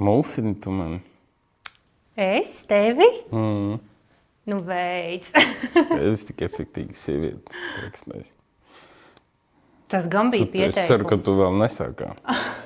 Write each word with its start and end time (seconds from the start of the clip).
Mulsini 0.00 0.54
tu 0.60 0.70
mani. 0.72 1.00
Es 2.16 2.64
tevi? 2.68 3.06
Mm. 3.32 3.78
Nu, 4.50 4.58
veids. 4.66 5.30
Es 6.10 6.24
tik 6.28 6.40
efektīvi 6.48 6.96
sievieti. 6.96 7.52
Treksnēs. 7.76 8.32
Tas 9.90 10.06
gan 10.10 10.30
bija 10.32 10.48
Tu- 10.48 10.62
Es 10.68 10.74
ceru, 10.74 11.04
ka 11.04 11.16
pieteikums. 11.18 11.24
tu 11.26 11.36
vēl 11.40 11.58
nesākā. 11.60 12.10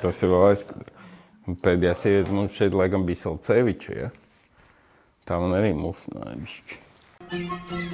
Tas 0.02 0.22
ir 0.22 0.32
vēl 0.32 0.46
aizskatīt. 0.52 0.92
Pēdējā 1.64 1.94
sieviete 2.00 2.32
mums 2.32 2.54
šeit 2.56 2.72
laikam 2.76 3.04
bija 3.08 3.20
Salceviča, 3.26 3.96
ja? 3.98 4.10
Tā 5.28 5.40
man 5.42 5.52
arī 5.58 5.74
mulsināja 5.76 6.38
bišķi. 6.40 7.84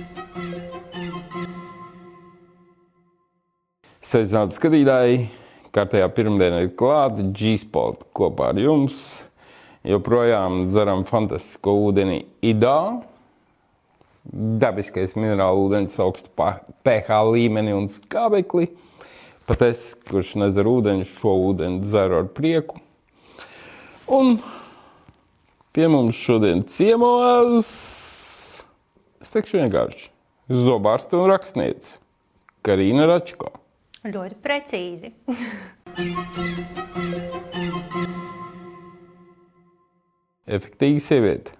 Sveicināti 4.10 4.56
skatītāji! 4.58 5.18
Kārtējā 5.76 6.06
pirmdiena 6.16 6.62
ir 6.64 6.72
klāta, 6.78 7.22
G-Spot 7.38 8.06
kopā 8.16 8.48
ar 8.50 8.58
jums. 8.58 8.96
Joprojām 9.86 10.66
dzeram 10.68 11.06
fantastisko 11.08 11.72
ūdeni 11.86 12.26
Idā. 12.44 13.00
Dabiskais 14.60 15.14
minerālu 15.16 15.70
ūdens 15.70 15.96
augstu 16.02 16.28
pH 16.36 17.20
līmeni 17.30 17.72
un 17.72 17.88
skābekli. 17.88 18.68
Pat 19.48 19.64
es, 19.64 19.94
kurš 20.06 20.34
nedzer 20.42 20.68
ūdeni, 20.68 21.08
šo 21.16 21.32
ūdeni 21.48 21.80
dzeru 21.86 22.20
ar 22.20 22.28
prieku. 22.36 22.76
Un 24.10 24.36
pie 25.72 25.88
mums 25.88 26.18
šodien 26.18 26.60
ciemos, 26.68 27.70
es 29.22 29.32
teikšu 29.32 29.62
vienkārši, 29.62 30.10
zobārste 30.52 31.16
un 31.16 31.30
rakstniece 31.32 31.96
Karina 32.66 33.08
Račko. 33.08 33.54
Ļoti 34.04 34.36
precīzi. 34.44 35.14
Efektīva 40.50 41.02
sieviete. 41.04 41.54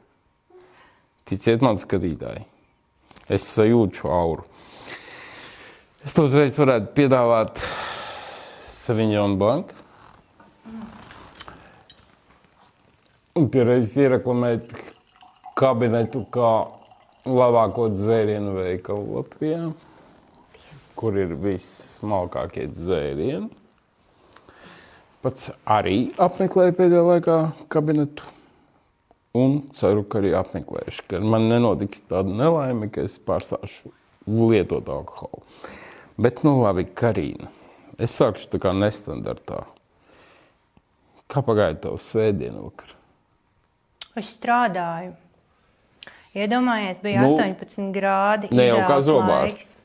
Ticiet 1.30 1.62
man, 1.62 1.78
skatītāji, 1.78 2.42
es 3.30 3.44
sajūtu 3.54 4.00
šo 4.00 4.08
auru. 4.10 4.46
Es 6.02 6.16
to 6.16 6.24
uzreiz 6.26 6.56
varētu 6.58 6.90
piedāvāt 6.96 7.60
Saviņona 8.72 9.36
Banka. 9.38 9.76
Un 13.38 13.46
pierreiz 13.52 13.92
iereklamēt 14.00 14.72
kabinetu 15.60 16.24
kā 16.34 16.50
labāko 17.28 17.86
dzērienu 17.92 18.56
veikalu 18.56 19.20
Latvijā, 19.20 19.62
kur 20.98 21.20
ir 21.20 21.36
vissmalkākie 21.44 22.66
dzērieni. 22.74 23.52
Pats 25.20 25.50
arī 25.68 26.08
apmeklēju 26.16 26.78
pēdējā 26.80 27.06
laikā 27.12 27.40
kabinetu. 27.70 28.24
Un 29.38 29.60
ceru, 29.78 30.02
ka 30.10 30.18
arī 30.18 30.32
apmeklēšu, 30.34 31.04
ka 31.10 31.20
man 31.22 31.46
nenotiks 31.52 32.02
tāda 32.10 32.32
nelaime, 32.34 32.88
ka 32.90 33.04
es 33.06 33.14
pārstāšu 33.22 33.92
lietot 34.26 34.88
alkoholu. 34.90 35.44
Bet, 36.20 36.42
nu, 36.44 36.56
labi, 36.64 36.84
Karina. 36.84 37.50
Es 38.00 38.16
sākšu 38.18 38.48
tā 38.50 38.58
kā 38.62 38.72
nestandartā. 38.74 39.62
Kā 41.30 41.42
pagāja 41.46 41.76
tavs 41.84 42.08
svētdiena 42.10 42.64
vakar? 42.64 42.94
Es 44.18 44.32
strādāju. 44.34 45.14
Iedomājies, 46.34 46.98
bija 47.02 47.22
Nu, 47.22 47.36
18 47.38 47.90
grādi. 47.94 48.50
ne 48.54 48.66
jau 48.66 48.78
kā 48.88 48.98
laiks. 49.02 49.76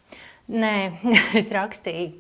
Nē, 0.50 0.76
es 1.40 1.50
rakstīju 1.54 2.14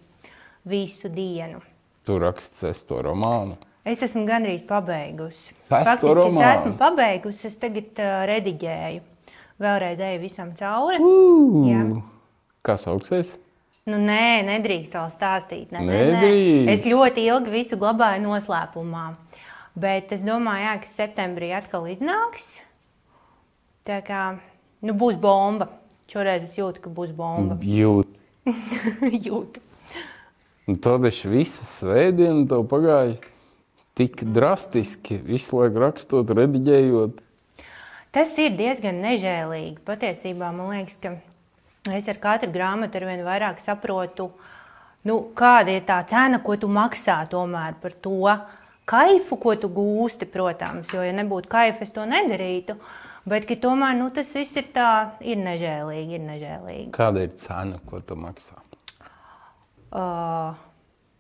visu 0.66 1.09
dienu. 1.09 1.61
Tu 2.05 2.17
raksts 2.22 2.61
sesto 2.61 3.01
romānu. 3.01 3.57
Es 3.85 4.01
esmu 4.01 4.23
gandrīz 4.25 4.63
pabeigusi. 4.66 5.53
Faktiski 5.69 6.09
es 6.09 6.16
romānu? 6.18 6.46
esmu 6.50 6.72
pabeigusi, 6.79 7.51
es 7.51 7.57
tagad 7.62 8.00
uh, 8.01 8.23
rediģēju. 8.25 9.03
Vēlreiz 9.62 10.00
eju 10.07 10.22
visam 10.23 10.56
cauri. 10.57 10.97
Jā. 11.69 11.84
Kā 12.66 12.75
sauksies? 12.81 13.35
Nu, 13.85 14.00
nē, 14.01 14.41
nedrīkst 14.47 14.97
vēl 14.97 15.12
stāstīt. 15.13 15.69
Nē, 15.69 15.84
nē, 15.85 15.85
nē. 15.85 16.00
Nedrīkst. 16.16 16.72
Es 16.73 16.88
ļoti 16.90 17.28
ilgi 17.29 17.53
visu 17.53 17.78
glabāju 17.78 18.23
noslēpumā. 18.23 19.06
Bet 19.78 20.16
es 20.17 20.25
domāju, 20.25 20.66
jā, 20.66 20.73
ka 20.81 20.91
septembrī 20.96 21.52
atkal 21.53 21.85
iznāks. 21.91 22.50
Tā 23.85 24.00
kā 24.07 24.23
nu, 24.81 24.97
būs 24.97 25.22
bomba. 25.22 25.69
Šoreiz 26.09 26.50
es 26.50 26.57
jūtu, 26.57 26.81
ka 26.88 26.90
būs 26.90 27.13
bomba. 27.13 27.59
Jūt. 27.78 28.09
jūtu. 29.29 29.62
Un 30.66 30.81
tad 30.81 31.06
es 31.06 31.22
visu 31.29 31.69
svētdienu 31.69 32.47
tev 32.50 32.66
pagāju 32.73 33.19
tik 33.95 34.23
drastiski, 34.35 35.19
visu 35.23 35.61
laiku 35.61 35.81
rakstot, 35.83 36.33
rediģējot. 36.35 37.22
Tas 38.16 38.35
ir 38.39 38.53
diezgan 38.56 39.01
nežēlīgi. 39.03 39.79
Patiesībā 39.88 40.51
man 40.56 40.72
liekas, 40.72 40.97
ka 41.03 41.16
es 41.95 42.07
ar 42.11 42.19
katru 42.23 42.51
grāmatu 42.53 43.00
ar 43.00 43.07
vien 43.09 43.23
vairāk 43.28 43.59
saprotu, 43.63 44.29
nu, 45.07 45.17
kāda 45.35 45.75
ir 45.75 45.84
tā 45.88 46.01
cena, 46.09 46.39
ko 46.44 46.55
tu 46.59 46.69
maksā 46.72 47.17
tomēr 47.31 47.75
par 47.81 47.95
to 48.03 48.35
kaifu, 48.88 49.39
ko 49.41 49.55
tu 49.59 49.72
gūsti, 49.73 50.29
protams. 50.31 50.91
Jo, 50.94 51.03
ja 51.05 51.16
nebūtu 51.16 51.51
kaifa, 51.51 51.84
es 51.84 51.91
to 51.95 52.05
nedarītu. 52.07 52.78
Bet 53.25 53.50
tomēr 53.61 53.97
nu, 53.97 54.11
tas 54.13 54.29
viss 54.38 54.55
ir 54.59 54.69
tā, 54.75 55.17
ir 55.25 55.39
nežēlīgi. 55.41 56.19
Ir 56.19 56.23
nežēlīgi. 56.28 56.91
Kāda 56.95 57.25
ir 57.25 57.34
cena, 57.41 57.79
ko 57.89 58.00
tu 58.05 58.17
maksā? 58.19 58.59
Uh, 59.95 60.53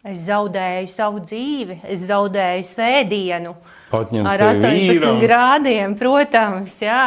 es 0.05 0.19
zaudēju 0.27 0.91
savu 0.95 1.21
dzīvi, 1.25 1.79
es 1.91 2.03
zaudēju 2.09 2.67
svētdienu. 2.71 3.55
Atņem 3.95 4.27
Ar 4.27 4.41
sevi 4.43 4.59
18 4.59 4.91
vīram. 4.91 5.19
grādiem, 5.23 5.95
protams, 5.99 6.75
jā. 6.83 7.01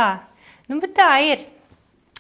Nu, 0.69 0.81
bet 0.83 0.95
tā 0.99 1.11
ir. 1.27 1.47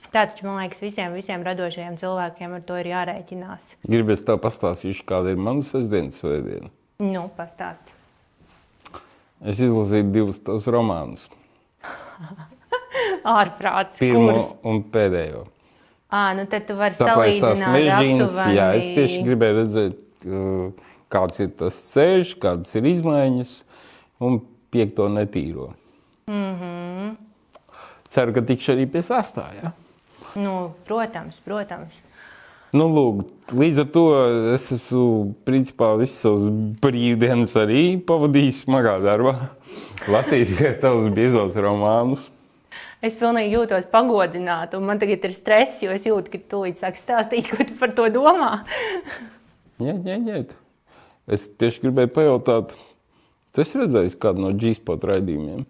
Tā 0.09 0.23
taču, 0.25 0.47
man 0.49 0.63
liekas, 0.63 0.81
visiem, 0.81 1.13
visiem 1.13 1.43
radošajiem 1.45 1.99
cilvēkiem 2.01 2.55
ar 2.57 2.63
to 2.65 2.79
ir 2.81 2.87
jārēķinās. 2.95 3.67
Gribēs 3.93 4.23
tev 4.25 4.39
pastāstīšu, 4.41 5.05
kāda 5.09 5.35
ir 5.35 5.41
mana 5.41 5.61
sestdienas 5.69 6.17
svētdiena. 6.23 6.71
Nu, 7.05 7.27
pastāsti. 7.37 7.93
Es 9.45 9.61
izlasīju 9.63 10.09
divus 10.15 10.41
tavus 10.43 10.65
romānus. 10.73 11.29
Ārprāts, 13.29 13.99
Pirmo 14.01 14.33
kurus. 14.33 14.51
un 14.67 14.81
pēdējo. 14.93 15.45
Ā, 16.09 16.23
nu 16.39 16.47
tad 16.49 16.65
tu 16.67 16.75
vari 16.79 16.97
Tāpēc 16.97 17.37
tās 17.37 17.59
salīdzināt 17.61 17.75
mežģīnas, 17.77 18.31
aptuveni. 18.33 18.57
jā, 18.57 18.67
es 18.79 18.87
tieši 18.97 19.19
gribēju 19.27 19.57
redzēt, 19.59 19.99
kāds 21.13 21.41
ir 21.41 21.53
tas 21.59 21.79
ceļš, 21.93 22.35
kādas 22.43 22.75
ir 22.79 22.89
izmaiņas 22.93 23.55
un 24.25 24.41
piekto 24.73 25.09
netīro. 25.09 25.73
Mm 26.29 26.55
-hmm. 26.61 27.17
Ceru, 28.09 28.33
ka 28.33 28.41
tikšu 28.41 28.73
arī 28.73 28.87
pie 28.87 29.03
sastā, 29.03 29.49
ja? 29.63 29.73
Nu, 30.37 30.75
protams, 30.87 31.37
protams. 31.45 31.95
Nu, 32.73 32.85
lūk, 32.93 33.23
līdz 33.57 33.79
ar 33.81 33.87
to 33.93 34.03
es 34.55 34.67
esmu 34.73 35.35
principā 35.45 35.95
visas 35.97 36.21
savas 36.21 36.43
brīvdienas 36.83 37.55
arī 37.57 37.97
pavadījis 38.05 38.67
smagā 38.67 38.99
darbā. 39.01 39.35
Lasījis 40.09 40.81
tavus 40.83 41.09
biezos 41.09 41.57
romānus. 41.57 42.29
Es 43.01 43.15
pilnīgi 43.15 43.55
jūtos 43.55 43.87
pagodināta, 43.93 44.77
un 44.77 44.85
man 44.85 44.99
tagad 44.99 45.25
ir 45.25 45.33
stress, 45.33 45.81
jo 45.81 45.95
es 45.95 46.05
jūtu, 46.05 46.33
ka 46.33 46.39
tu 46.51 46.63
līdz 46.67 46.83
sāki 46.83 47.01
stāstīt, 47.01 47.49
ko 47.49 47.65
tu 47.65 47.77
par 47.79 47.95
to 47.95 48.09
domā. 48.11 48.51
Nē, 49.79 49.95
nē, 50.03 50.19
nē. 50.27 50.39
Es 51.31 51.45
tieši 51.61 51.85
gribēju 51.87 52.11
pajautāt, 52.15 52.73
tu 53.53 53.63
esi 53.63 53.79
redzējis 53.79 54.17
kādu 54.21 54.47
no 54.47 54.53
G-spot 54.57 55.05
raidījumiem? 55.11 55.67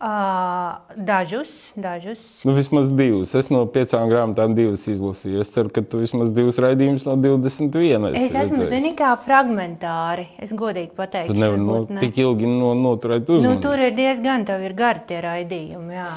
Uh, 0.00 0.78
dažus, 0.96 1.50
dažus. 1.76 2.20
Nu, 2.48 2.54
vismaz 2.56 2.86
divus. 2.96 3.34
Es 3.36 3.50
no 3.52 3.66
piecām 3.68 4.08
grāmatām 4.08 4.54
divas 4.56 4.86
izlasīju. 4.88 5.42
Es 5.44 5.50
ceru, 5.52 5.68
ka 5.68 5.82
tu 5.84 6.00
vismaz 6.00 6.30
divus 6.32 6.56
raidījumus 6.56 7.04
no 7.04 7.18
21. 7.20 8.06
Es 8.16 8.30
esi 8.30 8.38
esmu 8.46 8.64
zini, 8.70 8.94
kā 8.96 9.10
fragmentāri. 9.20 10.24
Es 10.40 10.54
godīgi 10.56 10.96
pateikšu, 10.96 11.34
Tad 11.34 11.42
nevar 11.42 11.60
no, 11.60 11.82
ne. 11.84 12.00
tik 12.00 12.16
ilgi 12.24 12.48
no, 12.48 12.72
noturēt 12.80 13.28
Nu, 13.28 13.36
uzmanību. 13.42 13.60
tur 13.66 13.84
ir 13.90 13.92
diezgan 13.98 14.48
tev 14.48 14.64
ir 14.64 14.72
gari 14.78 15.04
tie 15.10 15.20
raidījumi. 15.26 15.98
Jā. 16.00 16.08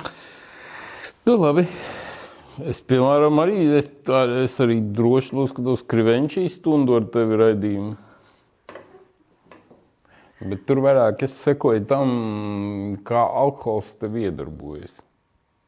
Nu, 1.27 1.35
labi. 1.43 1.67
Es, 2.61 2.77
piemēram, 2.85 3.39
arī, 3.41 3.55
es, 3.79 3.87
es 4.43 4.57
arī 4.61 4.77
droši 4.93 5.33
noskatos 5.33 5.81
Krivenčīs 5.89 6.59
stundu 6.59 6.99
ar 6.99 7.07
tevi 7.09 7.39
raidījumu. 7.39 7.95
Bet 10.43 10.65
tur 10.67 10.81
vairāk 10.83 11.23
es 11.25 11.33
sekoju 11.39 11.85
tam, 11.89 12.11
kā 13.07 13.23
alkohols 13.41 13.93
tev 13.97 14.19
iedarbojas. 14.19 14.99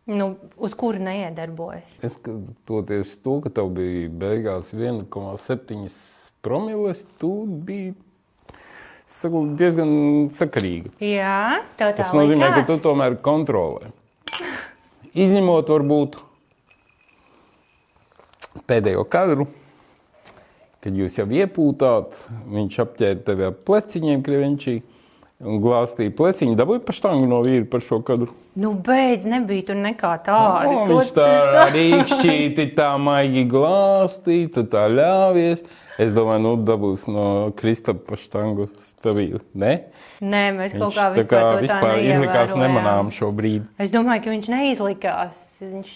Nu, 0.05 0.35
uz 0.61 0.75
kuru 0.77 0.99
neiedarbojas? 1.01 1.95
Es 2.05 2.19
skatoties 2.19 3.15
to, 3.25 3.39
ka 3.41 3.49
tev 3.55 3.71
bija 3.73 4.11
beigās 4.21 4.69
1,7 4.75 5.87
promiles, 6.45 7.01
tu 7.17 7.31
biji 7.47 7.95
saku, 9.09 9.41
diezgan 9.57 9.95
sakarīga. 10.35 10.93
Jā, 11.01 11.63
tā 11.79 11.89
Tas 11.97 12.13
nozīmē, 12.13 12.51
ka 12.51 12.61
likās? 12.61 12.69
tu 12.69 12.77
tomēr 12.85 13.17
kontrolē. 13.25 13.89
Izņemot 15.15 15.71
varbūt 15.71 16.19
pēdējo 18.69 19.05
kadru, 19.11 19.47
kad 20.83 20.95
jūs 20.95 21.19
jau 21.19 21.25
iepūtāt, 21.25 22.19
viņš 22.53 22.81
apģērba 22.85 23.25
tevi 23.29 23.47
ap 23.49 23.63
pleciņiem, 23.67 24.25
krevenčī, 24.25 24.79
un 25.43 25.59
glāstīja 25.63 26.13
pleciņu. 26.15 26.55
Dabūja 26.57 26.83
pa 26.85 26.95
štangu 26.95 27.27
no 27.29 27.41
vīra 27.45 27.65
par 27.69 27.83
šo 27.83 27.99
kadru. 28.05 28.31
Nu, 28.55 28.71
beidz, 28.79 29.25
nebija 29.27 29.65
tur 29.67 29.79
nekā 29.81 30.13
tāda. 30.23 30.69
O, 30.71 30.85
Ko 30.87 30.99
viņš 31.01 31.11
tā 31.17 31.65
rīkšķīti, 31.73 32.69
tā 32.77 32.93
maigi 33.01 33.43
glāstīja, 33.51 34.53
tu 34.55 34.63
tā 34.71 34.85
ļāvies. 34.93 35.65
Es 35.99 36.15
domāju, 36.15 36.43
nu, 36.45 36.53
dabūs 36.67 37.05
no 37.11 37.27
Kristapa 37.59 38.13
pa 38.13 38.19
štangu 38.19 38.69
stabili. 39.05 39.41
Ne? 39.53 39.73
Nē, 40.23 40.43
mēs 40.55 40.75
kaut 40.77 40.95
Viņš 40.95 40.97
kā 40.97 41.07
tā 41.17 41.27
kā 41.27 41.43
vispār, 41.59 41.59
tā 41.59 41.61
vispār 41.67 42.03
izlikās 42.07 42.55
nemanām 42.55 43.11
šobrīd. 43.15 43.67
Es 43.81 43.91
domāju, 43.93 44.23
ka 44.23 44.35
viņš 44.37 44.51
neizlikās. 44.55 45.41
Viņš 45.59 45.95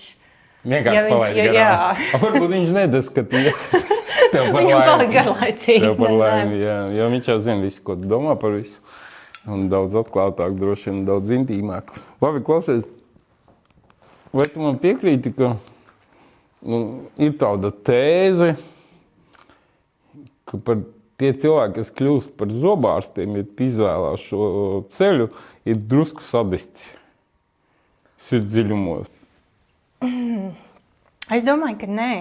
Vienkārši 0.68 0.96
Ja 1.00 1.04
palaid 1.08 1.38
ja- 1.40 1.46
garām. 1.54 2.00
jā. 2.04 2.20
Varbūt 2.24 2.50
viņš 2.56 2.72
nedaskatījās. 2.76 3.78
Tev 4.34 4.50
par 4.52 4.62
viņam 4.62 4.76
laimi. 4.76 4.90
palika 4.90 5.14
garlaicīgi. 5.16 5.82
Tev 5.86 5.96
par 6.02 6.12
laimi, 6.20 6.60
jā. 6.62 6.78
Jo 6.98 7.08
viņš 7.14 7.30
jau 7.32 7.38
zina 7.46 7.64
visu, 7.64 7.82
ko 7.88 7.96
tu 7.98 8.10
domā 8.12 8.36
par 8.42 8.52
visu. 8.58 8.82
Un 9.50 9.70
daudz 9.72 9.96
atklātāk, 9.98 10.54
droši 10.60 10.92
vien 10.92 11.06
daudz 11.08 11.32
intīmāk. 11.34 11.94
Labi, 12.22 12.42
klausies. 12.46 12.84
Vai 14.36 14.46
tu 14.52 14.62
man 14.62 14.76
piekrīti, 14.84 15.32
ka 15.34 15.54
nu, 16.62 16.82
ir 17.18 17.32
tāda 17.40 17.72
tēze, 17.88 18.52
ka 20.46 20.60
par 20.68 20.84
tie 21.20 21.32
cilvēki, 21.34 21.80
kas 21.80 21.90
kļūst 21.98 22.36
par 22.38 22.52
zobārstiem, 22.54 23.40
ir 23.42 23.48
izvēlējuši 23.66 24.28
šo 24.28 24.44
ceļu, 24.94 25.30
ir 25.72 25.82
drusku 25.90 26.22
sadisti 26.28 26.86
sirds 28.28 28.52
dziļumos. 28.54 29.10
Es 31.36 31.44
domāju, 31.46 31.76
ka 31.82 31.88
nē. 31.88 32.14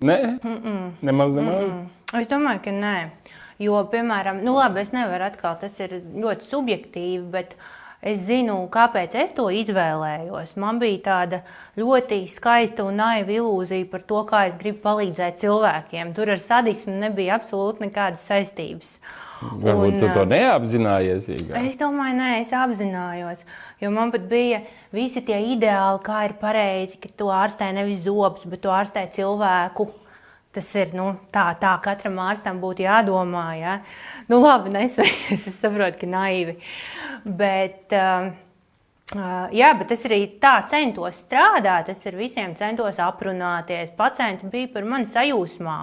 Nē, 0.00 0.18
mm 0.42 0.58
-mm. 0.64 0.90
nemaz, 1.02 1.32
nemaz. 1.32 1.64
Mm 1.64 1.70
-mm. 1.70 2.20
Es 2.20 2.28
domāju, 2.28 2.60
ka 2.64 2.70
nē. 2.70 3.08
Jo, 3.58 3.84
piemēram, 3.92 4.42
nu 4.42 4.54
labi, 4.54 4.80
es 4.80 4.92
nevaru 4.92 5.24
atkal, 5.24 5.56
tas 5.60 5.80
ir 5.80 5.90
ļoti 6.14 6.48
subjektīvi, 6.50 7.30
bet 7.30 7.54
es 8.02 8.18
zinu, 8.18 8.68
kāpēc 8.68 9.14
es 9.14 9.32
to 9.32 9.42
izvēlējos. 9.42 10.56
Man 10.56 10.78
bija 10.78 10.98
tāda 10.98 11.40
ļoti 11.76 12.28
skaista 12.28 12.84
un 12.84 12.96
naiva 12.96 13.32
ilūzija 13.32 13.90
par 13.90 14.02
to, 14.02 14.24
kā 14.24 14.46
es 14.48 14.56
gribu 14.56 14.78
palīdzēt 14.78 15.38
cilvēkiem. 15.38 16.14
Tur 16.14 16.30
ar 16.30 16.38
sadismu 16.38 16.92
nebija 16.92 17.38
absolūti 17.38 17.86
nekādas 17.86 18.26
saistības. 18.26 18.98
Varbūt 19.52 19.92
Un, 19.92 19.98
tu 20.00 20.08
to 20.08 20.22
ā, 20.24 20.28
neapzinājies. 20.30 21.26
Īgā. 21.34 21.60
Es 21.66 21.76
domāju, 21.80 22.16
nē, 22.18 22.30
es 22.40 22.52
apzinājos. 22.56 23.42
Jo 23.82 23.90
man 23.92 24.12
pat 24.14 24.24
bija 24.30 24.62
visi 24.94 25.22
tie 25.26 25.40
ideāli, 25.52 26.00
kā 26.06 26.22
ir 26.28 26.36
pareizi, 26.40 26.96
ka 27.02 27.10
tu 27.18 27.28
ārstē 27.32 27.68
nevis 27.76 28.04
zobus, 28.06 28.46
bet 28.48 28.62
tu 28.64 28.72
ārstē 28.72 29.04
cilvēku. 29.14 29.90
Tas 30.54 30.68
ir 30.78 30.92
nu, 30.94 31.08
tā, 31.34 31.48
tā 31.58 31.72
katram 31.82 32.20
ārstam 32.22 32.60
būtu 32.62 32.84
jādomā. 32.86 33.48
Ja? 33.58 33.74
Nu, 34.30 34.38
labi, 34.44 34.70
nesaies, 34.76 35.46
es 35.50 35.58
saprotu, 35.58 36.04
ka 36.04 36.10
naivi. 36.10 36.54
Bet, 37.24 37.90
uh, 37.90 38.30
uh, 39.16 39.50
jā, 39.54 39.72
bet 39.80 39.96
es 39.96 40.06
arī 40.06 40.20
tā 40.42 40.54
centos 40.70 41.18
strādāt. 41.24 41.90
Es 41.90 42.06
ar 42.06 42.16
visiem 42.20 42.54
centos 42.58 43.02
aprunāties. 43.02 43.90
Pacienti 43.98 44.48
bija 44.52 44.70
par 44.76 44.86
mani 44.94 45.10
sajūsmā. 45.10 45.78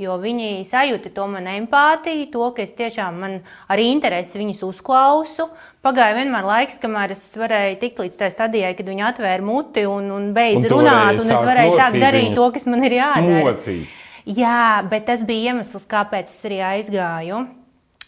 Jo 0.00 0.14
viņi 0.16 0.64
sajūta 0.70 1.10
to 1.12 1.26
manu 1.28 1.52
empātiju, 1.58 2.30
to, 2.32 2.46
ka 2.56 2.64
es 2.64 2.72
tiešām 2.78 3.18
man 3.20 3.34
arī 3.68 3.90
interesi 3.92 4.40
viņus 4.40 4.62
uzklausu. 4.64 5.50
Pagāja 5.84 6.16
vienmēr 6.16 6.48
laiks, 6.48 6.80
kamēr 6.80 7.12
es 7.16 7.36
varēju 7.36 7.76
tikt 7.82 8.00
līdz 8.00 8.16
tai 8.20 8.30
stadijai, 8.32 8.72
kad 8.78 8.88
viņi 8.88 9.06
atvēra 9.10 9.44
muti 9.44 9.84
un, 9.88 10.08
un 10.16 10.30
beidza 10.36 10.70
Un 10.70 10.72
runāt, 10.72 11.20
un 11.20 11.28
es 11.28 11.48
varēju 11.50 11.76
sākt 11.76 12.00
darīt 12.00 12.32
to, 12.38 12.48
kas 12.56 12.68
man 12.70 12.88
ir 12.88 12.96
jādara. 12.96 13.46
Mocīt. 13.52 13.96
Jā, 14.40 14.80
bet 14.88 15.08
tas 15.08 15.24
bija 15.26 15.52
iemesls, 15.52 15.88
kāpēc 15.90 16.32
es 16.32 16.44
arī 16.48 16.60
aizgāju 16.74 17.44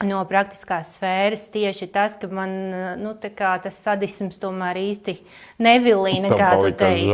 no 0.06 0.20
praktiskās 0.28 0.90
sfēras. 0.96 1.44
Tieši 1.52 1.88
tas, 1.92 2.16
ka 2.20 2.28
man 2.32 2.52
nu, 3.02 3.14
tas 3.20 3.78
sadisms 3.84 4.38
tomēr 4.42 4.80
īsti 4.80 5.16
nevilīja, 5.62 6.28
Tam 6.32 6.38
kā 6.38 6.50
tu 6.60 6.72
teici. 6.82 7.08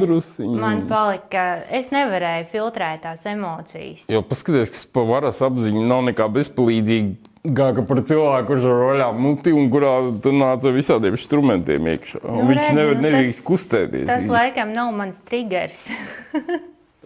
drusciņi. 0.00 0.58
Man 0.60 0.84
palika, 0.90 1.46
es 1.70 1.90
nevarēju 1.94 2.50
filtrēt 2.52 3.04
tās 3.06 3.26
emocijas. 3.28 4.04
Jo 4.12 4.22
paskatieties, 4.26 4.74
kas 4.74 4.90
par 4.96 5.08
varas 5.10 5.40
apziņu 5.44 5.86
nav 5.86 6.04
nekā 6.10 6.28
bezpalīdzīga. 6.40 7.32
Gāka 7.46 7.84
par 7.86 8.00
cilvēku, 8.02 8.48
kurš 8.48 8.64
ar 8.66 8.80
roļām 8.80 9.18
muti 9.22 9.52
un 9.54 9.68
kurā 9.70 9.92
tu 10.22 10.32
nāc 10.34 10.64
ar 10.66 10.74
visādiem 10.74 11.14
instrumentiem 11.14 11.84
iekšā. 11.92 12.18
Nu, 12.24 12.40
Viņš 12.48 12.58
redz, 12.58 12.72
nevar 12.74 12.96
nu, 12.98 13.04
nedrīkst 13.04 13.44
kustēties. 13.46 14.08
Tas 14.08 14.24
īsti. 14.24 14.32
laikam 14.34 14.72
nav 14.74 14.90
mans 14.96 15.20
triggers. 15.28 15.84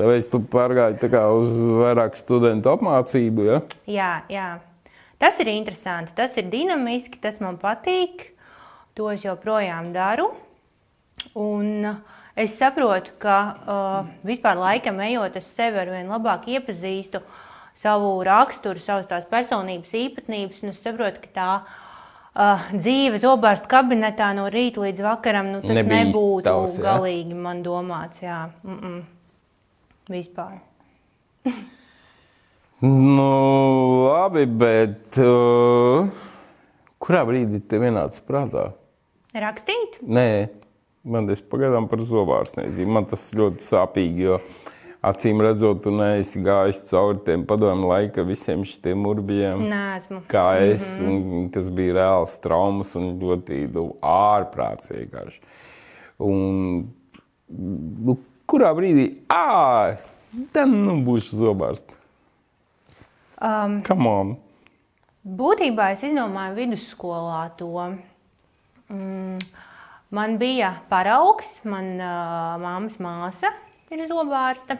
Tāpēc 0.00 0.30
tu 0.32 0.40
pārgāji 0.48 0.96
tā 1.02 1.10
kā 1.12 1.26
uz 1.36 1.52
vairāk 1.60 2.16
studentu 2.16 2.72
apmācību. 2.72 3.44
Ja? 3.50 3.60
jā, 3.84 4.10
jā. 4.32 4.48
Tas 5.20 5.36
ir 5.42 5.50
interesanti, 5.52 6.14
tas 6.16 6.36
ir 6.40 6.48
dinamiski, 6.48 7.18
tas 7.20 7.36
man 7.44 7.58
patīk. 7.60 8.30
To 8.96 9.10
es 9.12 9.24
joprojām 9.24 9.92
daru. 9.92 10.30
Un 11.36 11.84
uh, 11.84 11.98
es 12.34 12.54
saprotu, 12.56 13.12
ka 13.20 13.36
uh, 13.44 14.08
vispār 14.26 14.56
laikam 14.56 15.00
ejot, 15.04 15.36
es 15.36 15.50
sevi 15.58 15.78
ar 15.82 15.92
vien 15.92 16.08
labāk 16.08 16.48
iepazīstu, 16.50 17.20
savu 17.80 18.14
raksturu, 18.24 18.80
savas 18.80 19.08
tās 19.10 19.28
personības 19.28 19.92
īpatnības. 20.00 20.62
Es 20.72 20.80
saprotu, 20.82 21.20
ka 21.26 21.32
tā 21.36 21.50
uh, 21.60 22.70
dzīve 22.72 23.20
zobārsta 23.20 23.68
kabinetā 23.70 24.30
no 24.36 24.48
rīta 24.52 24.86
līdz 24.86 25.04
vakaram 25.04 25.52
nu, 25.52 25.60
tas 25.64 25.76
Nebija 25.82 26.06
nebūtu 26.06 26.46
tavs, 26.48 26.80
galīgi 26.80 27.36
man 27.36 27.60
domāts. 27.66 28.24
Jā. 28.24 28.46
Mm 28.64 28.80
-mm. 28.80 29.04
Vispār. 30.16 30.56
Nu, 32.80 34.06
labi, 34.08 34.46
bet 34.48 35.18
uh, 35.20 36.06
kurā 36.96 37.26
brīdī 37.28 37.58
tev 37.68 37.84
ienāca 37.84 38.22
prātā? 38.24 38.70
Rakstīt? 39.36 39.98
Nē, 40.00 40.48
man 41.04 41.28
tas 41.28 41.42
pagaidām 41.44 41.90
par 41.90 42.00
zobārstniecību. 42.08 42.94
Man 42.96 43.04
tas 43.10 43.26
ļoti 43.36 43.66
sāpīgi, 43.66 44.24
jo 44.30 44.38
acīm 45.04 45.44
redzot, 45.44 45.82
tu 45.84 45.92
neesi 45.92 46.40
gājis 46.40 46.80
cauri 46.88 47.20
tiem 47.28 47.44
padomu 47.48 47.92
laika 47.92 48.24
visiem 48.24 48.64
šiem 48.64 49.04
urbjiem. 49.12 49.68
Nē, 49.68 49.84
esmu. 50.00 50.22
Kā 50.32 50.48
es, 50.64 50.88
mm 50.96 51.04
-hmm. 51.04 51.36
un 51.42 51.52
tas 51.52 51.68
bija 51.68 52.00
reāls 52.00 52.40
traumas 52.40 52.96
un 52.96 53.12
ļoti 53.20 53.60
nu, 53.76 53.86
ārprāts 54.00 54.88
vienkārši. 54.88 55.40
Un, 56.16 56.88
nu, 58.08 58.18
kurā 58.48 58.72
brīdī, 58.72 59.10
ah, 59.28 60.00
tad 60.52 60.68
nu 60.68 61.02
būšu 61.04 61.44
zobārsts. 61.44 61.99
Um, 63.40 63.80
Come 63.86 64.08
on! 64.08 64.36
Būtībā 65.24 65.90
es 65.94 66.04
izdomāju 66.04 66.56
vidusskolā 66.58 67.42
to. 67.56 67.72
Mm, 68.92 69.40
man 70.16 70.36
bija 70.40 70.74
paraugs, 70.92 71.48
man 71.68 71.92
uh, 72.00 72.56
māmas 72.60 72.96
māsa 73.00 73.52
ir 73.90 74.04
zobārsta. 74.10 74.76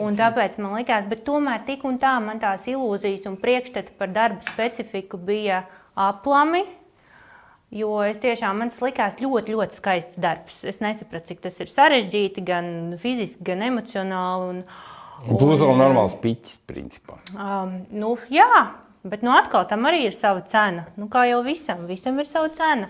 Un 0.00 0.16
tāpēc 0.16 0.58
man 0.62 0.78
likās, 0.78 1.08
bet 1.10 1.24
tomēr 1.26 1.64
tik 1.66 1.82
un 1.88 1.98
tā 2.02 2.14
man 2.24 2.40
tās 2.42 2.64
ilūzijas 2.70 3.26
un 3.28 3.36
priekšstati 3.40 3.96
par 3.98 4.12
darba 4.14 4.46
specifiku 4.54 5.20
bija 5.20 5.64
aplami. 5.98 6.64
Jo 7.72 8.02
es 8.04 8.18
tiešām 8.20 8.58
man 8.60 8.72
tas 8.72 8.82
likās 8.84 9.20
ļoti, 9.20 9.54
ļoti 9.56 9.78
skaists 9.78 10.20
darbs. 10.20 10.58
Es 10.68 10.80
nesapratu, 10.84 11.30
cik 11.30 11.44
tas 11.44 11.60
ir 11.60 11.70
sarežģīti, 11.72 12.44
gan 12.44 12.66
fiziski, 13.00 13.40
gan 13.46 13.64
emocionāli. 13.64 14.50
Un, 14.52 14.64
Un 15.22 15.38
plus 15.38 15.60
vēl 15.60 15.76
normāls 15.78 16.14
piķis, 16.18 16.58
principā. 16.66 17.20
Um, 17.36 17.74
nu, 17.94 18.16
jā, 18.32 18.48
bet 19.06 19.22
nu, 19.22 19.30
atkal 19.36 19.66
tam 19.70 19.86
arī 19.86 20.06
ir 20.08 20.16
sava 20.16 20.42
cena. 20.50 20.88
Nu, 20.98 21.06
kā 21.12 21.24
jau 21.30 21.42
visam, 21.46 21.84
visam 21.86 22.18
ir 22.18 22.26
sava 22.26 22.50
cena. 22.56 22.88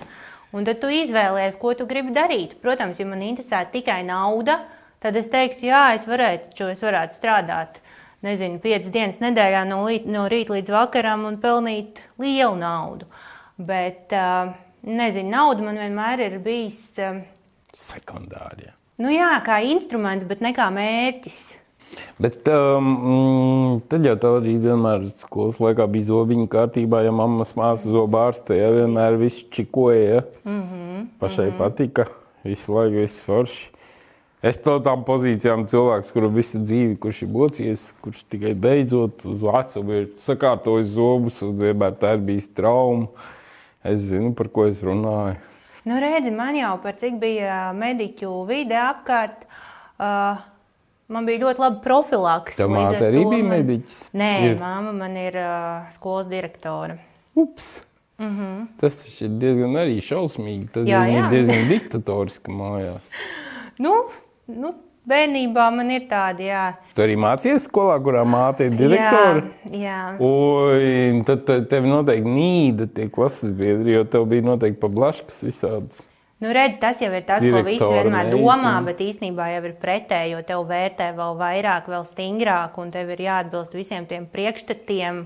Un 0.53 0.67
tad 0.69 0.83
tu 0.83 0.91
izvēlējies, 0.93 1.59
ko 1.61 1.73
tu 1.77 1.87
gribi 1.89 2.13
darīt. 2.17 2.59
Protams, 2.65 2.99
ja 3.01 3.09
man 3.09 3.25
interesē 3.25 3.63
tikai 3.73 4.03
nauda, 4.09 4.59
tad 5.05 5.17
es 5.21 5.29
teiktu, 5.33 5.69
jā, 5.71 5.85
es 5.97 6.09
varētu, 6.09 6.53
šo, 6.57 6.69
es 6.73 6.85
varētu 6.85 7.21
strādāt. 7.21 7.81
Nezinu, 8.23 8.61
piecas 8.63 8.93
dienas 8.95 9.19
nedēļā 9.23 9.65
no, 9.67 9.81
līt, 9.89 10.05
no 10.07 10.29
rīta 10.31 10.55
līdz 10.55 10.73
vakaram 10.73 11.25
un 11.29 11.41
pelnīt 11.43 12.05
lielu 12.23 12.55
naudu. 12.61 13.09
Bet, 13.61 14.13
uh, 14.15 14.53
nezinu, 14.87 15.33
nauda 15.33 15.67
man 15.67 15.81
vienmēr 15.81 16.23
ir 16.29 16.39
bijis, 16.45 16.85
uh, 17.03 17.19
Sekundārie. 17.77 18.71
nu 19.03 19.11
jā, 19.11 19.33
kā 19.45 19.59
instruments, 19.67 20.29
bet 20.29 20.45
ne 20.45 20.53
kā 20.55 20.69
mērķis. 20.73 21.43
Bet 22.23 22.49
um, 22.49 22.89
mm, 22.89 23.81
tad 23.91 24.07
jau 24.07 24.15
tā 24.21 24.31
arī 24.39 24.55
vienmēr 24.63 25.09
skolas 25.21 25.59
laikā 25.63 25.87
bija 25.91 26.09
zobiņa 26.13 26.49
kārtībā, 26.53 27.03
ja 27.07 27.13
mammas 27.15 27.55
māsa 27.59 27.91
zobārste, 27.93 28.57
ja 28.57 28.71
vienmēr 28.73 29.19
viss 29.21 29.45
čikoja. 29.53 30.03
Ja? 30.09 30.25
Mm 30.45 30.63
-hmm, 30.63 31.07
Pašai 31.19 31.47
mm 31.47 31.53
-hmm. 31.53 31.59
patika, 31.59 32.07
visu 32.45 32.75
laiku 32.75 33.01
viss 33.01 33.25
forši. 33.27 33.69
Es 34.43 34.57
to 34.59 34.81
tām 34.83 35.05
pozīcijām 35.07 35.69
cilvēks, 35.71 36.11
kuru 36.11 36.29
visu 36.29 36.59
dzīvi, 36.59 36.97
kurš 36.99 37.23
ir 37.23 37.29
bocies, 37.29 37.95
kurš 38.03 38.25
tikai 38.25 38.55
beidzot 38.55 39.25
uz 39.25 39.43
vecumu 39.43 39.93
ir 39.93 40.09
sakārtojis 40.25 40.89
zobus, 40.97 41.43
un 41.43 41.59
vienmēr 41.59 41.95
tā 42.01 42.17
ir 42.17 42.19
bijis 42.19 42.49
trauma. 42.49 43.07
Es 43.85 44.01
zinu, 44.01 44.35
par 44.35 44.49
ko 44.49 44.67
es 44.67 44.83
runāju. 44.83 45.37
Nu, 45.85 46.01
redzi, 46.01 46.31
man 46.31 46.57
jau 46.57 46.77
par 46.83 46.99
cik 46.99 47.17
bija 47.23 47.73
mediķu 47.75 48.45
vide 48.47 48.77
apkārt. 48.79 49.47
Uh, 49.99 50.43
man 51.09 51.27
bija 51.27 51.39
ļoti 51.47 51.59
laba 51.59 51.81
profilaks. 51.85 52.57
Tev 52.57 52.69
līdz 52.71 52.79
ar 52.79 52.93
māte 52.93 53.09
arī 53.09 53.25
bija 53.31 53.45
man- 53.45 53.51
mediķis? 53.57 54.05
Nē, 54.15 54.31
Ir. 54.51 54.55
māma 54.61 54.93
man 54.93 55.17
ir 55.17 55.37
uh, 55.37 55.91
skolas 55.97 56.29
direktore. 56.29 56.99
Ups! 57.35 57.81
Mm 58.19 58.29
-hmm. 58.39 58.67
Tas 58.81 59.23
ir 59.23 59.29
diezgan 59.29 59.73
arī 59.77 59.99
šausmīgi. 60.01 60.69
Tas 60.73 60.87
Jā, 60.87 61.03
ir 61.09 61.23
jā. 61.25 61.31
diezgan 61.31 61.69
diktatoriski 61.75 62.51
mājās. 62.53 63.01
Nu, 63.79 63.93
nu, 64.47 64.75
bērnībā 65.09 65.71
man 65.75 65.91
ir 65.91 66.01
tādi, 66.11 66.43
jā. 66.47 66.75
Tu 66.95 67.03
arī 67.03 67.17
mācījies 67.17 67.67
skolā, 67.69 67.99
kurā 68.03 68.23
māte 68.25 68.61
ir 68.67 68.71
direktore? 68.71 69.43
Jā, 69.73 69.81
jā. 69.81 70.21
Oi, 70.21 71.23
tad 71.27 71.45
te- 71.47 71.65
tev 71.65 71.85
noteikti 71.85 72.29
nīda 72.29 72.87
tie 72.95 73.09
klases 73.09 73.51
biedri, 73.51 73.93
jo 73.93 74.05
tev 74.05 74.27
bija 74.27 74.43
noteikti 74.43 74.81
pablaškas 74.81 75.43
visādas. 75.43 76.09
Nu, 76.43 76.51
redz, 76.51 76.81
tas 76.83 76.99
jau 76.99 77.13
ir 77.15 77.23
tas, 77.23 77.45
ko 77.45 77.61
visi 77.63 77.79
Direktora 77.79 78.01
vienmēr 78.03 78.25
meitene. 78.27 78.41
domā, 78.43 78.73
bet 78.83 79.03
īstenībā 79.05 79.45
jau 79.53 79.61
ir 79.69 79.77
pretēji, 79.79 80.33
jo 80.35 80.41
tev 80.49 80.65
vērtē 80.67 81.13
vēl 81.15 81.37
vairāk, 81.39 81.87
vēl 81.93 82.09
stingrāk, 82.09 82.81
un 82.83 82.91
tev 82.91 83.13
ir 83.15 83.23
jāatbilst 83.29 83.77
visiem 83.79 84.09
tiem 84.11 84.27
priekšstatiem, 84.33 85.21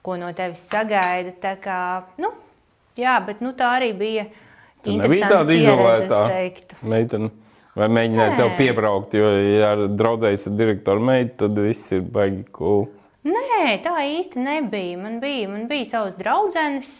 ko 0.00 0.16
no 0.16 0.32
tevis 0.32 0.64
sagaida. 0.72 1.34
Tā 1.42 1.52
kā, 1.60 1.78
nu, 2.22 2.32
jā, 2.96 3.18
bet 3.26 3.44
nu, 3.44 3.52
tā 3.58 3.74
arī 3.76 3.92
bija. 3.92 4.24
Tu 4.82 4.96
nebija 4.96 5.28
tāda 5.28 5.52
teiktu. 6.32 6.80
meitene. 6.80 7.30
Vai 7.76 7.86
mēģināji 7.88 8.32
Nē. 8.32 8.40
tev 8.40 8.56
piebraukt, 8.58 9.14
jo, 9.16 9.28
ja 9.48 9.70
draudzējies 9.88 10.48
ar 10.48 10.56
direktoru 10.58 11.04
meitu, 11.08 11.36
tad 11.44 11.60
viss 11.64 11.92
ir 11.92 12.02
baigi 12.04 12.42
cool. 12.56 12.86
Nē, 13.24 13.78
tā 13.84 13.94
īsti 14.00 14.40
nebija. 14.42 14.98
Man 15.00 15.20
bija, 15.22 15.48
man 15.48 15.68
bija 15.70 15.88
savs 15.92 16.16
draudzenes. 16.18 16.90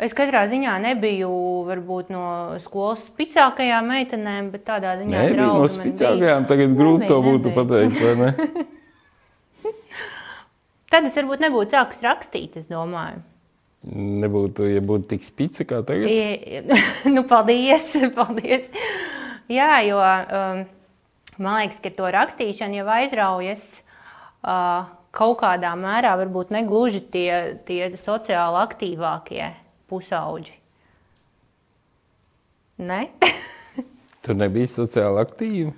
Es 0.00 0.14
katrā 0.16 0.46
ziņā 0.48 0.78
nebiju 0.80 1.28
varbūt, 1.68 2.08
no 2.14 2.24
skolas 2.64 3.02
spēcīgākajām 3.10 3.90
meitenēm, 3.92 4.46
bet 4.54 4.62
tādā 4.64 4.94
ziņā 4.96 5.24
bija 5.28 5.36
no 5.42 5.66
spēcīgākajām. 5.68 6.46
Tagad 6.48 6.72
grūti 6.78 7.08
to 7.10 7.18
Nebija, 7.20 7.34
būtu 7.34 7.50
nebija. 7.50 7.56
pateikt, 7.58 8.00
vai 8.00 8.14
ne? 8.22 8.30
Tad 10.90 11.06
es 11.06 11.18
varbūt 11.20 11.44
nebūtu 11.44 11.76
sākus 11.76 12.00
rakstīt, 12.02 12.56
es 12.58 12.66
domāju. 12.72 13.20
Nebūtu, 14.24 14.66
ja 14.72 14.80
būtu 14.84 15.06
tik 15.12 15.22
spīci 15.24 15.64
kā 15.68 15.82
tagad. 15.86 16.08
I- 16.08 16.64
nu, 17.14 17.22
paldies, 17.28 17.92
paldies. 18.18 18.66
Jā, 19.52 19.70
jo 19.84 20.00
um, 20.00 20.64
man 21.36 21.60
liekas, 21.60 21.78
ka 21.84 21.92
to 22.00 22.08
rakstīšanu 22.16 22.80
jau 22.80 22.88
aizraujas 22.96 23.62
uh, 23.76 24.88
kaut 25.12 25.40
kādā 25.44 25.76
mērā, 25.76 26.16
varbūt 26.24 26.52
ne 26.56 26.64
gluži 26.68 27.04
tie, 27.12 27.58
tie 27.68 27.90
sociāli 28.00 28.64
aktīvākie 28.64 29.48
pusauģi. 29.90 30.56
Ne? 32.80 33.02
Tur 34.24 34.38
nebija 34.40 34.70
sociāli 34.70 35.20
aktīvi. 35.20 35.72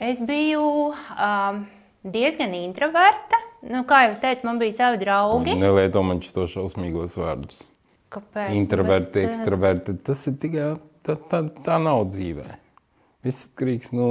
Es 0.00 0.20
biju 0.24 0.64
um, 0.90 1.64
diezgan 2.02 2.54
introverta. 2.56 3.38
Nu, 3.60 3.82
kā 3.84 4.06
jau 4.06 4.14
teicu, 4.22 4.46
man 4.48 4.58
bija 4.62 4.78
savi 4.78 5.02
draugi. 5.02 5.54
Nelieto 5.60 6.00
man 6.06 6.22
šo 6.24 6.46
šausmīgos 6.48 7.18
vārdus. 7.20 7.58
Kāpēc? 8.10 8.54
Introverti, 8.56 9.12
Bet, 9.18 9.26
uh, 9.26 9.34
ekstraverti. 9.34 9.94
Tas 10.06 10.24
ir 10.26 10.38
tikai 10.40 10.70
tā, 11.06 11.18
tā, 11.30 11.44
tā 11.66 11.76
nav 11.82 12.06
dzīvē. 12.14 12.48
Viss 13.20 13.50
atkarīgs 13.50 13.90
no 13.92 14.08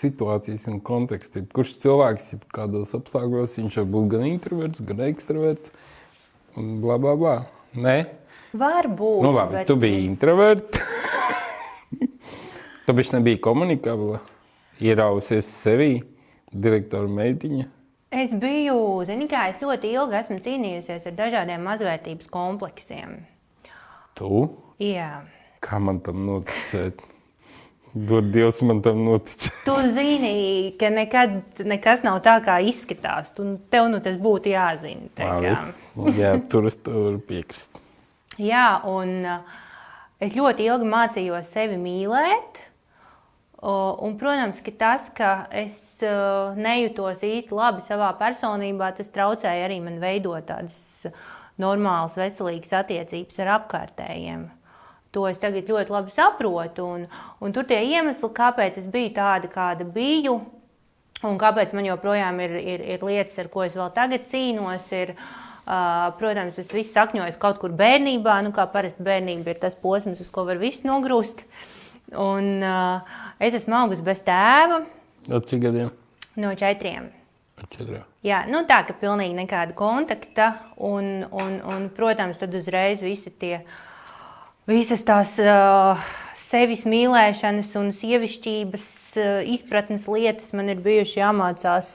situācijas 0.00 0.66
un 0.72 0.80
konteksta. 0.82 1.44
Kurš 1.54 1.76
cilvēks 1.84 2.32
ir 2.34 2.42
kādos 2.52 2.96
apstākļos, 2.98 3.54
viņš 3.60 3.78
var 3.78 3.86
būt 3.94 4.08
gan 4.16 4.26
introverts, 4.26 4.82
gan 4.88 5.04
ekstraverts. 5.06 5.70
Bla, 6.56 6.98
bla, 6.98 7.14
bla. 7.14 7.36
Nē, 7.78 7.96
Varbūt. 8.52 9.22
nu, 9.24 9.32
labi, 9.32 9.58
bet- 9.58 9.66
tu 9.66 9.76
biji 9.80 10.04
introverts. 10.06 10.80
tu 12.86 12.92
biji 12.92 13.14
nebija 13.16 13.40
komunikabla, 13.40 14.20
ierausies 14.82 15.48
sevī, 15.62 16.02
direktora 16.52 17.08
meitiņa. 17.08 17.68
Es 18.12 18.32
biju, 18.36 18.76
zini, 19.08 19.24
kā 19.30 19.46
es 19.48 19.62
ļoti 19.64 19.88
ilgi 19.96 20.18
esmu 20.18 20.36
cīnījusies 20.44 21.06
ar 21.08 21.14
dažādiem 21.16 21.62
mazvērtības 21.64 22.28
kompleksiem. 22.32 23.22
Tu? 24.18 24.42
Jā. 24.84 25.22
Kā 25.64 25.78
man 25.80 26.02
tam 26.04 26.26
noticēt? 26.28 27.00
Dod 27.92 28.28
Dievs 28.32 28.60
man 28.64 28.82
tam 28.84 29.00
noticēt. 29.04 29.56
Tu 29.64 29.76
zini, 29.96 30.36
ka 30.80 30.88
nekad 30.92 31.60
nekas 31.68 32.04
nav 32.04 32.20
tā, 32.24 32.38
kā 32.44 32.58
izskatās. 32.68 33.32
Tu, 33.36 33.46
tev 33.72 33.88
nu 33.92 34.00
tas 34.04 34.16
būtu 34.20 34.52
jāzina. 34.52 35.08
tā. 35.16 35.32
Jā, 36.16 36.34
tur 36.52 36.68
es 36.68 36.76
tev 36.80 36.96
varu 37.06 37.20
piekrist. 37.28 37.81
Jā, 38.40 38.80
un 38.88 39.26
uh, 39.28 39.42
es 40.22 40.32
ļoti 40.36 40.64
ilgi 40.64 40.88
mācījos 40.88 41.50
sevi 41.52 41.76
mīlēt. 41.80 42.62
Un, 43.62 44.16
protams, 44.18 44.58
ka 44.64 44.72
tas, 44.74 45.04
ka 45.14 45.32
es 45.54 45.76
uh, 46.02 46.56
nejūtos 46.58 47.20
īsti 47.22 47.54
labi 47.54 47.84
savā 47.86 48.08
personībā, 48.18 48.88
tas 48.96 49.12
traucēja 49.14 49.68
arī 49.68 49.76
man 49.84 50.00
veidot 50.02 50.48
tādas 50.48 51.12
normālas, 51.62 52.16
veselīgas 52.18 52.72
attiecības 52.80 53.38
ar 53.44 53.52
apkārtējiem. 53.60 54.48
To 55.14 55.28
es 55.28 55.38
tagad 55.38 55.68
ļoti 55.68 55.94
labi 55.94 56.16
saprotu. 56.16 56.88
Un, 56.88 57.06
un 57.38 57.54
tur 57.54 57.68
tie 57.68 57.82
iemesli, 57.84 58.32
kāpēc 58.34 58.80
es 58.80 58.88
biju 58.90 59.12
tāda, 59.20 59.52
kāda 59.52 59.86
biju, 59.86 60.40
un 61.22 61.38
kāpēc 61.38 61.76
man 61.76 61.86
joprojām 61.86 62.40
ir, 62.42 62.58
ir, 62.58 62.84
ir 62.96 63.06
lietas, 63.06 63.38
ar 63.44 63.52
ko 63.52 63.68
es 63.68 63.76
vēl 63.78 63.92
tagad 63.94 64.26
cīnos, 64.32 64.88
ir, 64.96 65.14
uh, 65.14 65.41
protams, 65.64 66.56
tas 66.58 66.74
viss 66.74 66.94
sakņojas 66.94 67.38
kaut 67.42 67.60
kur 67.62 67.74
bērnībā. 67.78 68.40
Nu, 68.46 68.52
kā 68.54 68.66
parasti 68.70 69.04
bērnība 69.06 69.54
ir 69.54 69.62
tas 69.62 69.78
posms, 69.78 70.20
uz 70.22 70.30
ko 70.32 70.46
var 70.48 70.60
visu 70.62 70.86
nogrūst. 70.88 71.44
Un, 72.18 72.64
es 73.40 73.54
esmu 73.56 73.78
augusi 73.78 74.04
bez 74.04 74.20
tēva 74.26 74.82
Ar 75.30 75.44
cik 75.48 75.62
gadiem? 75.62 75.92
no 76.36 76.54
četriem. 76.58 77.10
Četriem. 77.70 78.02
Jā, 78.26 78.42
nu 78.50 78.64
tā, 78.66 78.80
ka 78.86 78.94
pilnīgi 78.98 79.36
nekāda 79.36 79.74
kontakta. 79.76 80.48
Un, 80.82 81.24
un, 81.30 81.58
un, 81.62 81.88
protams, 81.94 82.40
tad 82.40 82.54
uzreiz 82.58 83.02
visi 83.04 83.30
tie, 83.30 83.60
visas 84.70 85.04
tās 85.06 85.36
uh, 85.42 86.00
sevis 86.48 86.84
mīlēšanas 86.88 87.74
un 87.78 87.92
sievišķības 87.98 88.86
uh, 89.18 89.42
izpratnes 89.54 90.08
lietas 90.10 90.50
man 90.56 90.72
ir 90.72 90.82
bijušas 90.82 91.18
jāmācās 91.18 91.92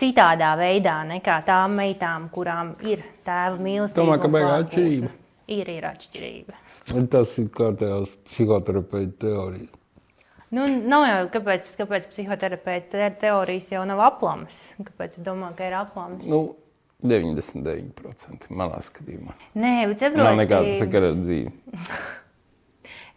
citādā 0.00 0.54
veidā 0.58 0.98
nekā 1.08 1.40
tām 1.46 1.74
meitām, 1.80 2.28
kurām 2.34 2.74
ir 2.86 3.02
tēva 3.26 3.58
mīlestība. 3.60 4.00
Domāju, 4.04 4.22
ka 4.22 4.28
klātbūtne. 4.28 4.62
atšķirība. 4.64 5.10
Ir, 5.50 5.68
ir 5.76 5.86
atšķirība. 5.90 6.56
Un 6.96 7.06
Tas 7.12 7.36
ir 7.38 7.48
kārtējās 7.54 8.12
psihoterapeita 8.30 9.18
teorija. 9.26 9.68
Nu, 10.50 10.64
nav 10.90 11.04
jau 11.06 11.18
kāpēc, 11.36 11.68
kāpēc 11.78 12.08
psihoterapeita 12.10 12.90
te- 12.96 13.10
teorijas 13.22 13.68
jau 13.70 13.84
nav 13.86 14.00
aplamas. 14.08 14.56
Kāpēc 14.82 15.18
es 15.20 15.22
domāju, 15.26 15.54
ka 15.60 15.68
ir 15.68 15.76
aplamas? 15.78 16.24
Nu, 16.26 16.40
99% 17.06 18.48
manā 18.50 18.80
skatījumā. 18.84 19.36
Nē, 19.54 19.74
bet 19.92 20.02
Nav 20.02 20.16
saproti, 20.16 20.40
nekāda 20.42 20.74
sakara 20.82 21.12
ar 21.14 21.20
dzīvi. 21.22 21.52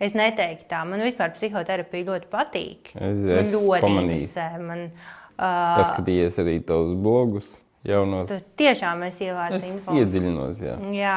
Es 0.04 0.12
neteiktu 0.18 0.66
tā. 0.68 0.82
Man 0.90 1.00
vispār 1.06 1.32
psihoterapija 1.38 2.08
ļoti 2.10 2.28
patīk. 2.32 2.90
Es- 2.98 3.20
man 3.24 3.38
es 3.38 3.52
ļoti 3.54 3.84
pamanīju. 3.86 4.24
interesē. 4.26 4.48
Man, 4.60 4.82
uh, 4.90 5.23
Paskatījies 5.38 6.38
arī 6.44 6.60
tavus 6.66 6.94
blogus 7.00 7.48
jaunos. 7.88 8.28
tu 8.30 8.38
tiešām 8.58 9.04
es 9.08 9.20
ievācu 9.22 9.60
Es 9.60 9.66
info. 9.70 9.96
iedziļinos, 9.98 10.62
jā. 10.62 10.76
Jā. 10.94 11.16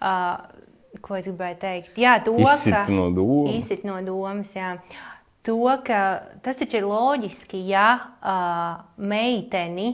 Uh, 0.00 1.00
ko 1.04 1.18
es 1.18 1.28
gribēju 1.28 1.58
teikt? 1.60 1.98
Jā, 2.00 2.16
to, 2.24 2.34
Izsit 2.40 2.72
ka... 2.74 2.86
no 2.92 3.10
domas. 3.14 3.54
Izsit 3.60 3.84
no 3.84 4.00
domas, 4.02 4.48
jā. 4.56 4.76
To, 5.46 5.60
ka 5.86 6.00
tas 6.42 6.56
taču 6.58 6.80
ir 6.80 6.88
loģiski, 6.88 7.60
ja 7.68 7.86
uh, 8.18 8.84
meiteni 8.98 9.92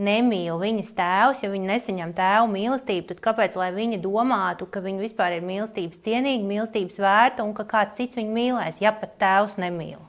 nemīl 0.00 0.56
viņas 0.58 0.94
tēvs, 0.96 1.42
ja 1.44 1.50
viņa 1.52 1.68
nesaņem 1.74 2.14
tēva 2.16 2.46
mīlestību, 2.50 3.06
tad 3.12 3.20
kāpēc 3.20 3.58
lai 3.60 3.68
viņa 3.76 4.00
domātu, 4.00 4.66
ka 4.66 4.80
viņa 4.80 5.04
vispār 5.04 5.36
ir 5.36 5.44
mīlestības 5.46 6.00
cienīga, 6.06 6.46
mīlestības 6.48 6.96
vērta 7.04 7.44
un 7.44 7.52
ka 7.54 7.66
kāds 7.68 8.00
cits 8.00 8.16
viņu 8.16 8.32
mīlēs, 8.32 8.80
ja 8.80 8.94
pat 8.96 9.14
tēvs 9.20 9.58
nemīl? 9.60 10.00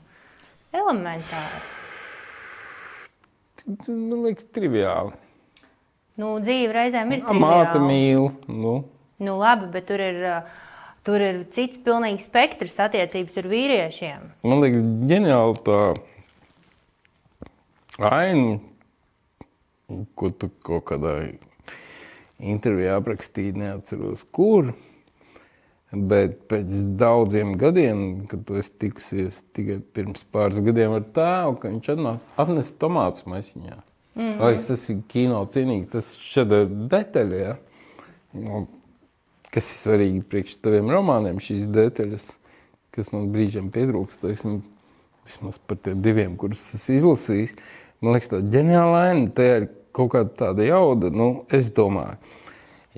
Elementāri. 0.72 1.81
Man 3.66 4.24
liekas, 4.24 4.46
triviāli. 4.54 5.12
Nu, 6.18 6.34
dzīve 6.42 6.74
reizēm 6.76 7.12
ir 7.14 7.22
Māte 7.22 7.78
triviāla. 7.78 7.86
mīl. 7.88 8.30
Nu, 8.48 8.74
Nu, 9.22 9.36
labi, 9.38 9.68
bet 9.70 9.84
tur 9.86 10.00
ir, 10.02 10.16
uh, 10.26 10.42
tur 11.06 11.22
ir 11.22 11.36
cits 11.54 11.78
pilnīgs 11.84 12.24
spektrs 12.26 12.74
attiecības 12.82 13.36
ar 13.38 13.46
vīriešiem. 13.52 14.24
man 14.42 14.60
liekas, 14.64 14.82
ģeniāli 15.06 15.60
tā 15.62 15.76
aina, 18.10 18.58
ko 20.18 20.30
tu 20.30 20.48
kaut 20.64 20.84
kādā 20.90 21.14
intervijā 22.42 22.96
aprakstīji, 22.98 23.54
neatceros, 23.62 24.24
kur. 24.34 24.72
Bet 25.92 26.38
pēc 26.48 26.70
daudziem 26.96 27.52
gadiem, 27.60 28.04
kad 28.30 28.46
tu 28.48 28.56
esi 28.56 28.72
tikusies 28.80 29.42
tikai 29.52 29.76
pirms 29.92 30.22
pāris 30.32 30.62
gadiem 30.64 30.94
ar 30.96 31.04
tēvu, 31.16 31.58
ka 31.60 31.68
viņš 31.68 31.90
atnesa 32.40 32.78
tomātus 32.80 33.26
maisiņā. 33.28 33.76
Mm 34.14 34.22
-hmm. 34.22 34.40
Liekas, 34.40 34.66
tas 34.66 34.88
ir 34.90 35.02
kino 35.08 35.42
cienīgs, 35.52 35.90
tas 35.92 36.16
šāda 36.16 36.64
detaļa, 36.88 37.36
ja? 37.36 37.56
nu, 38.32 38.66
kas 39.52 39.68
ir 39.68 39.78
svarīgi 39.82 40.24
priekš 40.32 40.56
taviem 40.64 40.90
romāniem, 40.92 41.40
šīs 41.40 41.68
detaļas, 41.72 42.26
kas 42.90 43.12
man 43.12 43.28
brīžiem 43.32 43.70
pietrūkst, 43.72 44.20
teiksim, 44.24 44.62
vismaz 45.28 45.58
par 45.58 45.76
tiem 45.76 46.02
diviem, 46.04 46.36
kurus 46.36 46.74
esmu 46.74 46.96
izlasījis. 46.96 47.56
Man 48.00 48.16
liekas, 48.16 48.32
tā 48.32 48.40
ģeniāla 48.52 49.02
aina, 49.10 49.28
tā 49.36 49.48
ir 49.60 49.68
kaut 49.92 50.12
kāda 50.16 50.32
tāda 50.40 50.64
jauda, 50.66 51.12
nu, 51.12 51.44
es 51.52 51.70
domāju. 51.70 52.16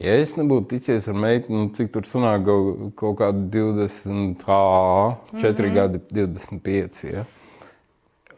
Ja 0.01 0.17
es 0.19 0.33
nebūtu 0.35 0.73
ticies 0.73 1.07
ar 1.07 1.15
meiteni, 1.15 1.55
nu, 1.55 1.71
cik 1.75 1.93
tur 1.95 2.07
sanāk 2.11 2.43
kaut, 2.49 2.89
kaut 2.99 3.19
kādi 3.21 3.45
20, 3.55 4.43
ā, 4.43 5.17
4 5.39 5.53
mm 5.53 5.55
-hmm. 5.55 5.75
gadi, 5.75 6.01
25. 6.11 7.05
Ja? 7.13 7.25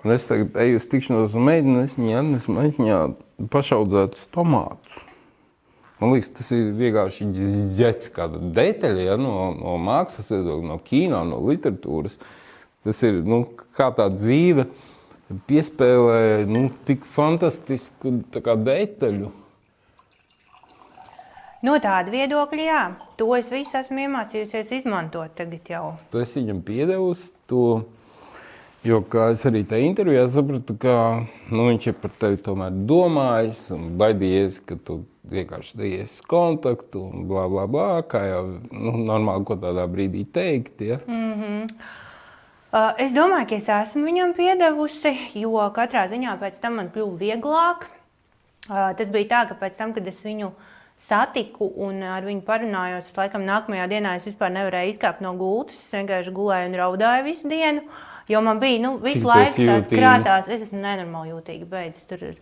Un 0.05 0.13
es 0.13 0.27
tagad 0.27 0.57
eju 0.57 0.77
uz 0.77 0.87
tikšanos 0.87 1.35
ar 1.35 1.41
meiteni, 1.41 1.85
es 1.85 1.97
viņai 1.97 2.19
atnesu 2.19 2.53
maisiņā 2.53 2.99
pašaudzētus 3.51 4.29
tomātus. 4.31 5.01
Man 5.99 6.13
liekas, 6.13 6.29
tas 6.37 6.51
ir 6.53 6.75
vienkārši 6.77 7.31
ģērbs, 7.79 8.11
kāda 8.13 8.39
detaļa 8.39 9.07
ja, 9.07 9.17
no, 9.17 9.55
no 9.57 9.79
mākslas 9.81 10.29
viedokļa, 10.29 10.69
no 10.69 10.77
kino, 10.85 11.25
no 11.25 11.41
literatūras. 11.41 12.19
Tas 12.85 13.03
ir 13.03 13.23
nu, 13.25 13.47
kā 13.73 13.89
tā 13.97 14.11
dzīve, 14.13 14.67
piespēlē 15.49 16.45
nu, 16.47 16.69
tik 16.85 17.09
fantastisku 17.17 18.13
tā 18.31 18.45
kā, 18.45 18.59
detaļu. 18.61 19.33
No 21.65 21.79
tāda 21.81 22.13
viedokļa, 22.13 22.65
jā, 22.67 22.81
to 23.17 23.31
es 23.39 23.49
visu 23.49 23.79
esmu 23.79 24.03
iemācījusies 24.05 24.75
izmantot 24.83 25.33
tagad 25.39 25.71
jau. 25.73 25.85
Tu 26.13 26.21
esi 26.21 26.43
viņam 26.43 26.59
piedevusi 26.67 27.31
to, 27.49 27.63
jo, 28.85 29.01
es 29.31 29.45
arī 29.49 29.63
tajā 29.69 29.89
intervijā 29.89 30.27
sapratu, 30.35 30.77
ka 30.83 30.97
nu, 31.49 31.71
viņš 31.71 31.89
ir 31.89 31.97
par 32.03 32.13
tevi 32.21 32.43
tomēr 32.45 32.77
domājis 32.91 33.71
un 33.77 33.89
baidījies, 34.03 34.61
ka 34.69 34.77
tu 34.85 34.99
vienkārši 35.33 35.81
dējies 35.81 36.21
kontaktu 36.29 37.07
un 37.09 37.25
bla, 37.31 37.47
bla, 37.51 37.65
bla, 37.71 37.89
kā 38.07 38.21
jau 38.29 38.45
nu, 38.69 38.93
normāli, 39.09 39.49
ko 39.49 39.57
tādā 39.65 39.89
brīdī 39.91 40.27
teikt, 40.29 40.85
ja? 40.85 41.01
Mm 41.07 41.33
-hmm. 41.41 41.75
Uh, 42.77 42.93
es 42.99 43.13
domāju, 43.13 43.49
ka 43.49 43.55
es 43.55 43.69
esmu 43.69 44.05
viņam 44.05 44.35
piedevusi, 44.37 45.17
jo 45.35 45.73
katrā 45.73 46.09
ziņā 46.11 46.39
pēc 46.39 46.61
tam 46.61 46.75
man 46.75 46.91
kļuva 46.95 47.17
vieglāk. 47.19 47.87
Uh, 48.69 48.93
tas 48.97 49.09
bija 49.09 49.29
tā, 49.29 49.49
ka 49.49 49.55
pēc 49.55 49.77
tam, 49.79 49.93
kad 49.95 50.07
es 50.07 50.25
viņu 50.25 50.47
uh, 50.47 50.76
satiku 51.05 51.69
un 51.87 52.01
ar 52.07 52.27
viņu 52.27 52.43
parunājos. 52.47 53.13
Laikam 53.17 53.45
nākamajā 53.47 53.87
dienā 53.91 54.17
es 54.19 54.27
vispār 54.29 54.53
nevarēju 54.55 54.95
izkāpt 54.95 55.23
no 55.25 55.35
gultas. 55.39 55.79
Es 55.85 55.95
vienkārši 55.95 56.35
gulēju 56.35 56.71
un 56.71 56.79
raudāju 56.81 57.27
visu 57.29 57.51
dienu. 57.51 57.85
Jo 58.31 58.41
man 58.43 58.59
bija 58.63 58.83
nu, 58.83 58.97
visu 59.03 59.27
laiku 59.29 59.67
tās 59.69 59.91
krātās. 59.91 60.49
Es 60.51 60.67
esmu 60.67 60.81
nenormāli 60.83 61.35
jūtīga. 61.35 61.69
Beidz, 61.71 62.03
tur 62.11 62.25
ir. 62.33 62.41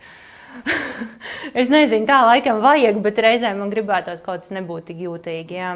es 1.60 1.72
nezinu, 1.72 2.06
tā 2.08 2.20
laikam 2.24 2.62
vajag, 2.64 3.00
bet 3.04 3.18
reizēm 3.20 3.58
man 3.60 3.72
gribētos 3.74 4.22
kaut 4.24 4.44
kas 4.44 4.54
nebūt 4.54 4.92
tik 4.92 5.02
jūtīgi. 5.04 5.58
Jā. 5.58 5.74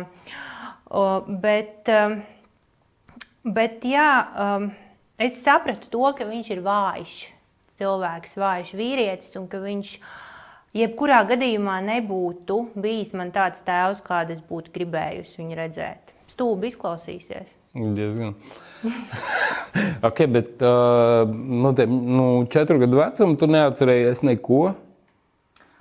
O, 0.88 1.02
bet, 1.42 1.90
um, 1.92 2.20
bet 3.58 3.82
jā, 3.84 4.08
um, 4.38 4.70
es 5.20 5.42
sapratu 5.44 5.90
to, 5.92 6.06
ka 6.16 6.24
viņš 6.30 6.54
ir 6.54 6.62
vājš 6.64 7.18
cilvēks, 7.82 8.38
vājš 8.38 8.72
vīrietis 8.78 9.36
un 9.36 9.50
ka 9.50 9.60
viņš 9.60 9.92
ir 9.98 10.08
jebkurā 10.76 11.22
gadījumā 11.28 11.78
nebūtu 11.86 12.58
bijis 12.78 13.14
man 13.16 13.32
tāds 13.34 13.62
tēvs, 13.66 14.02
kādu 14.06 14.36
es 14.36 14.42
būtu 14.48 14.72
gribējusi 14.74 15.40
viņu 15.40 15.58
redzēt. 15.58 16.12
Stūbi 16.34 16.72
izklausīsies. 16.72 17.48
Diezgan. 17.78 18.34
ok, 20.08 20.24
bet 20.32 20.62
uh, 20.64 21.28
nu, 21.28 21.72
te, 21.76 21.86
nu, 21.86 22.28
četru 22.50 22.78
gadu 22.82 23.00
vecumā 23.00 23.38
tu 23.38 23.48
neatcerējies 23.50 24.22
neko. 24.26 24.62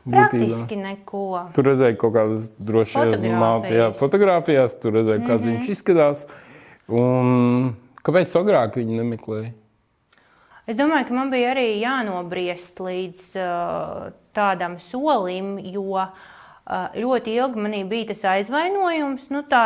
Praktiski 0.08 0.78
neko. 0.80 1.24
Tur 1.56 1.68
redzēji 1.68 1.98
kaut 2.00 2.14
kādas 2.16 2.48
droši 2.64 3.08
vien 3.20 3.96
fotografijās, 4.00 4.78
tur 4.80 4.96
redzēji, 4.96 5.24
kāds 5.26 5.44
mm 5.44 5.50
-hmm. 5.50 5.58
viņš 5.58 5.72
izskatās. 5.74 6.28
Un 6.88 7.74
kāpēc 8.08 8.36
agrāk 8.40 8.78
viņu 8.80 9.02
nemeklēji? 9.02 9.52
Es 10.68 10.76
domāju, 10.76 11.08
ka 11.08 11.14
man 11.16 11.30
bija 11.32 11.54
arī 11.54 11.68
jānobriest 11.80 12.80
līdz 12.84 13.36
uh, 13.40 14.08
tādam 14.38 14.78
solim, 14.88 15.58
jo 15.74 15.98
uh, 15.98 16.88
ļoti 16.94 17.36
ilgi 17.42 17.66
manī 17.66 17.84
bija 17.90 18.12
tas 18.14 18.26
aizvainojums, 18.38 19.28
nu, 19.34 19.44
tā, 19.50 19.64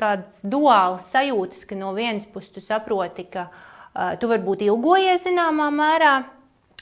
tāds 0.00 0.40
duāls 0.46 1.10
sajūtas, 1.12 1.66
ka 1.66 1.78
no 1.78 1.92
vienas 1.98 2.28
puses 2.30 2.54
tu 2.54 2.64
saproti, 2.64 3.26
ka 3.32 3.48
uh, 3.50 4.14
tu 4.20 4.30
varbūt 4.30 4.62
ilgojies 4.68 5.26
zināmā 5.26 5.70
mērā, 5.74 6.14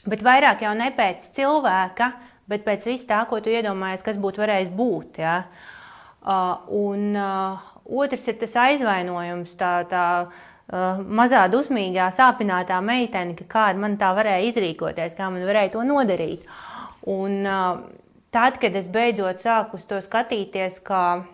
bet 0.09 0.25
vairāk 0.27 0.67
jau 0.67 0.75
ne 0.77 0.91
pēc 0.97 1.31
cilvēka, 1.39 2.13
bet 2.49 2.65
pēc 2.67 2.87
vis 2.89 3.09
tā, 3.09 3.23
ko 3.29 3.41
tu 3.45 3.53
iedomājies, 3.53 4.05
kas 4.05 4.21
būtu 4.21 4.43
varējis 4.43 4.71
būt. 4.77 5.21
Ja? 5.23 5.43
Uh, 6.29 6.57
un 6.75 7.17
uh, 7.17 7.67
otrs 7.89 8.27
ir 8.29 8.39
tas 8.41 8.57
aizvainojums, 8.59 9.53
tā, 9.61 9.73
tā 9.89 10.05
uh, 10.27 11.03
mazā 11.05 11.45
dusmīgā, 11.53 12.11
sāpinātā 12.17 12.81
meitene, 12.85 13.37
ka 13.39 13.47
kāda 13.49 13.85
man 13.85 13.99
tā 14.01 14.11
varēja 14.17 14.49
izrīkoties, 14.51 15.17
kā 15.19 15.31
man 15.33 15.47
varēja 15.49 15.77
to 15.77 15.85
nodarīt. 15.89 16.49
Un 17.09 17.41
tad, 18.35 18.59
kad 18.61 18.77
es 18.77 18.89
beidzot 18.93 19.41
sāku 19.45 19.79
uz 19.79 19.85
to 19.89 20.01
skatīties, 20.05 20.81
kā 20.85 21.25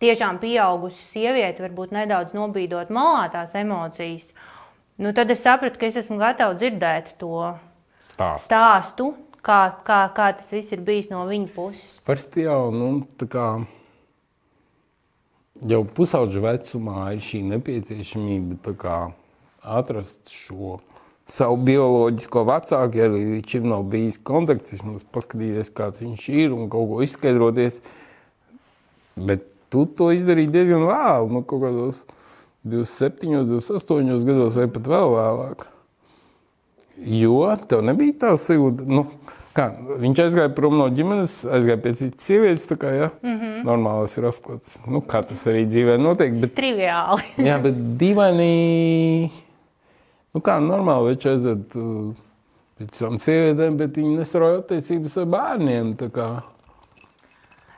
tiešām 0.00 0.40
pieaugusi 0.40 1.02
sieviete, 1.12 1.64
varbūt 1.64 1.94
nedaudz 1.96 2.36
nobīdot 2.36 2.92
malā 2.94 3.26
tās 3.32 3.54
emocijas, 3.56 4.26
nu, 5.00 5.12
tad 5.16 5.32
es 5.32 5.44
sapratu, 5.44 5.80
ka 5.80 5.90
es 5.90 6.00
esmu 6.02 6.18
gatava 6.20 6.56
dzirdēt 6.56 7.14
to 7.20 7.52
stāstu. 8.12 8.44
stāstu 8.48 9.08
kā, 9.46 9.60
kā, 9.86 10.00
kā 10.16 10.30
tas 10.38 10.52
viss 10.52 10.72
ir 10.74 10.84
bijis 10.84 11.10
no 11.12 11.24
viņa 11.28 11.52
puses. 11.54 11.98
Parasti 12.08 12.46
jau 12.46 12.70
nu, 12.74 12.90
tā 13.20 13.28
kā 13.30 13.46
jau 15.64 15.84
pusauģa 15.96 16.44
vecumā 16.50 17.12
ir 17.16 17.24
šī 17.24 17.42
nepieciešamība 17.52 18.76
kā, 18.80 18.98
atrast 19.76 20.32
šo 20.32 20.78
savu 21.32 21.58
bioloģisko 21.66 22.44
vecāku, 22.46 23.00
ja 23.00 23.08
līdz 23.10 23.50
šim 23.50 23.68
nav 23.72 23.86
bijis 23.90 24.18
kontakts, 24.26 24.74
vismaz 24.76 25.04
paskatīties, 25.14 25.72
kāds 25.74 26.02
viņš 26.04 26.28
ir 26.30 26.54
un 26.54 26.70
kaut 26.72 26.90
ko 26.90 27.02
izskaidroties. 27.06 27.80
Bet 29.16 29.46
tu 29.72 29.86
to 29.98 30.12
izdarīji 30.14 30.52
diezgan 30.54 30.86
vēlu, 30.86 31.30
nu, 31.34 31.42
kaut 31.48 31.64
kādos 31.64 32.04
27, 32.66 33.46
28 33.50 34.26
gados 34.28 34.58
vai 34.60 34.68
pat 34.74 34.90
vēl 34.92 35.14
vēlāk. 35.16 35.66
Jo 37.16 37.40
tev 37.68 37.82
nebija 37.84 38.20
tā 38.22 38.36
sajūta, 38.40 38.86
nu, 38.88 39.04
Kā, 39.56 39.70
viņš 40.02 40.18
aizgāja 40.20 40.50
prom 40.52 40.74
no 40.76 40.84
ģimenes, 40.92 41.38
aizgāja 41.48 41.80
pie 41.80 41.94
citas 41.96 42.26
sievietes. 42.28 42.66
Kā, 42.76 42.90
ja? 42.92 43.06
mm 43.22 43.36
-hmm. 43.38 43.62
Normāls 43.64 44.16
ir 44.18 44.26
atklāts. 44.28 44.76
Nu, 44.84 45.00
kā 45.00 45.22
tas 45.24 45.46
arī 45.48 45.64
dzīvē 45.64 45.96
notiek. 45.96 46.34
Bet, 46.40 46.52
Triviāli. 46.58 47.24
jā, 47.48 47.56
bet 47.62 47.78
dīvaini. 48.02 49.30
Nu, 50.36 50.42
kā 50.44 50.58
normāli 50.60 51.14
viņš 51.14 51.22
aiziet 51.30 51.74
uh, 51.80 52.08
pēc 52.76 52.98
savām 52.98 53.14
sievietēm, 53.24 53.78
bet 53.80 53.94
viņi 53.96 54.18
nesarauj 54.18 54.58
attiecības 54.58 55.14
ar 55.22 55.28
bērniem. 55.32 55.94
Jā, 55.96 56.26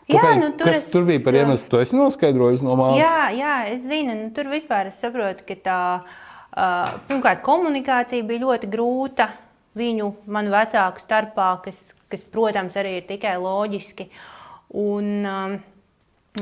Kāpēc, 0.09 0.41
nu, 0.41 0.49
tur, 0.59 0.71
es, 0.75 0.89
tur 0.91 1.05
bija 1.07 1.23
par 1.23 1.39
iemeslu, 1.39 1.69
to 1.71 1.79
es 1.85 1.93
noskaidroju 1.95 2.65
no 2.67 2.75
mātes. 2.81 2.99
Jā, 3.05 3.29
jā, 3.37 3.53
es 3.77 3.85
zinu, 3.87 4.17
nu, 4.19 4.31
tur 4.35 4.51
vispār 4.51 4.91
es 4.91 4.97
saprotu, 4.99 5.45
ka 5.47 5.57
tā 5.69 5.77
uh, 6.01 6.97
pirmkārt 7.07 7.45
komunikācija 7.47 8.27
bija 8.27 8.43
ļoti 8.49 8.73
grūta 8.73 9.29
viņu, 9.79 10.11
manu 10.27 10.51
vecāku 10.57 11.05
starpā, 11.05 11.53
kas, 11.63 11.79
kas 12.11 12.27
protams, 12.35 12.75
arī 12.81 12.97
ir 12.99 13.07
tikai 13.07 13.37
loģiski. 13.39 14.09
Un, 14.83 15.15
um, 15.23 15.57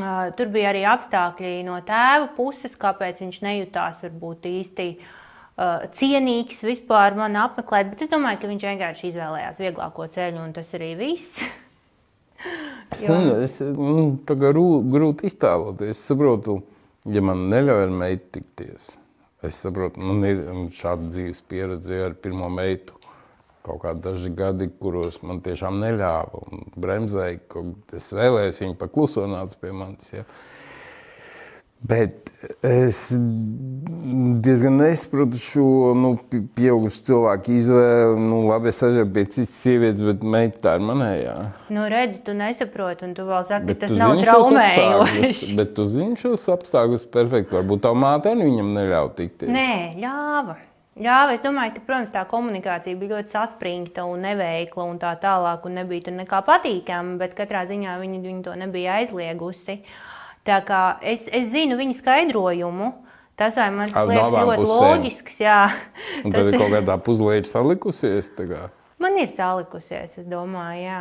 uh, 0.01 0.25
tur 0.39 0.49
bija 0.57 0.73
arī 0.73 0.87
apstākļi 0.95 1.53
no 1.69 1.77
tēva 1.85 2.33
puses, 2.39 2.81
kāpēc 2.81 3.21
viņš 3.27 3.43
nejūtās 3.51 4.01
varbūt 4.07 4.49
īsti 4.55 4.91
uh, 4.95 5.15
cienīgs 5.97 6.61
vispār 6.67 7.17
man 7.17 7.39
apmeklēt. 7.41 7.93
Bet 7.93 8.05
es 8.07 8.13
domāju, 8.13 8.43
ka 8.43 8.51
viņš 8.51 8.67
vienkārši 8.71 9.09
izvēlējās 9.11 9.63
vieglāko 9.63 10.09
ceļu, 10.17 10.43
un 10.43 10.53
tas 10.57 10.75
arī 10.77 10.93
viss. 10.99 11.41
es 12.95 13.07
nezinu, 13.07 13.39
es 13.47 13.57
nu, 13.65 14.07
tā 14.29 14.37
kā 14.41 14.53
grūti 14.53 15.31
iztēloties. 15.31 15.97
Es 15.97 16.05
saprotu, 16.11 16.61
ja 17.09 17.25
man 17.25 17.49
neļauj 17.53 17.87
ar 17.87 17.97
meitu 18.03 18.37
tikties. 18.39 18.93
Es 19.47 19.63
saprotu, 19.63 20.03
man 20.03 20.25
ir 20.27 20.45
šāda 20.77 21.11
dzīves 21.11 21.43
pieredze 21.49 22.05
ar 22.09 22.17
pirmo 22.21 22.51
meitu 22.53 22.97
kaut 23.67 23.83
kādi 23.83 24.05
daži 24.05 24.31
gadi, 24.37 24.69
kuros 24.81 25.19
man 25.27 25.41
tiešām 25.45 25.81
neļāva 25.83 26.43
un 26.47 26.67
bremzēja, 26.79 27.41
ka 27.51 27.65
es 27.99 28.13
vēlējos 28.15 28.63
viņu 28.63 28.77
pakluso 28.79 29.27
nāca 29.31 29.59
pie 29.61 29.73
manis. 29.75 30.13
Ja. 30.13 30.23
Bet 31.87 32.27
es 32.67 33.07
diezgan 34.43 34.77
nesaprotu 34.81 35.39
šo 35.43 35.95
nu, 35.99 36.13
pieaugušu 36.57 37.03
cilvēku 37.09 37.57
izvēli. 37.57 38.21
Nu, 38.23 38.43
labi, 38.49 38.71
es 38.73 38.83
aizēju 38.87 39.09
pie 39.15 39.25
citas 39.31 39.57
sievietes, 39.63 40.05
bet 40.07 40.25
meita 40.37 40.63
tā 40.67 40.77
ir 40.79 40.87
manējā. 40.91 41.35
Nu, 41.75 41.89
redzi, 41.93 42.21
tu 42.27 42.37
nesaproti, 42.37 43.09
un 43.09 43.17
tu 43.19 43.27
vēl 43.29 43.49
saki, 43.49 43.71
bet 43.71 43.81
ka 43.81 43.89
tas 43.89 43.99
nav 43.99 44.15
traumējoši. 44.23 45.51
Bet 45.59 45.75
tu 45.79 45.89
zini 45.91 46.19
šos 46.21 46.47
apstākļus 46.57 47.11
perfekti. 47.13 47.57
Varbūt 47.59 47.85
tā 47.87 47.93
māte 47.97 48.33
arī 48.33 48.49
viņam 48.51 48.73
neļauj 48.79 49.13
tikties. 49.21 49.53
Nē, 49.53 49.69
ļāva. 50.01 50.59
Jā, 50.97 51.27
es 51.29 51.43
domāju, 51.45 51.75
ka, 51.75 51.81
protams, 51.85 52.09
tā 52.15 52.23
komunikācija 52.31 52.97
bija 52.97 53.19
ļoti 53.19 53.35
saspringta 53.35 54.07
un 54.09 54.23
neveikla 54.25 54.87
un 54.89 54.97
tā 55.03 55.11
tālāk, 55.21 55.67
un 55.69 55.77
nebija 55.77 56.07
tur 56.07 56.15
nekā 56.17 56.41
patīkama, 56.47 57.19
bet 57.21 57.35
katrā 57.37 57.67
ziņā 57.69 57.99
viņi, 58.01 58.21
viņi 58.25 58.45
to 58.47 58.55
nebija 58.57 58.95
aizliegusi. 59.03 59.83
Tā 60.47 60.61
kā 60.67 60.81
es, 61.03 61.27
es 61.35 61.51
zinu 61.51 61.79
viņa 61.79 61.99
skaidrojumu. 62.01 62.93
Tas 63.37 63.57
man 63.59 63.91
liekas 63.91 64.33
ļoti 64.33 64.63
pusēm. 64.63 64.69
loģisks. 64.71 65.41
Jā, 65.45 65.61
un 66.25 66.33
tad 66.33 66.49
ir 66.49 66.57
kaut 66.57 66.73
kādā 66.73 66.97
puzlē 67.05 67.43
salikusies. 67.45 68.31
Tagad. 68.39 68.73
Man 69.03 69.19
ir 69.21 69.29
salikusies, 69.29 70.15
es 70.17 70.29
domāju, 70.31 70.87
jā. 70.87 71.01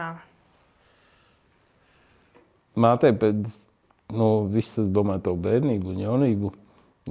mātei 2.75 3.13
pēc 3.15 3.45
nu, 4.13 4.27
visas, 4.51 4.89
domāju, 4.91 5.23
to 5.29 5.35
bērnību 5.45 5.93
un 5.93 6.01
jaunību. 6.03 6.51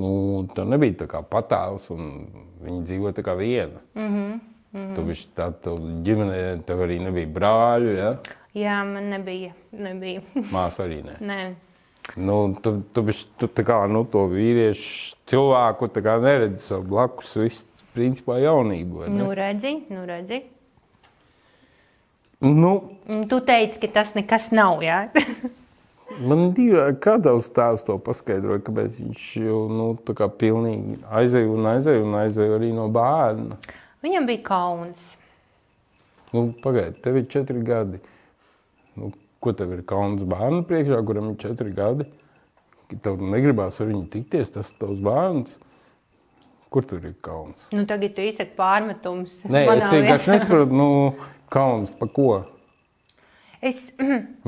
Nu, 0.03 0.11
tā 0.53 0.65
nebija 0.67 1.05
tā 1.05 1.07
kā 1.09 1.23
patāls, 1.23 1.87
un 1.95 2.27
viņa 2.65 2.81
dzīvoja 2.89 3.17
tā 3.17 3.25
kā 3.25 3.37
viena. 3.39 3.81
Mm 3.95 4.09
-hmm. 4.09 4.41
Mm 4.75 4.81
-hmm. 4.81 4.95
Tu 4.95 5.03
biji 5.03 5.27
tā, 5.37 5.53
tu 5.63 5.77
ģimenē, 6.05 6.63
tev 6.67 6.79
arī 6.79 6.99
nebija 7.01 7.27
brāļu, 7.27 7.97
ja? 7.97 8.17
Jā, 8.55 8.85
man 8.85 9.09
nebija. 9.09 9.53
nebija. 9.73 10.21
Māsa 10.35 10.83
arī 10.83 11.05
ne. 11.05 11.17
Nē. 11.21 11.55
Nu, 12.21 12.39
tu, 12.63 12.77
tu, 12.93 13.05
tu 13.41 13.49
tā 13.49 13.65
kā 13.67 13.79
nu, 13.91 14.05
to 14.05 14.27
vīriešu 14.31 15.17
cilvēku 15.31 15.89
neredzi 16.23 16.67
savu 16.69 16.85
blakus, 16.93 17.33
visu 17.41 17.67
principā 17.95 18.39
jaunību. 18.43 19.09
Nu, 19.15 19.33
redzi, 19.35 19.79
nu, 19.89 20.05
redzi. 20.07 20.43
Nu, 22.45 22.75
Un 23.09 23.29
Tu 23.29 23.41
teici, 23.41 23.81
ka 23.81 23.89
tas 24.01 24.15
nekas 24.15 24.51
nav. 24.53 24.83
Jā? 24.85 25.09
Man 26.29 26.53
divi, 26.55 26.77
kā 27.03 27.17
tavs 27.23 27.49
tēvs 27.57 27.87
to 27.87 27.97
paskaidroja, 28.05 28.63
kāpēc 28.67 28.99
viņš 29.01 29.25
nu, 29.73 29.87
tā 30.07 30.15
kā 30.19 30.29
pilnīgi 30.29 31.01
aizēja 31.09 31.51
un 31.51 31.69
aizēja 31.73 32.05
un 32.05 32.17
aizēja 32.21 32.59
arī 32.59 32.71
no 32.77 32.87
bērna. 32.93 33.59
Viņam 34.05 34.29
bija 34.29 34.45
kauns. 34.47 35.15
Nu, 36.35 36.51
Pagaidiet, 36.63 37.01
tev 37.03 37.19
ir 37.19 37.27
četri 37.31 37.63
gadi. 37.65 37.99
Nu, 38.99 39.11
ko 39.45 39.53
tev 39.57 39.75
ir 39.77 39.85
kauns 39.89 40.25
bērnu 40.29 40.65
priekšā, 40.69 41.01
kuram 41.07 41.33
ir 41.33 41.39
četri 41.43 41.75
gadi? 41.77 42.09
Tev 43.05 43.21
negribās 43.21 43.81
ar 43.81 43.89
viņu 43.91 44.09
tikties, 44.13 44.53
tas 44.55 44.71
ir 44.73 44.81
tavs 44.81 45.01
bērns. 45.05 45.55
Kur 46.75 46.87
tur 46.91 47.05
ir 47.07 47.15
kauns? 47.23 47.69
Nu, 47.75 47.85
tagad 47.87 48.17
tu 48.17 48.25
izsaki 48.27 48.57
pārmetumus. 48.59 49.37
Nē, 49.47 49.63
es 49.77 49.87
vienkārši 49.93 50.33
nesaprotu, 50.33 50.75
nu, 50.75 50.89
kauns 51.53 51.93
par 52.01 52.11
ko. 52.17 52.29
Es, 53.65 53.79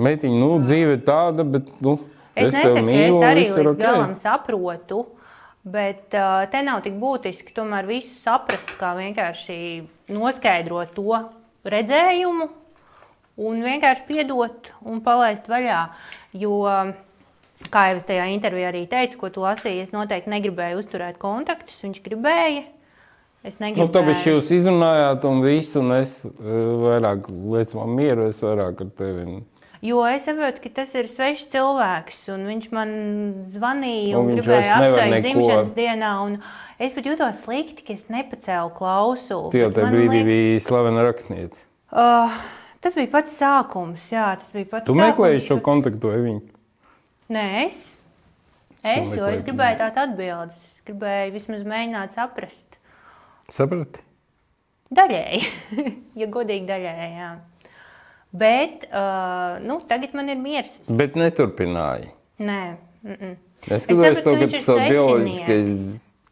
Meitiņa, 0.06 0.40
nu, 0.40 0.50
dzīve 0.64 0.98
ir 0.98 1.04
tāda, 1.06 1.46
bet, 1.46 1.70
nu, 1.84 1.96
es 2.34 2.50
tevi 2.50 2.56
nesaku, 2.58 2.74
ka 2.74 2.84
mīlu, 2.88 3.20
es 3.20 3.28
arī 3.30 3.46
līdz 3.46 3.70
ok. 3.70 3.80
galam 3.80 4.16
saprotu, 4.24 5.00
bet 5.76 6.18
uh, 6.18 6.42
te 6.52 6.60
nav 6.66 6.82
tik 6.84 6.98
būtiski 7.00 7.54
tomēr 7.56 7.88
visu 7.88 8.10
saprast, 8.26 8.74
kā 8.80 8.92
vienkārši 8.98 9.58
noskaidrot 10.12 10.92
to 10.98 11.22
redzējumu 11.66 12.50
un 13.36 13.60
vienkārši 13.62 14.06
piedot 14.08 14.70
un 14.84 15.00
palaist 15.04 15.48
vaļā. 15.50 15.80
Jo, 16.32 16.60
kā 17.72 17.82
jau 17.90 17.96
es 18.00 18.04
tajā 18.08 18.26
intervijā 18.34 18.70
arī 18.72 18.86
teicu, 18.88 19.18
ko 19.20 19.28
tu 19.32 19.44
lasīji, 19.44 19.82
es 19.86 19.92
noteikti 19.94 20.30
negribēju 20.32 20.80
uzturēt 20.82 21.18
kontaktus, 21.22 21.78
viņš 21.84 22.02
gribēja. 22.04 22.64
Es 23.46 23.60
Nu, 23.60 23.66
negribēju. 23.68 23.92
tāpēc 23.94 24.24
jūs 24.26 24.48
izrunājāt, 24.56 25.24
un 25.28 25.42
viss, 25.44 25.76
un 25.78 25.92
es 26.00 26.16
eh, 26.24 26.30
vairāk 26.82 27.28
lieku 27.30 27.78
man 27.78 27.92
mieru, 27.94 28.28
es 28.32 28.40
vairāk 28.42 28.80
ar 28.82 28.90
tevi. 28.98 29.42
Jo 29.84 30.00
es 30.08 30.24
saprotu, 30.24 30.62
ka 30.64 30.70
tas 30.80 30.94
ir 30.96 31.06
svešs 31.06 31.44
cilvēks, 31.52 32.22
un 32.32 32.46
viņš 32.48 32.70
man 32.74 32.90
zvanīja 33.54 34.16
Un 34.18 34.30
un, 34.32 34.38
gribēja 34.40 34.78
apsveikt 34.80 35.26
dzimšanas 35.28 35.74
dienā. 35.76 36.14
un 36.24 36.40
Es 36.78 36.92
pat 36.92 37.06
jutos 37.08 37.38
slikti, 37.44 37.80
ka 37.86 37.94
es 37.94 38.02
nepacēlu 38.12 38.68
klausu. 38.76 39.38
Tu 39.52 39.56
jau 39.62 39.70
tajā 39.72 39.86
brīdī 39.88 40.18
liekas- 40.18 40.26
biji 40.28 40.60
slavena 40.60 41.04
rakstniece. 41.06 41.62
Uh, 41.92 42.28
tas 42.80 42.94
bija 42.94 43.10
pats 43.12 43.36
sākums. 43.40 44.06
Jā, 44.12 44.36
tas 44.40 44.50
bija 44.54 44.68
pats 44.70 44.86
Tu 44.86 44.94
sākums, 44.94 45.02
meklēji 45.04 45.44
šo 45.46 45.58
bet- 45.58 45.64
kontaktu 45.64 46.12
ar 46.12 46.24
viņu. 46.24 46.42
Nē, 47.36 47.46
es. 47.66 47.96
Es, 48.86 49.08
jo 49.18 49.26
es 49.26 49.42
gribēju 49.42 49.78
tādas 49.80 50.02
atbildes. 50.04 50.58
Es 50.76 50.82
gribēju 50.86 51.32
vismaz 51.34 51.64
mēģināt 51.66 52.14
saprast. 52.14 52.78
Saprati? 53.50 54.02
Daļēji, 54.94 55.40
ja 56.20 56.26
godīgi 56.30 56.68
daļēji. 56.68 57.08
Jā. 57.18 57.30
Bet 58.36 58.84
uh, 58.90 59.56
nu, 59.64 59.80
tagad 59.88 60.14
man 60.14 60.28
ir 60.30 60.38
miers. 60.38 60.70
Bet 60.86 61.16
neturpināji. 61.18 62.12
Nē, 62.38 62.60
mm 63.02 63.16
-mm. 63.16 63.36
Es 63.72 63.86
gribēju 63.88 64.22
to, 64.22 64.34
ka 64.38 64.46
tas 64.52 64.68
ir 64.68 64.90
bioloģiskais 64.92 65.70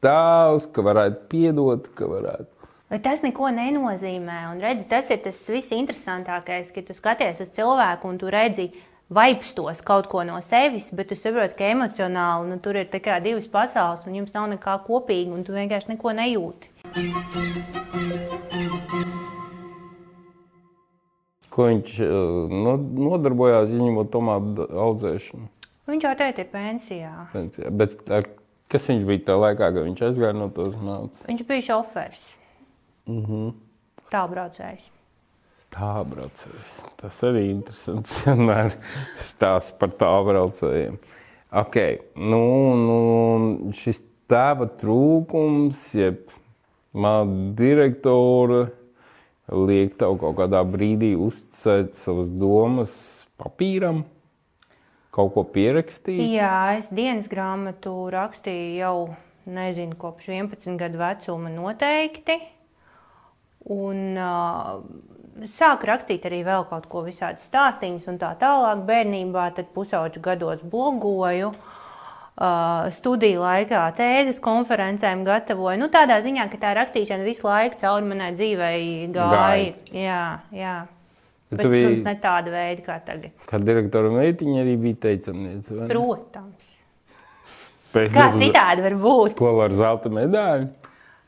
tēvs, 0.05 0.67
ka 0.73 0.83
varētu 0.87 1.23
piedot, 1.33 1.89
ka 1.99 2.07
varētu. 2.07 2.54
Bet 2.93 3.01
tas 3.07 3.23
neko 3.25 3.49
nenozīmē. 3.49 4.41
Un, 4.53 4.59
redzi, 4.61 4.85
tas 4.89 5.09
ir 5.09 5.23
tas 5.25 5.39
viss 5.49 5.73
interesantākais, 5.73 6.69
ka 6.75 6.83
tu 6.85 6.97
skaties 6.97 7.41
uz 7.41 7.49
cilvēku 7.57 8.11
un 8.11 8.19
tu 8.21 8.29
redzi 8.33 8.69
vaipstos 9.09 9.81
kaut 9.85 10.09
ko 10.13 10.21
no 10.25 10.37
sevis, 10.45 10.91
bet 10.93 11.09
tu 11.09 11.17
saproti, 11.17 11.57
ka 11.57 11.71
emocionāli 11.73 12.51
nu, 12.51 12.59
tur 12.61 12.77
ir 12.81 12.93
kā 12.93 13.17
divas 13.25 13.49
pasaules 13.49 14.05
un 14.05 14.21
jums 14.21 14.37
nav 14.37 14.51
nekā 14.53 14.77
kopīga 14.85 15.33
un 15.33 15.47
tu 15.49 15.57
vienkārši 15.57 15.95
neko 15.95 16.13
nejūti. 16.21 16.73
Ko 21.55 21.71
viņš 21.71 21.99
eh, 22.05 22.15
no, 22.53 22.77
nodarbojās, 23.09 23.73
izņemot 23.73 24.13
tomātu 24.13 24.69
audzēšanu. 24.69 25.51
Viņš 25.89 26.09
jau 26.09 26.15
teica, 26.21 26.45
ir 26.45 26.53
pensijā. 26.53 27.17
Pensijā. 27.33 27.73
Bet 27.81 28.01
ar, 28.13 28.29
kas 28.73 28.89
viņš 28.93 29.05
bija 29.09 29.29
tajā 29.29 29.43
laikā, 29.49 29.67
kad 29.69 29.83
viņš 29.85 30.09
aizgāja 30.09 30.37
no 30.37 30.53
tos 30.53 30.73
mācības? 30.81 31.29
Viņš 31.29 31.47
bija 31.49 31.71
šofers. 31.73 32.33
Mm. 33.07 33.25
-hmm. 33.25 33.55
Tālbraucējs. 34.11 34.91
Tā 35.75 36.05
braucējs. 36.07 36.75
Tas 37.01 37.23
arī 37.27 37.49
ir 37.49 37.51
interesants. 37.57 38.21
Vienmēr 38.25 38.77
stāsta 39.19 39.75
par 39.79 39.91
tālbraucējiem. 39.99 40.99
Okay. 41.51 41.99
Nu, 42.15 42.45
nu, 42.79 43.73
šis 43.75 44.01
tēva 44.31 44.69
trūkums, 44.81 45.83
jeb 45.99 46.31
māte 46.95 47.55
direktora, 47.59 48.69
liek 49.51 49.99
tev 49.99 50.17
kaut 50.23 50.39
kādā 50.39 50.63
brīdī 50.67 51.15
uzticēt 51.19 51.99
savas 51.99 52.31
domas 52.31 52.95
papīram, 53.41 54.05
kaut 55.15 55.35
ko 55.35 55.45
pierakstīt. 55.55 56.23
Jā, 56.37 56.79
es 56.79 56.91
dienas 56.95 57.29
grāmatu 57.31 57.93
rakstīju 58.15 58.79
jau 58.79 58.97
nezinu, 59.45 59.99
kopš 60.01 60.31
11 60.33 60.79
gadu 60.81 61.03
vecuma 61.03 61.53
noteikti. 61.53 62.39
Un 63.73 64.19
uh, 64.21 64.83
sāku 65.57 65.89
rakstīt 65.89 66.27
arī 66.29 66.43
vēl 66.45 66.67
kaut 66.69 66.89
ko 66.93 67.05
visādi 67.07 67.41
stāstīņus 67.47 68.11
un 68.13 68.19
tā 68.21 68.35
tālāk. 68.41 68.83
Bērnībā, 68.89 69.47
tad 69.57 69.71
pusauģu 69.77 70.21
gados 70.25 70.61
blogoju. 70.61 71.55
Uh, 72.35 72.91
studiju 72.91 73.45
laikā 73.45 73.85
tēzes 73.95 74.41
konferencēm 74.43 75.23
gatavoju. 75.25 75.79
Nu, 75.79 75.87
tādā 75.89 76.17
ziņā, 76.25 76.49
ka 76.51 76.59
tā 76.59 76.73
rakstīšana 76.81 77.23
visu 77.23 77.47
laiku 77.47 77.79
cauri 77.81 78.09
manai 78.11 78.33
dzīvei 78.35 79.07
gāja. 79.15 79.69
Jā, 79.95 80.23
jā. 80.51 80.75
Bet 81.51 81.61
Bet, 81.61 81.63
tu 81.63 81.71
biji- 81.71 81.85
protams, 81.87 82.05
ne 82.09 82.15
tāda 82.25 82.51
veida 82.51 82.83
kā 82.83 82.97
tagad. 83.07 83.31
Kā 83.47 83.61
direktora 83.63 84.11
meitiņa 84.11 84.65
arī 84.65 84.75
bija 84.83 84.99
teicamniece. 85.07 85.87
Protams. 85.87 86.73
Pēc 87.95 88.11
Kā 88.11 88.25
citādi 88.35 88.83
var 88.83 88.97
būt? 88.99 89.37
Skola 89.37 89.69
ar 89.69 89.77
zelta 89.79 90.11
medaļu. 90.11 90.69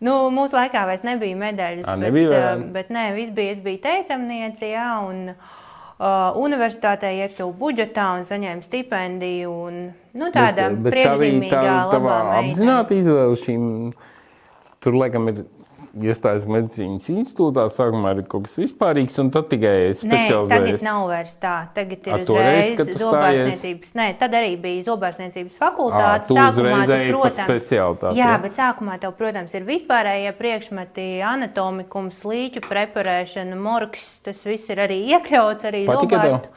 Nu, 0.04 0.16
mūsu 0.34 0.58
laikā 0.58 0.82
vairs 0.88 1.04
nebija 1.06 1.36
medaļas. 1.40 1.86
Ā, 1.86 1.94
bet, 1.94 2.02
nebija 2.04 2.32
vēl? 2.32 2.42
ā, 2.44 2.72
bet 2.74 2.90
nē, 2.92 3.06
viss 3.16 3.32
bija, 3.36 3.54
es 3.56 3.62
biju 3.64 3.80
teicamniece, 3.86 4.68
jā, 4.74 4.90
un 5.08 5.22
uh, 5.32 6.36
universitātē 6.42 7.14
iekļuvu 7.22 7.54
budžetā 7.62 8.10
un 8.18 8.26
saņēmu 8.28 8.66
stipendiju. 8.66 9.54
Un, 9.68 9.78
nu, 10.20 10.28
tāda 10.34 10.68
bet, 10.74 10.82
bet 10.84 10.98
tā 11.00 11.16
bija 11.16 11.16
tā, 11.16 11.16
priekšzīmīgā, 11.16 11.62
tavā 11.94 11.96
labā 11.96 12.18
meitene. 12.28 12.52
apzināta 12.52 12.98
izvēle 13.00 13.40
šīm. 13.46 13.70
Tur, 14.84 15.00
laikam, 15.00 15.32
ir 15.32 15.46
iestājas 16.04 16.44
medicīnas 16.50 17.06
institūtā. 17.12 17.66
Sākumā 17.72 18.12
ir 18.16 18.22
kaut 18.30 18.46
kas 18.46 18.56
vispārīgs, 18.60 19.16
un 19.22 19.30
tad 19.34 19.48
tikai 19.52 19.72
Nē, 19.72 19.94
tagad 19.94 20.02
specializējies. 20.02 20.84
nav 20.84 21.06
vairs 21.10 21.34
tā. 21.42 21.54
Tagad 21.76 22.08
ir 22.10 22.24
uzreiz 22.24 22.82
zobārstniecības. 23.00 23.94
Nē, 24.00 24.08
tad 24.20 24.36
arī 24.38 24.52
bija 24.60 24.86
zobārstniecības 24.90 25.58
fakultāte. 25.60 26.28
pa 26.28 26.50
protams, 27.12 27.40
specialitāti, 27.40 28.20
Jā, 28.20 28.30
ja? 28.34 28.38
bet 28.42 28.60
sākumā 28.60 29.00
tev, 29.02 29.16
protams, 29.18 29.54
ir 29.56 29.66
vispārējie 29.68 30.32
priekšmeti, 30.36 31.08
anatomikums, 31.24 32.22
līķu 32.26 32.64
preparēšana, 32.68 33.56
morgs. 33.56 34.06
Tas 34.26 34.42
viss 34.44 34.68
ir 34.72 34.82
arī 34.86 35.02
iekļauts 35.16 35.68
arī 35.70 35.86
zobārstu. 35.88 36.52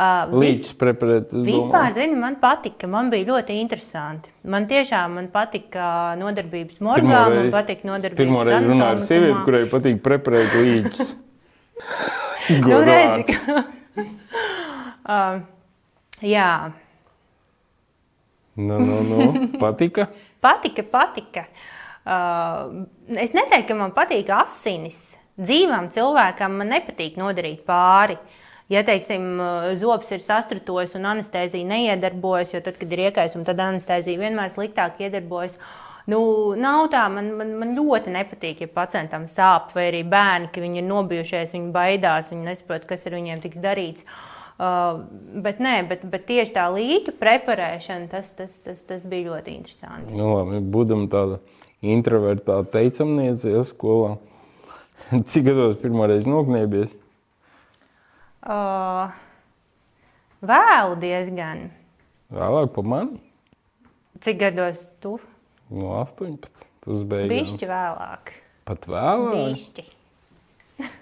Uh, 0.00 0.30
Līdz 0.40 0.68
es 0.70 1.32
Vispār, 1.44 1.90
zini, 1.96 2.16
man 2.16 2.38
patika, 2.40 2.88
man 2.88 3.10
bija 3.12 3.26
ļoti 3.32 3.56
interesanti. 3.60 4.30
Man 4.48 4.68
tiešām 4.70 5.18
man 5.18 5.26
patika 5.34 6.14
nodarbības 6.20 6.78
morgā, 6.80 7.24
man 7.34 7.50
patika 7.52 7.88
nodarbības 7.90 8.22
Pirmo 8.22 8.44
reizi 8.46 8.70
runāju 8.70 8.94
ar 8.94 9.02
sievieti, 9.10 9.40
kurai 9.44 9.64
patīk 9.72 10.00
preparēt 10.06 10.56
līķus. 10.60 11.16
Nu, 12.50 12.80
redzi, 12.82 13.36
ka... 13.36 13.60
uh, 15.14 15.36
jā, 16.26 16.48
Nu, 18.60 18.78
nu, 18.78 19.00
nu. 19.02 19.48
Patika. 19.58 20.08
patika, 20.40 20.82
patika. 20.82 21.44
Uh, 22.04 22.84
es 23.16 23.32
neteiktu, 23.32 23.72
ka 23.72 23.78
man 23.78 23.94
patīk 23.96 24.30
asinis. 24.34 24.98
Dzīvam 25.40 25.88
cilvēkam 25.94 26.58
man 26.60 26.72
nepatīk 26.74 27.16
nodarīt 27.20 27.62
pāri. 27.68 28.18
Ja, 28.70 28.84
teiksim, 28.86 29.24
uh, 29.42 29.68
zobs 29.80 30.12
ir 30.14 30.22
sastrutojis 30.22 30.94
un 30.94 31.08
anestezija 31.10 31.66
neiedarbojas, 31.66 32.52
jo 32.54 32.60
tad, 32.62 32.76
kad 32.78 32.92
ir 32.94 33.08
iekaisums, 33.08 33.48
tad 33.48 33.58
anestezija 33.64 34.20
vienmēr 34.20 34.52
sliktāk 34.54 35.00
iedarbojas. 35.02 35.56
Nu, 36.10 36.20
nav 36.58 36.86
tā, 36.92 37.02
man, 37.12 37.32
man, 37.38 37.50
man 37.58 37.74
ļoti 37.76 38.12
nepatīk, 38.14 38.62
ja 38.64 38.70
pacientam 38.70 39.26
sāp, 39.34 39.74
vai 39.74 39.88
arī 39.90 40.04
bērni, 40.06 40.52
ka 40.54 40.62
viņi 40.62 40.80
ir 40.82 40.86
nobijušies, 40.86 41.54
viņi 41.56 41.72
baidās, 41.74 42.30
viņi 42.30 42.46
nesaprot, 42.46 42.86
kas 42.88 43.04
ar 43.10 43.18
viņiem 43.18 43.42
tiks 43.42 43.60
darīts. 43.62 44.06
Uh, 44.60 45.02
bet, 45.40 45.58
nē, 45.62 45.74
bet, 45.88 46.06
bet 46.12 46.26
tieši 46.28 46.54
tā 46.54 46.66
līķa 46.70 47.14
preparēšana, 47.18 48.10
tas, 48.12 48.30
tas, 48.36 48.54
tas, 48.62 48.80
tas 48.86 49.02
bija 49.08 49.32
ļoti 49.32 49.54
interesanti. 49.56 50.14
Nu, 50.14 50.34
labi, 50.36 50.62
būdam 50.62 51.06
tāda 51.10 51.40
introvertā 51.82 52.62
teicamniece, 52.70 53.50
ja 53.54 53.66
skolā. 53.66 54.18
Cik 55.30 55.46
gados 55.48 55.78
pirmoreiz 55.80 56.28
nokniebies? 56.28 56.92
Uh, 58.40 59.12
vēlu 60.40 60.96
diezgan. 61.00 61.66
Vēlāk 62.32 62.70
par 62.72 62.86
mani? 62.88 63.18
Cik 64.24 64.38
gados 64.40 64.80
tu? 65.04 65.18
No 65.68 65.92
18. 66.00 66.64
Tas 66.80 67.02
beigās. 67.04 67.30
Bišķi 67.34 67.68
vēlāk. 67.68 68.32
Pat 68.68 68.88
vēlāk? 68.88 69.56
Bišķi. 69.56 69.86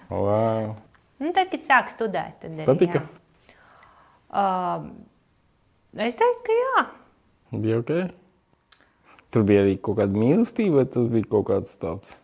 Wow. 0.09 0.73
Nu, 1.21 1.31
tad, 1.37 1.51
kad 1.53 1.67
sāk 1.69 1.91
studēt, 1.93 2.39
tad 2.41 2.57
ir. 2.57 2.65
Patika? 2.67 3.03
Uh, 4.33 4.89
es 6.01 6.17
teiktu, 6.19 6.41
ka 6.47 6.57
jā. 6.57 6.83
Bija 7.61 7.79
ok. 7.83 7.93
Tur 9.31 9.45
bija 9.47 9.67
arī 9.67 9.77
kaut 9.77 10.01
kāda 10.01 10.17
mīlestība, 10.19 10.81
vai 10.81 10.87
tas 10.91 11.07
bija 11.13 11.29
kaut 11.29 11.47
kāds 11.51 11.77
tāds. 11.79 12.17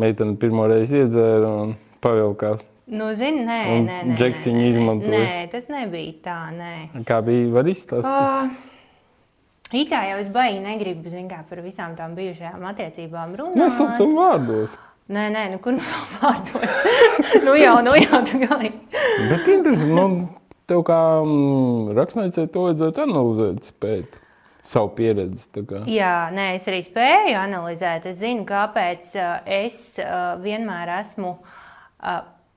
Meitene 0.00 0.38
pirmo 0.40 0.68
reizi 0.70 1.02
iedzēra 1.02 1.50
un 1.64 1.74
pavilkās. 2.04 2.62
Nu, 2.90 3.12
zini, 3.14 3.44
nē, 3.46 3.60
Un 3.70 3.84
nē, 3.86 3.98
nē. 4.08 4.14
Džeks 4.18 4.46
nē, 4.48 4.50
viņu 4.50 4.62
izmantoja. 4.72 5.18
Nē, 5.22 5.42
tas 5.52 5.68
nebija 5.70 6.14
tā, 6.24 6.38
nē. 6.56 6.72
Kā 7.06 7.20
bija, 7.22 7.46
var 7.54 7.68
izstāstīt? 7.70 8.06
Uh, 8.10 9.76
it 9.78 9.92
kā 9.92 10.00
jau 10.08 10.16
es 10.18 10.30
baigi 10.34 10.58
negribu, 10.64 11.12
zin 11.12 11.28
kā, 11.30 11.44
par 11.46 11.60
visām 11.62 11.94
tām 11.98 12.16
bijušajām 12.18 12.64
attiecībām 12.72 13.36
runāt. 13.38 13.60
Nesauksim 13.60 14.16
vārdos. 14.18 14.74
Nē, 15.10 15.28
nē, 15.34 15.44
nu 15.52 15.60
kur 15.62 15.76
nu 15.76 15.84
vēl 15.86 16.08
vārdos? 16.16 16.74
nu 17.46 17.54
jau, 17.60 17.76
nu 17.86 17.94
jau, 17.98 18.20
tu 18.26 18.42
galīgi. 18.42 18.82
Bet 19.30 19.52
interesanti, 19.54 19.94
nu, 19.94 20.50
tev 20.70 20.82
kā 20.90 20.98
mm, 21.22 21.94
rakstniecei 21.98 22.50
to 22.50 22.66
vajadzētu 22.66 23.04
analizēt, 23.06 23.70
spēt 23.70 24.18
savu 24.66 24.90
pieredzi. 24.98 25.46
tā. 25.54 25.84
Jā, 25.90 26.14
nē, 26.34 26.50
es 26.58 26.66
arī 26.70 26.82
spēju 26.86 27.38
analizēt. 27.38 28.10
Es 28.10 28.18
zinu, 28.18 28.42
kāpēc 28.50 29.14
uh, 29.14 29.32
es 29.46 29.80
uh, 30.02 30.34
vienmēr 30.42 30.96
esmu. 31.00 31.36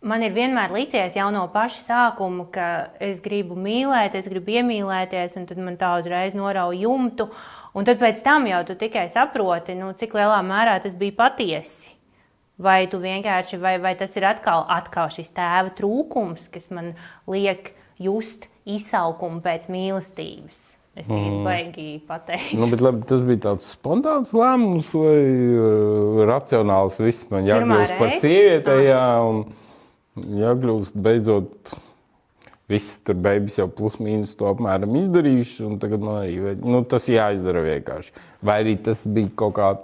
Man 0.04 0.24
ir 0.26 0.34
vienmēr 0.36 0.74
licies 0.76 1.16
jau 1.16 1.30
no 1.32 1.46
paša 1.52 1.84
sākuma, 1.86 2.44
ka 2.52 2.68
es 3.04 3.22
gribu 3.24 3.56
mīlēt, 3.56 4.18
es 4.20 4.28
gribu 4.28 4.58
iemīlēties, 4.58 5.38
un 5.40 5.46
tad 5.48 5.62
man 5.64 5.78
tā 5.80 5.94
uzreiz 6.02 6.36
norauj 6.36 6.82
jumtu. 6.84 7.30
Un 7.74 7.88
tad 7.88 8.02
pēc 8.02 8.20
tam 8.26 8.44
jau 8.50 8.60
tu 8.68 8.76
tikai 8.78 9.08
saproti, 9.16 9.78
nu, 9.80 9.94
cik 9.98 10.18
lielā 10.20 10.42
mērā 10.46 10.76
tas 10.84 10.98
bija 11.00 11.16
patiesi. 11.24 11.94
Vai 12.60 12.84
tu 12.92 13.00
vienkārši, 13.02 13.58
vai, 13.64 13.78
vai 13.82 13.96
tas 13.98 14.14
ir 14.20 14.28
atkal, 14.28 14.68
atkal 14.70 15.08
šis 15.14 15.32
tēva 15.34 15.72
trūkums, 15.80 16.52
kas 16.54 16.68
man 16.70 16.92
liek 17.32 17.72
just 17.96 18.46
izsaukumu 18.70 19.40
pēc 19.44 19.72
mīlestības. 19.72 20.60
Es 20.94 21.08
tikai 21.08 21.32
mm. 21.32 21.42
baigi 21.48 21.88
pateikt. 22.06 22.54
Nu, 22.60 22.68
bet, 22.70 22.84
labi, 22.84 23.02
tas 23.10 23.24
bija 23.26 23.48
tāds 23.48 23.72
spontāns 23.74 24.36
lēmums 24.36 24.92
vai 24.94 25.18
uh, 25.18 26.22
racionāls. 26.30 27.00
Viss 27.02 27.26
man 27.32 27.48
jākļūst 27.50 27.96
par 27.98 28.12
reize? 28.12 28.22
Jākļūst 30.18 30.98
beidzot. 31.00 31.74
Viss 32.72 33.02
tur 33.04 33.18
beigas 33.20 33.58
jau 33.60 33.68
plus 33.68 33.98
mīnus 34.00 34.38
to 34.40 34.48
apmēram 34.48 34.94
izdarījuši, 35.02 35.66
un 35.68 35.80
tagad 35.82 36.00
man 36.02 36.22
arī 36.22 36.38
vajag- 36.46 36.64
nu, 36.64 36.84
tas 36.88 37.10
jāizdara 37.12 37.62
vienkārši. 37.66 38.14
Vai 38.42 38.64
arī 38.64 38.78
tas 38.82 39.02
bija 39.04 39.30
kaut 39.36 39.54
kā, 39.58 39.78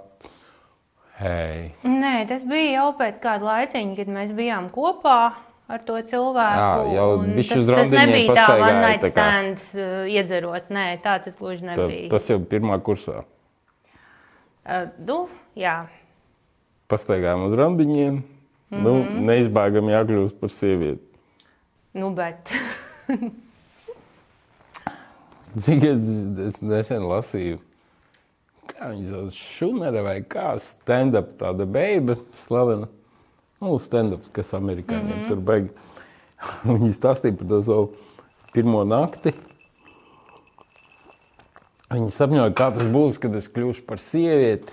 hei, 1.20 1.74
Nē, 1.84 2.26
tas 2.28 2.42
bija 2.42 2.80
jau 2.80 2.88
pēc 2.96 3.20
kāda 3.20 3.44
laiciņa, 3.44 3.96
kad 3.96 4.08
mēs 4.08 4.32
bijām 4.32 4.70
kopā 4.72 5.34
ar 5.68 5.84
to 5.86 6.00
cilvēku. 6.02 6.62
Jā, 6.62 6.94
jau 6.96 7.08
tas, 7.36 7.66
tas 7.68 7.92
nebija 7.92 8.34
tā, 8.34 8.46
one 8.58 8.80
night 8.80 9.04
tā 9.04 9.10
stand, 9.12 9.62
uh, 9.76 10.08
iedzerot. 10.10 10.72
Nē, 10.72 10.86
tā 11.04 11.18
tas 11.22 11.36
gluži 11.38 11.62
tā, 11.62 11.76
nebija. 11.76 12.08
tas 12.10 12.26
jau 12.32 12.40
pirmā 12.40 12.80
kursā. 12.80 13.24
Uh, 14.66 14.88
nu, 15.06 15.28
jā. 15.54 15.86
Pastaigājām 16.90 17.46
uz 17.46 17.54
randiņiem, 17.60 18.22
mm 18.70 18.78
-hmm. 18.78 18.82
nu, 18.82 18.94
Mhm. 19.02 19.24
neizbēgami 19.26 19.92
jākļūst 19.92 20.40
par 20.40 20.50
sievieti. 20.50 21.02
Nu, 21.94 22.10
bet. 22.10 22.50
Cik 25.64 25.84
es 25.84 26.60
nesen 26.62 27.02
lasīju, 27.02 27.58
kā 28.70 28.92
viņa 28.92 29.08
sauc, 29.10 29.34
Šumera 29.34 30.02
vai 30.02 30.22
kā 30.22 30.58
stand-up 30.58 31.32
tāda 31.38 31.66
beiga, 31.66 32.16
slavena. 32.46 32.86
Nu, 33.60 33.78
stand-up, 33.78 34.30
kas 34.32 34.54
amerikāņiem 34.54 35.16
mm 35.16 35.22
-hmm. 35.22 35.28
tur 35.28 35.36
beigas. 35.36 35.74
Viņa 36.64 36.92
stāstīja 36.94 37.36
par 37.36 37.48
to 37.48 37.62
savu 37.62 37.90
pirmo 38.52 38.84
nakti. 38.84 39.32
Viņa 41.90 42.10
sapņoja, 42.10 42.54
kā 42.54 42.70
tas 42.74 42.86
būs, 42.86 43.18
kad 43.18 43.34
es 43.34 43.50
kļūšu 43.50 43.84
par 43.86 43.98
sievieti. 43.98 44.72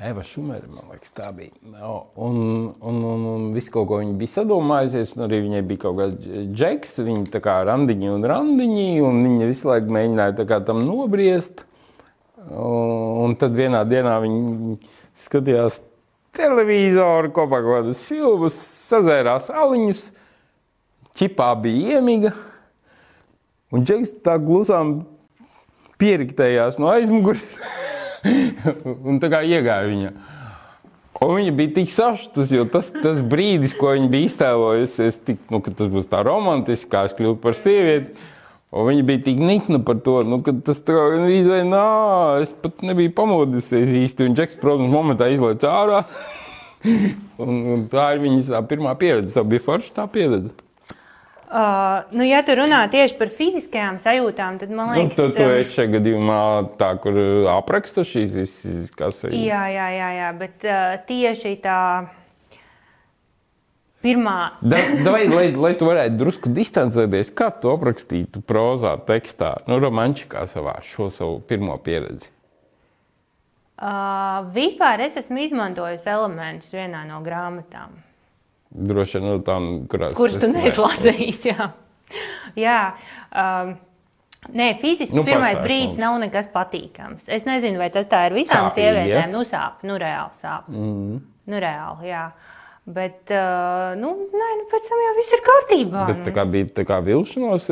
Eva 0.00 0.22
Šumere, 0.24 0.64
man 0.64 0.86
liekas, 0.88 1.10
tā 1.12 1.26
bija. 1.36 1.52
No, 1.68 2.06
un, 2.16 2.38
un, 2.80 3.00
un, 3.04 3.24
un 3.34 3.42
viss 3.52 3.68
kaut 3.72 3.90
ko 3.90 3.98
viņa 4.00 4.14
bija 4.16 4.32
sadomājusies, 4.38 5.12
un 5.16 5.26
arī 5.26 5.42
viņai 5.44 5.60
bija 5.68 5.82
kaut 5.82 5.98
kāds 5.98 6.30
džeks, 6.56 6.94
viņa 7.04 7.26
tā 7.34 7.42
kā 7.44 7.58
randiņi 7.68 8.08
un 8.14 8.24
randiņi, 8.30 8.86
un 9.04 9.20
viņa 9.26 9.48
visu 9.50 9.68
laiku 9.68 9.92
mēģināja 9.92 10.46
kā 10.48 10.62
tam 10.64 10.80
nobriest. 10.86 11.66
Un, 12.48 12.94
un 13.26 13.36
tad 13.36 13.52
vienā 13.58 13.82
dienā 13.84 14.14
viņi 14.22 14.78
skatījās 15.26 15.82
televizoru, 16.36 17.34
kopā 17.36 17.60
kaut 17.60 17.76
kādas 17.82 18.06
filmas, 18.06 18.56
sazērās 18.88 19.50
aliņus, 19.52 20.06
ķipā 21.20 21.50
bija 21.60 21.98
iemiga, 21.98 22.32
un 23.68 23.84
džeks 23.84 24.16
tā 24.24 24.38
klusām 24.40 25.02
pieriktējās 26.00 26.80
no 26.80 26.88
aizmugures 26.94 27.60
un 29.08 29.20
tā 29.22 29.30
kā 29.32 29.42
iegāja 29.46 29.88
viņa. 29.88 30.12
Un 31.20 31.34
viņa 31.36 31.52
bija 31.56 31.74
tik 31.76 31.90
sašutusi, 31.92 32.56
jo 32.56 32.64
tas, 32.72 32.88
tas 33.02 33.18
brīdis, 33.20 33.74
ko 33.76 33.92
viņa 33.92 34.08
bija 34.12 34.30
iztēlojusies, 34.30 35.18
tik, 35.26 35.40
nu, 35.52 35.60
ka 35.64 35.72
tas 35.76 35.90
būs 35.92 36.08
tā 36.08 36.22
romantiski, 36.24 36.88
kā 36.92 37.04
es 37.08 37.16
kļūtu 37.18 37.42
par 37.42 37.58
sievieti. 37.60 38.14
Un 38.70 38.86
viņa 38.86 39.04
bija 39.04 39.20
tik 39.26 39.40
nikna 39.42 39.80
par 39.82 39.98
to, 40.06 40.20
nu, 40.24 40.38
ka 40.46 40.54
tas 40.64 40.78
tā 40.86 40.94
kā 40.94 41.04
izvēlējās, 41.26 41.68
nā, 41.68 41.84
es 42.44 42.54
pat 42.62 42.84
nebiju 42.86 43.12
pamodusies 43.18 43.90
īsti. 44.00 44.30
Un 44.30 44.38
Džeks, 44.38 44.56
protams, 44.62 44.92
momentā 44.94 45.28
izlaiž 45.34 45.66
ārā. 45.68 46.04
un, 47.44 47.56
un 47.74 47.84
tā 47.92 48.12
ir 48.14 48.24
viņas 48.24 48.52
tā 48.54 48.62
pirmā 48.70 48.94
pieredze. 49.00 49.34
Tā 49.34 49.44
bija 49.44 49.66
forša 49.66 49.96
tā 49.98 50.06
pieredze. 50.12 50.54
Uh, 51.50 52.06
nu, 52.14 52.22
ja 52.22 52.44
tu 52.46 52.54
runā 52.54 52.84
tieši 52.92 53.16
par 53.18 53.30
fiziskajām 53.34 53.96
sajūtām, 54.04 54.60
tad 54.60 54.70
man 54.70 54.92
Nu, 54.92 55.00
liekas, 55.00 55.16
tu, 55.18 55.24
tu 55.34 55.42
um, 55.42 55.56
esi 55.58 55.74
šajā 55.74 55.90
gadījumā 55.96 56.38
tā, 56.78 56.92
kur 57.02 57.16
uh, 57.18 57.48
apraksta 57.56 58.04
šīs 58.06 58.36
kas 58.94 59.24
ir. 59.26 59.34
Jā, 59.34 59.64
jā, 59.74 59.88
jā, 59.96 60.10
jā 60.14 60.28
bet 60.38 60.62
uh, 60.62 60.94
tieši 61.08 61.56
tā 61.64 61.80
pirmā. 64.04 64.36
Da, 64.62 64.78
davai, 65.02 65.24
lai, 65.26 65.46
lai 65.56 65.72
tu 65.78 65.88
varētu 65.88 66.20
drusku 66.20 66.52
distancēties, 66.54 67.32
kā 67.34 67.50
tu 67.62 67.72
aprakstītu 67.72 68.42
prozā, 68.46 68.94
tekstā, 69.08 69.56
nu, 69.66 69.80
romančikā 69.82 70.46
savā 70.50 70.78
šo 70.86 71.08
savu 71.14 71.40
pirmo 71.50 71.74
pieredzi. 71.82 72.30
Uh, 73.80 74.44
vispār 74.52 75.00
es 75.06 75.14
esmu 75.16 75.40
izmantojis 75.46 76.04
elementus 76.04 76.70
vienā 76.76 77.06
no 77.08 77.22
grāmatām, 77.24 77.94
Droši 78.70 79.18
vien 79.18 79.26
no 79.26 79.38
tām, 79.42 79.70
kurās 79.90 80.12
kuras 80.14 80.36
tu 80.38 80.46
es 80.46 80.52
ne- 80.54 80.62
neizlasīsi. 80.62 81.50
Jā, 81.50 81.70
jā 82.56 82.76
um, 83.34 83.72
nē, 84.54 84.68
fiziski 84.78 85.14
Nu, 85.14 85.22
nu, 85.22 85.26
pirmais 85.26 85.56
pastāst 85.56 85.66
brīdis 85.66 85.96
mums. 85.96 86.04
nav 86.04 86.20
nekas 86.22 86.46
patīkams. 86.54 87.26
Es 87.26 87.44
nezinu, 87.48 87.78
vai 87.82 87.90
tas 87.90 88.06
tā 88.10 88.26
ir 88.28 88.38
visām 88.38 88.68
Sāpīgi, 88.68 88.78
sievietēm. 88.78 89.10
ja? 89.10 89.26
Nu, 89.32 89.42
sāp, 89.48 89.82
nu, 89.82 89.98
reāli 89.98 90.38
sāp. 90.42 90.68
Mm. 90.70 90.86
-hmm. 90.86 91.20
Nu, 91.50 91.56
reāli, 91.66 92.10
jā. 92.12 92.30
Bet, 92.90 93.30
uh, 93.30 93.92
nu, 94.00 94.08
nē, 94.32 94.48
nu, 94.58 94.64
pēc 94.70 94.86
tam 94.88 95.02
jau 95.04 95.14
viss 95.18 95.34
ir 95.36 95.42
kārtībā. 95.46 96.06
Bet 96.06 96.22
tā 96.26 96.32
kā 96.34 96.44
bija 96.50 96.64
tā 96.78 96.84
kā 96.88 96.96
vilšanās, 97.04 97.68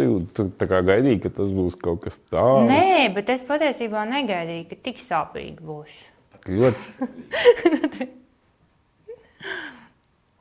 tā 0.59 0.67
kā 0.69 0.83
gaidīji, 0.85 1.23
ka 1.23 1.29
tas 1.31 1.49
būs 1.49 1.79
kaut 1.81 2.03
kas 2.05 2.21
tāds. 2.31 2.69
Nē, 2.69 3.15
bet 3.15 3.29
es 3.31 3.41
patiesībā 3.43 4.05
negaidīju, 4.07 4.69
ka 4.69 4.77
tik 4.83 4.99
sāpīgi 4.99 5.59
būs. 5.63 5.91
Ļoti. 6.47 8.09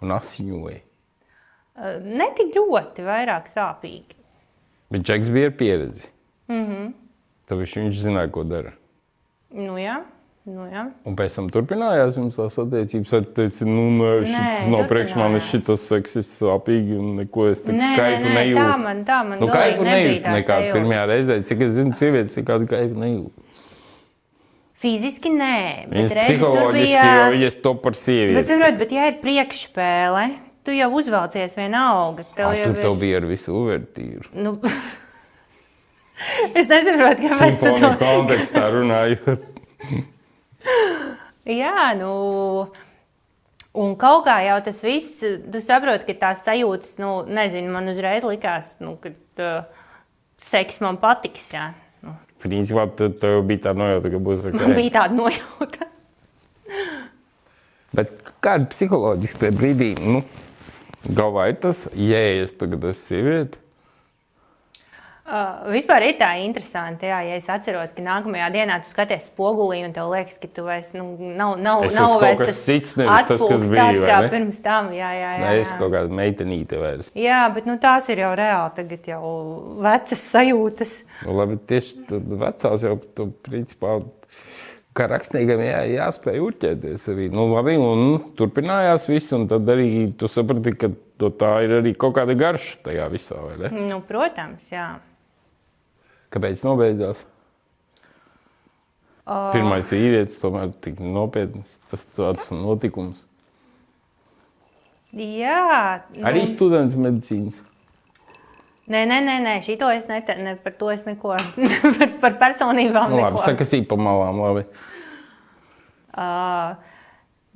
Un 0.02 0.12
asiņoja. 0.18 0.82
Uh, 1.78 1.98
ne 2.02 2.28
tik 2.38 2.54
ļoti, 2.58 3.04
vairāk 3.06 3.50
sāpīgi. 3.54 4.18
Bet 4.94 5.04
Džeks 5.06 5.30
bija 5.34 5.50
ar 5.52 5.56
pieredzi. 5.60 6.08
Mm 6.50 6.64
-hmm. 6.66 6.94
Tāpēc 7.50 7.74
viņš 7.80 7.98
zināja, 8.04 8.30
ko 8.32 8.44
dara. 8.44 8.72
Nu, 9.52 9.78
jā, 9.80 10.02
nu, 10.46 10.66
jā. 10.72 10.86
Un 11.06 11.16
pēc 11.16 11.36
tam 11.36 11.50
turpinājās 11.50 12.18
jums 12.18 12.36
tās 12.36 12.58
attiecības. 12.60 13.12
Vai 13.12 13.22
tu 13.22 13.32
teici, 13.34 13.66
nu, 13.66 13.86
nē, 14.00 14.26
šis 14.26 14.68
nav 14.74 14.88
priekš 14.88 15.16
manis, 15.16 15.44
šis 15.44 15.88
seksists 15.88 16.42
sāpīgi 16.42 16.98
un 17.00 17.16
neko 17.16 17.48
es 17.52 17.62
tādu 17.62 17.78
kaifu 17.98 18.30
nejūtu. 18.34 18.64
tā 18.64 18.78
man, 18.78 19.04
tā 19.06 19.24
man 19.28 19.40
Nu, 19.40 19.48
kaifu 19.48 19.84
nejūt 19.84 20.24
sajūta. 20.24 20.74
pirmajā 20.74 21.06
reizē. 21.08 21.44
Cik 21.44 21.62
es 21.62 21.72
zinu, 21.74 21.94
sievietes 21.96 22.38
nekādu 22.38 22.68
kaifu 22.68 22.96
nejūt. 23.00 23.32
Fiziski 24.78 25.32
nē, 25.34 25.88
bet 25.90 25.96
Viņas 25.98 26.12
reizē 26.14 26.38
tur 26.54 26.74
bija. 26.76 27.04
jo 27.18 27.30
viņas 27.34 27.56
to 27.64 27.72
par 27.82 27.96
Bet, 27.96 28.02
sievieti. 28.04 28.44
saprot, 28.52 28.76
bet 28.78 28.92
ja 28.94 29.08
ir 29.10 29.16
priekšspēle, 29.24 30.26
tu 30.68 30.76
jau 30.78 30.90
uzvelcies 31.00 31.56
vienalga. 31.58 32.26
Tev 32.38 32.52
Ah, 32.52 32.58
jau 32.60 32.68
tur 32.74 32.82
tev 32.84 32.98
bija 33.02 33.18
ar 33.18 33.26
visu 33.26 33.56
uvertīru. 33.58 34.30
Nu, 34.38 34.54
es 36.60 36.70
nesaprotu, 36.70 37.26
kāpēc 37.26 37.58
tu 37.64 37.74
to 37.82 37.90
kontekstā 38.04 38.68
runājot. 38.76 39.48
Jā, 41.48 41.94
nu. 41.98 42.12
Un 43.78 43.94
kaut 44.02 44.24
kā 44.26 44.40
jau 44.42 44.58
tas 44.66 44.80
viss, 44.82 45.20
tu 45.22 45.60
saproti, 45.62 46.08
ka 46.10 46.14
tās 46.22 46.40
sajūtas, 46.48 46.96
nu, 47.02 47.12
nezinu, 47.30 47.70
man 47.74 47.90
uzreiz 47.92 48.26
likās, 48.26 48.72
nu, 48.82 48.96
ka 49.02 49.12
uh, 49.14 49.92
seks 50.50 50.80
man 50.82 50.98
patiks. 51.02 51.46
Jā. 51.54 51.68
Principā 52.48 52.88
tu- 52.98 53.12
tev 53.22 53.42
bija 53.50 53.66
tā 53.68 53.76
nojauta, 53.78 54.12
ka 54.14 54.22
būs 54.30 54.44
ok. 54.50 54.58
man 54.62 54.76
bija 54.80 54.94
tāda 55.02 55.18
nojauta. 55.20 55.88
Bet 57.98 58.12
kāda 58.44 58.68
psiholoģiski 58.72 59.40
tajā 59.42 59.56
brīdī, 59.58 59.90
nu, 60.04 60.22
galvā 61.18 61.48
ir 61.52 61.60
tas, 61.64 61.86
ja 61.98 62.20
es 62.44 62.52
tagad 62.60 62.84
esmu 62.92 63.06
sieviete, 63.08 63.62
Uh, 65.28 65.66
vispār 65.76 66.06
ir 66.08 66.14
tā 66.16 66.30
interesanti, 66.40 67.10
jā, 67.10 67.18
ja 67.28 67.36
es 67.36 67.48
atceros, 67.52 67.90
ka 67.92 68.04
nākamajā 68.06 68.46
dienā 68.54 68.78
tu 68.80 68.88
skaties 68.94 69.26
spogulī 69.28 69.82
un 69.84 69.92
tev 69.92 70.08
liekas, 70.14 70.38
ka 70.40 70.48
tu 70.56 70.64
vairs 70.64 70.94
nu, 70.96 71.04
nav, 71.20 71.58
nav, 71.60 71.82
Es 71.84 71.98
nav 71.98 72.14
kaut 72.22 72.40
kas 72.46 72.62
cits, 72.64 72.94
nevis 72.96 73.28
tas, 73.28 73.42
kas 73.44 73.66
bija, 73.66 73.82
tāds 73.82 74.06
kā 74.08 74.20
ne? 74.24 74.30
pirms 74.32 74.62
tam. 74.64 74.88
Jā, 74.96 75.10
jā, 75.18 75.32
jā, 75.36 75.50
ne, 75.50 75.58
es 75.66 75.74
kaut 75.82 75.92
kāda 75.92 76.16
meitenīte 76.16 76.80
vairs. 76.80 77.10
jā, 77.12 77.42
bet 77.58 77.68
nu, 77.68 77.76
tās 77.84 78.08
ir 78.14 78.22
jau 78.24 78.30
reāli, 78.40 78.72
tagad 78.78 79.10
jau 79.12 79.32
vecas 79.84 80.22
sajūtas. 80.32 80.94
Nu, 81.26 81.36
labi, 81.42 81.60
tieši 81.74 82.06
tad 82.08 82.32
vecās 82.46 82.86
jau, 82.88 82.96
tu, 83.20 83.28
principā, 83.50 83.98
kā 84.96 85.10
rakstniekam 85.12 85.60
jā, 85.66 85.84
jāspēj 85.92 86.40
urķēties 86.46 87.10
arī. 87.12 87.28
Nu, 87.36 87.50
labi, 87.52 87.76
un 87.76 88.32
turpinājās 88.40 89.10
viss, 89.12 89.36
un 89.36 89.50
tad 89.52 89.68
arī 89.76 89.92
tu 90.16 90.32
saprati, 90.32 90.72
ka 90.80 90.94
to 91.20 91.34
tā 91.36 91.52
ir 91.68 91.76
arī 91.82 91.94
kaut 92.00 92.16
kāda 92.16 92.32
garša 92.38 92.80
tajā 92.88 93.12
visā, 93.12 93.44
vai 93.44 93.60
ne? 93.66 93.76
Nu, 93.92 94.00
protams, 94.08 94.64
jā. 94.72 94.88
Kāpēc 96.34 96.64
nobeidzās? 96.68 97.24
O, 99.28 99.38
Pirmais 99.52 99.90
vīrietis 99.92 100.40
tomēr 100.40 100.72
tik 100.84 101.00
nopietns, 101.04 101.74
tas 101.92 102.06
tāds 102.16 102.52
notikums. 102.52 103.26
Jā, 105.18 106.04
nu, 106.16 106.24
Arī 106.28 106.44
students 106.48 106.96
medicīnas. 107.00 107.60
Nē, 108.88 109.02
nē, 109.08 109.18
nē, 109.24 109.34
nē 109.44 109.56
šito 109.66 109.90
es 109.92 110.06
ne, 110.08 110.22
ne 110.44 110.54
par 110.64 110.76
to 110.80 110.92
es 110.94 111.02
neko 111.08 111.36
par, 112.00 112.14
par 112.22 112.38
personībām. 112.44 113.12
Nu, 113.12 113.20
labi, 113.20 113.36
neko. 113.36 113.44
sakasīt 113.44 113.88
pa 113.90 113.98
malām, 114.00 114.40
labi. 114.44 114.64
Uh, 116.18 116.78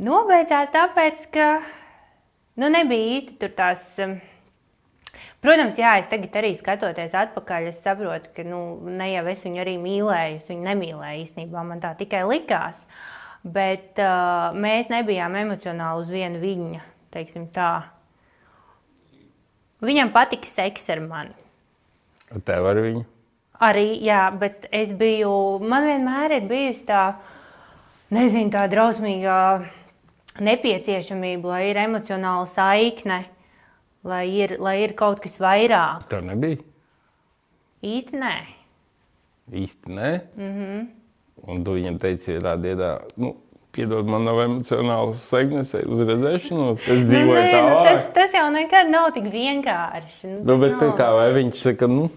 nobeidzās 0.04 0.74
tāpēc, 0.76 1.24
ka 1.32 1.48
nu, 2.60 2.68
nebija 2.68 3.16
īsti 3.20 3.40
tur 3.40 3.56
tās. 3.56 3.88
Um, 4.04 4.20
protams, 5.44 5.80
jā, 5.80 5.96
es 6.02 6.10
tagad 6.12 6.36
arī 6.42 6.52
skatoties 6.58 7.16
atpakaļ, 7.18 7.70
es 7.72 7.80
saprotu, 7.84 8.32
ka 8.36 8.46
nu, 8.48 8.62
ne 8.88 9.12
jau 9.12 9.26
es 9.32 9.46
viņu 9.46 9.64
arī 9.64 9.78
mīlēju, 9.82 10.42
es 10.42 10.52
viņu 10.52 10.68
nemīlēju 10.68 11.26
īstenībā, 11.26 11.64
man 11.68 11.82
tā 11.84 11.94
tikai 12.00 12.24
likās. 12.30 12.80
Bet 13.42 13.98
uh, 13.98 14.54
mēs 14.54 14.92
nebijām 14.94 15.34
emocionāli 15.40 16.04
uz 16.04 16.12
vienu 16.14 16.42
viņa, 16.44 16.84
teiksim 17.14 17.48
tā. 17.56 17.72
Viņam 19.82 20.14
patika 20.14 20.46
seks 20.46 20.86
ar 20.94 21.02
mani. 21.02 21.34
Tev 22.46 22.70
ar 22.70 22.78
viņu. 22.80 23.02
Arī, 23.62 23.88
jā, 24.02 24.24
bet 24.42 24.66
es 24.74 24.94
biju, 24.98 25.32
man 25.62 25.86
vienmēr 25.86 26.38
ir 26.38 26.46
bijusi 26.50 26.86
tā, 26.88 27.02
nezinu, 28.14 28.50
tā 28.54 28.64
drausmīgā 28.70 29.42
nepieciešamība, 30.42 31.52
lai 31.52 31.62
ir 31.70 31.80
emocionāla 31.84 32.48
saikne, 32.50 33.20
lai 34.04 34.26
ir, 34.30 34.56
lai 34.60 34.78
ir 34.84 34.94
kaut 34.98 35.20
kas 35.24 35.38
vairāk. 35.42 36.08
Tev 36.10 36.24
nebija. 36.26 36.58
Īsti 37.84 38.18
nē. 38.22 38.34
Īsti 39.52 39.90
nē. 39.98 40.10
Mm 40.38 40.52
-hmm. 40.58 40.88
Un 41.48 41.64
tu 41.66 41.72
viņam 41.74 41.98
teici, 42.00 42.38
tādā 42.38 42.56
dienā, 42.62 42.90
nu, 43.18 43.36
piedod, 43.72 44.06
man 44.06 44.24
nav 44.26 44.36
emocionāls 44.44 45.16
segnes 45.16 45.74
uz 45.74 46.00
redzēšanu, 46.00 46.74
es 46.78 46.88
Nu, 46.88 46.96
dzīvoju 46.96 47.44
nu, 47.44 47.52
tālāk. 47.52 47.84
tas, 47.88 48.10
tas 48.14 48.34
jau 48.34 48.50
nekad 48.52 48.90
nav 48.90 49.12
tik 49.14 49.24
vienkārši. 49.24 50.28
Nu, 50.28 50.44
Nu, 50.44 50.58
bet 50.58 50.72
tā 50.80 50.88
nav. 50.88 50.98
kā 50.98 51.12
vai 51.16 51.32
viņš 51.34 51.56
saka, 51.56 51.88
nu, 51.88 52.10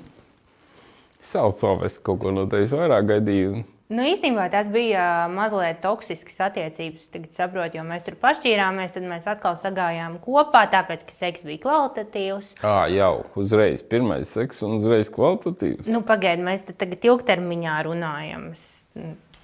Salsovs 1.23 1.99
kaut 2.03 2.21
ko 2.21 2.31
no 2.31 2.47
tevis 2.47 2.71
vairāk 2.71 3.07
gaidīju. 3.09 3.65
Nu, 3.93 4.01
īstenībā 4.09 4.47
tas 4.49 4.69
bija 4.73 5.27
mazliet 5.29 5.83
toksisks 5.85 6.39
attiecības. 6.41 7.03
Tagad 7.13 7.35
saprotu, 7.37 7.77
jo 7.77 7.83
mēs 7.85 8.07
tur 8.07 8.15
pašķīrāmies, 8.23 8.95
tad 8.95 9.05
mēs 9.11 9.27
atkal 9.29 9.59
sagājām 9.61 10.17
kopā, 10.25 10.63
tāpēc, 10.73 11.03
ka 11.11 11.19
seks 11.19 11.45
bija 11.45 11.61
kvalitatīvs. 11.67 12.55
Ā, 12.65 12.79
jau 12.95 13.11
uzreiz 13.37 13.83
pirmais 13.85 14.33
seks 14.33 14.63
un 14.65 14.79
uzreiz 14.79 15.11
kvalitatīvs. 15.13 15.91
Nu, 15.93 16.01
Pagaidiet, 16.09 16.47
mēs 16.47 16.65
tagad 16.73 17.05
ilgtermiņā 17.05 17.77
runājam. 17.91 18.49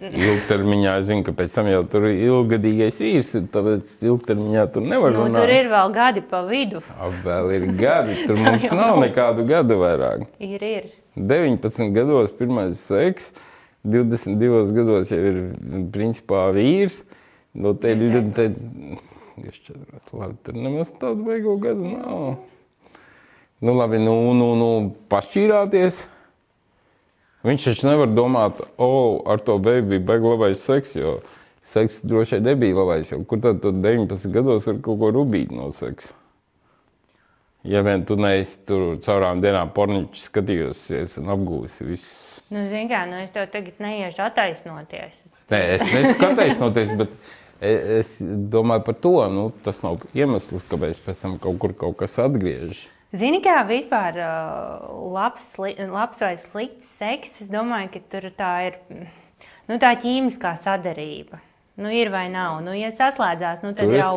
Ilgtermiņā 0.01 0.95
es 1.03 1.05
zinu, 1.11 1.25
ka 1.27 1.35
pēc 1.37 1.59
tam 1.59 1.67
jau 1.69 1.83
tur 1.93 2.07
ir 2.09 2.23
ilgadīgais 2.31 2.97
vīrs, 3.03 3.35
tāpēc 3.53 3.91
ilgtermiņā 4.09 4.63
tur 4.73 4.87
nevar 4.89 5.13
Nu, 5.13 5.27
runāt. 5.27 5.43
tur 5.45 5.53
ir 5.53 5.69
vēl 5.69 5.93
gadi 5.93 6.23
pa 6.31 6.41
vidu. 6.49 6.81
Ap, 6.97 7.19
vēl 7.27 7.51
ir 7.59 7.67
gadi, 7.77 8.17
tur 8.25 8.41
mums 8.47 8.65
nav 8.73 8.97
nekādu 9.05 9.45
gadu 9.51 9.77
vairāk. 9.83 10.25
Ir, 10.41 10.65
ir. 10.65 10.89
19 11.21 11.93
gados 11.93 12.33
pirmais 12.41 12.81
seks, 12.89 13.35
22 13.87 14.75
gados 14.77 15.11
jau 15.13 15.21
ir 15.25 15.41
principā 15.95 16.51
vīrs. 16.57 17.01
Nu, 17.57 17.73
te 17.75 17.95
ir 17.95 18.03
ļoti, 18.13 18.33
te, 18.37 18.47
es 19.49 19.59
četros, 19.65 20.13
labi, 20.15 20.37
tur 20.47 20.59
nemaz 20.61 20.93
tādu 21.01 21.27
beigu 21.27 21.57
gadu 21.63 21.89
nav. 21.97 22.21
Nu, 23.61 23.75
labi, 23.77 23.99
nu, 24.01 24.15
nu, 24.37 24.53
nu 24.57 24.71
pašķīrāties. 25.13 25.99
Viņš 27.45 27.67
taču 27.71 27.89
nevar 27.89 28.11
domāt, 28.13 28.61
o, 28.77 28.87
oh, 28.87 29.13
ar 29.33 29.41
to 29.45 29.57
beigtu 29.65 29.95
bija 29.95 30.07
beigu 30.13 30.35
labais 30.35 30.61
seks, 30.61 30.93
jo 30.99 31.19
seks 31.73 32.03
droši 32.05 32.37
vien 32.37 32.51
nebija 32.51 32.77
labais. 32.77 33.11
Jo 33.11 33.23
kur 33.25 33.41
tad 33.41 33.63
tu 33.65 33.73
19 33.73 34.33
gados 34.35 34.69
var 34.69 34.81
kaut 34.85 35.01
ko 35.01 35.13
rubīt 35.17 35.53
no 35.55 35.71
seksa? 35.73 36.13
Ja 37.65 37.83
vien 37.85 38.07
tu 38.09 38.17
neesi 38.17 38.61
tur 38.69 38.95
caurām 39.05 39.41
dienām 39.45 39.73
porniņš 39.77 40.23
skatījusies 40.29 41.19
un 41.21 41.33
apgūsi 41.35 41.89
visu. 41.89 42.30
Nu, 42.51 42.65
zini 42.67 42.89
kā, 42.91 43.05
nu, 43.07 43.21
es 43.23 43.31
tev 43.35 43.47
tagad 43.53 43.79
neiešu 43.83 44.25
attaisnoties. 44.25 45.21
Nē, 45.53 45.61
es 45.77 45.85
nesaku 45.87 46.31
attaisnoties, 46.33 46.95
bet 46.99 47.13
e- 47.63 48.01
es 48.01 48.17
domāju 48.21 48.87
par 48.89 48.97
to. 49.05 49.13
Nu, 49.31 49.45
tas 49.65 49.83
nav 49.85 50.03
iemesls, 50.19 50.65
kāpēc 50.71 50.99
pēc 51.05 51.23
tam 51.23 51.37
kaut 51.43 51.61
kur 51.63 51.77
kaut 51.79 52.01
kas 52.03 52.19
atgriežas. 52.23 52.83
Zini, 53.11 53.41
kā 53.43 53.57
vispār 53.67 54.19
uh, 54.23 54.91
labs, 55.15 55.47
labs 55.59 56.21
vai 56.23 56.35
slikts 56.39 56.91
seks, 56.99 57.41
es 57.43 57.49
domāju, 57.51 57.91
ka 57.97 58.03
tur 58.13 58.29
tā 58.39 58.51
ir 58.69 58.77
nu, 59.67 59.79
tā 59.83 59.97
ķīmiskā 59.99 60.55
sadarība. 60.63 61.41
Nu, 61.81 61.89
ir 61.91 62.11
vai 62.13 62.27
nav. 62.29 62.59
Nu, 62.63 62.75
ja 62.77 62.91
saslēdzās, 62.93 63.63
nu, 63.65 63.73
tad 63.73 63.89
Tur 63.89 63.97
jau 63.97 64.13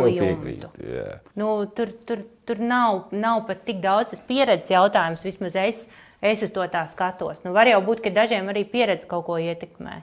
jā. 0.84 1.10
Nu, 1.40 1.52
tur 1.78 1.94
tur, 2.06 2.26
tur 2.50 2.60
nav, 2.60 3.06
nav 3.16 3.46
pat 3.48 3.62
tik 3.68 3.80
daudz 3.84 4.18
pieredzes 4.28 4.74
jautājums. 4.74 5.24
Vismaz 5.24 5.56
es, 5.62 5.86
es 6.24 6.44
uz 6.46 6.52
to 6.56 6.64
tā 6.72 6.86
skatos. 6.92 7.42
Nu, 7.44 7.52
var 7.56 7.68
jau 7.68 7.82
būt, 7.84 8.04
ka 8.06 8.14
dažiem 8.14 8.48
arī 8.52 8.64
pieredze 8.70 9.08
kaut 9.10 9.26
ko 9.28 9.40
ietekmē. 9.42 10.00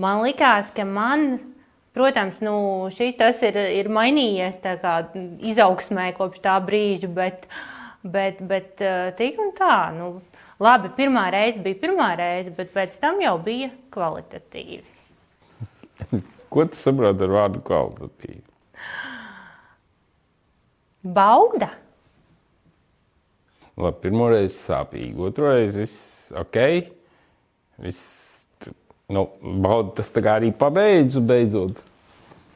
Man 0.00 0.22
likās, 0.24 0.70
ka 0.76 0.86
man, 0.86 1.40
protams, 1.96 2.38
nu, 2.44 2.54
šis 2.94 3.18
tas 3.18 3.42
ir, 3.46 3.58
ir 3.80 3.90
mainījies 3.92 4.60
tā 4.62 4.76
kā 4.80 4.94
izaugsmē 5.52 6.12
kopš 6.16 6.44
tā 6.44 6.54
brīža, 6.64 7.10
bet, 7.12 7.48
bet, 8.06 8.40
bet 8.46 8.84
eh, 8.84 9.10
tik 9.18 9.40
un 9.42 9.50
tā. 9.58 9.90
Nu, 9.96 10.12
labi, 10.62 10.92
pirmā 10.96 11.26
reize 11.34 11.60
bija 11.64 11.82
pirmā 11.82 12.12
reize, 12.20 12.54
bet 12.56 12.72
pēc 12.76 12.96
tam 13.02 13.20
jau 13.24 13.34
bija 13.42 13.72
kvalitatīvi. 13.92 14.86
Ko 16.50 16.66
tu 16.70 16.78
saproti 16.78 17.26
ar 17.26 17.36
vārdu 17.36 17.60
kvalitatīvi? 17.66 18.46
Bauda! 21.00 21.70
Labi, 23.80 24.00
pirmo 24.02 24.28
reizi 24.28 24.58
sāpīgi, 24.66 25.14
otru 25.24 25.48
reizi 25.48 25.84
viss 25.84 26.32
ok. 26.36 26.58
Viss, 27.80 28.02
nu, 29.12 29.24
bauda, 29.40 29.94
tas 30.00 30.10
tā 30.12 30.22
kā 30.24 30.36
arī 30.40 30.50
pabeidzu 30.56 31.22
beidzot. 31.24 31.80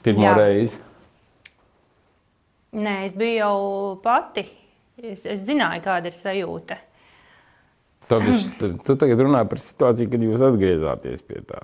Pirmo 0.05 0.27
Jā. 0.27 0.35
reizi. 0.37 0.81
Nē, 2.75 2.97
es 3.07 3.15
biju 3.17 3.39
jau 3.39 3.61
pati. 4.05 4.45
Es, 5.01 5.25
es 5.27 5.41
zināju, 5.47 5.83
kāda 5.83 6.11
ir 6.11 6.19
sajūta. 6.19 6.77
Tad 8.11 8.27
es, 8.29 8.45
tu, 8.61 8.97
tagad 9.01 9.23
runā 9.25 9.41
par 9.49 9.63
situāciju, 9.63 10.11
kad 10.13 10.27
jūs 10.27 10.45
atgriezāties 10.45 11.25
pie 11.25 11.41
tā. 11.49 11.63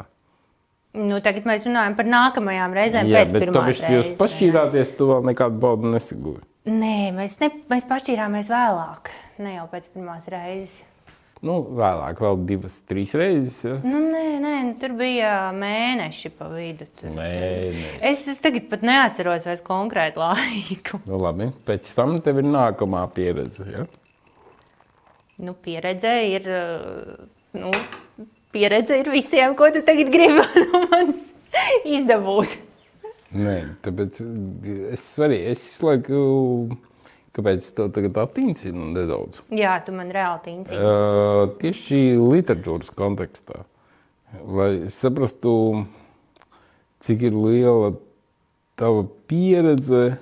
Nu, 0.97 1.21
tagad 1.23 1.45
mēs 1.47 1.67
runājam 1.69 1.95
par 1.99 2.09
nākamajām 2.11 2.73
reizēm. 2.75 3.11
Jā, 3.11 3.23
pēc 3.23 3.35
bet 3.35 3.45
pirmās 3.45 3.79
tāpēc 3.79 3.95
jūs 3.95 4.09
pašķīrāties, 4.19 4.95
tu 4.99 5.11
vēl 5.13 5.29
nekādu 5.29 5.61
baudu 5.63 5.93
nesigūri. 5.93 6.43
Nē, 6.71 6.97
mēs, 7.17 7.37
ne, 7.43 7.51
mēs 7.71 7.87
pašķīrāmies 7.89 8.51
vēlāk, 8.51 9.13
ne 9.43 9.57
jau 9.57 9.67
pēc 9.73 9.91
pirmās 9.95 10.29
reizes. 10.33 10.81
Nu, 11.41 11.55
vēlāk, 11.73 12.19
vēl 12.21 12.43
divas, 12.45 12.75
trīs 12.85 13.15
reizes. 13.17 13.63
Ja? 13.65 13.79
Nu, 13.81 14.03
nē, 14.13 14.25
nē, 14.43 14.53
nu, 14.67 14.75
tur 14.81 14.93
bija 14.99 15.31
mēneši 15.57 16.31
pa 16.37 16.51
vidu. 16.53 16.85
Tur. 17.01 17.15
Nē. 17.17 17.31
Es, 18.11 18.27
es 18.29 18.43
tagad 18.45 18.67
pat 18.69 18.85
neatceros 18.85 19.47
vairs 19.49 19.65
konkrētu 19.65 20.21
laiku. 20.21 21.01
Nu, 21.09 21.17
labi. 21.23 21.49
Pēc 21.65 21.89
tam 21.97 22.19
tev 22.25 22.43
ir 22.43 22.51
nākamā 22.51 23.07
pieredze. 23.17 23.65
Ja? 23.73 23.87
Nu, 25.41 25.57
pieredze 25.65 26.13
ir. 26.29 26.51
Nu, 27.57 27.73
pieredze 28.53 29.01
ir 29.01 29.09
visiem, 29.09 29.57
ko 29.57 29.71
tu 29.73 29.81
tagad 29.87 30.13
gribi 30.13 30.45
no 30.67 30.85
manis 30.91 31.25
izdabūt. 31.89 32.61
Nē, 33.31 33.57
tāpēc 33.85 34.21
es 34.93 35.09
arī 35.23 35.41
es 35.55 35.65
visu 35.71 35.89
laiku. 35.89 36.23
Kāpēc 37.37 37.69
tev 37.77 37.93
tagad 37.95 38.17
attīstīja 38.25 38.75
nedaudz? 38.75 39.39
Jā, 39.55 39.77
tu 39.87 39.95
man 39.95 40.11
reāli 40.11 40.41
tīci. 40.47 40.75
Uh, 40.75 41.45
tieši 41.61 42.01
literatūras 42.19 42.91
kontekstā, 42.99 43.63
lai 44.51 44.91
saprastu, 44.91 45.53
cik 47.07 47.29
ir 47.29 47.37
liela 47.39 47.93
tava 48.81 49.05
pieredze, 49.31 50.17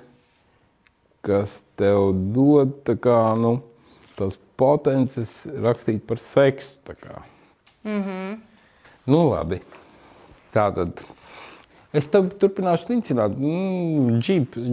kas 1.25 1.59
tev 1.81 2.13
dod 2.35 2.77
tā 2.85 2.93
kā, 3.01 3.17
nu, 3.41 3.57
tās 4.19 4.37
potences 4.59 5.33
rakstīt 5.65 6.05
par 6.05 6.21
seksu. 6.21 6.77
tā. 6.85 7.21
Mm 7.83 8.03
-hmm. 8.03 8.39
Nu, 9.05 9.29
labi. 9.29 9.61
Tā 10.53 10.69
tad 10.75 11.01
es 11.93 12.07
tev 12.07 12.29
turpināšu 12.39 12.89
lincināt. 12.89 13.37
Mm, 13.37 14.19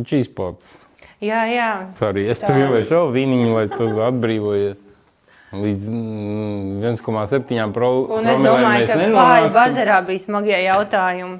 G-spots. 0.04 0.85
Jā, 1.24 1.46
jā. 1.48 1.68
Sorry, 1.96 2.26
es 2.28 2.42
tev 2.42 2.58
ielieku 2.60 2.90
šo 2.90 3.02
vīniņu, 3.14 3.48
lai 3.54 3.66
tu 3.72 3.88
atbrīvojies. 4.04 4.82
Līdz 5.56 5.84
mm, 5.88 6.80
1,7 6.84 7.72
pro, 7.72 7.90
Un 8.18 8.26
es 8.26 8.34
promilēm 8.34 8.48
domāju, 8.50 8.86
ka 8.90 8.96
pāri 9.14 9.52
bazarā 9.54 10.00
bija 10.04 10.24
smagie 10.26 10.58
jautājumi. 10.66 11.38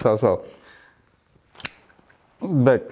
Savu. 0.00 0.38
Bet 2.40 2.88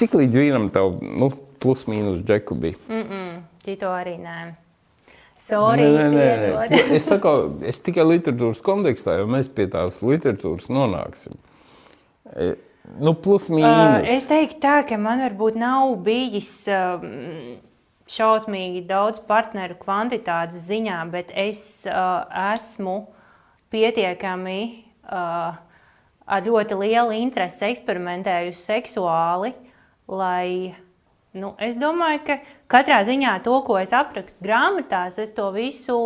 cik 0.00 0.16
līdz 0.16 0.40
vīnam 0.42 0.68
tev, 0.74 0.98
nu, 1.00 1.30
plus 1.60 1.86
mīnus 1.88 2.22
džeku 2.26 2.56
bija? 2.60 2.76
Mm, 2.88 3.40
Cito 3.64 3.90
arī 3.92 4.16
nē. 4.20 4.36
Sorry, 5.50 5.84
Nē, 5.84 6.08
nē, 6.14 6.30
nē, 6.40 6.50
nē. 6.70 6.80
Es 6.96 7.06
saku, 7.10 7.34
es 7.66 7.80
tikai 7.84 8.06
literatūras 8.06 8.62
kontekstā, 8.64 9.18
jo 9.20 9.28
mēs 9.30 9.50
pie 9.52 9.66
tās 9.72 10.00
literatūras 10.04 10.70
nonāksim. 10.72 11.38
E, 12.36 12.52
Nu, 12.98 13.12
plus 13.14 13.44
Uh, 13.50 13.54
mīnus. 13.54 14.06
es 14.08 14.24
teiktu, 14.26 14.56
tā, 14.64 14.80
ka 14.88 14.96
man 14.98 15.20
varbūt 15.22 15.54
nav 15.60 15.92
bijis 16.02 16.48
um, 16.72 17.04
šausmīgi 18.10 18.80
daudz 18.88 19.20
partneru 19.28 19.76
kvantitātes 19.78 20.64
ziņā, 20.66 20.96
bet 21.12 21.30
es 21.38 21.60
uh, 21.86 22.24
esmu 22.54 22.96
pietiekami 23.70 24.58
uh, 25.06 25.54
ar 26.26 26.42
ļoti 26.48 26.80
lielu 26.80 27.14
interesi 27.20 27.68
eksperimentējusi 27.68 28.64
seksuāli, 28.66 29.52
lai 30.10 30.74
nu, 31.36 31.54
es 31.62 31.78
domāju, 31.78 32.24
ka 32.26 32.38
katrā 32.70 33.00
ziņā 33.08 33.38
to, 33.44 33.60
ko 33.66 33.78
es 33.80 33.94
aprakstu 33.94 34.44
grāmatās, 34.44 35.18
es 35.22 35.32
to 35.36 35.50
visu 35.54 35.98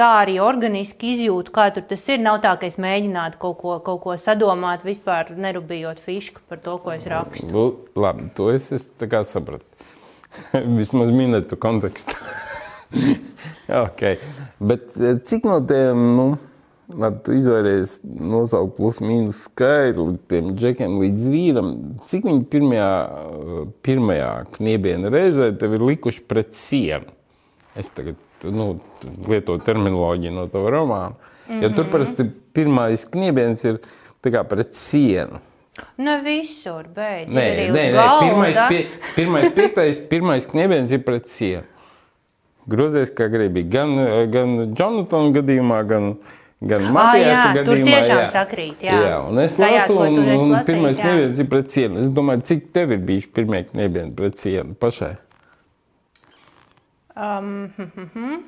tā 0.00 0.08
arī 0.22 0.38
organiski 0.42 1.14
izjūtu, 1.14 1.52
kā 1.54 1.68
tur 1.74 1.84
tas 1.90 2.06
ir. 2.08 2.20
Nav 2.24 2.40
tā, 2.44 2.54
ka 2.60 2.68
es 2.70 2.78
mēģinātu 2.80 3.40
kaut 3.42 3.58
ko, 3.60 3.78
kaut 3.84 4.02
ko 4.04 4.16
sadomāt, 4.20 4.84
vispār 4.86 5.34
nerūpējot 5.36 6.00
fišku 6.04 6.44
par 6.48 6.62
to, 6.64 6.78
ko 6.82 6.94
es 6.96 7.06
rakstu. 7.10 7.50
Nu, 7.50 7.66
labi, 8.00 8.30
to 8.36 8.50
es, 8.54 8.70
es 8.72 8.90
sapratu. 9.28 9.66
Vismaz 10.78 11.10
minētu 11.12 11.58
kontekstu. 11.60 12.14
okay. 13.84 14.18
Bet 14.62 14.94
eh, 14.98 15.18
cik 15.26 15.46
no 15.46 15.58
tiem, 15.66 16.06
nu, 16.16 16.26
labi, 16.98 17.20
tu 17.24 17.34
izvēlējies 17.38 17.98
nosaukt 18.04 18.76
plus 18.78 19.00
mīnus 19.04 19.44
skaitli 19.46 20.16
tiem 20.30 20.54
džekiem 20.58 20.98
līdz 21.02 21.28
vīram, 21.32 21.70
cik 22.10 22.26
viņi 22.28 22.44
pirmajā, 22.52 22.90
pirmajā 23.86 24.30
kniebiena 24.56 25.12
reizē 25.12 25.50
tev 25.60 25.76
ir 25.78 25.86
likuši 25.92 26.24
pret 26.30 26.54
sienu? 26.58 27.12
Es 27.78 27.92
tagad 27.94 28.18
nu, 28.48 28.72
lietoju 29.28 29.62
terminoloģiju 29.66 30.34
no 30.34 30.48
tava 30.50 30.72
romāna. 30.74 31.14
Mm 31.48 31.54
-hmm. 31.54 31.62
Ja 31.62 31.74
tur 31.76 31.90
parasti 31.90 32.30
pirmais 32.52 33.04
kniebiens 33.04 33.64
ir 33.64 33.80
pret 34.22 34.74
sienu. 34.74 35.40
Ne 35.96 36.20
visur, 36.24 36.88
beidz. 36.94 37.32
Nē, 37.32 37.44
arī 37.52 37.66
nē, 37.72 37.84
nē. 37.94 38.06
Pirmais, 38.20 38.56
pie, 38.68 38.86
pirmais, 39.16 39.52
piektais, 39.54 40.00
pirmais 40.10 40.46
kniebiens 40.46 40.92
ir 40.92 41.04
pret 41.04 41.28
sienu. 41.28 41.64
Grozies, 42.70 43.10
kā 43.16 43.28
gribi. 43.32 43.64
Gan, 43.70 43.96
gan 44.30 44.74
Jonatana 44.78 45.32
gadījumā, 45.34 45.80
gan, 45.88 46.12
gan 46.60 46.86
Matijas 46.92 47.30
jā, 47.30 47.42
tur 47.54 47.72
gadījumā. 47.72 47.88
tiešām 47.88 48.22
sakrīt, 48.34 48.84
jā. 48.84 49.00
jā 49.08 49.16
un 49.24 49.40
es 49.40 49.56
Tajās, 49.56 49.88
lasu, 49.88 49.98
un, 50.04 50.20
un 50.20 50.54
lasījis, 50.54 50.68
pirmais 50.68 50.98
jā. 50.98 51.02
kniebiens 51.06 51.42
ir 51.42 51.50
pret 51.54 51.74
sienu. 51.74 52.04
Es 52.04 52.14
domāju, 52.20 52.46
cik 52.50 52.70
tev 52.76 52.94
ir 52.96 53.02
bijuši 53.08 53.34
pirmie 53.38 53.64
kniebieni 53.70 54.14
pret 54.16 54.40
sienu 54.40 54.76
pašai? 54.80 55.14
Um, 57.16 57.70
hm, 57.76 57.92
hm, 57.94 58.08
hm. 58.14 58.40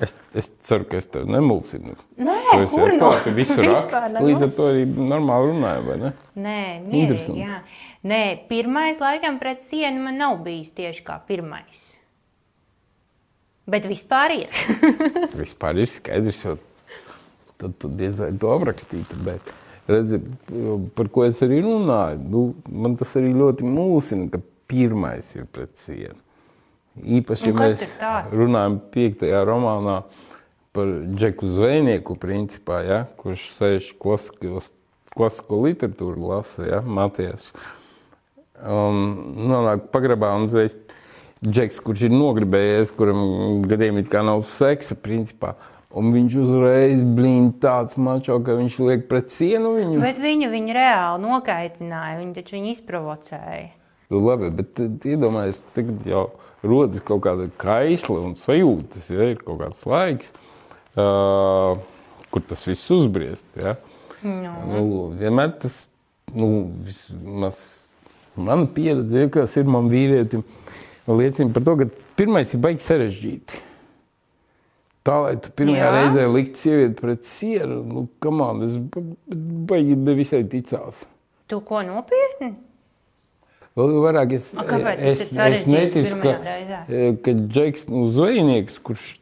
Es, 0.00 0.14
es 0.32 0.46
ceru, 0.64 0.86
ka 0.88 0.96
es 0.96 1.10
tevi 1.12 1.28
nemulsinu. 1.28 1.92
Nē, 2.16 2.36
ar 2.54 2.62
no? 2.64 2.86
to, 3.02 3.10
ka 3.20 3.32
visu 3.36 3.58
Vispār 3.58 3.68
rakstu. 3.68 3.98
nemulsinu. 4.00 4.28
Līdz 4.30 4.46
ar 4.46 4.54
to 4.56 4.68
arī 4.70 4.86
normāli 4.88 5.50
runāju, 5.50 5.86
vai 5.90 5.96
ne? 6.00 6.12
Nē, 6.40 6.60
mierīgi, 6.86 7.36
jā. 7.42 7.58
Nē, 8.08 8.22
pirmais 8.48 9.02
laikam 9.02 9.36
pret 9.42 9.66
sienu 9.68 10.00
man 10.06 10.16
nav 10.22 10.38
bijis 10.46 10.72
tieši 10.78 11.04
kā 11.04 11.18
pirmais. 11.28 11.89
Bet 13.70 13.86
vispār 13.86 14.34
ir. 14.34 14.62
Vispār 15.42 15.78
ir 15.78 15.90
skaidrs, 15.90 16.40
jo 16.44 16.56
tad 17.60 17.76
tu 17.78 17.90
diez 17.92 18.18
vai 18.18 18.30
to 18.40 18.50
aprakstītu. 18.54 19.18
Bet, 19.26 19.52
redzi, 19.90 20.20
par 20.96 21.10
ko 21.12 21.26
es 21.26 21.42
arī 21.44 21.60
runāju, 21.66 22.22
nu, 22.32 22.42
man 22.72 22.96
tas 23.00 23.12
arī 23.20 23.34
ļoti 23.36 23.68
mulsina, 23.68 24.30
ka 24.32 24.40
pirmais 24.70 25.34
ir 25.36 25.46
pret 25.52 25.74
sienu. 25.80 26.18
Īpaši, 27.00 27.52
ja 27.52 27.56
kas 27.56 27.84
mēs 27.84 28.34
runājam 28.34 28.80
piektajā 28.92 29.44
romānā 29.46 30.00
par 30.76 30.90
Džeku 31.14 31.48
Zvejnieku, 31.50 32.16
principā, 32.20 32.80
ja, 32.86 33.00
kurš 33.20 33.46
sēž 33.56 33.92
klasiskos, 34.02 34.72
klasisko 35.14 35.60
literatūru 35.66 36.32
lasa, 36.32 36.66
ja, 36.66 36.80
Matijas. 36.82 37.52
Um, 38.60 38.98
nonāk 39.48 39.86
pagrabā 39.94 40.34
un 40.36 40.48
uzreiz 40.48 40.74
Džeks, 41.40 41.78
kurš 41.80 42.02
ir 42.04 42.12
nogribējies, 42.12 42.90
kuram 42.92 43.62
gadiem 43.64 44.02
it 44.02 44.10
kā 44.12 44.20
nav 44.26 44.42
seksa, 44.44 44.92
principā. 44.92 45.54
Un 45.96 46.12
viņš 46.14 46.34
uzreiz 46.38 47.00
blīna 47.02 47.54
tāds 47.62 47.96
mačo, 47.98 48.36
ka 48.44 48.54
viņš 48.58 48.76
liek 48.84 49.06
pret 49.10 49.32
sienu 49.32 49.72
viņu. 49.78 50.02
Bet 50.02 50.20
viņu 50.22 50.50
viņa 50.52 50.76
reāli 50.76 51.22
nokaitināja, 51.24 52.18
viņa 52.20 52.36
taču 52.36 52.58
viņu 52.58 52.74
izprovocēja. 52.76 53.70
Nu, 54.10 54.20
labi, 54.26 54.50
bet 54.54 54.74
tad 54.76 55.06
iedomājieties, 55.06 55.62
tagad 55.74 56.06
jau 56.10 56.26
rodas 56.66 57.02
kaut 57.06 57.24
kāda 57.24 57.48
kaisla 57.62 58.18
un 58.26 58.36
sajūtas, 58.38 59.08
ja 59.10 59.30
ir 59.32 59.40
kaut 59.40 59.62
kāds 59.62 59.82
laiks, 59.88 60.32
uh, 60.98 61.80
kur 62.30 62.44
tas 62.50 62.62
viss 62.68 62.90
uzbriest. 62.94 63.48
Ja? 63.58 63.78
Nu. 64.20 64.52
Nu, 64.68 64.84
vienmēr 65.16 65.56
tas, 65.62 65.86
nu, 66.34 66.68
vismaz 66.84 67.62
mana 68.36 68.68
pieredze, 68.70 69.26
kas 69.32 69.56
ir 69.56 69.70
man 69.70 69.88
vīrietim, 69.92 70.44
liecina 71.08 71.52
par 71.54 71.62
to, 71.64 71.76
ka 71.76 71.86
pirmais 72.16 72.52
ir 72.54 72.60
baigi 72.60 72.84
sarežģīti. 72.84 73.60
Tā, 75.06 75.14
lai 75.24 75.36
tu 75.40 75.48
pirmajā 75.56 75.86
Jā. 75.86 75.92
reizē 75.96 76.26
liktu 76.28 76.60
sievieti 76.60 77.00
pret 77.00 77.24
sienu, 77.24 77.78
nu, 77.88 78.08
kam 78.20 78.36
man 78.36 78.60
tas 78.60 78.76
ba- 78.76 79.00
baigi 79.70 79.96
nevisai 79.96 80.42
ticās. 80.44 81.06
Tu 81.48 81.60
ko 81.64 81.80
nopietni? 81.82 82.52
Vēl 83.78 83.94
vairāk 84.02 84.32
es, 84.36 84.52
A, 84.58 84.64
es, 84.98 85.20
es 85.32 85.66
neticu, 85.66 86.18
ka, 86.20 86.36
reizē? 86.44 86.80
eh, 86.90 87.16
ka 87.22 87.32
Džeks, 87.32 87.88
nu, 87.88 88.06
zvejnieks, 88.12 88.78
kurš 88.82 89.20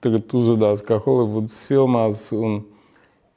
tagad 0.00 0.30
uzvedās 0.32 0.80
kā 0.86 0.96
Holivudas 1.02 1.64
filmās, 1.66 2.32
un, 2.32 2.62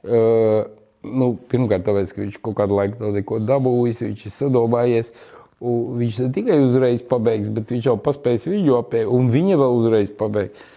uh, 0.06 0.64
nu, 1.02 1.34
pirmkārt, 1.50 1.82
tāpēc, 1.84 2.12
ka 2.14 2.22
viņš 2.22 2.38
kaut 2.40 2.54
kādu 2.56 2.78
laiku 2.78 2.96
to 3.00 3.10
neko 3.10 3.40
dabūjis, 3.42 4.00
viņš 4.06 4.26
ir 4.26 4.32
sadobājies, 4.38 5.10
un 5.10 5.31
viņš 5.62 6.18
ne 6.24 6.28
tikai 6.34 6.58
uzreiz 6.64 7.02
pabeigs, 7.06 7.48
bet 7.54 7.70
viņš 7.72 7.88
jau 7.90 7.96
paspējis 8.02 8.48
viņu 8.50 8.76
apē, 8.80 9.04
un 9.06 9.30
viņa 9.32 9.58
vēl 9.60 9.78
uzreiz 9.78 10.10
pabeigs. 10.18 10.68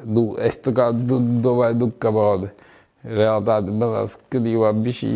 Nu, 0.00 0.30
es 0.40 0.56
tā 0.64 0.72
kā 0.72 0.88
domāju, 0.96 1.76
nu, 1.82 1.90
ka 2.00 2.12
bauda. 2.16 2.48
Realitāte 3.04 3.72
manā 3.72 4.06
skatījumā 4.12 4.70
bija 4.76 4.96
šī, 4.96 5.10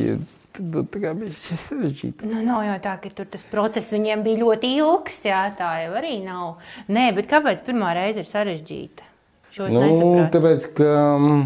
nu, 0.61 0.83
tā 0.93 1.01
kā 1.03 1.13
bija 1.17 1.33
šī 1.47 1.57
sarežģīta. 1.67 2.29
Nu, 2.29 2.43
nav 2.45 2.63
jau 2.67 2.77
tā, 2.85 2.95
ka 3.01 3.13
tur 3.17 3.29
tas 3.33 3.45
process 3.51 3.93
viņiem 3.93 4.23
bija 4.27 4.43
ļoti 4.43 4.71
ilgs. 4.79 5.19
Jā, 5.29 5.43
tā 5.57 5.71
jau 5.87 5.97
arī 6.01 6.19
nav. 6.25 6.55
Nē, 6.93 7.11
bet 7.17 7.29
kāpēc 7.33 7.65
pirmā 7.67 7.95
reize 7.97 8.25
ir 8.25 8.29
sarežģīta? 8.29 9.09
Šo 9.57 9.69
Nu, 9.71 9.81
nesaprotu. 9.85 10.31
tāpēc, 10.35 10.69
ka 10.77 10.89
mm, 11.17 11.43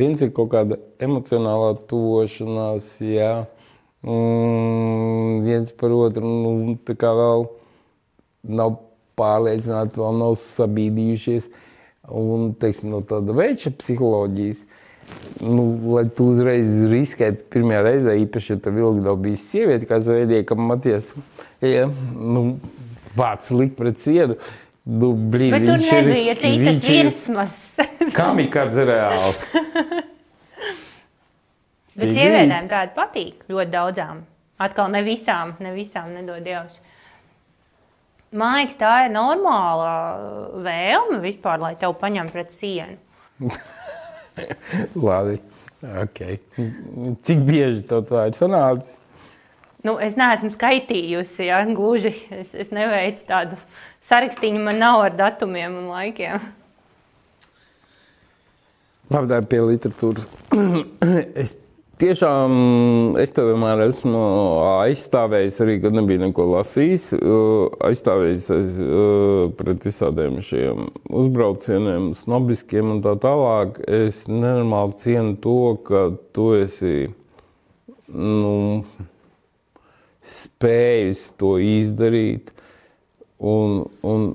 viens 0.00 0.20
ir 0.24 0.32
kaut 0.36 0.52
kāda 0.52 0.76
emocionālā 1.02 1.72
tuvošanās, 1.90 2.92
jā, 3.04 3.32
un 4.06 5.42
viens 5.44 5.72
par 5.76 5.92
otru 5.92 6.24
nu, 6.24 6.76
tā 6.86 6.96
kā 6.98 7.10
vēl 7.16 7.46
nav 8.56 8.78
pārliecināti, 9.20 10.00
vēl 10.00 10.20
nav 10.22 10.36
sabīdījušies. 10.40 11.50
Un, 12.10 12.50
teiksim, 12.58 12.90
no 12.90 13.02
tāda 13.06 13.34
veida 13.36 13.70
psiholoģijas, 13.78 14.62
nu, 15.44 15.64
lai 15.94 16.06
tu 16.16 16.30
uzreiz 16.32 16.70
riskētu 16.90 17.44
pirmajā 17.52 17.82
reizē, 17.86 18.16
īpaši, 18.24 18.54
ja 18.54 18.62
tev 18.64 18.80
ilgi 18.80 19.04
nav 19.04 19.20
bijis 19.22 19.44
sieviete, 19.52 19.86
kā 19.86 20.00
zveidīja, 20.02 20.46
ka 20.48 20.56
Matijas, 20.58 21.12
ja, 21.62 21.86
nu, 22.16 22.44
vārds 23.18 23.52
likt 23.54 23.76
pret 23.78 24.00
sienu, 24.02 24.38
nu, 24.90 25.12
blīd, 25.12 25.54
Bet 25.54 25.68
tur 25.68 25.84
nebija 25.84 26.38
citas 26.40 26.80
virsmas. 26.88 27.60
Kamikadze 28.16 28.88
reāls. 28.90 29.44
Bet 31.98 32.12
sievietēm 32.14 32.68
tāda 32.70 32.94
patīk 32.94 33.42
ļoti 33.50 33.72
daudzām. 33.72 34.22
Atkal 34.60 34.90
ne 34.92 35.00
visām, 35.02 35.54
ne 35.64 35.72
visām 35.74 36.12
nedod 36.14 36.44
Dievs. 36.44 36.76
Man 38.30 38.60
liekas, 38.60 38.76
tā 38.78 38.92
ir 39.06 39.14
normāla 39.14 39.92
vēlme 40.62 41.18
vispār, 41.24 41.58
lai 41.62 41.72
tev 41.80 41.96
paņem 41.98 42.28
pret 42.30 42.52
sienu. 42.60 43.00
Labi. 45.06 45.40
Okay. 45.80 46.38
Cik 47.24 47.42
bieži 47.48 47.82
tev 47.88 48.04
tā 48.10 48.28
ir 48.28 48.36
sanācis? 48.38 48.98
Nu, 49.80 49.94
es 49.96 50.12
neesmu 50.20 50.52
skaitījusi, 50.52 51.46
ja, 51.48 51.62
gluži. 51.64 52.12
Es, 52.36 52.52
es 52.52 52.68
neveicu 52.74 53.24
tādu 53.26 53.56
sarakstīnu, 54.10 54.60
man 54.66 54.76
nav 54.82 55.06
ar 55.06 55.16
datumiem 55.16 55.78
un 55.80 55.88
laikiem. 55.88 56.44
Labi, 59.10 59.32
tā 59.32 59.40
ir 59.40 59.48
pie 59.50 59.62
literatūras. 59.64 60.28
es 61.42 61.56
tiešām, 62.00 62.54
es 63.20 63.32
tev 63.36 63.50
vienmēr 63.50 63.82
esmu 63.86 64.20
aizstāvējis, 64.82 65.58
arī 65.64 65.76
kad 65.82 65.96
nebija 65.96 66.22
neko 66.22 66.46
lasījis, 66.54 67.10
aizstāvējis 67.86 68.48
aiz, 68.56 68.78
pret 69.58 69.84
visādiem 69.86 70.38
šiem 70.44 70.88
uzbraucieniem, 71.20 72.10
snobiskiem 72.18 72.94
un 72.96 73.02
tā 73.04 73.14
tālāk. 73.20 73.82
Es 73.84 74.24
nenormāli 74.30 74.96
cienu 75.02 75.36
to, 75.44 75.58
ka 75.86 76.06
tu 76.36 76.50
esi, 76.58 77.10
nu, 78.08 78.54
spējis 80.26 81.28
to 81.40 81.56
izdarīt. 81.62 82.50
Un, 83.40 83.86
un 84.04 84.26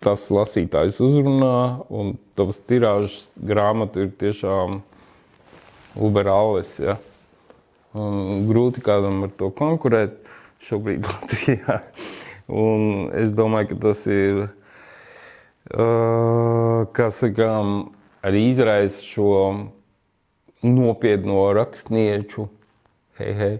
tas 0.00 0.28
lasītājs 0.32 1.00
uzrunā, 1.04 1.84
un 1.92 2.14
tavs 2.38 2.62
tirāžas 2.70 3.26
grāmata 3.44 4.06
ir 4.06 4.14
tiešām 4.20 4.78
uberālis. 5.98 6.74
Ja? 6.82 6.96
Un 7.98 8.46
grūti 8.48 8.82
kādam 8.84 9.24
ar 9.26 9.32
to 9.38 9.50
konkurēt 9.54 10.18
šobrīd 10.64 11.06
Latvijā. 11.08 11.80
Un 12.48 13.10
es 13.16 13.32
domāju, 13.36 13.74
ka 13.74 13.80
tas 13.88 14.04
ir, 14.08 14.46
uh, 15.74 16.86
kā 16.96 17.10
sakām, 17.18 17.90
arī 18.24 18.48
izraisa 18.52 19.02
šo 19.04 19.32
nopietno 20.64 21.50
rakstnieču. 21.56 22.48
Hei, 23.18 23.32
hei. 23.34 23.54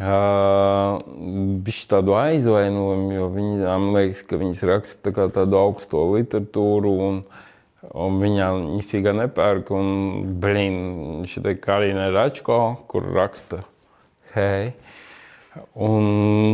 Uh, 0.00 0.98
tādu 1.90 2.14
aizvainojumu, 2.16 3.12
jo 3.14 3.26
viņām 3.34 3.90
liekas, 3.94 4.22
ka 4.26 4.38
viņas 4.40 4.62
raksta 4.68 5.12
tā 5.12 5.26
tādu 5.34 5.58
augsto 5.60 6.02
literatūru, 6.14 6.92
un, 7.06 7.20
un 7.88 8.18
viņām 8.20 8.64
nifiga 8.76 9.12
nepērk. 9.16 9.70
Un, 9.74 9.90
blin, 10.42 10.80
šitai 11.30 11.56
Karina 11.62 12.10
Račko, 12.14 12.58
kur 12.90 13.06
raksta, 13.16 13.62
hei. 14.34 14.72
Un, 15.74 16.04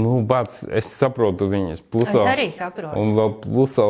nu, 0.02 0.12
bāc, 0.24 0.62
es 0.72 0.88
saprotu 0.96 1.50
viņas 1.52 1.82
Es 1.82 1.84
plusā. 1.92 2.22
arī 2.32 2.48
saprotu. 2.56 2.96
Un 2.96 3.12
vēl 3.18 3.34
plusā 3.44 3.84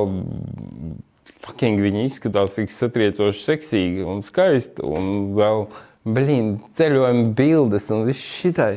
fucking 1.47 1.79
viņi 1.85 2.07
izskatās 2.09 2.57
tik 2.59 2.73
satriecoši 2.75 3.45
seksīgi 3.45 4.03
un 4.07 4.25
skaisti. 4.27 4.83
Un 4.83 5.33
vēl, 5.39 5.67
blīn, 6.07 6.57
ceļojuma 6.79 7.31
bildes 7.39 7.91
un 7.95 8.05
viss 8.09 8.27
šitai. 8.41 8.77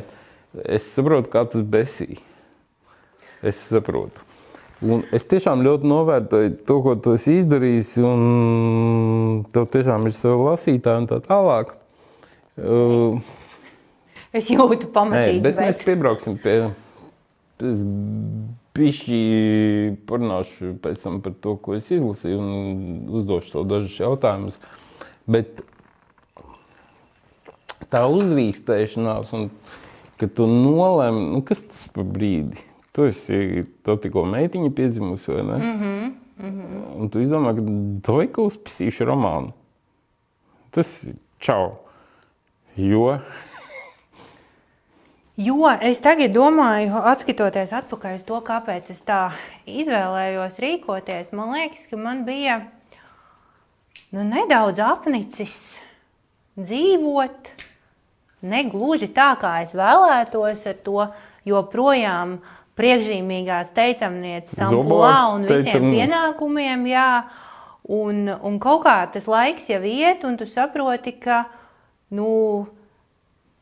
Es 0.66 0.86
saprotu, 0.94 1.30
kā 1.32 1.44
tas 1.50 1.62
besī. 1.66 2.20
Es 3.42 3.58
saprotu. 3.70 4.22
Un 4.80 5.02
es 5.12 5.26
tiešām 5.28 5.60
ļoti 5.66 5.88
novērtēju 5.90 6.54
to, 6.68 6.78
ko 6.84 6.94
tu 7.04 7.12
esi 7.18 7.40
izdarījis, 7.42 7.90
un 8.00 9.42
tev 9.52 9.66
tiešām 9.74 10.06
ir 10.08 10.16
savi 10.16 10.46
lasītāji 10.46 11.02
un 11.02 11.10
tā 11.10 11.18
tālāk. 11.26 11.74
Uh, 12.60 13.20
Es 14.30 14.46
jūtu 14.46 14.86
Nē, 14.86 14.92
pamatīgi. 14.94 15.40
bet 15.42 15.56
mēs 15.58 15.80
piebrauksim 15.82 16.36
pie. 16.38 16.70
Es 17.66 17.80
bišķi 18.78 19.18
parunāšu 20.08 20.76
pēc 20.80 21.02
tam 21.02 21.18
par 21.24 21.34
to, 21.42 21.56
ko 21.58 21.74
es 21.74 21.90
izlasīju, 21.90 22.38
un 22.38 23.18
uzdošu 23.20 23.56
tev 23.56 23.66
dažus 23.72 23.98
jautājumus. 23.98 24.60
Bet 25.26 25.64
tā 27.90 28.04
uzrīkstēšanās, 28.06 29.34
un 29.34 29.50
ka 30.20 30.30
tu 30.30 30.46
nolēmi, 30.46 31.26
nu, 31.34 31.42
kas 31.46 31.64
tas 31.66 31.82
par 31.92 32.06
brīdi? 32.06 32.69
Tu 32.92 33.06
esi 33.06 33.64
to 33.86 33.96
tikko 33.96 34.24
meitiņa 34.26 34.72
piedzimusi, 34.74 35.30
vai 35.32 35.42
ne? 35.42 35.56
Mm 35.56 35.78
-hmm, 35.80 36.12
mm 36.38 36.50
-hmm. 36.50 37.00
Un 37.00 37.08
tu 37.08 37.18
izdomā, 37.20 37.54
ka 37.54 37.62
Doika 38.10 38.42
uzpisīšu 38.42 39.04
romānu. 39.04 39.52
Tas 40.70 41.04
ir 41.04 41.14
čau. 41.38 41.72
Jo 42.76 43.20
Jo 45.40 45.70
es 45.80 46.00
tagad 46.04 46.34
domāju, 46.34 46.98
atskatoties 47.08 47.70
atpakaļ 47.72 48.18
uz 48.18 48.24
to, 48.28 48.40
kāpēc 48.44 48.90
es 48.92 48.98
tā 49.00 49.30
izvēlējos 49.64 50.58
rīkoties, 50.60 51.30
man 51.32 51.54
liekas, 51.54 51.86
ka 51.88 51.96
man 51.96 52.24
bija 52.26 52.58
nu, 54.12 54.20
nedaudz 54.20 54.82
apnicis 54.84 55.54
dzīvot 56.60 57.48
ne 58.52 58.62
gluži 58.68 59.08
tā, 59.16 59.30
kā 59.40 59.54
es 59.62 59.72
vēlētos, 59.72 60.66
ar 60.68 60.76
to 60.84 61.06
joprojām 61.48 62.36
priekšzīmīgās 62.80 63.70
teicamnieces 63.76 64.58
Zobās 64.72 65.36
un 65.36 65.46
visiem 65.46 65.64
teicam- 65.68 65.94
pienākumiem. 65.94 66.84
Jā. 66.90 67.08
Un, 67.90 68.28
un 68.28 68.58
kaut 68.62 68.84
kā 68.84 68.98
tas 69.12 69.26
laiks 69.26 69.68
jau 69.70 69.80
iet, 69.82 70.24
un 70.24 70.36
tu 70.38 70.46
saproti, 70.46 71.12
ka 71.20 71.44
nu, 72.14 72.66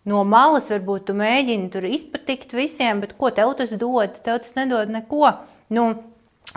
no 0.08 0.24
malas 0.24 0.68
varbūt 0.72 1.06
tu 1.08 1.14
mēģini 1.16 1.70
tur 1.72 1.86
izpatikt 1.88 2.52
visiem, 2.56 3.00
bet 3.00 3.16
ko 3.18 3.30
tev 3.34 3.54
tas 3.56 3.70
dod? 3.70 4.18
Tev 4.24 4.42
tas 4.44 4.54
nedod 4.58 4.90
neko. 4.92 5.32
Nu, 5.72 5.86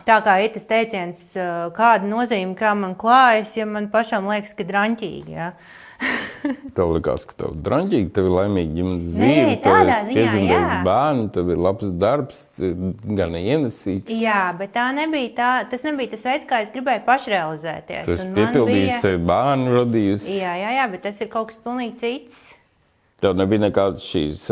tā 0.08 0.18
kā 0.26 0.38
ir 0.44 0.52
tas 0.56 0.68
teiciens, 0.68 1.22
kāda 1.78 2.08
nozīme, 2.08 2.56
kā 2.60 2.74
man 2.76 2.96
klājas, 3.00 3.56
ja 3.60 3.66
man 3.70 3.90
pašam 3.94 4.28
liekas, 4.32 4.56
ka 4.58 4.68
draņķīgi. 4.68 5.32
Ja? 5.38 5.52
Tev 6.78 6.94
likās, 6.96 7.26
ka 7.28 7.36
tev 7.38 7.52
ir 7.54 7.60
drāmīgi, 7.66 8.10
tev 8.16 8.30
ir 8.30 8.34
laimīga 8.34 8.76
ģimenes 8.78 9.10
dzīve, 9.14 9.58
tev 9.62 10.16
ir 10.16 10.46
jā. 10.50 10.62
bērns, 10.88 11.28
tev 11.36 11.52
ir 11.54 11.60
labs 11.62 11.92
darbs, 12.02 12.40
gan 13.20 13.36
ienesīgs. 13.38 14.10
Jā, 14.22 14.40
bet 14.58 14.74
tā 14.78 14.88
nebija 14.96 15.34
tā, 15.38 15.52
tas 15.72 15.86
nebija 15.86 16.16
tas 16.16 16.26
veids, 16.30 16.48
kā 16.50 16.64
es 16.66 16.72
gribēju 16.74 17.06
pašrealizēties. 17.10 18.10
Man 18.24 18.34
piepildījis 18.40 18.88
bija- 18.88 19.04
sevi 19.04 19.22
bērnu, 19.30 19.76
radījusi. 19.78 20.40
Jā, 20.40 20.56
jā, 20.64 20.74
jā, 20.80 20.90
bet 20.96 21.06
tas 21.10 21.22
ir 21.22 21.30
kaut 21.34 21.52
kas 21.52 21.62
pilnīgi 21.66 22.00
cits. 22.02 22.42
Tev 23.22 23.36
nebija 23.38 23.68
nekādas 23.68 24.06
šīs 24.10 24.50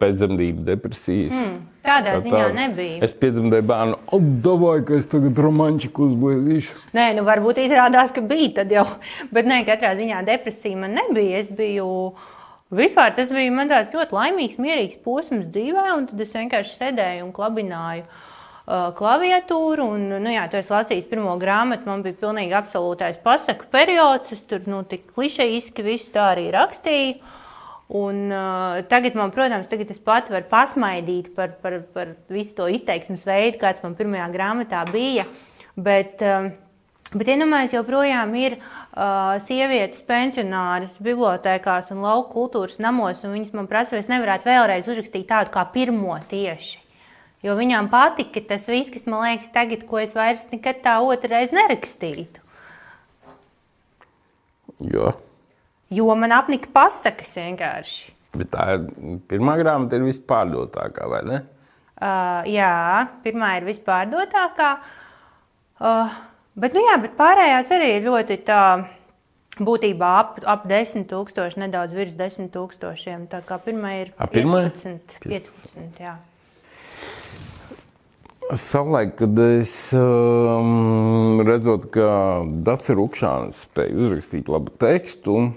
pēcdzemdību 0.00 0.66
depresijas. 0.66 1.32
Mm. 1.32 1.56
Tādā 1.86 2.16
ziņā 2.24 2.46
nebija. 2.54 2.98
Es 3.06 3.12
piedzemdēju 3.14 3.66
bērnu, 3.70 3.98
apdavāju, 4.16 4.84
ka 4.88 4.96
es 4.98 5.06
tagad 5.10 5.38
romantiku 5.38 6.08
uzblēzīšu. 6.08 6.80
Nē, 6.96 7.06
nu 7.18 7.24
varbūt 7.26 7.60
izrādās, 7.62 8.10
ka 8.14 8.24
bija 8.26 8.56
tad 8.60 8.74
jau. 8.74 8.86
Bet 9.34 9.46
nē, 9.48 9.62
katrā 9.68 9.94
ziņā 9.98 10.24
depresija 10.26 10.80
man 10.82 10.96
nebija. 10.98 11.44
Es 11.44 11.52
biju. 11.52 11.88
Vispār 12.76 13.12
tas 13.14 13.30
bija 13.30 13.52
man 13.54 13.70
tāds 13.70 13.94
ļoti 13.94 14.16
laimīgs, 14.16 14.58
mierīgs 14.58 14.98
posms 15.04 15.46
dzīvē, 15.54 15.84
un 15.94 16.08
tad 16.10 16.24
es 16.24 16.34
vienkārši 16.34 16.74
sēdēju 16.80 17.28
un 17.28 17.30
klabināju 17.36 18.02
uh, 18.02 18.88
klaviatūru. 18.98 19.86
Un, 19.94 20.08
nu, 20.18 20.32
jā, 20.34 20.48
tu 20.50 20.58
esi 20.58 20.74
lasījis 20.74 21.06
pirmo 21.06 21.36
grāmatu, 21.38 21.86
man 21.86 22.02
bija 22.02 22.18
pilnīgi 22.24 22.58
absolūtais 22.58 23.22
pasaku 23.22 23.70
periods. 23.70 24.34
Es 24.34 24.42
tur 24.50 24.66
nu, 24.66 24.82
tik 24.90 25.06
klišejiski 25.14 25.86
visu 25.86 26.10
tā 26.18 26.32
arī 26.34 26.50
rakstīju. 26.58 27.20
Un, 27.86 28.30
uh, 28.32 28.82
tagad, 28.90 29.14
man, 29.14 29.30
protams, 29.30 29.68
tagad 29.70 29.92
es 29.94 29.98
pati 30.02 30.32
varu 30.34 30.48
pasmaidīt 30.50 31.30
par, 31.36 31.52
par, 31.62 31.78
par 31.94 32.16
visu 32.34 32.56
to 32.56 32.66
izteiksmes 32.66 33.22
veidu, 33.26 33.60
kāds 33.60 33.82
man 33.84 33.94
pirmajā 33.94 34.26
grāmatā 34.32 34.80
bija. 34.90 35.22
Bet, 35.78 36.18
uh, 36.26 36.48
bet 37.12 37.30
iedomājieties, 37.30 37.76
joprojām 37.76 38.32
ir 38.40 38.56
uh, 38.58 39.36
sievietes 39.46 40.02
pensionāras 40.08 40.96
bibliotekās 40.98 41.92
un 41.94 42.02
lauku 42.02 42.32
kultūras 42.40 42.80
namos, 42.82 43.22
un 43.22 43.36
viņas 43.36 43.54
man 43.54 43.70
prasa, 43.70 43.94
vai 43.94 44.02
es 44.02 44.10
nevarētu 44.10 44.50
vēlreiz 44.50 44.90
uzrakstīt 44.90 45.28
tādu 45.30 45.54
kā 45.54 45.62
pirmo 45.70 46.16
tieši. 46.32 46.82
Jo 47.46 47.54
viņām 47.54 47.86
patika 47.92 48.42
tas 48.48 48.66
viss, 48.66 48.90
kas 48.90 49.06
man 49.06 49.22
liekas, 49.28 49.52
tagad, 49.54 49.86
ko 49.86 50.02
es 50.02 50.16
vairs 50.16 50.42
nekad 50.50 50.82
tā 50.82 50.96
otrreiz 51.06 51.54
nerakstītu. 51.54 52.42
Jo 54.90 55.14
Jo 55.94 56.14
man 56.18 56.34
apnika 56.34 56.70
pasakas 56.74 57.30
vienkārši. 57.38 58.12
Bet 58.36 58.50
tā 58.52 58.64
ir 58.74 58.86
pirmā 59.30 59.54
grāmata, 59.60 59.96
ir 59.96 60.06
vispārdotākā, 60.08 61.06
vai 61.12 61.22
ne? 61.28 61.40
Uh, 61.96 62.42
jā, 62.50 63.06
pirmā 63.24 63.54
ir 63.60 63.68
vispārdotākā. 63.68 64.70
Uh, 65.80 66.18
bet, 66.58 66.74
nu 66.76 66.82
jā, 66.84 66.98
bet 67.00 67.16
pārējās 67.16 67.72
arī 67.78 67.96
ir 67.96 68.06
ļoti 68.10 68.42
tā. 68.48 68.62
Būtībā 69.56 70.08
ap, 70.20 70.34
ap 70.44 70.66
10,000, 70.68 71.56
nedaudz 71.62 71.94
virs 71.96 72.12
10,000. 72.12 73.22
Tā 73.32 73.38
kā 73.46 73.56
pirmā 73.64 73.94
ir 74.02 74.10
A, 74.20 74.26
pirmā? 74.28 74.66
15. 74.68 75.14
15 75.24 76.02
jā. 76.02 76.18
Savulaik, 78.46 79.16
kad 79.18 79.40
es 79.42 79.72
um, 79.96 81.40
redzot, 81.42 81.88
ka 81.90 82.44
Dārsa 82.68 82.94
Rukšāns 82.94 83.64
spēja 83.64 83.96
uzrakstīt 84.04 84.52
labu 84.52 84.70
tekstu, 84.78 85.48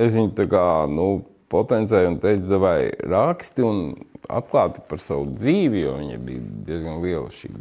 es 0.00 0.14
viņu 0.14 0.34
tā 0.36 0.46
kā 0.50 0.66
nu, 0.90 1.24
potenciēju 1.52 2.12
un 2.12 2.18
teicu, 2.22 2.58
vai 2.62 2.78
raksti 3.06 3.64
un 3.66 3.82
atklāti 4.32 4.82
par 4.90 5.02
savu 5.02 5.28
dzīvi, 5.34 5.84
jo 5.84 5.94
viņai 6.00 6.18
bija 6.26 6.48
diezgan 6.66 6.98
liela 7.04 7.30
šī 7.34 7.52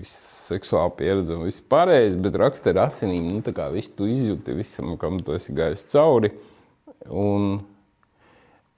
seksuāla 0.46 0.94
pieredze 0.98 1.36
un 1.36 1.46
viss 1.48 1.64
pārējais, 1.70 2.18
bet 2.22 2.38
raksta 2.42 2.74
ar 2.74 2.86
asinīm, 2.88 3.30
nu 3.34 3.46
tā 3.46 3.54
kā 3.56 3.70
visu 3.74 3.94
tu 3.98 4.10
izjūti 4.10 4.58
visam, 4.58 4.96
kam 5.02 5.22
tu 5.26 5.36
esi 5.38 5.56
gājis 5.56 5.86
cauri. 5.94 6.34
Un 7.10 7.60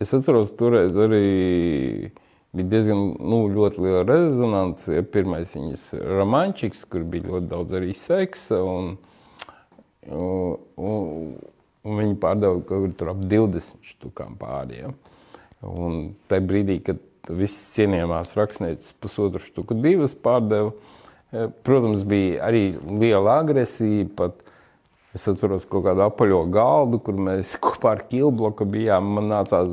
es 0.03 0.13
atceros 0.15 0.53
toreiz 0.59 0.95
arī 0.99 2.11
bija 2.55 2.71
diezgan 2.71 3.03
nu, 3.19 3.43
liela 3.51 4.03
rezonance. 4.07 4.91
Ir 4.91 5.07
pirmais 5.11 5.53
viņas 5.55 5.91
romančiks, 6.19 6.85
kur 6.89 7.05
bija 7.07 7.31
ļoti 7.31 7.51
daudz 7.51 7.77
arī 7.79 7.93
seksa. 7.97 8.61
Un, 8.63 8.95
un, 10.07 10.57
un, 10.77 11.37
un 11.87 12.01
viņi 12.01 12.17
pārdeva 12.21 12.59
kaut 12.67 12.97
kur 12.99 13.13
ap 13.13 13.21
20 13.31 13.93
štukām 13.93 14.35
pāriem. 14.39 14.95
Un 15.65 16.11
tajā 16.29 16.45
brīdī, 16.45 16.81
kad 16.85 16.99
viss 17.33 17.71
cienījamās 17.73 18.35
rakstnieces 18.37 18.93
pusotru 19.01 19.41
štuku 19.43 19.79
divas 19.81 20.13
pārdeva, 20.13 20.75
protams, 21.67 22.03
bija 22.07 22.43
arī 22.47 22.65
liela 22.99 23.39
agresija. 23.43 24.09
Pat 24.19 24.43
Es 25.15 25.23
atceros 25.25 25.63
kaut 25.65 25.85
kādu 25.87 26.03
apaļo 26.03 26.43
galdu, 26.53 26.99
kur 27.01 27.15
mēs 27.17 27.55
kopā 27.63 27.95
ar 27.95 28.03
Kilbloku 28.11 28.67
bijām. 28.69 29.07
Man 29.17 29.31
nācās 29.31 29.71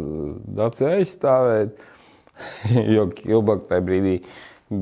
Dācijā 0.56 0.94
aizstāvēt. 1.02 1.74
jo 2.94 3.08
Kilbaka 3.14 3.68
tajā 3.70 3.84
brīdī 3.86 4.14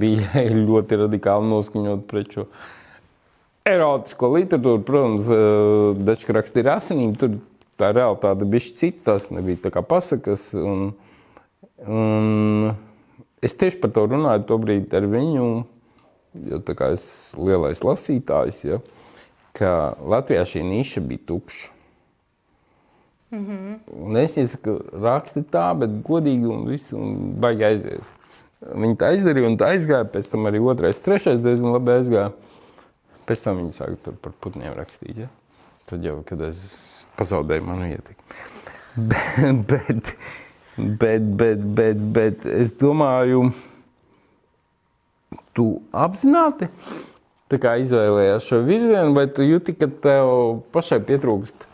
bija 0.02 0.44
ļoti 0.68 1.00
radikāli 1.04 1.50
noskaņot 1.50 2.06
pret 2.10 2.36
šo 2.36 2.46
erotisko 3.68 4.30
literatūru. 4.36 4.82
Protams, 4.86 5.30
Dečka 6.06 6.36
rakstīja 6.36 6.76
asinīm, 6.78 7.14
tur 7.18 7.38
tā 7.80 7.92
realitāte 7.94 8.48
bija 8.48 8.76
cita, 8.78 9.14
tas 9.14 9.28
nebija 9.34 9.64
tā 9.66 9.74
kā 9.74 9.82
pasakas. 9.86 10.50
Un, 10.56 10.92
un 11.86 12.72
es 13.42 13.56
tieši 13.58 13.80
par 13.82 13.94
to 13.94 14.06
runāju 14.10 14.46
tobrīd 14.50 14.94
ar 14.96 15.08
viņu, 15.10 15.50
jo 16.48 16.62
tā 16.66 16.76
kā 16.78 16.92
es 16.96 17.04
lielais 17.36 17.82
lasītājs, 17.84 18.64
ja, 18.68 18.80
ka 19.56 19.94
Latvijā 20.00 20.46
šī 20.48 20.64
niša 20.66 21.04
bija 21.04 21.26
tukša. 21.28 21.70
Mm 23.32 23.46
-hmm. 23.46 23.78
Un 24.04 24.16
es 24.16 24.36
nesaku, 24.36 24.80
raksti 24.92 25.40
tā, 25.40 25.78
bet 25.78 25.90
godīgi 26.04 26.46
un 26.46 26.66
viss, 26.68 26.92
un 26.92 27.32
baigi 27.40 27.64
aizies. 27.64 28.04
Viņi 28.74 28.96
tā 28.96 29.14
izdarīja, 29.16 29.46
un 29.46 29.56
tā 29.58 29.72
aizgāja. 29.72 30.04
Pēc 30.04 30.30
tam 30.30 30.44
arī 30.46 30.60
otrais, 30.60 31.00
trešais 31.00 31.40
diezgan 31.40 31.72
labi 31.72 31.90
aizgāja. 31.90 32.32
Pēc 33.28 33.44
tam 33.44 33.60
viņi 33.60 33.76
sāka 33.76 34.14
par 34.22 34.34
putniem 34.42 34.74
rakstīt. 34.76 35.24
Ja? 35.24 35.28
Tad 35.90 36.04
jau, 36.06 36.18
kad 36.26 36.40
es 36.46 36.62
pazaudēju 37.18 37.66
manu 37.66 37.90
ietekmi. 37.92 38.40
bet, 38.96 39.66
bet, 39.72 40.14
bet, 40.76 41.28
bet, 41.42 41.66
bet, 41.78 42.04
bet 42.16 42.46
es 42.50 42.74
domāju, 42.80 43.50
tu 45.56 45.66
apzināti 45.92 46.70
izvēlējies 47.52 48.46
šo 48.48 48.62
virzienu, 48.64 49.12
vai 49.12 49.26
tu 49.28 49.44
jūti, 49.44 49.74
ka 49.76 49.90
tev 50.04 50.62
pašai 50.72 51.02
pietrūkst 51.04 51.66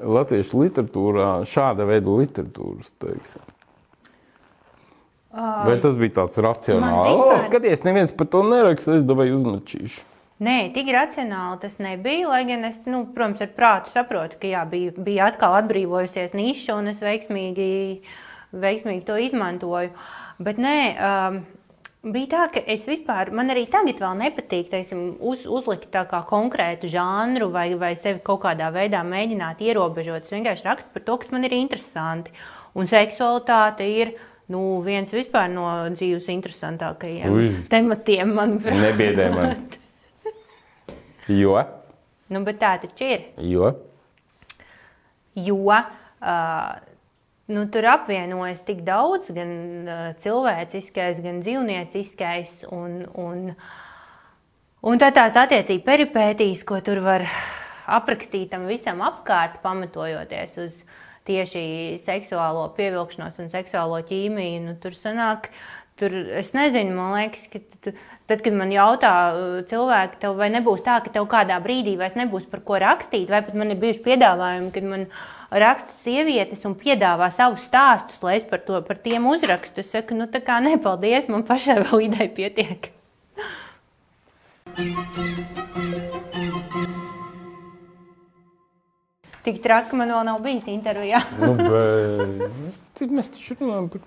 latviešu 0.00 0.62
literatūrā 0.64 1.28
šāda 1.48 1.84
veida 1.88 2.14
literatūras? 2.16 2.94
Teiksim? 3.02 3.44
Vai 5.38 5.76
tas 5.82 5.98
bija 6.00 6.14
tāds 6.22 6.40
racionāls? 6.40 7.12
Vispār... 7.12 7.34
O, 7.36 7.42
skaties, 7.44 7.84
neviens 7.84 8.14
par 8.16 8.30
to 8.32 8.40
neraksta, 8.48 8.96
es 8.96 9.04
dabūju 9.06 9.36
uzmačīšu. 9.42 10.06
Nē, 10.38 10.70
tik 10.70 10.86
racionāli 10.94 11.58
tas 11.64 11.80
nebija. 11.82 12.28
Lai 12.30 12.44
gan 12.46 12.62
es, 12.68 12.78
nu, 12.86 13.02
protams, 13.14 13.42
ar 13.42 13.50
prātu 13.56 13.90
saprotu, 13.90 14.38
ka 14.38 14.50
jā, 14.50 14.62
bija, 14.70 14.94
bija 14.94 15.32
atkal 15.32 15.56
atbrīvojusies 15.58 16.36
niša, 16.38 16.76
un 16.78 16.92
es 16.92 17.02
veiksmīgi, 17.02 17.70
veiksmīgi 18.54 19.06
to 19.08 19.16
izmantoju. 19.18 19.90
Bet 20.38 20.60
nē, 20.62 20.76
um, 20.94 21.40
bija 22.14 22.30
tā, 22.36 22.44
ka 22.54 22.62
es 22.70 22.86
vispār, 22.86 23.32
man 23.34 23.50
arī 23.50 23.64
tagad 23.70 23.98
vēl 23.98 24.14
nepatīk 24.20 24.70
teiksim, 24.70 25.02
uz, 25.18 25.42
uzlikt 25.42 25.98
konkrētu 26.30 26.90
žanru 26.92 27.50
vai, 27.50 27.72
vai 27.80 27.96
sevi 27.98 28.22
kaut 28.22 28.44
kādā 28.46 28.70
veidā 28.74 29.02
mēģināt 29.02 29.64
ierobežot. 29.66 30.28
Es 30.28 30.36
vienkārši 30.36 30.66
rakstu 30.68 30.94
par 30.94 31.06
to, 31.08 31.18
kas 31.18 31.34
man 31.34 31.50
ir 31.50 31.56
interesanti. 31.58 32.30
Un 32.78 32.86
seksualitāte 32.86 33.90
ir 33.90 34.14
nu, 34.54 34.78
viens 34.86 35.10
no 35.50 35.66
dzīves 35.98 36.30
interesantākajiem 36.30 37.34
Ui. 37.34 37.50
tematiem, 37.68 38.38
manuprāt. 38.38 38.86
Nebiedē 38.86 39.28
man. 39.34 39.66
jo? 41.32 41.56
Nu, 42.28 42.42
bet 42.44 42.60
tā 42.60 42.74
taču 42.82 43.08
ir. 43.08 43.24
Jo? 43.40 43.72
Jo 45.38 45.58
uh, 45.72 46.78
nu, 47.48 47.64
tur 47.72 47.88
apvienojas 47.88 48.60
tik 48.66 48.82
daudz, 48.86 49.30
gan 49.32 49.52
uh, 49.88 50.08
cilvēciskais, 50.24 51.22
gan 51.24 51.40
dzīvnieciskais. 51.44 52.64
Un, 52.74 53.00
un, 53.16 53.46
un 54.84 55.00
tā 55.00 55.12
tās 55.16 55.38
attiecīgi 55.40 55.84
peripētīs, 55.86 56.66
ko 56.68 56.82
tur 56.84 57.00
var 57.06 57.24
aprakstīt 57.88 58.50
tam 58.52 58.68
visam 58.68 59.00
apkārt, 59.04 59.62
pamatojoties 59.64 60.58
uz 60.60 60.82
tieši 61.28 61.62
seksuālo 62.06 62.66
pievilkšanos 62.76 63.40
un 63.42 63.50
seksuālo 63.52 64.00
ķīmiju. 64.08 64.60
Nu, 64.64 64.76
tur 64.80 64.96
sanāk, 64.96 65.50
tur 65.98 66.14
es 66.38 66.52
nezinu, 66.56 66.94
man 66.96 67.16
liekas, 67.16 67.48
ka 67.52 67.60
tad, 67.62 67.98
tad 68.30 68.44
kad 68.44 68.54
man 68.56 68.72
jautā 68.74 69.12
uh, 69.30 69.56
cilvēki, 69.70 70.20
tev, 70.22 70.36
vai 70.38 70.50
nebūs 70.54 70.84
tā, 70.86 70.98
ka 71.04 71.12
tev 71.14 71.26
kādā 71.30 71.58
brīdī 71.64 71.96
vairs 72.00 72.16
nebūs 72.18 72.46
par 72.50 72.62
ko 72.66 72.78
rakstīt, 72.82 73.28
vai 73.32 73.42
pat 73.46 73.58
man 73.58 73.74
ir 73.74 73.80
bijuši 73.82 74.04
piedāvājumi, 74.06 74.72
kad 74.74 74.88
man 74.88 75.08
raksta 75.50 75.94
sievietes 76.04 76.64
un 76.68 76.76
piedāvā 76.78 77.30
savus 77.34 77.64
stāstus, 77.68 78.20
lai 78.24 78.38
es 78.38 78.46
par, 78.48 78.62
to, 78.66 78.80
par 78.86 79.00
tiem 79.02 79.26
uzrakstu. 79.30 79.82
Es 79.82 79.92
saku, 79.94 80.16
nu 80.18 80.28
tā 80.30 80.42
kā 80.44 80.60
nepaldies, 80.64 81.30
man 81.32 81.46
pašai 81.48 81.80
vēl 81.86 82.08
ideja 82.10 82.30
pietiek. 82.36 82.92
Tik 89.48 89.62
traki 89.64 89.96
man 89.96 90.12
vēl 90.12 90.26
nav 90.28 90.42
bijis 90.44 90.68
intervijā. 90.68 91.22
nu, 91.40 91.54
bet, 91.56 93.08
mēs 93.08 93.32
taču 93.32 93.56
runājam 93.56 93.88
par 93.94 94.04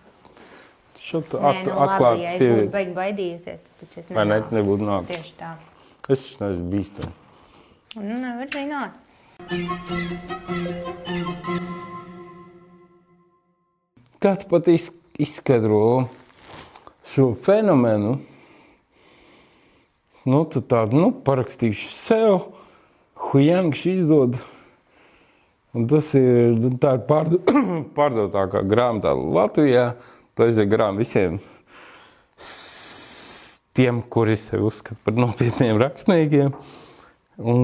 šo 1.02 1.22
atklātu 1.24 1.74
atklātu 1.76 2.24
ja 2.24 2.36
sievieti. 2.38 2.70
Ja 2.72 2.84
es 2.86 2.94
baidījusies, 2.98 3.62
tad 3.82 4.00
es 4.02 4.14
Vai 4.16 4.26
ne, 4.30 4.40
nebūtu 4.54 4.88
nāc. 4.88 5.10
Tieši 5.10 5.34
tā. 5.40 5.56
Es 6.12 6.28
neesmu 6.42 6.70
bīstami. 6.72 7.14
Nu, 7.98 8.16
nevar 8.22 8.48
zināt. 8.54 8.96
Kā 14.22 14.36
tu 14.38 14.48
pat 14.52 14.70
izskaidro 14.70 16.08
šo 17.12 17.32
fenomenu? 17.46 18.20
Nu, 20.22 20.44
tu 20.46 20.62
tādu 20.62 21.00
nu, 21.02 21.10
parakstīšu 21.26 21.90
sev, 22.06 22.36
huijāngs 23.32 23.82
izdod. 23.90 24.38
Un 25.74 25.88
tas 25.90 26.12
ir, 26.20 26.54
nu, 26.60 26.76
tā 26.78 26.94
ir 27.00 27.06
pārdo, 27.10 27.40
pārdotākā 27.98 28.62
grāmata 28.70 29.16
Latvijā. 29.18 29.96
Tā 30.36 30.48
aiziet 30.48 30.70
garām 30.72 31.00
visiem 31.00 31.40
tiem, 33.76 34.02
kuri 34.12 34.38
sevi 34.40 34.64
uzskata 34.68 35.00
par 35.06 35.16
nopietniem 35.20 35.80
rakstniekiem. 35.80 36.54
Un, 37.42 37.62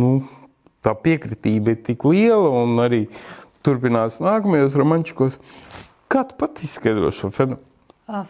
nu, 0.00 0.10
tā 0.82 0.94
piekritība 0.98 1.74
ir 1.74 1.82
tik 1.86 2.06
liela 2.08 2.50
un 2.62 2.78
arī 2.82 3.04
turpinās 3.66 4.20
nākamajos 4.22 4.78
romančikos. 4.78 5.38
Kā 6.10 6.24
tu 6.28 6.38
pat 6.38 6.62
izskaidro 6.66 7.10
šo 7.14 7.32
fenomenu? 7.34 7.62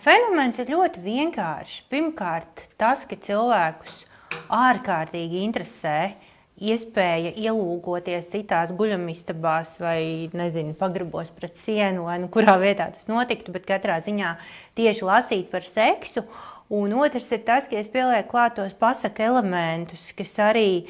Fenomens 0.05 0.61
ir 0.63 0.69
ļoti 0.71 1.01
vienkāršs. 1.03 1.87
Pirmkārt, 1.91 2.67
tas, 2.81 3.07
ka 3.09 3.17
cilvēkus 3.19 4.05
ārkārtīgi 4.53 5.41
interesē 5.43 5.97
uh, 6.13 6.32
iespēja 6.61 7.33
ielūgoties 7.39 8.29
citās 8.33 8.73
guļamistabās 8.77 9.79
vai, 9.83 10.31
nezinu, 10.37 10.75
pagrabos 10.79 11.31
pret 11.35 11.57
sienu, 11.63 12.07
vai 12.09 12.19
nu 12.23 12.29
kurā 12.33 12.59
vietā 12.61 12.91
tas 12.93 13.09
notiktu, 13.11 13.55
bet 13.55 13.67
katrā 13.69 14.01
ziņā 14.05 14.37
tieši 14.79 15.07
lasīt 15.09 15.49
par 15.53 15.65
seksu. 15.67 16.27
Un 16.73 16.93
otrs 16.97 17.27
ir 17.35 17.43
tas, 17.45 17.67
ka 17.69 17.77
es 17.81 17.89
pielieku 17.93 18.31
klāt 18.31 18.57
tos 18.57 18.73
pasaka 18.79 19.27
elementus, 19.29 20.07
kas 20.17 20.33
arī 20.41 20.87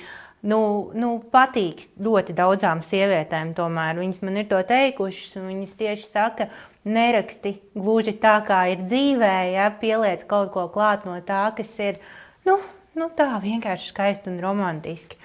nu, 0.47 0.91
nu, 0.95 1.17
patīk 1.33 1.83
ļoti 2.03 2.37
daudzām 2.39 2.85
sievietēm. 2.87 3.55
Tomēr 3.59 3.99
viņas 3.99 4.21
man 4.23 4.39
ir 4.43 4.47
to 4.51 4.61
teikušas, 4.67 5.41
un 5.41 5.49
viņas 5.51 5.75
tieši 5.81 6.07
saka, 6.11 6.51
neraksti 6.85 7.57
gluži 7.79 8.15
tā, 8.23 8.37
kā 8.47 8.65
ir 8.75 8.85
dzīvē, 8.87 9.35
ja 9.55 9.71
pieliec 9.81 10.27
kaut 10.31 10.53
ko 10.55 10.69
klāt 10.75 11.07
no 11.09 11.19
tā, 11.27 11.45
kas 11.57 11.71
ir 11.83 11.99
nu, 12.47 12.59
nu, 12.99 13.11
tā 13.17 13.31
vienkārši 13.43 13.93
skaisti 13.95 14.31
un 14.33 14.41
romantiski. 14.43 15.22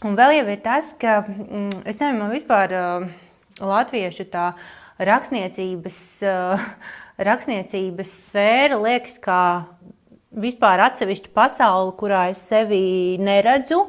Un 0.00 0.14
vēl 0.16 0.38
jau 0.38 0.44
ir 0.48 0.60
tas, 0.64 0.86
ka 0.96 1.18
mm, 1.28 1.82
es 1.84 1.98
nezinu, 2.00 2.30
vispār 2.32 2.72
uh, 2.72 3.02
latviešu 3.60 4.24
tā 4.32 4.46
rakstniecības, 4.96 5.98
uh, 6.24 6.62
rakstniecības 7.28 8.14
sfēra 8.30 8.78
liekas 8.80 9.18
kā 9.20 9.42
vispār 10.30 10.80
atsevišķa 10.86 11.34
pasaule, 11.36 11.92
kurā 12.00 12.22
es 12.32 12.40
sevi 12.48 13.18
neredzu. 13.20 13.82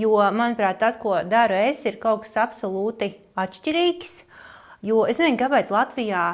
Jo, 0.00 0.14
manuprāt, 0.32 0.80
tas, 0.80 0.96
ko 1.02 1.18
daru 1.28 1.58
es, 1.58 1.84
ir 1.84 2.00
kaut 2.00 2.24
kas 2.24 2.40
absolūti 2.46 3.12
atšķirīgs. 3.36 4.16
Jo 4.86 5.04
es 5.12 5.20
nezinu, 5.20 5.42
kāpēc 5.44 5.76
Latvijā 5.76 6.24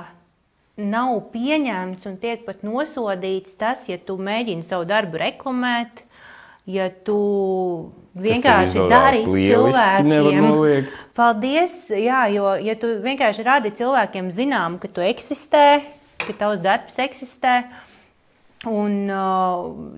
nav 0.79 1.19
pieņemts 1.35 2.07
un 2.07 2.19
tiek 2.23 2.47
pat 2.47 2.63
nosodīts 2.63 3.59
tas, 3.59 3.89
ja 3.91 3.99
tu 3.99 4.21
mēģini 4.23 4.63
savu 4.71 4.87
darbu 4.87 5.19
reklamēt, 5.19 6.05
ja 6.71 6.93
tu 7.03 7.17
vienkārši 8.17 8.87
dari 8.91 9.25
cilvēkiem. 9.25 10.49
Paldies, 11.17 11.77
jā, 11.97 12.27
jo 12.35 12.55
ja 12.61 12.77
tu 12.81 12.93
vienkārši 13.05 13.45
rādi 13.47 13.73
cilvēkiem 13.79 14.31
zinām, 14.37 14.81
ka 14.83 14.91
tu 14.93 15.05
eksistē, 15.05 15.67
ka 16.27 16.37
tavs 16.37 16.61
darbs 16.65 16.99
eksistē, 17.01 17.61
Un, 18.67 19.05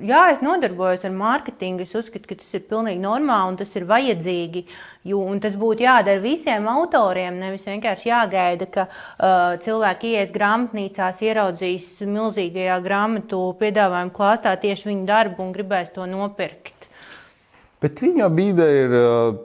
jā, 0.04 0.22
es 0.32 0.40
nodarbojos 0.44 1.04
ar 1.06 1.12
mārketingu. 1.14 1.84
Es 1.86 1.94
uzskatu, 1.96 2.26
ka 2.28 2.36
tas 2.40 2.56
ir 2.58 2.64
pilnīgi 2.68 3.00
normāli 3.00 3.52
un 3.52 3.58
tas 3.60 3.70
ir 3.78 3.86
vajadzīgi. 3.88 4.64
Jo, 5.08 5.22
tas 5.40 5.54
būtu 5.56 5.86
jādara 5.86 6.20
visiem 6.20 6.66
autoriem. 6.68 7.38
Nevis 7.40 7.68
vienkārši 7.68 8.10
jāgaida, 8.10 8.68
ka 8.74 8.88
uh, 8.90 9.54
cilvēki 9.64 10.16
ies 10.18 10.34
grāmatnīcās, 10.34 11.22
ieraudzīs 11.24 12.02
milzīgajā 12.02 12.80
grāmatu 12.84 13.44
piedāvājumu 13.62 14.12
klāstā 14.18 14.56
tieši 14.60 14.90
viņu 14.90 15.06
darbu 15.08 15.46
un 15.46 15.54
gribēs 15.54 15.94
to 15.94 16.08
nopirkt. 16.10 16.77
Bet 17.78 18.00
viņa 18.02 18.26
vide 18.34 18.64
ir 18.74 18.94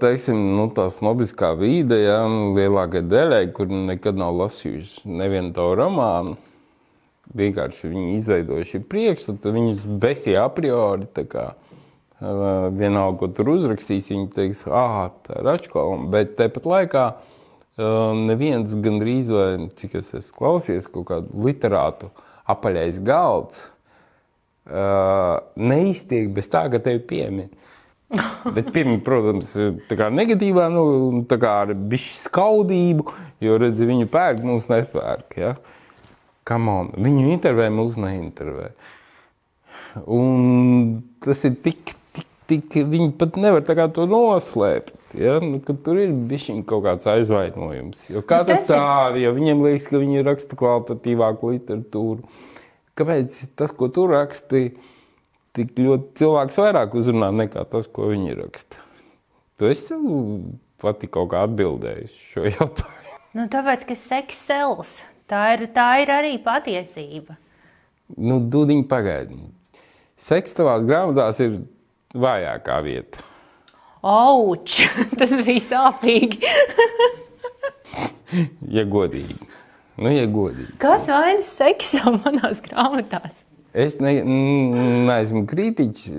teiksim, 0.01 0.39
nu, 0.57 0.65
tā 0.73 0.87
snobiskā 0.89 1.51
vide, 1.59 1.99
ja 2.01 2.23
lielākajai 2.25 3.05
daļai, 3.05 3.43
kur 3.53 3.69
nekad 3.69 4.17
nav 4.17 4.33
lasījusi 4.39 5.05
nevienu 5.05 5.53
to 5.53 5.67
romānu 5.77 6.39
vienkārši 7.37 7.89
viņi 7.91 8.15
izveidojuši 8.19 8.81
priekšstatu, 8.89 9.53
viņus 9.55 9.83
besīja 10.01 10.47
a 10.47 10.51
priori. 10.53 11.07
Kā, 11.29 11.51
vienalga, 12.19 13.17
ko 13.19 13.29
tur 13.35 13.53
uzrakstīs, 13.55 14.11
viņi 14.11 14.29
teiks, 14.35 14.65
ah, 14.67 15.07
tā 15.25 15.39
ir 15.39 15.47
Račko. 15.47 15.85
Bet 16.13 16.35
tāpat 16.39 16.67
laikā 16.69 17.05
neviens 18.27 18.73
gandrīz, 18.85 19.31
vai 19.33 19.69
cik 19.79 19.97
es 20.01 20.13
esmu 20.13 20.37
klausies, 20.37 20.89
kaut 20.91 21.09
kādu 21.09 21.45
literātu 21.47 22.11
apaļais 22.49 22.99
galds 23.03 23.69
neiztiek 25.59 26.29
bez 26.31 26.47
tā, 26.51 26.67
ka 26.71 26.79
tevi 26.83 27.01
piemin. 27.07 27.49
Bet, 28.13 28.67
piemēram, 28.75 28.99
protams, 29.05 29.53
tā 29.89 29.97
kā 29.97 30.09
negatīvā, 30.13 30.67
nu, 30.73 30.83
tā 31.29 31.39
kā 31.41 31.53
ar 31.63 31.71
bišķi 31.73 32.27
skaudību, 32.27 33.07
jo, 33.41 33.61
redzi, 33.61 33.87
viņu 33.89 34.09
pērk, 34.13 34.43
mums 34.45 34.69
nepērk, 34.69 35.39
ja? 35.41 35.55
Uh, 35.55 35.71
Viņu 36.43 37.31
intervē, 37.31 37.69
mūs 37.71 37.95
neintervē. 37.95 38.73
Un 40.11 41.03
tas 41.23 41.43
ir 41.47 41.55
tik, 41.63 41.93
tik, 42.15 42.27
tik 42.47 42.75
viņi 42.89 43.13
pat 43.17 43.37
nevar 43.39 43.63
to 43.93 44.05
noslēpt. 44.09 44.93
Ja? 45.15 45.37
Nu, 45.39 45.61
tur 45.61 45.99
ir 46.01 46.11
bijis 46.11 46.49
kaut 46.67 46.83
kāds 46.83 47.07
aizvainojums. 47.07 48.09
Jo 48.09 48.23
kā 48.25 48.41
tas 48.43 48.65
tā, 48.67 49.15
ja 49.21 49.31
viņiem 49.31 49.63
liekas, 49.63 49.87
ka 49.87 50.01
viņi 50.01 50.25
raksta 50.25 50.57
kvalitatīvāku 50.59 51.53
literatūru, 51.53 52.25
kāpēc 52.99 53.39
tas, 53.55 53.71
ko 53.71 53.87
tu 53.93 54.07
raksti, 54.09 54.65
tik 55.57 55.77
ļoti 55.77 56.19
cilvēks 56.19 56.59
vairāk 56.59 56.97
uzrunā 56.97 57.29
nekā 57.43 57.65
tas, 57.69 57.87
ko 57.93 58.09
viņi 58.11 58.37
raksta? 58.41 58.79
Tu 59.61 59.69
esi 59.69 59.97
pati 60.83 61.09
kaut 61.11 61.31
kā 61.33 61.45
atbildējis 61.47 62.13
šo 62.33 62.45
jautājumu. 62.55 63.19
Nu, 63.33 63.47
tāpēc, 63.49 63.87
ka 63.89 63.97
seks 63.97 64.45
sels. 64.49 64.97
Tā 65.29 65.45
ir, 65.55 65.67
tā 65.73 65.87
ir 66.03 66.11
arī 66.13 66.33
patiesība. 66.43 67.37
Nu, 68.19 68.37
Dūdiņa 68.51 68.85
pagaidi. 68.91 69.39
Seks 70.21 70.53
tavās 70.57 70.83
grāmatās 70.85 71.39
ir 71.41 71.61
vājākā 72.13 72.77
vieta. 72.85 73.23
Auč! 74.03 74.83
Tas 75.19 75.31
bija 75.39 75.63
sāpīgi. 75.63 76.43
ja 78.77 78.85
godīgi. 78.89 79.39
Nu, 79.97 80.11
ja 80.11 80.27
godīgi. 80.29 80.75
Kas 80.81 81.07
vainas 81.09 81.49
seksā 81.57 82.13
manās 82.19 82.61
grāmatās? 82.65 83.42
Es 83.73 83.97
ne, 83.97 84.11
neesmu 85.07 85.47
kritiķis. 85.49 86.13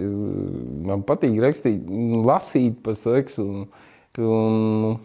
Man 0.90 1.05
patīk 1.07 1.38
rakstīt, 1.44 1.84
lasīt 2.26 2.80
par 2.82 2.98
seksu. 2.98 3.44
Un, 3.46 3.68
un, 4.18 4.96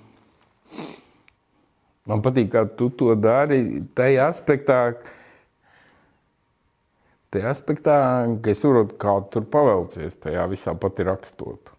Man 2.10 2.24
patīk, 2.26 2.50
kā 2.54 2.64
tu 2.78 2.90
to 2.98 3.14
dari. 3.20 3.84
Tajā 3.98 4.30
aspektā, 4.32 4.80
tajā 7.34 7.52
aspektā 7.54 7.98
ka 8.42 8.54
es 8.54 8.64
saprotu, 8.64 8.98
kā 9.02 9.14
tur 9.34 9.46
pavelcies 9.54 10.18
tajā 10.24 10.48
visā 10.50 10.74
pati 10.80 11.06
rakstot. 11.06 11.70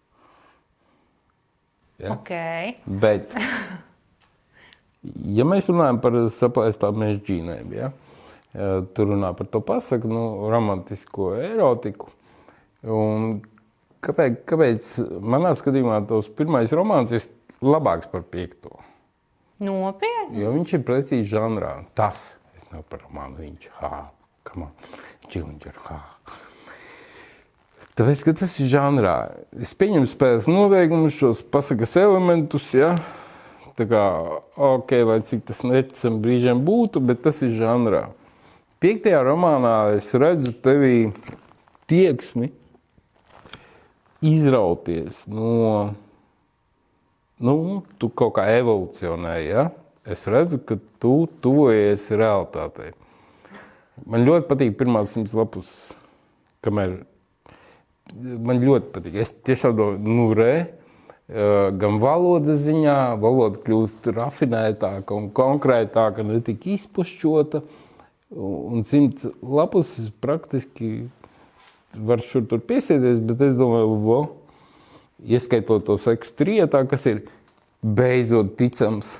Ja? 2.00 2.14
Okay. 2.14 2.76
Bet, 2.86 3.34
ja 5.34 5.48
mēs 5.48 5.68
runājam 5.68 5.98
par 6.04 6.20
saplēstām 6.36 7.02
mežģīnēm, 7.02 7.74
ja? 7.76 7.90
Tur 8.52 9.12
runā 9.12 9.30
par 9.38 9.48
to 9.50 9.60
pasaku, 9.62 10.10
nu, 10.10 10.24
romantisko 10.50 11.34
erotiku. 11.38 12.10
Un 12.82 13.40
kāpēc, 14.04 14.40
kāpēc 14.48 14.94
manā 15.20 15.54
skatījumā 15.58 16.00
tos 16.08 16.30
pirmais 16.34 16.72
romāns 16.74 17.14
ir 17.14 17.26
labāks 17.62 18.10
par 18.10 18.24
piekto? 18.26 18.80
Nopietni. 19.60 20.40
Jo 20.40 20.54
viņš 20.54 20.78
ir 20.78 20.84
precīzi 20.88 21.28
žanrā. 21.34 21.74
Tas 21.94 22.18
es 22.56 22.64
nav 22.72 22.86
par 22.88 23.04
romānu. 23.04 23.42
Viņš 23.44 23.68
ir 23.68 23.74
Džungļs. 25.30 25.90
Tāpēc, 28.00 28.22
ka 28.24 28.32
tas 28.40 28.54
ir 28.62 28.70
žanrā. 28.72 29.16
Es 29.60 29.74
pieņemu 29.76 30.08
spēles 30.08 30.48
noteikumus, 30.48 31.12
šos 31.18 31.42
pasakas 31.52 31.92
elementus. 32.00 32.70
Ja? 32.72 32.94
Tā 33.76 33.84
kā, 33.90 34.04
ok, 34.56 34.94
lai 35.04 35.18
cik 35.28 35.44
tas 35.50 35.60
neticami 35.66 36.22
brīžiem 36.24 36.64
būtu, 36.64 37.02
bet 37.04 37.20
tas 37.26 37.42
ir 37.44 37.52
žanrā. 37.58 38.06
Piektajā 38.80 39.18
romānā 39.26 39.74
es 39.98 40.06
redzu 40.16 40.54
tevi 40.64 41.10
tieksmi 41.90 42.46
izrauties 44.24 45.18
no 45.28 45.50
nu, 47.44 47.56
tu 48.00 48.08
kaut 48.12 48.38
kā 48.38 48.46
evolūcionēji. 48.56 49.50
Ja? 49.50 49.66
Es 50.08 50.24
redzu, 50.30 50.62
ka 50.64 50.78
tu 51.02 51.14
tuvojies 51.44 52.06
realitātei. 52.14 52.94
Man 54.08 54.24
ļoti 54.24 54.48
patīk 54.48 54.78
pirmās 54.80 55.12
simts 55.12 55.36
lapus, 55.36 55.74
kamēr 56.64 57.02
man 58.16 58.62
ļoti 58.64 58.94
patīk. 58.94 59.20
Es 59.26 59.34
tiešām 59.44 59.76
domāju, 59.76 60.00
nu, 60.08 60.30
re, 60.36 60.54
gan 61.80 62.00
valodas 62.02 62.64
ziņā, 62.64 62.96
valoda 63.20 63.60
kļūst 63.60 64.08
rafinētāka 64.16 65.16
un 65.16 65.28
konkrētāka, 65.36 66.24
ne 66.24 66.40
tik 66.44 66.64
izpušķota. 66.78 67.62
Un 68.30 68.84
simts 68.86 69.26
lapus 69.42 69.96
praktiski 70.22 71.08
var 71.94 72.22
šur 72.22 72.44
tur 72.46 72.60
piesēties, 72.62 73.18
bet 73.26 73.40
es 73.42 73.56
domāju, 73.58 73.96
vo, 74.04 74.18
ieskaitot 75.26 75.82
to 75.88 75.96
seksu 75.98 76.36
trietā, 76.38 76.84
kas 76.86 77.08
ir 77.10 77.24
beidzot 77.82 78.54
ticams, 78.60 79.10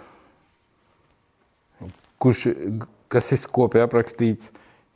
kurš, 2.22 2.46
kas 3.10 3.32
ir 3.34 3.48
kopīgi 3.50 3.86
aprakstīts, 3.88 4.52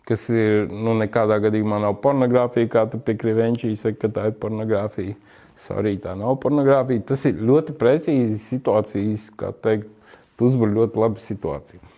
kas 0.07 0.29
ir, 0.31 0.69
nu, 0.71 0.95
nekādā 1.01 1.41
gadījumā 1.43 1.81
nav 1.83 1.99
pornogrāfija, 2.05 2.71
kā 2.71 2.85
tu 2.93 3.01
pie 3.03 3.17
Krivenčijas 3.19 3.83
saki, 3.87 3.99
ka 4.05 4.13
tā 4.15 4.29
ir 4.31 4.39
pornogrāfija. 4.39 5.17
Sorry, 5.59 5.97
tā 6.03 6.17
nav 6.19 6.39
pornogrāfija. 6.43 7.05
Tas 7.11 7.27
ir 7.31 7.39
ļoti 7.39 7.77
precīzi 7.79 8.41
situācijas, 8.43 9.29
kā 9.39 9.53
teikt, 9.65 9.91
tu 10.39 10.49
uzbur 10.51 10.73
ļoti 10.75 11.03
labi 11.03 11.23
situāciju. 11.23 11.94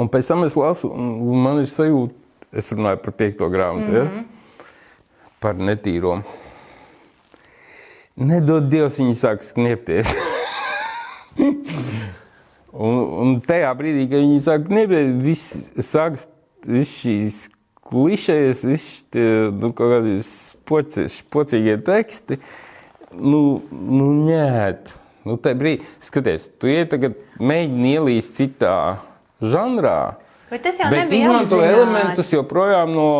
Un 0.00 0.08
pēc 0.08 0.30
tam 0.30 0.46
es 0.46 0.56
lasu, 0.56 0.88
un 0.88 1.42
man 1.44 1.60
ir 1.60 1.68
sajūta, 1.68 2.14
es 2.56 2.70
runāju 2.72 3.02
par 3.04 3.14
piekto 3.18 3.48
grāmatu, 3.52 3.90
mm 3.90 3.94
-hmm. 3.94 3.98
ja? 3.98 4.04
Mhm. 4.04 4.24
par 5.40 5.54
netīro. 5.54 6.22
Nedod 8.16 8.68
Dievs, 8.68 8.98
viņi 8.98 9.14
sāk 9.14 9.44
kniepties. 9.54 10.06
un, 12.72 12.96
un 13.22 13.40
tajā 13.40 13.70
brīdī, 13.78 14.08
kad 14.10 14.20
viņi 14.20 14.40
sāk 14.44 14.66
kniepties, 14.66 15.14
viss 15.24 15.70
sāk 15.92 16.18
viss 16.66 17.00
šīs 17.00 17.48
klišejas, 17.90 18.64
viss 18.64 19.04
tie, 19.10 19.50
nu, 19.50 19.72
kaut 19.72 19.94
kādi 19.94 21.08
spocīgie 21.08 21.78
teksti. 21.84 22.38
nu, 23.12 23.62
nu 23.72 24.10
ņēt. 24.26 24.90
Nu, 25.24 25.36
tā 25.36 25.52
brīdī, 25.54 25.84
skaties, 26.00 26.50
tu 26.58 26.66
iet 26.66 26.90
tagad 26.90 27.16
mēģini 27.38 27.94
ielīst 27.96 28.36
citā 28.36 29.00
žanrā. 29.42 30.16
Bet 30.50 30.64
tas 30.66 30.78
jau 30.80 30.90
Bet 30.90 31.12
izmanto 31.14 31.60
apzināti. 31.60 31.74
elementus 31.76 32.32
joprojām 32.34 32.90
no, 32.94 33.10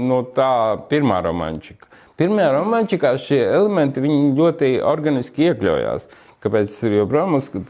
no 0.00 0.22
tā 0.34 0.80
pirmā 0.88 1.20
romančika. 1.24 1.90
Pirmajā 2.20 2.52
romančikā 2.54 3.12
šie 3.20 3.40
elementi 3.42 4.00
ļoti 4.04 4.76
organiski 4.84 5.48
iekļaujās. 5.50 6.06
Kāpēc 6.42 6.72
es 6.72 6.80
joprojām 6.96 7.36
uzskatu, 7.38 7.68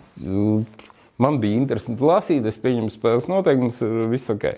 ka 0.79 0.93
man 1.23 1.39
bija 1.43 1.61
interesanti 1.61 2.07
lasīt, 2.07 2.47
es 2.49 2.59
pieņemu 2.63 2.93
spēles 2.95 3.29
noteikumus, 3.31 3.83
ir 3.85 4.07
viss 4.13 4.33
ok. 4.33 4.49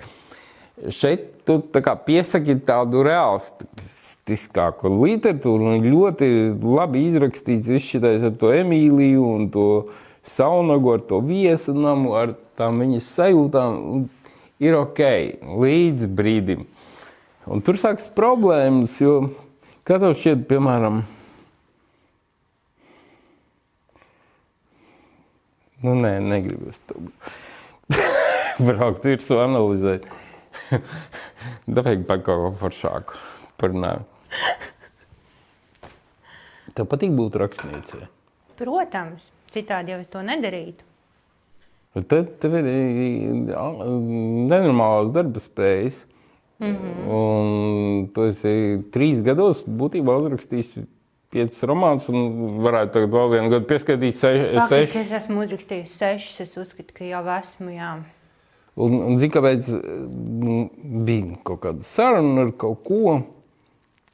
Šeit 0.95 1.29
tu 1.47 1.61
tā 1.73 1.83
kā 1.85 1.95
piesaki 2.07 2.57
tādu 2.67 3.05
realistiskāku 3.07 4.93
literatūru 4.93 5.75
un 5.75 5.85
ļoti 5.89 6.31
labi 6.63 7.07
izrakstīts 7.11 7.69
viss 7.69 7.93
šitais 7.95 8.25
ar 8.27 8.35
to 8.41 8.53
Emīliju 8.55 9.29
un 9.37 9.51
to 9.55 9.69
Saunagu, 10.25 10.95
ar 10.97 11.05
to 11.05 11.21
viesu 11.25 11.75
namu, 11.77 12.15
ar 12.17 12.33
tām 12.59 12.81
viņas 12.83 13.11
sajūtām. 13.17 14.05
Ir 14.63 14.77
ok, 14.79 15.01
līdz 15.61 16.07
brīdim. 16.15 16.65
Un 17.51 17.61
tur 17.65 17.77
sākas 17.81 18.07
problēmas, 18.17 18.95
jo 19.03 19.35
kā 19.85 19.99
tev 20.01 20.15
šķiet, 20.17 20.47
piemēram, 20.49 21.03
nu, 25.85 25.97
nē, 26.01 26.15
negribu 26.25 26.71
es 26.73 26.81
to 26.89 27.03
braukt 28.69 29.05
virsū 29.05 29.43
analizēt. 29.43 30.09
Davai 31.77 31.99
par 32.07 32.23
kaut 32.25 32.47
ko 32.47 32.55
foršāku 32.63 33.21
parunājumu. 33.61 34.09
Tev 36.75 36.89
patīk 36.91 37.13
būt 37.15 37.37
rakstniecei. 37.39 38.09
Protams, 38.59 39.29
citādi 39.55 39.93
jau 39.93 40.01
es 40.03 40.11
to 40.11 40.23
nedarītu. 40.27 40.94
Tad 41.95 42.33
tev 42.43 42.57
ir 42.59 42.67
ā, 43.55 43.67
nenormālās 44.51 45.13
darba 45.15 45.43
spējas. 45.43 46.01
Mm 46.59 46.75
-hmm. 46.75 47.07
Un 47.15 48.09
tu 48.15 48.25
esi 48.31 48.83
trīs 48.95 49.23
gados 49.23 49.63
būtībā 49.67 50.17
uzrakstījis 50.23 50.75
piecus 51.35 51.63
romānus, 51.67 52.09
un 52.09 52.61
varētu 52.63 52.93
tagad 52.93 53.15
vēl 53.15 53.31
vienu 53.31 53.51
gadu 53.51 53.67
pieskaitīt 53.67 54.19
seši. 54.19 54.51
Faktiski 54.55 54.99
es 54.99 55.13
esmu 55.13 55.43
uzrakstījis 55.45 55.97
sešus, 55.99 56.41
es 56.41 56.57
uzskatu, 56.57 56.95
ka 56.95 57.05
jau 57.05 57.23
esmu, 57.39 57.71
jā. 57.75 57.95
Un, 58.75 58.95
un 59.07 59.19
zini, 59.19 59.31
kāpēc 59.35 59.71
bija 61.07 61.39
kaut 61.47 61.61
kāda 61.63 61.87
saruna 61.95 62.47
ar 62.47 62.53
kaut 62.59 62.83
ko? 62.87 63.21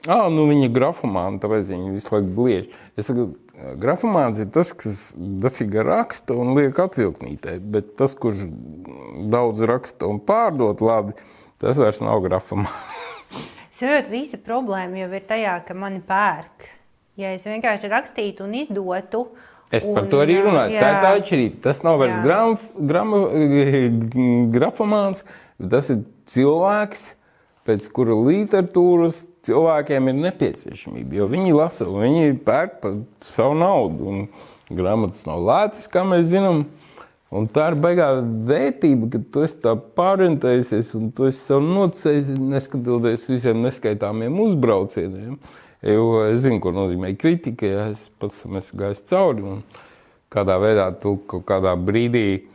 Ah, 0.09 0.29
nu 0.33 0.47
viņa 0.49 0.71
grafomāna, 0.73 1.41
tāpēc 1.41 1.69
viņa 1.69 1.93
visu 1.93 2.13
laiku 2.15 2.35
bliež. 2.37 2.69
Es 2.97 3.09
saku, 3.09 3.35
grafomāns 3.81 4.41
ir 4.41 4.49
tas, 4.55 4.73
kas 4.77 5.11
dafiga 5.17 5.85
raksta 5.87 6.37
un 6.39 6.55
liek 6.57 6.79
atvilknītē, 6.81 7.59
bet 7.73 7.95
tas, 8.01 8.15
kurš 8.19 8.47
daudz 9.33 9.63
raksta 9.69 10.09
un 10.11 10.21
pārdot 10.25 10.83
labi, 10.85 11.17
tas 11.63 11.79
vairs 11.81 12.03
nav 12.05 12.23
grafomāns. 12.25 12.97
Saprotu, 13.81 14.13
visa 14.13 14.37
problēma 14.45 14.99
jau 15.01 15.13
ir 15.17 15.23
tajā, 15.29 15.55
ka 15.65 15.77
mani 15.77 16.03
pērk. 16.05 16.67
Ja 17.21 17.31
es 17.37 17.47
vienkārši 17.49 17.89
rakstītu 17.93 18.45
un 18.45 18.59
izdotu, 18.63 19.25
Es 19.71 19.85
par 19.87 20.03
un, 20.03 20.09
to 20.11 20.19
arī 20.19 20.41
runāju. 20.43 20.75
Tā 20.75 20.79
ir 20.81 20.97
jā. 20.97 21.03
tā 21.03 21.11
atšķirība. 21.21 21.59
Tas 21.63 21.81
nav 21.87 22.01
vairs 22.01 22.17
Jā. 22.17 22.23
gram, 22.25 22.57
gram, 22.91 23.13
grafomāns, 24.51 25.23
tas 25.63 25.93
ir 25.95 26.01
cilvēks, 26.33 27.05
pēc 27.69 27.87
kura 27.95 28.17
literatūras 28.19 29.23
cilvēkiem 29.47 30.11
ir 30.11 30.21
nepieciešamība. 30.27 31.19
Jo 31.21 31.29
viņi 31.31 31.57
lasa, 31.57 31.89
viņi 31.89 32.37
pērk 32.47 32.79
par 32.83 33.01
savu 33.31 33.57
naudu. 33.59 34.11
Un 34.11 34.77
grāmatas 34.77 35.25
nav 35.29 35.43
lētas, 35.47 35.89
kā 35.91 36.05
mēs 36.07 36.29
zinām. 36.33 36.67
Un 37.31 37.47
tā 37.47 37.69
ir 37.71 37.77
baigā 37.79 38.09
vērtība, 38.49 39.07
ka 39.13 39.21
tu 39.31 39.45
esi 39.47 39.61
tā 39.63 39.77
pārorientējies 39.79 40.95
un 40.99 41.13
tu 41.15 41.29
esi 41.29 41.39
sev 41.47 41.63
nocējis, 41.63 42.33
neskatoties 42.35 43.29
visiem 43.31 43.61
neskaitāmiem 43.63 44.41
uzbraucieniem. 44.49 45.37
Jo 45.87 46.25
es 46.27 46.43
zinu, 46.43 46.59
ko 46.61 46.75
nozīmē 46.75 47.15
kritika, 47.17 47.69
ja 47.71 47.85
es 47.93 48.09
pats 48.21 48.43
esmu 48.43 48.81
gājis 48.83 49.07
cauri. 49.09 49.47
Un 49.47 49.63
kādā 50.31 50.59
veidā 50.61 50.91
tu 51.01 51.21
kaut 51.31 51.47
kādā 51.49 51.77
brīdī 51.79 52.50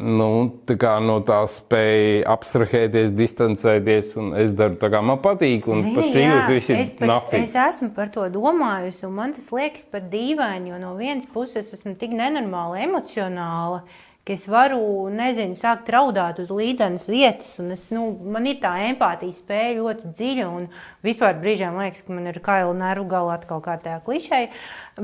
nu, 0.00 0.28
tā 0.66 0.96
no 1.04 1.20
tā 1.26 1.38
spēja 1.50 2.24
abstrahēties, 2.32 3.12
distancēties. 3.16 4.14
un 4.20 4.34
Es 4.40 4.54
daru 4.56 4.78
tā, 4.80 4.90
kā 4.92 5.02
man 5.04 5.20
patīk, 5.22 5.68
un 5.70 5.84
Zini, 5.84 5.94
par 5.96 6.08
šī 6.08 6.20
jā, 6.24 6.34
jūs 6.34 6.52
visi 6.56 6.76
es, 6.76 6.92
nafīgi. 6.98 7.48
es 7.48 7.56
esmu 7.68 7.90
par 7.96 8.12
to 8.14 8.26
domājusi, 8.32 9.04
un 9.08 9.16
man 9.18 9.34
tas 9.36 9.50
liekas 9.54 9.88
pat 9.92 10.10
dīvaini, 10.12 10.72
jo 10.72 10.78
no 10.82 10.94
vienas 10.98 11.26
puses 11.32 11.72
esmu 11.76 11.96
tik 12.00 12.14
nenormāli 12.16 12.86
emocionāla, 12.88 13.84
es 14.30 14.44
varu, 14.46 15.08
nezinu, 15.10 15.56
sākt 15.58 15.88
raudāt 15.90 16.38
uz 16.42 16.50
līdzenas 16.54 17.08
vietas, 17.10 17.50
un 17.58 17.72
es, 17.74 17.82
nu, 17.94 18.04
man 18.30 18.46
ir 18.46 18.60
tā 18.62 18.76
empātijas 18.86 19.40
spēja 19.42 19.78
ļoti 19.80 20.12
dziļa, 20.18 20.44
un 20.54 20.68
vispār 21.06 21.38
brīžiem 21.40 21.78
liekas, 21.80 22.04
ka 22.06 22.14
man 22.14 22.28
ir 22.30 22.38
kaila 22.44 22.76
nervu 22.78 23.08
galā 23.10 23.38
atkal 23.40 23.62
kā 23.64 23.74
tajā 23.82 23.98
klišē, 24.06 24.42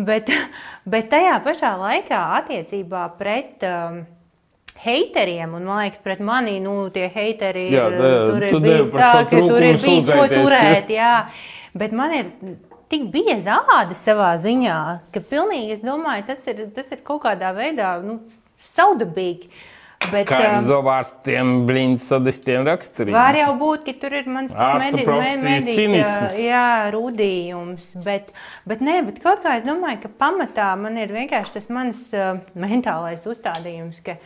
bet, 0.06 0.30
bet 0.92 1.10
tajā 1.10 1.40
pašā 1.46 1.72
laikā 1.80 2.20
attiecībā 2.38 3.08
pret 3.18 3.66
um, 3.66 4.04
heiteriem, 4.84 5.54
un 5.56 5.66
man 5.66 5.82
liekas, 5.84 6.00
pret 6.04 6.22
mani, 6.24 6.56
nu, 6.62 6.78
tie 6.94 7.08
heiteri 7.12 7.68
Jā, 7.72 7.88
ir, 7.90 7.98
tā, 8.00 8.14
tur 8.30 8.46
ir 8.46 8.56
bijis 8.64 8.90
tā, 8.94 9.12
ka 9.30 9.44
tur 9.50 9.66
ir 9.66 9.78
bijis 9.82 10.10
ko 10.10 10.26
turēt, 10.32 10.90
jā. 11.00 11.12
Bet 11.76 11.94
man 11.96 12.14
ir 12.16 12.32
tik 12.92 13.08
bieza 13.12 13.60
āda 13.76 13.96
savā 13.98 14.32
ziņā, 14.42 14.80
ka 15.14 15.22
pilnīgi, 15.30 15.78
es 15.78 15.86
domāju, 15.86 16.28
tas 16.30 16.52
ir, 16.52 16.66
tas 16.76 16.92
ir 16.94 17.02
kaut 17.06 17.24
kādā 17.26 17.52
veidā, 17.56 17.96
nu, 18.04 18.20
saudabīgi. 18.76 19.50
Bet, 20.06 20.28
Kā 20.28 20.36
ar 20.38 20.52
um, 20.58 20.64
zobārstiem, 20.66 21.52
blīņas 21.66 22.04
sadistiem 22.12 22.66
raksturiem. 22.68 23.16
Var 23.16 23.38
jau 23.40 23.52
būt, 23.58 23.86
ka 23.88 23.94
tur 24.02 24.14
ir 24.14 24.28
mans 24.30 24.52
medi, 24.52 25.00
me, 25.00 25.04
profesijas 25.08 25.42
mediķa, 25.46 25.76
cinisms. 25.80 26.36
jā, 26.44 26.66
rudījums, 26.94 27.88
bet, 28.04 28.28
bet, 28.68 28.84
nē, 28.86 29.00
bet 29.08 29.18
kaut 29.24 29.40
kā 29.42 29.56
es 29.58 29.64
domāju, 29.66 30.04
ka 30.04 30.12
pamatā 30.20 30.68
man 30.78 31.00
ir 31.00 31.14
vienkārši 31.16 31.56
tas 31.56 31.70
mans 31.72 32.04
uh, 32.14 32.36
mentālais 32.54 33.24
uzstādījums, 33.26 33.98
ka 34.04 34.18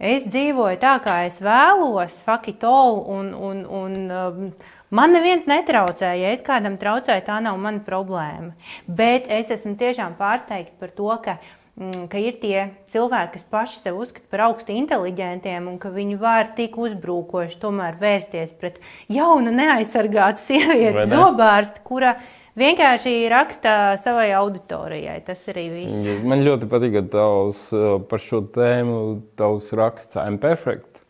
es 0.00 0.24
dzīvoju 0.26 0.80
tā, 0.80 0.96
kā 1.04 1.20
es 1.28 1.38
vēlos, 1.44 2.16
fakitolu, 2.26 3.04
un, 3.12 3.30
un, 3.36 3.62
un 3.68 3.96
um, 4.08 4.50
man 4.90 5.14
neviens 5.14 5.46
netraucē. 5.50 6.14
Ja 6.18 6.32
es 6.34 6.42
kādam 6.46 6.80
traucēju, 6.80 7.26
tā 7.28 7.38
nav 7.44 7.60
mana 7.60 7.84
problēma. 7.86 8.54
Bet 8.88 9.28
es 9.30 9.52
esmu 9.52 9.76
tiešām 9.80 10.16
pārsteigta 10.18 10.74
par 10.80 10.94
to, 10.96 11.12
ka 11.24 11.36
mm, 11.76 12.08
ka 12.12 12.24
ir 12.24 12.40
tie 12.42 12.66
cilvēki, 12.94 13.36
kas 13.36 13.46
paši 13.52 13.84
sev 13.84 14.00
uzskata 14.00 14.32
par 14.32 14.46
augstu 14.48 14.74
inteliģentiem 14.74 15.68
un 15.70 15.78
ka 15.82 15.92
viņi 15.94 16.18
var 16.20 16.54
tik 16.56 16.80
uzbrukoši 16.80 17.60
tomēr 17.60 18.00
vērsties 18.00 18.56
pret 18.58 18.80
jaunu, 19.12 19.52
neaizsargātu 19.52 20.60
ne? 20.64 21.08
zobārstu, 21.12 21.84
kura 21.84 22.16
vienkārši 22.60 23.14
raksta 23.32 23.74
savai 24.02 24.30
auditorijai. 24.38 25.18
Tas 25.26 25.42
arī 25.52 25.66
viss. 25.72 26.08
Man 26.26 26.44
ļoti 26.46 26.68
patīk 26.70 26.98
tavs 27.12 27.66
uh, 27.74 27.96
par 28.10 28.22
šo 28.22 28.42
tēmu, 28.54 29.00
tavs 29.40 29.72
raksts 29.76 30.20
I'm 30.20 30.38
Perfect. 30.42 31.00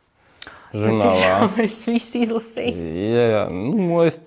Žurnālā. 0.75 1.51
Es 1.67 1.83
visu 1.89 2.23
izlasīju. 2.25 2.87
Jā, 3.11 3.27
jā. 3.35 3.43
Nu, 3.51 4.05
es 4.07 4.21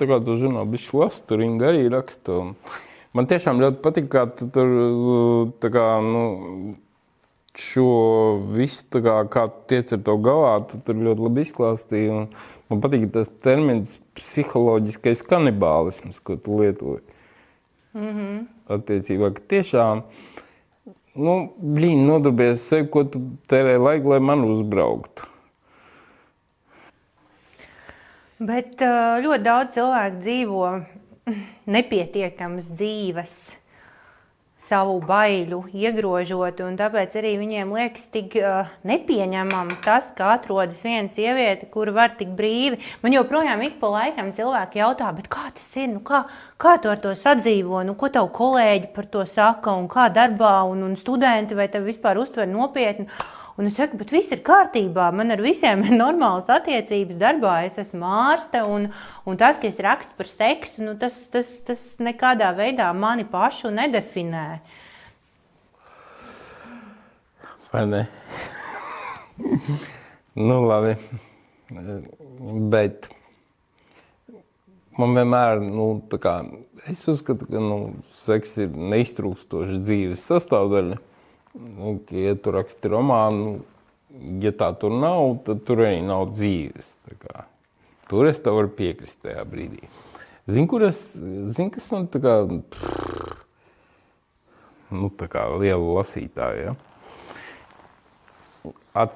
tā 0.00 0.08
kā 0.10 0.18
to 0.24 0.38
žurnālu 0.40 0.72
bišķi 0.74 0.98
lasu, 1.02 1.22
tur 1.28 1.44
viņi 1.44 1.68
arī 1.68 1.84
raksta. 1.92 2.40
Man 3.14 3.28
tiešām 3.30 3.60
ļoti 3.62 3.82
patīk, 3.84 4.08
kā 4.10 4.24
tu 4.34 4.48
tur 4.54 4.72
uh, 4.80 5.52
tā 5.62 5.70
kā, 5.74 5.86
nu, 6.02 6.24
šo 7.60 7.90
visu, 8.56 8.88
kā, 8.90 9.20
kā 9.30 9.46
tu 9.52 9.68
tiec 9.70 9.92
ar 9.94 10.02
to 10.08 10.16
galā, 10.24 10.56
tu 10.70 10.80
tur 10.82 10.98
ļoti 10.98 11.28
labi 11.28 11.46
izklāstīji. 11.46 12.10
un 12.10 12.28
Man 12.72 12.80
patīk 12.80 13.10
tas 13.12 13.28
termins 13.44 13.98
psiholoģiskais 14.14 15.22
kanibālisms, 15.26 16.20
ko 16.22 16.36
tu 16.36 16.60
lietoji. 16.60 17.02
Mm 17.94 18.10
-hmm. 18.10 18.46
Attiecībā, 18.76 19.32
ka 19.34 19.42
tiešām, 19.48 20.02
nu, 21.14 21.54
blīn, 21.58 22.06
nodarbies 22.06 22.68
sevi, 22.68 22.88
ko 22.90 23.04
tu 23.04 23.20
tērē 23.48 23.78
laiku, 23.78 24.08
lai 24.08 24.20
man 24.20 24.44
uzbrauktu. 24.44 25.22
Bet 28.38 28.82
uh, 28.82 29.22
ļoti 29.22 29.42
daudz 29.42 29.76
cilvēku 29.76 30.20
dzīvo 30.20 30.64
nepietiekamas 31.76 32.66
dzīves, 32.76 33.36
savu 34.68 34.96
baiļu 35.04 35.60
iegrožot, 35.76 36.62
un 36.64 36.78
tāpēc 36.78 37.16
arī 37.20 37.34
viņiem 37.40 37.72
liekas 37.76 38.06
tik 38.14 38.36
uh, 38.40 38.70
nepieņemami 38.88 39.76
tas, 39.84 40.06
ka 40.16 40.32
atrodas 40.38 40.80
viena 40.84 41.10
sieviete, 41.12 41.68
kura 41.72 41.94
var 41.94 42.16
tik 42.18 42.32
brīvi. 42.38 42.80
Man 43.04 43.16
joprojām 43.16 43.64
ik 43.66 43.78
pa 43.82 43.92
laikam 43.92 44.32
cilvēki 44.36 44.80
jautā, 44.80 45.10
bet 45.16 45.28
kā 45.32 45.46
tas 45.52 45.68
ir, 45.80 45.90
nu 45.92 46.00
kā, 46.06 46.24
kā 46.60 46.76
tu 46.80 46.92
ar 46.92 47.02
to 47.04 47.12
sadzīvo, 47.18 47.84
nu 47.84 47.96
ko 48.00 48.08
tavu 48.12 48.32
kolēģi 48.34 48.92
par 48.96 49.10
to 49.12 49.26
saka, 49.28 49.76
un 49.76 49.88
kā 49.92 50.08
darbā, 50.14 50.56
un, 50.70 50.86
un 50.88 50.98
studenti 51.00 51.58
vai 51.58 51.68
tevi 51.68 51.92
vispār 51.92 52.22
uztver 52.24 52.48
nopietni. 52.48 53.10
Un 53.54 53.68
es 53.68 53.76
saku, 53.78 53.94
bet 54.00 54.10
viss 54.10 54.32
ir 54.34 54.40
kārtībā. 54.42 55.12
Man 55.14 55.30
ar 55.30 55.38
visiem 55.42 55.84
ir 55.86 55.94
normālas 55.94 56.48
attiecības 56.50 57.18
darbā. 57.20 57.52
Es 57.68 57.78
esmu 57.78 58.02
ārste, 58.02 58.64
un, 58.66 58.88
un 59.30 59.38
tas, 59.38 59.60
ka 59.62 59.68
es 59.70 59.78
rakstu 59.78 60.16
par 60.18 60.26
seksu, 60.26 60.82
nu, 60.82 60.96
tas, 60.98 61.14
tas, 61.30 61.52
tas 61.68 61.84
nekādā 62.02 62.50
veidā 62.58 62.88
mani 62.98 63.26
pašu 63.30 63.70
nedefinē. 63.74 64.48
Vai 67.70 67.84
ne? 67.92 68.02
nu, 70.48 70.58
labi. 70.66 70.96
Bet 72.74 73.06
man 74.98 75.14
vienmēr, 75.14 75.62
nu, 75.62 75.88
tā 76.10 76.18
kā 76.22 76.36
es 76.90 77.06
uzskatu, 77.10 77.46
ka 77.46 77.62
nu, 77.62 77.78
seks 78.26 78.58
ir 78.66 78.74
neiztrūkstoša 78.74 79.78
dzīves 79.86 80.26
sastāvdaļa. 80.26 80.98
Nu, 81.54 82.00
ja 82.10 82.34
tu 82.34 82.50
raksti 82.50 82.90
romānu, 82.90 83.60
ja 84.42 84.50
tā 84.58 84.72
tur 84.78 84.90
nav, 84.90 85.36
tad 85.46 85.60
tur 85.68 85.84
arī 85.86 86.00
nav 86.02 86.32
dzīves. 86.32 86.88
Tur 88.10 88.26
es 88.26 88.42
tev 88.42 88.58
varu 88.58 88.72
piekrist 88.74 89.20
tajā 89.22 89.44
brīdī. 89.46 89.86
Zini, 90.50 90.66
kur 90.68 90.82
es, 90.88 90.98
zini, 91.14 91.70
kas 91.72 91.86
man 91.92 92.08
tā 92.10 92.18
kā, 92.24 92.34
pff, 92.74 93.38
nu, 94.98 95.12
tā 95.14 95.30
kā 95.30 95.46
liela 95.54 96.00
lasītāja. 96.00 96.74
Ja? 98.66 99.06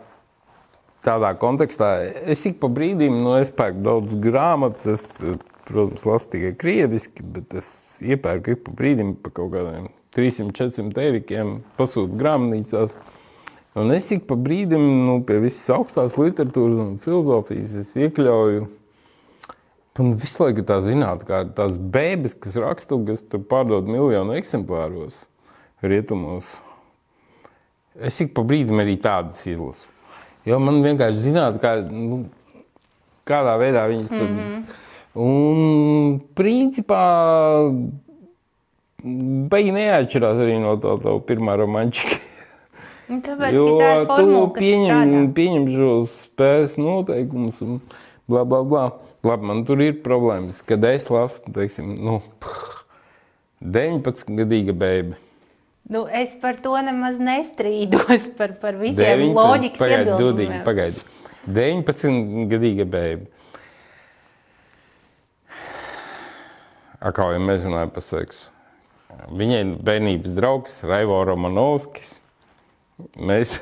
Tādā 1.04 1.34
kontekstā 1.42 1.92
es 2.22 2.46
ik 2.46 2.62
pa 2.62 2.70
brīdim, 2.70 3.18
nu, 3.26 3.34
es 3.42 3.50
pērku 3.54 3.82
daudz 3.82 4.14
grāmatas, 4.22 4.86
es, 4.94 5.04
protams, 5.66 6.06
lasu 6.06 6.32
tikai 6.38 6.54
krieviski, 6.58 7.26
bet 7.34 7.58
es 7.58 7.68
iepērku 7.98 8.54
ik 8.54 8.66
pa 8.66 8.78
brīdim 8.78 9.16
pa 9.18 9.34
kaut 9.34 9.52
kādiem 9.58 9.90
300-400 10.16 11.04
eirikiem, 11.04 11.58
pasūtu 11.78 12.18
grāmatnīcās. 12.18 12.94
Un 13.78 13.92
es 13.94 14.08
ik 14.14 14.24
pa 14.26 14.34
brīdim 14.40 14.84
nu, 15.06 15.18
pie 15.26 15.38
visas 15.42 15.68
augstās 15.76 16.16
literatūras 16.18 16.80
un 16.82 16.94
filozofijas 17.02 17.92
iekļauju. 17.98 18.66
Un 19.98 20.12
visu 20.14 20.44
laiku 20.44 20.62
tā 20.62 20.78
zināt, 20.84 21.24
kā 21.26 21.42
tās 21.56 21.74
bēbes, 21.74 22.36
kas 22.38 22.54
raksta, 22.62 22.96
kas 23.06 23.24
tur 23.26 23.42
pārdod 23.50 23.88
miljonu 23.90 24.36
eksemplāros 24.38 25.24
rietumos. 25.82 26.52
Es 27.98 28.20
ik 28.22 28.30
pa 28.34 28.44
brīdim 28.46 28.78
arī 28.78 28.94
tādas 29.02 29.42
izlasu. 29.50 29.88
Jo 30.46 30.60
man 30.62 30.78
vienkārši 30.84 31.24
zināt, 31.26 31.58
kā, 31.62 31.74
nu, 31.90 32.28
kādā 33.26 33.56
veidā 33.58 33.88
viņas 33.90 34.12
tur. 34.12 34.28
Mm 34.28 34.38
-hmm. 34.38 34.84
Un 35.18 36.20
principā 36.38 37.02
beigās 39.02 39.76
neatšķirās 39.76 40.40
arī 40.42 40.56
no 40.62 40.74
tā, 40.82 40.96
tā 41.02 41.14
pirmā 41.28 41.54
romantika. 41.60 42.18
Nu, 43.08 43.20
tāpēc, 43.24 43.54
jo 43.56 43.68
tu 44.10 44.40
pieņem, 44.58 45.30
pieņem 45.36 45.68
šos 45.72 46.16
spēles 46.26 46.74
noteikumus 46.76 47.62
un 47.64 47.78
bla, 48.28 48.42
bla, 48.44 48.60
bla. 48.60 48.88
Labi, 49.26 49.48
man 49.50 49.64
tur 49.66 49.80
ir 49.82 49.96
problēmas, 50.04 50.60
kad 50.66 50.84
es 50.86 51.08
lasu, 51.10 51.40
teiksim, 51.54 51.88
nu, 52.06 52.20
19 53.64 54.28
gadīga 54.38 54.74
beiga. 54.78 55.16
Nu, 55.88 56.04
es 56.04 56.36
par 56.42 56.60
to 56.62 56.74
nemaz 56.84 57.16
nestrīdos 57.16 58.28
par, 58.38 58.52
par 58.60 58.76
visiem 58.78 59.24
19, 59.24 59.32
loģikas 59.38 59.80
pagaidi, 59.80 60.12
iebildumiem. 60.12 60.60
Pagaidi, 60.68 61.02
19 61.48 62.46
gadīga 62.52 62.86
beiga. 62.92 63.26
Atkal, 66.98 67.32
ja 67.34 67.42
mēs 67.42 67.64
runājam 67.64 67.94
par 67.94 68.04
seksu. 68.04 68.57
Viņai 69.08 69.62
bērnības 69.84 70.34
draugs 70.36 70.78
Raivo 70.84 71.22
Romanovskis. 71.24 72.10
Mēs, 73.16 73.54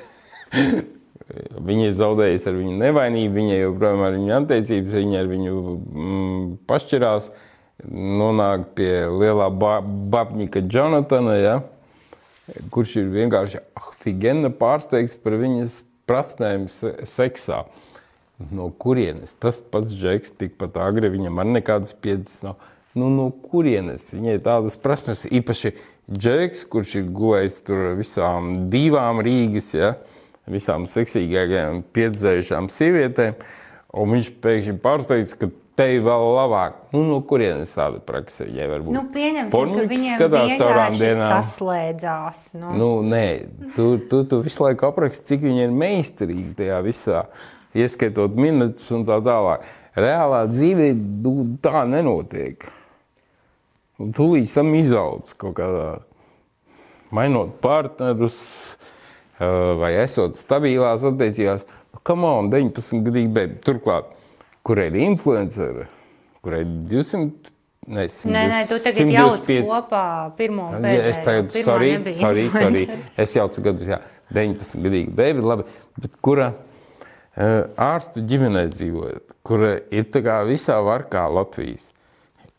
viņa 1.69 1.91
ir 1.91 1.97
zaudējusi 1.99 2.51
ar 2.51 2.59
viņu 2.59 2.75
nevainību, 2.81 3.35
viņai 3.37 3.61
joprojām 3.61 4.03
ar 4.07 4.17
viņu 4.17 4.35
attiecības, 4.41 4.97
viņa 4.97 5.21
ar 5.21 5.31
viņu 5.31 5.55
mm, 5.63 6.45
pašķirās, 6.67 7.31
nonāk 7.87 8.71
pie 8.79 8.91
lielā 9.13 9.49
ba 9.55 9.79
babņika 9.85 10.65
Jonatana, 10.73 11.37
ja, 11.39 11.57
kurš 12.75 12.99
ir 13.03 13.11
vienkārši 13.15 13.63
ahfigena 13.79 14.51
pārsteigts 14.55 15.19
par 15.21 15.37
viņas 15.39 15.83
prasmēm 16.11 16.67
seksā. 16.71 17.67
No 18.53 18.69
kurienes 18.83 19.33
tas 19.41 19.63
pats 19.73 19.95
Džeks 19.97 20.35
tikpat 20.41 20.77
agri, 20.81 21.09
viņam 21.13 21.39
ar 21.41 21.55
nekādas 21.55 21.95
pieredzes 21.97 22.43
nav. 22.45 22.59
Nu, 22.97 23.11
no 23.13 23.29
kurienes 23.51 24.09
viņai 24.15 24.39
tādas 24.45 24.79
prasmes, 24.81 25.27
īpaši 25.29 25.75
Džeks, 26.07 26.63
kurš 26.71 27.01
ir 27.01 27.09
gulējis 27.11 27.59
tur 27.67 27.97
visām 27.99 28.69
divām 28.71 29.19
Rīgas, 29.27 29.73
ja, 29.75 29.97
visām 30.47 30.87
seksīgākajām, 30.87 31.81
pieredzējušām 31.97 32.69
sievietēm, 32.71 33.41
un 33.99 34.13
viņš 34.15 34.29
pēkšņi 34.45 34.75
pārsteidz, 34.85 35.35
ka 35.41 35.49
te 35.77 35.89
ir 35.97 36.05
vēl 36.07 36.27
labāk. 36.37 36.79
Nu, 36.95 37.03
no 37.09 37.19
kurienes 37.27 37.75
tāda 37.75 37.99
praksa 38.07 38.47
viņai 38.47 38.69
var 38.71 38.85
būt? 38.87 38.95
Nu, 38.97 39.03
pieņemsim, 39.13 39.75
ka 39.75 39.89
viņiem 39.91 40.21
skatās 40.21 40.55
caurām 40.63 41.01
dienām. 41.01 41.35
Saslēdzās. 41.35 42.47
Nu. 42.57 42.73
nu, 42.79 42.89
nē, 43.11 43.27
tu, 43.75 43.91
tu, 44.07 44.23
tu 44.31 44.41
visu 44.47 44.63
laiku 44.65 44.89
apraksti, 44.89 45.27
cik 45.33 45.45
viņi 45.45 45.67
ir 45.67 45.77
meistarīgi 45.83 46.55
tajā 46.63 46.81
visā, 46.87 47.27
ieskaitot 47.77 48.39
minūtes 48.39 48.89
un 48.95 49.05
tā 49.11 49.19
tālāk. 49.27 49.67
Reālā 49.97 50.47
dzīvē 50.53 50.91
nu, 50.97 51.37
tā 51.65 51.83
nenotiek. 51.89 52.71
Un 54.03 54.13
tūlīt 54.13 54.53
tam 54.53 54.75
izaudz 54.77 55.33
kaut 55.41 55.57
kādā, 55.57 55.89
mainot 57.17 57.55
partnerus 57.65 58.37
vai 59.41 59.95
esot 60.03 60.37
stabilās 60.41 61.05
attiecībās. 61.07 61.65
Nu, 61.95 62.01
come 62.05 62.29
on, 62.29 62.51
19 62.53 63.05
gadīgi 63.07 63.33
bērni. 63.33 63.59
Turklāt, 63.65 64.13
kur 64.67 64.81
ir 64.85 64.97
influenceri, 65.01 65.87
kur 66.45 66.59
ir 66.61 66.67
200. 66.93 67.53
Nē, 67.87 68.09
100, 68.11 68.31
nē, 68.35 68.41
nē, 68.51 68.61
tu 68.67 68.77
tagad 68.83 69.11
jauc 69.15 69.45
kopā 69.47 70.05
pirmo 70.35 70.65
pēdējo. 70.73 71.03
Es 71.07 71.19
tagad, 71.23 71.53
sorry, 71.55 71.91
sorry, 72.17 72.47
sorry, 72.51 72.81
es 73.23 73.35
jaucu 73.37 73.63
gadus, 73.63 73.87
jā, 73.93 74.01
19 74.35 74.83
gadīgi 74.83 75.13
bērni, 75.15 75.45
labi, 75.47 75.69
bet 76.03 76.17
kura 76.19 76.49
ārstu 77.39 78.25
ģimenē 78.27 78.65
dzīvojot, 78.73 79.37
kura 79.47 79.77
ir 79.95 80.09
tā 80.11 80.25
kā 80.27 80.41
visā 80.49 80.81
varkā 80.83 81.29
Latvijas 81.31 81.85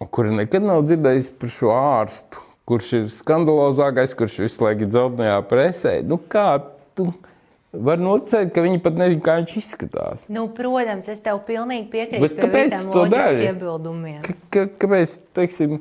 kuri 0.06 0.36
nekad 0.38 0.66
nav 0.66 0.84
dzirdējusi 0.86 1.34
par 1.42 1.54
šo 1.54 1.72
ārstu, 1.74 2.44
kurš 2.68 2.92
ir 3.00 3.08
skandalozākais, 3.14 4.14
kurš 4.18 4.42
visu 4.46 4.66
laiku 4.66 4.86
ir 4.86 4.92
dzeltenajā 4.94 5.40
presē. 5.50 5.94
Nu, 6.06 6.20
kā 6.20 6.50
tu 6.98 7.10
vari 7.72 8.04
nocēt, 8.04 8.52
ka 8.56 8.64
viņi 8.66 8.82
pat 8.84 8.98
nezina, 9.00 9.24
kā 9.26 9.38
viņš 9.42 9.54
izskatās? 9.62 10.26
Nu, 10.32 10.48
protams, 10.56 11.10
es 11.12 11.22
tev 11.26 11.42
pilnīgi 11.48 11.90
piekrītu. 11.94 12.24
Bet 12.26 12.38
kāpēc 12.42 12.76
to 12.94 13.06
dara? 13.12 13.54
Kāpēc, 14.54 15.18
teiksim, 15.38 15.80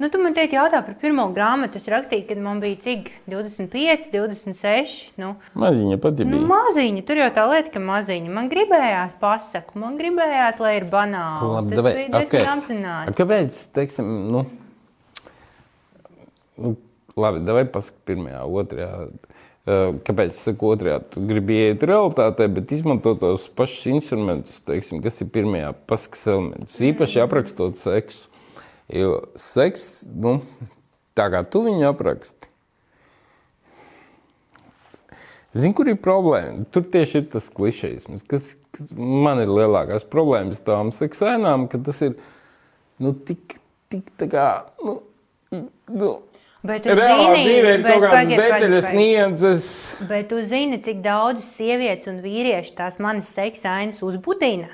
Nu, 0.00 0.08
tu 0.08 0.16
man 0.16 0.32
teici, 0.32 0.56
jautā 0.56 0.78
par 0.80 0.94
pirmo 0.96 1.26
grāmatu. 1.36 1.76
Es 1.76 1.88
rakstīju, 1.92 2.24
kad 2.30 2.38
man 2.40 2.62
bija 2.62 2.78
cik 2.80 3.10
25, 3.28 4.06
26. 4.14 5.10
Nu, 5.20 5.34
maziņa 5.60 5.98
pati 6.00 6.24
nu, 6.24 6.30
bija. 6.30 6.40
Nu, 6.40 6.46
maziņa, 6.48 7.02
tur 7.04 7.20
jau 7.20 7.26
tā 7.36 7.44
lieta, 7.50 7.68
ka 7.74 7.82
maziņa. 7.84 8.32
Man 8.32 8.48
gribējās 8.48 9.18
pasaku, 9.20 9.76
man 9.82 9.98
gribējās, 10.00 10.62
lai 10.64 10.70
ir 10.78 10.86
banāli. 10.88 11.50
Labi, 11.52 11.76
Tas 11.76 11.84
bija 11.84 12.06
diezgan 12.14 12.24
okay. 12.30 12.46
apzināti. 12.54 13.14
Kāpēc, 13.18 13.58
teiksim, 13.76 14.08
nu, 14.32 14.42
nu 16.56 16.72
labi, 17.20 17.44
davai 17.50 17.66
pasak 17.76 18.00
pirmajā, 18.08 18.40
otrajā. 18.62 18.90
Kāpēc 20.08 20.32
es 20.32 20.40
saku, 20.48 20.72
otrajā, 20.78 20.96
tu 21.12 21.26
gribi 21.28 21.60
iet 21.66 21.84
realitātē, 21.84 22.48
bet 22.56 22.72
izmanto 22.72 23.12
tos 23.20 23.44
pašus 23.52 23.84
instrumentus, 23.92 24.64
teiksim, 24.64 25.04
kas 25.04 25.20
ir 25.20 25.28
pirmajā 25.36 25.76
pasakas 25.92 26.24
elementus, 26.32 26.80
īpaši 26.88 27.20
aprakstot 27.28 27.76
seksu. 27.84 28.29
Jo 28.90 29.16
seks, 29.38 30.00
nu, 30.04 30.40
tā 31.18 31.28
kā 31.30 31.44
tu 31.46 31.62
viņu 31.66 31.86
apraksti, 31.92 32.50
Zini, 35.50 35.74
kur 35.74 35.88
ir 35.90 35.98
problēma? 35.98 36.62
Tur 36.70 36.84
tieši 36.86 37.24
ir 37.24 37.30
tas 37.32 37.48
klišejs, 37.50 38.04
kas, 38.30 38.52
kas 38.70 38.90
man 38.94 39.40
ir 39.42 39.50
lielākās 39.50 40.04
problēmas 40.06 40.62
tām 40.62 40.92
seksainām, 40.94 41.66
ka 41.70 41.80
tas 41.82 41.98
ir 42.06 42.14
nu, 43.02 43.10
tik, 43.26 43.56
tik 43.90 44.12
tā 44.20 44.28
kā. 44.30 44.48
Nu, 44.84 45.00
nu, 45.90 46.12
Bet 46.60 46.84
Reālā 46.84 47.38
dzīvē 47.40 47.70
ir 47.78 47.82
kaut 47.86 48.02
kādas 48.04 48.30
detaļas, 48.36 48.88
nianses. 48.92 49.68
Bet 50.06 50.28
tu 50.28 50.42
zini, 50.44 50.76
cik 50.84 51.00
daudz 51.02 51.46
sievietes 51.56 52.10
un 52.12 52.20
vīrieši 52.20 52.74
tās 52.76 53.00
manas 53.00 53.32
seksainas 53.32 54.02
uzbudina? 54.04 54.68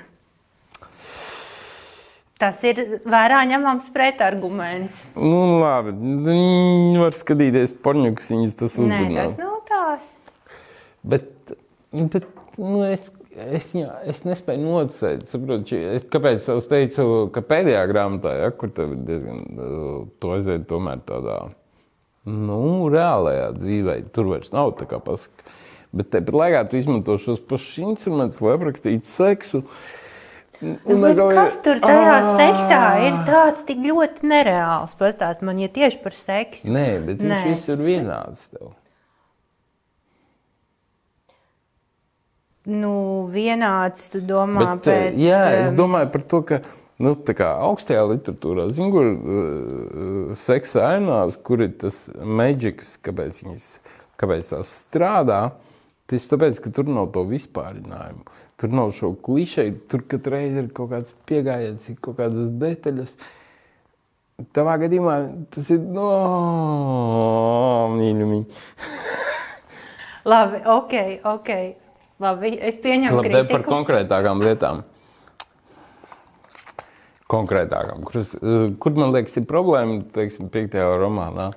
Tas 2.37 2.61
ir 2.69 2.79
vērā 3.09 3.41
ņemams 3.49 3.89
pretarguments. 3.95 4.97
Nu, 5.17 5.57
labi, 5.63 5.95
viņi 6.27 6.99
var 7.01 7.15
skatīties 7.17 7.73
porņukas, 7.85 8.31
viņas 8.33 8.57
tas 8.59 8.75
uzbudinās. 8.77 9.09
Nē, 9.09 9.23
tas 9.23 9.39
nav 9.41 9.55
tās. 9.65 10.11
Bet, 11.07 11.55
bet 12.13 12.27
nu, 12.61 12.83
es, 12.85 13.09
es, 13.57 13.71
jā, 13.73 13.89
es 14.05 14.21
nespēju 14.27 14.65
nocēt, 14.67 15.25
saprotu, 15.31 15.81
es, 15.97 16.05
kāpēc 16.13 16.45
es 16.53 16.69
teicu, 16.69 17.07
ka 17.33 17.41
pēdējā 17.45 17.83
grāmatā, 17.89 18.35
ja, 18.43 18.53
kur 18.53 18.73
tev 18.75 18.93
ir 18.93 19.03
diezgan, 19.09 19.43
to 20.21 20.37
aiziet 20.37 20.69
tomēr 20.69 21.01
tādā, 21.09 21.41
nu, 22.27 22.61
reālajā 22.93 23.53
dzīvē, 23.57 24.01
tur 24.13 24.33
vairs 24.33 24.53
nav 24.53 24.75
tā 24.77 24.89
kā 24.89 25.01
pasaka. 25.01 25.55
Bet 25.95 26.11
tāpat 26.13 26.35
laikā 26.35 26.65
tu 26.69 26.77
izmanto 26.77 27.15
šos 27.21 27.39
pašus 27.47 27.79
instrumentus, 27.81 28.43
lai 28.43 28.57
aprakstītu 28.57 29.09
seksu. 29.09 29.63
Nu, 30.61 30.97
bet 31.03 31.19
kas 31.19 31.59
tur 31.61 31.77
tajā 31.83 32.15
seksā 32.39 32.81
ir 33.05 33.17
tāds 33.27 33.61
tik 33.67 33.83
ļoti 33.83 34.25
nereāls? 34.25 34.95
Pastāst 34.97 35.43
man, 35.45 35.59
ja 35.61 35.69
tieši 35.69 35.99
par 36.01 36.15
seksu. 36.17 36.71
Nē, 36.73 36.87
bet 37.05 37.21
viņš 37.21 37.33
Nē. 37.33 37.41
viss 37.51 37.69
ir 37.69 37.83
vienāds 37.85 38.47
tev. 38.49 38.71
Nu, 42.67 43.27
vienāds, 43.31 44.09
tu 44.11 44.19
domā, 44.27 44.73
Bet, 44.73 44.89
eh, 44.91 45.05
pēc... 45.13 45.21
jā, 45.23 45.43
es 45.61 45.69
um, 45.69 45.77
domāju 45.77 46.09
par 46.11 46.23
to, 46.33 46.41
ka 46.49 46.57
nu, 46.99 47.13
tā 47.29 47.37
kā 47.37 47.51
augstajā 47.63 48.01
literatūrā, 48.09 48.65
zinu, 48.75 48.89
kur 48.91 49.07
uh, 49.13 50.33
seksa 50.41 50.89
ainās, 50.89 51.37
kur 51.47 51.63
ir 51.63 51.77
tas 51.79 52.01
maģiks, 52.17 52.97
kāpēc, 53.07 53.39
viņas, 53.45 53.69
kāpēc 54.19 54.51
tās 54.51 54.73
strādā. 54.81 55.39
Tieši 56.11 56.33
tāpēc, 56.33 56.59
ka 56.63 56.73
tur 56.75 56.91
nav 56.91 57.09
to 57.15 57.23
vispārinājumu. 57.29 58.25
Tur 58.57 58.71
nav 58.73 58.91
šo 58.97 59.11
klišeju, 59.21 59.73
tur 59.89 60.01
katru 60.09 60.33
reizi 60.33 60.63
ir 60.63 60.69
kaut 60.73 60.89
kāds 60.89 61.13
pieejams, 61.29 61.89
ir 61.91 61.97
kaut 62.01 62.17
kādas 62.17 62.49
detaļas. 62.57 63.11
Tavā 64.53 64.77
gadījumā 64.81 65.17
tas 65.53 65.69
ir 65.73 65.81
no 65.81 66.07
mīļumi. 67.93 68.39
Labi, 70.31 70.61
ok, 70.65 70.95
ok. 71.29 71.51
Labi, 72.21 72.51
es 72.57 72.79
pieņemu 72.81 73.19
Labi, 73.19 73.29
te 73.29 73.43
par 73.43 73.61
kritiku. 73.61 73.73
konkrētākām 73.75 74.41
lietām. 74.41 74.81
Konkrētākām, 77.29 78.01
kuras, 78.07 78.33
eh, 78.39 78.71
kur 78.81 78.97
man 78.97 79.13
liekas, 79.13 79.37
ir 79.37 79.45
problēma, 79.45 79.99
teiksim, 80.15 80.49
piektajā 80.49 80.97
romānā. 80.97 81.51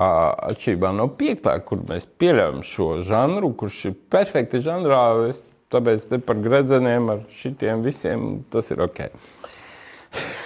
Atšķirībā 0.00 0.94
no 0.96 1.10
piektā, 1.12 1.58
kur 1.62 1.82
mēs 1.84 2.06
pieļaujam 2.08 2.62
šo 2.64 2.88
žanru, 3.04 3.52
kurš 3.54 3.84
ir 3.90 3.96
perfekti 4.10 4.62
žanrā, 4.64 5.28
es, 5.28 5.42
tāpēc 5.70 6.06
te 6.10 6.18
par 6.24 6.38
gredzeniem 6.42 7.10
ar 7.14 7.24
šitiem 7.40 7.82
visiem 7.86 8.30
tas 8.52 8.70
ir 8.74 8.84
ok. 8.86 9.06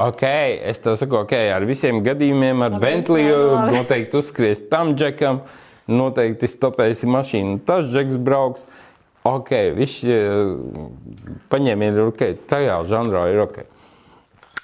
Ok, 0.00 0.22
es 0.64 0.78
to 0.80 0.94
saku, 0.96 1.18
ok, 1.26 1.34
ar 1.52 1.64
visiem 1.68 1.98
gadījumiem, 2.00 2.62
ar 2.64 2.78
Bentliju 2.80 3.34
noteikti 3.68 4.16
uzskries 4.16 4.62
tam 4.70 4.94
džekam, 4.96 5.42
noteikti 5.92 6.48
stopēsi 6.48 7.04
mašīnu, 7.04 7.58
tas 7.68 7.90
džeks 7.90 8.16
brauks. 8.24 8.64
Ok, 9.28 9.52
viss 9.76 10.00
paņēmieni 11.52 12.00
ir 12.00 12.08
ok, 12.14 12.24
tajā 12.48 12.78
žanrā 12.88 13.26
ir 13.28 13.42
ok. 13.44 13.60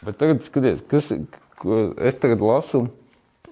Bet 0.07 0.17
tagad 0.23 0.41
skaties, 0.47 0.81
kas, 0.89 1.13
es 1.13 2.17
tagad 2.23 2.41
lasu 2.41 2.87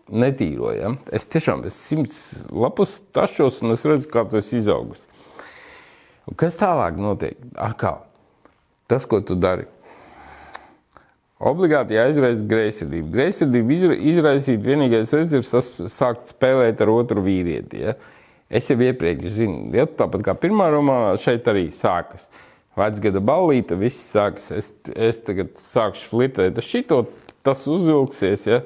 netīro, 0.08 0.72
ja? 0.72 0.94
Es 1.12 1.28
tiešām 1.28 1.66
es 1.68 1.76
simts 1.84 2.46
lapus 2.48 3.02
tašos 3.12 3.60
un 3.60 3.76
es 3.76 3.84
redzu, 3.84 4.08
kā 4.08 4.24
tas 4.32 4.48
izaugus. 4.56 5.04
Un 6.30 6.36
kas 6.40 6.56
tālāk 6.56 6.96
notiek? 7.00 7.38
Akā, 7.60 7.98
tas, 8.88 9.04
ko 9.08 9.20
tu 9.20 9.36
dari. 9.36 9.66
Obligāti 11.44 11.96
jāizraisa 11.98 12.44
greizsirdība. 12.48 13.10
Greizsirdība 13.18 13.74
izra- 13.74 13.98
izraisīt 14.12 14.62
vienīgais 14.64 15.12
veids 15.12 15.34
ir 15.34 15.90
sākt 15.92 16.30
spēlēt 16.32 16.80
ar 16.80 16.92
otru 16.94 17.24
vīrieti. 17.24 17.82
Ja? 17.84 17.96
Es 18.48 18.70
jau 18.70 18.78
iepriekš 18.80 19.34
zinu, 19.34 19.58
ja? 19.74 19.84
tāpat 19.84 20.24
kā 20.24 20.36
pirmā 20.38 20.70
romānā, 20.72 21.18
šeit 21.20 21.44
arī 21.50 21.66
sākas. 21.74 22.28
Vecgada 22.78 23.20
ballīte, 23.20 23.76
viss 23.78 24.08
sākas. 24.14 24.48
Es, 24.54 24.72
es 24.94 25.20
tagad 25.26 25.52
sākšu 25.74 26.08
flirtēt 26.12 26.56
ar 26.56 26.64
šito, 26.64 27.02
tas 27.44 27.66
uzvilksies, 27.68 28.48
ja? 28.48 28.62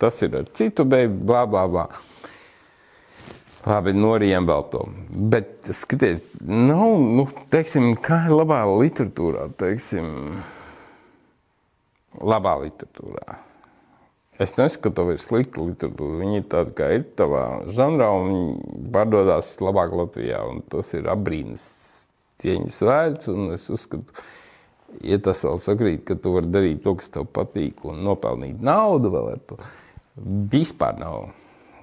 tas 0.00 0.20
ir 0.22 0.36
ar 0.42 0.46
citu 0.54 0.86
beigu, 0.86 1.16
bla, 1.26 1.42
bla, 1.50 1.66
bla. 1.66 1.88
Labi, 3.68 3.92
norijām 3.92 4.46
vēl 4.48 4.62
to. 4.72 4.86
Bet, 5.32 5.68
skaties, 5.76 6.22
nav, 6.40 6.94
nu, 7.18 7.26
teiksim, 7.52 7.92
kā 8.00 8.22
ir 8.30 8.32
labā 8.32 8.62
literatūrā, 8.64 9.50
teiksim, 9.60 10.06
labā 12.24 12.54
literatūrā. 12.62 13.36
Es 14.40 14.54
nesaku, 14.56 14.86
ka 14.86 14.94
tev 14.96 15.10
ir 15.12 15.20
slikta 15.20 15.60
literatūra. 15.60 16.20
Viņa 16.22 16.38
ir 16.40 16.46
tāda, 16.48 16.72
kā 16.78 16.88
ir 16.96 17.04
tavā 17.18 17.42
žanrā, 17.76 18.08
un 18.16 18.30
viņi 18.30 18.86
pārdodas 18.94 19.52
labāk 19.60 19.92
Latvijā. 19.92 20.40
Tas 20.72 20.94
ir 20.96 21.10
apbrīnas 21.12 21.66
cieņas 22.40 22.80
vērts, 22.88 23.28
un 23.28 23.52
es 23.58 23.68
uzskatu, 23.68 24.24
ja 25.04 25.20
tas 25.20 25.44
vēl 25.44 25.60
sakrīt, 25.60 26.06
ka 26.08 26.16
tu 26.16 26.32
vari 26.38 26.48
darīt 26.48 26.80
to, 26.86 26.96
kas 26.96 27.12
tev 27.12 27.28
patīk, 27.36 27.84
un 27.84 28.00
nopelnīt 28.08 28.64
naudu 28.64 29.12
vēl 29.12 29.30
ar 29.34 29.44
to, 29.52 29.60
vispār 30.56 30.96
nav 30.96 31.28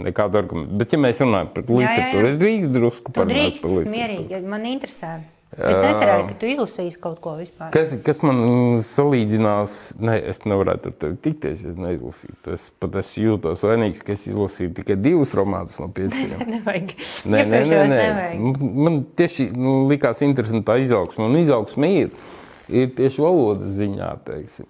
nekādu 0.03 0.41
argumentu. 0.41 0.77
Bet, 0.81 0.93
ja 0.93 1.01
mēs 1.01 1.23
runājam 1.23 1.49
par 1.55 1.65
literatūru, 1.71 2.29
es 2.33 2.37
drīkstu 2.43 2.75
drusku 2.75 3.15
parunāt 3.15 3.35
drīkst 3.37 3.65
par 3.65 3.73
literatūru. 3.73 3.97
mierīgi, 3.97 4.45
man 4.51 4.69
interesē. 4.69 5.17
Es 5.55 5.63
necerēju, 5.79 6.25
ka 6.27 6.35
tu 6.41 6.47
izlasīsi 6.51 6.99
kaut 7.01 7.21
ko 7.23 7.37
vispār. 7.39 7.69
Kas, 7.71 7.93
kas 8.05 8.19
man 8.21 8.81
salīdzinās, 8.85 9.77
ne, 10.03 10.17
es 10.33 10.41
nevarētu 10.43 10.91
ar 10.91 10.97
tevi 11.01 11.15
tikties, 11.23 11.63
ja 11.63 11.71
es 11.71 11.77
neizlasītu. 11.79 12.51
Es 12.53 12.65
pat 12.83 12.97
esmu 12.99 13.23
jūtos 13.23 13.63
vainīgs, 13.65 14.03
ka 14.05 14.11
es 14.13 14.25
izlasīju 14.27 14.73
tikai 14.77 14.97
divus 14.99 15.31
romānus 15.37 15.79
no 15.79 15.87
pieciem. 15.95 16.35
Nevajag. 16.51 16.91
Nē, 17.23 17.45
nē, 17.47 17.61
nē, 17.63 17.79
nē. 17.79 18.01
nevajag. 18.03 18.67
Man 18.75 18.99
tieši 19.17 19.47
nu, 19.55 19.79
likās 19.89 20.21
interesanti 20.27 20.67
tā 20.67 20.77
izaugsme. 20.83 21.25
Un 21.31 21.39
izaugsme 21.39 21.93
ir, 22.03 22.11
ir 22.67 22.91
tieši 22.99 23.23
valodas 23.23 23.71
ziņā, 23.79 24.11
teiksim. 24.27 24.67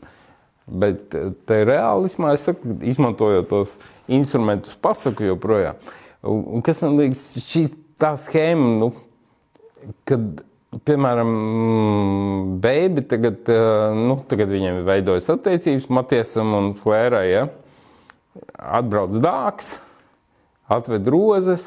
Bet 0.67 1.17
eh, 1.17 1.33
te 1.49 1.61
reālismā 1.67 2.37
es 2.37 2.45
saku, 2.47 2.77
izmantojot 2.85 3.49
tos 3.49 3.75
instrumentus, 4.07 4.77
pasaku 4.81 5.27
joprojām. 5.27 5.79
Un, 6.27 6.43
un 6.57 6.65
kas 6.65 6.81
man 6.83 6.97
liekas, 6.99 7.29
šī 7.43 7.67
tā 8.01 8.13
schēma, 8.19 8.73
nu, 8.81 8.91
kad, 10.07 10.43
piemēram, 10.87 11.33
Bēbi 12.63 13.03
tagad, 13.09 13.43
eh, 13.51 13.97
nu, 13.97 14.19
tagad 14.29 14.51
viņiem 14.53 14.83
veidojas 14.87 15.29
attiecības 15.33 15.89
Matiesam 15.93 16.55
un 16.57 16.71
Flērai, 16.77 17.25
ja? 17.31 17.47
atbrauc 18.57 19.17
dāks, 19.21 19.71
atved 20.69 21.07
rozes, 21.09 21.65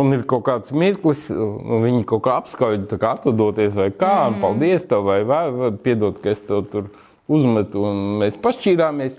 un 0.00 0.12
ir 0.16 0.24
kaut 0.28 0.44
kāds 0.46 0.72
mirklis, 0.74 1.26
un 1.32 1.84
viņi 1.84 2.04
kaut 2.08 2.24
kā 2.26 2.36
apskauj, 2.40 2.80
tā 2.90 2.98
kā 3.00 3.14
atvadoties, 3.16 3.74
vai 3.76 3.90
kā, 3.94 4.14
mm. 4.30 4.40
paldies 4.42 4.86
tev, 4.88 5.06
vai, 5.08 5.20
vai, 5.28 5.44
vai 5.54 5.70
piedod, 5.84 6.18
ka 6.22 6.32
es 6.32 6.42
tev 6.44 6.64
tur 6.72 6.90
uzmetu, 7.32 7.84
un 7.88 8.18
mēs 8.22 8.38
pašķīrāmies. 8.42 9.16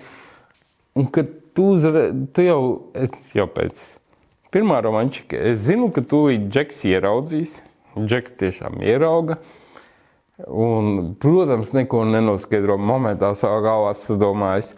Un 0.94 1.08
kad 1.10 1.30
tu, 1.54 1.72
uzre, 1.74 2.12
tu 2.34 2.46
jau, 2.46 2.62
jau 3.34 3.48
pēc 3.50 3.84
pirmā 4.54 4.78
romančika, 4.86 5.40
es 5.52 5.64
zinu, 5.66 5.90
ka 5.94 6.04
tu 6.06 6.28
Džeks 6.30 6.84
ieraudzīs, 6.86 7.58
Džeks 7.98 8.36
tiešām 8.38 8.78
ierauga, 8.86 9.40
un, 10.46 11.16
protams, 11.22 11.74
neko 11.74 12.04
nenoskaidro 12.10 12.78
momentā 12.78 13.34
savā 13.38 13.64
galvā 13.66 13.96
sadomājis. 13.98 14.74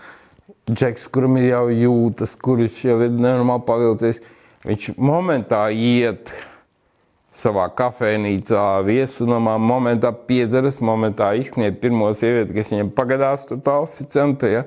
Džeks, 0.72 1.10
kuram 1.14 1.36
ir 1.40 1.50
jau 1.50 1.68
jūtas, 1.74 2.34
kurš 2.40 2.82
jau 2.88 2.98
ir 3.04 3.12
nenormāli 3.12 3.66
pavilcies, 3.68 4.24
viņš 4.66 4.94
momentā 4.96 5.68
iet 5.76 6.32
savā 7.36 7.68
kafejnīcā, 7.76 8.64
viesunamā, 8.88 9.58
momentā 9.60 10.14
piedzeras, 10.28 10.80
momentā 10.80 11.34
izsniedz 11.40 11.80
pirmo 11.82 12.08
sievieti, 12.16 12.56
kas 12.56 12.72
viņam 12.72 12.92
pagadās, 12.96 13.44
tur 13.50 13.60
tā 13.66 13.76
oficiante. 13.84 14.52
Ja? 14.54 14.64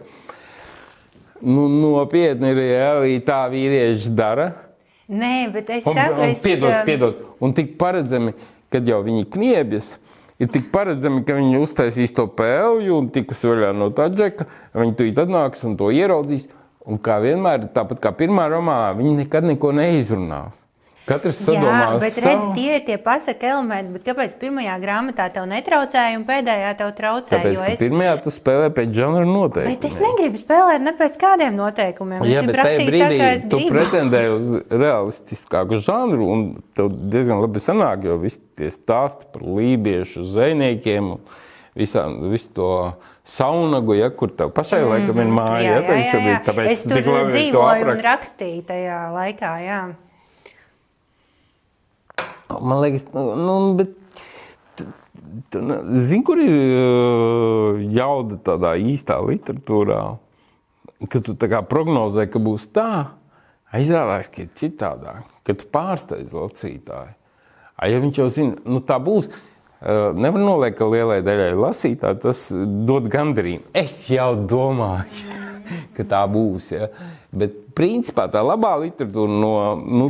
Nu, 1.43 1.69
nopietni 1.71 2.51
ir, 2.51 2.61
ja 2.67 2.89
arī 2.97 3.19
tā 3.25 3.45
vīrieši 3.53 4.11
dara. 4.19 4.49
Nē, 5.09 5.49
bet 5.55 5.71
es 5.73 5.87
un, 5.89 5.99
es, 6.27 6.41
piedod, 6.43 6.69
um, 6.69 6.85
piedod. 6.85 7.25
Un 7.41 7.55
tik 7.57 7.77
paredzami, 7.81 8.35
kad 8.73 8.89
jau 8.89 8.99
viņi 9.07 9.25
kniebjas, 9.33 9.95
ir 10.43 10.51
tik 10.53 10.69
paredzami, 10.75 11.23
ka 11.25 11.39
viņi 11.39 11.63
uztaisīs 11.63 12.13
to 12.17 12.27
pēļu 12.39 12.99
un 12.99 13.11
tiks 13.15 13.47
vaļā 13.47 13.71
no 13.77 13.89
tā 13.95 14.11
džeka. 14.13 14.49
Viņi 14.77 14.97
tur 14.99 15.23
atnāks 15.25 15.65
un 15.69 15.79
to 15.81 15.93
ieraudzīs. 15.95 16.49
Un 16.89 17.01
kā 17.05 17.19
vienmēr, 17.21 17.69
tāpat 17.75 18.01
kā 18.01 18.15
pirmā 18.17 18.47
romānā, 18.49 18.95
viņi 18.97 19.15
nekad 19.23 19.45
neko 19.45 19.75
neizrunās. 19.77 20.57
Katrs 21.09 21.39
Jā, 21.41 21.47
sadomās 21.47 22.03
bet 22.03 22.19
redz, 22.21 22.45
tie 22.57 22.75
ir 22.77 22.83
tie 22.85 22.99
pasaka 23.01 23.49
elementi, 23.55 23.95
bet 23.97 24.05
kāpēc 24.05 24.35
pirmajā 24.41 24.75
grāmatā 24.83 25.29
tev 25.33 25.47
netraucēja 25.49 26.19
un 26.19 26.27
pēdējā 26.29 26.75
tev 26.81 26.93
traucēja? 26.99 27.41
Tāpēc, 27.47 27.63
es... 27.73 27.81
pirmajā 27.81 28.15
tu 28.27 28.33
spēlē 28.35 28.69
pēc 28.77 28.93
žanra 28.99 29.25
noteikumiem. 29.29 29.79
Bet 29.79 29.89
es 29.89 29.97
negribu 30.03 30.43
spēlēt 30.43 30.85
ne 30.85 30.95
pēc 31.01 31.19
kādiem 31.23 31.57
noteikumiem. 31.57 32.29
Jā, 32.29 32.45
es 32.45 32.49
gribu 32.49 32.53
bet 32.53 32.69
tajā 32.69 32.79
tā, 32.79 32.89
brīdī 32.93 33.19
es 33.31 33.47
tu 33.49 33.61
gribu. 33.63 33.75
pretendēji 33.79 34.35
uz 34.37 34.55
realistiskāku 34.85 35.81
žanru, 35.89 36.31
un 36.35 36.47
tev 36.77 36.93
diezgan 37.15 37.41
labi 37.45 37.63
sanāk, 37.65 38.05
jo 38.09 38.19
visi 38.21 38.43
tie 38.61 38.73
stāsti 38.75 39.31
par 39.33 39.47
lībiešu 39.59 40.27
zvejniekiem 40.29 41.15
un 41.17 41.23
visām, 41.79 42.19
visu 42.33 42.51
to 42.57 42.69
saunagu, 43.29 43.95
ja, 43.97 44.11
kur 44.11 44.33
tev 44.35 44.51
pašai 44.57 44.83
mm 44.83 44.93
laikam 44.93 45.23
ir 45.23 45.33
māja. 45.33 45.63
Jā, 45.63 45.79
ja, 45.79 45.81
jā, 45.81 45.97
jā, 46.03 46.21
jā. 46.33 46.37
Tāpēc 46.49 46.71
Es 46.75 46.83
tu 46.83 46.91
tur 46.91 47.01
tik 47.01 47.11
labi 47.13 47.31
to 47.31 47.39
dzīvoju 47.39 47.63
un 47.63 47.73
apraksti. 47.79 48.07
rakstīju 48.09 48.63
tajā 48.69 49.01
laikā. 49.15 49.55
Jā. 49.65 49.81
Man 52.49 52.81
liekas, 52.83 53.07
nu, 53.15 53.29
nu 53.37 53.59
bet. 53.79 53.95
Zini, 55.53 56.23
kur 56.25 56.41
ir 56.41 57.83
jauda 57.93 58.39
tādā 58.45 58.73
īstā 58.81 59.19
literatūrā, 59.23 60.01
ka 61.13 61.21
tu 61.25 61.35
prognozē, 61.69 62.25
ka 62.33 62.41
būs 62.43 62.69
tā, 62.73 63.19
Izrādās, 63.77 64.31
ka 64.33 64.47
ir 64.47 64.53
citādāk, 64.57 65.29
kad 65.45 65.59
tu 65.61 65.67
pārsteidz 65.69 66.33
lasītāju. 66.33 67.13
A, 67.77 67.89
ja 67.91 68.01
viņš 68.01 68.21
jau 68.23 68.29
zina, 68.33 68.57
nu 68.65 68.81
tā 68.81 68.97
būs. 69.03 69.29
Nevar 69.79 70.41
noliekt, 70.41 70.79
ka 70.81 70.89
lielai 70.89 71.21
daļai 71.23 71.53
lasītāji 71.55 72.21
tas 72.25 72.47
dod 72.89 73.11
gandarījumu. 73.13 73.69
Es 73.77 74.09
jau 74.11 74.33
domāju, 74.41 75.37
ka 75.99 76.07
tā 76.09 76.23
būs. 76.33 76.73
Ja? 76.73 76.89
Bet, 77.29 77.61
principā, 77.79 78.27
tā 78.33 78.43
labā 78.43 78.75
literatūra 78.83 79.39
no 79.39 79.53
nu, 79.79 80.09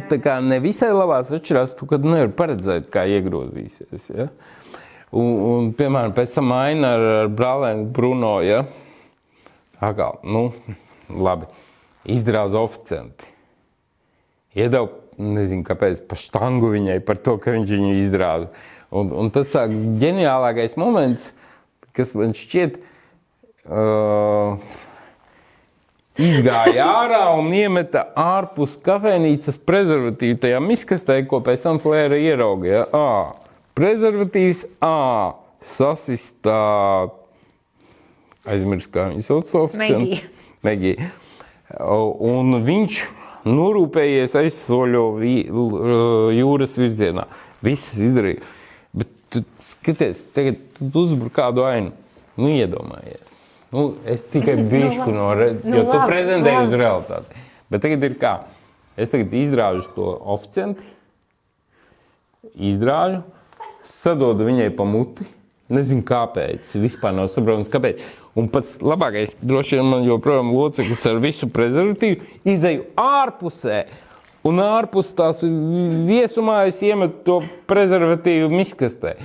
ne 0.48 0.58
visai 0.64 0.90
labās 0.94 1.32
atšķirās. 1.34 1.76
Tu 1.78 1.88
nevari 2.02 2.32
paredzēt, 2.36 2.88
kā 2.94 3.04
iegrozīsies. 3.18 4.08
Ja? 4.14 4.28
Un, 5.12 5.28
un, 5.50 5.70
piemēram, 5.76 6.14
pēc 6.16 6.36
tam 6.36 6.52
aina 6.56 6.94
ar, 6.96 7.06
ar 7.22 7.32
brālēnu 7.32 7.88
Bruno. 7.94 8.38
Ja? 8.44 8.64
Atkal, 9.78 10.18
nu, 10.26 10.48
labi, 11.08 11.48
izdrauza 12.08 12.60
oficianti. 12.64 13.28
Iedeva, 14.58 14.88
nezinu, 15.20 15.62
kāpēc, 15.66 16.02
pa 16.08 16.18
štangu 16.18 16.72
viņai 16.72 16.98
par 17.06 17.20
to, 17.22 17.36
ka 17.42 17.54
viņš 17.54 17.72
viņu 17.76 17.94
izdrauza. 18.00 18.50
Un, 18.88 19.12
un 19.12 19.28
tas 19.32 19.50
sāk 19.52 19.74
ģeniālākais 20.00 20.78
moments, 20.80 21.28
kas 21.96 22.14
man 22.16 22.32
šķiet. 22.36 22.78
Uh, 23.68 24.56
izgāja 26.18 26.86
ārā 26.86 27.22
un 27.38 27.52
iemeta 27.54 28.08
ārpus 28.18 28.74
kafejnīcas 28.84 29.60
prezervatīvu 29.68 30.40
tajā 30.42 30.58
miskastē, 30.64 31.20
ko 31.30 31.40
pēc 31.46 31.66
tam 31.66 31.78
flēra 31.82 32.18
ieraudzīja. 32.20 32.86
À, 32.94 33.36
prezervatīvs, 33.78 34.64
à, 34.84 35.36
sasistā, 35.74 36.58
aizmirst, 38.48 38.90
kā 38.94 39.08
viņas 39.12 39.30
sauc 39.30 39.54
oficiāli. 39.62 40.20
Megija. 40.66 41.10
Un 41.78 42.58
viņš 42.66 43.00
norūpējies 43.48 44.34
aizsoļo 44.40 45.04
jūras 46.34 46.78
virzienā. 46.80 47.28
Viss 47.64 47.98
izdarīja. 48.00 48.42
Bet 48.96 49.10
tu 49.32 49.44
skaties, 49.74 50.24
tagad 50.34 50.60
tu 50.78 50.90
uzbruki 51.04 51.36
kādu 51.38 51.66
ainu. 51.68 51.94
Nu, 52.38 52.50
iedomājies. 52.54 53.34
Nu, 53.74 53.88
es 54.08 54.22
tikai 54.32 54.56
bijuši 54.72 55.08
no 55.12 55.32
redzes, 55.36 55.64
nu, 55.66 55.80
jo 55.80 55.88
tu 55.90 55.98
pretendēji 56.08 56.68
uz 56.68 56.76
realitāti. 56.80 57.42
Bet 57.68 57.84
tagad 57.84 58.06
ir 58.08 58.14
kā? 58.20 58.36
Es 58.98 59.12
tagad 59.12 59.34
izrāžu 59.38 59.84
to 59.94 60.06
oficianti, 60.34 60.86
izrāžu, 62.56 63.22
sadodu 63.92 64.48
viņai 64.48 64.70
pa 64.76 64.86
muti. 64.88 65.26
Nezinu, 65.68 66.00
kāpēc. 66.08 66.70
Vispār 66.80 67.12
nav 67.12 67.26
saprotams, 67.28 67.68
kāpēc. 67.68 68.00
Un 68.38 68.46
pats 68.48 68.78
labākais, 68.80 69.34
droši 69.44 69.76
vien, 69.76 69.88
man 69.90 70.06
joprojām 70.06 70.54
loceklis 70.54 71.04
ar 71.10 71.18
visu 71.20 71.48
prezervatīvu, 71.52 72.24
izēju 72.48 72.86
ārpusē. 73.02 73.82
Un 74.48 74.62
ārpus 74.64 75.10
tās 75.18 75.42
viesumā 75.42 76.62
es 76.70 76.80
iemetu 76.86 77.20
to 77.26 77.38
prezervatīvu 77.68 78.48
miskastē. 78.54 79.18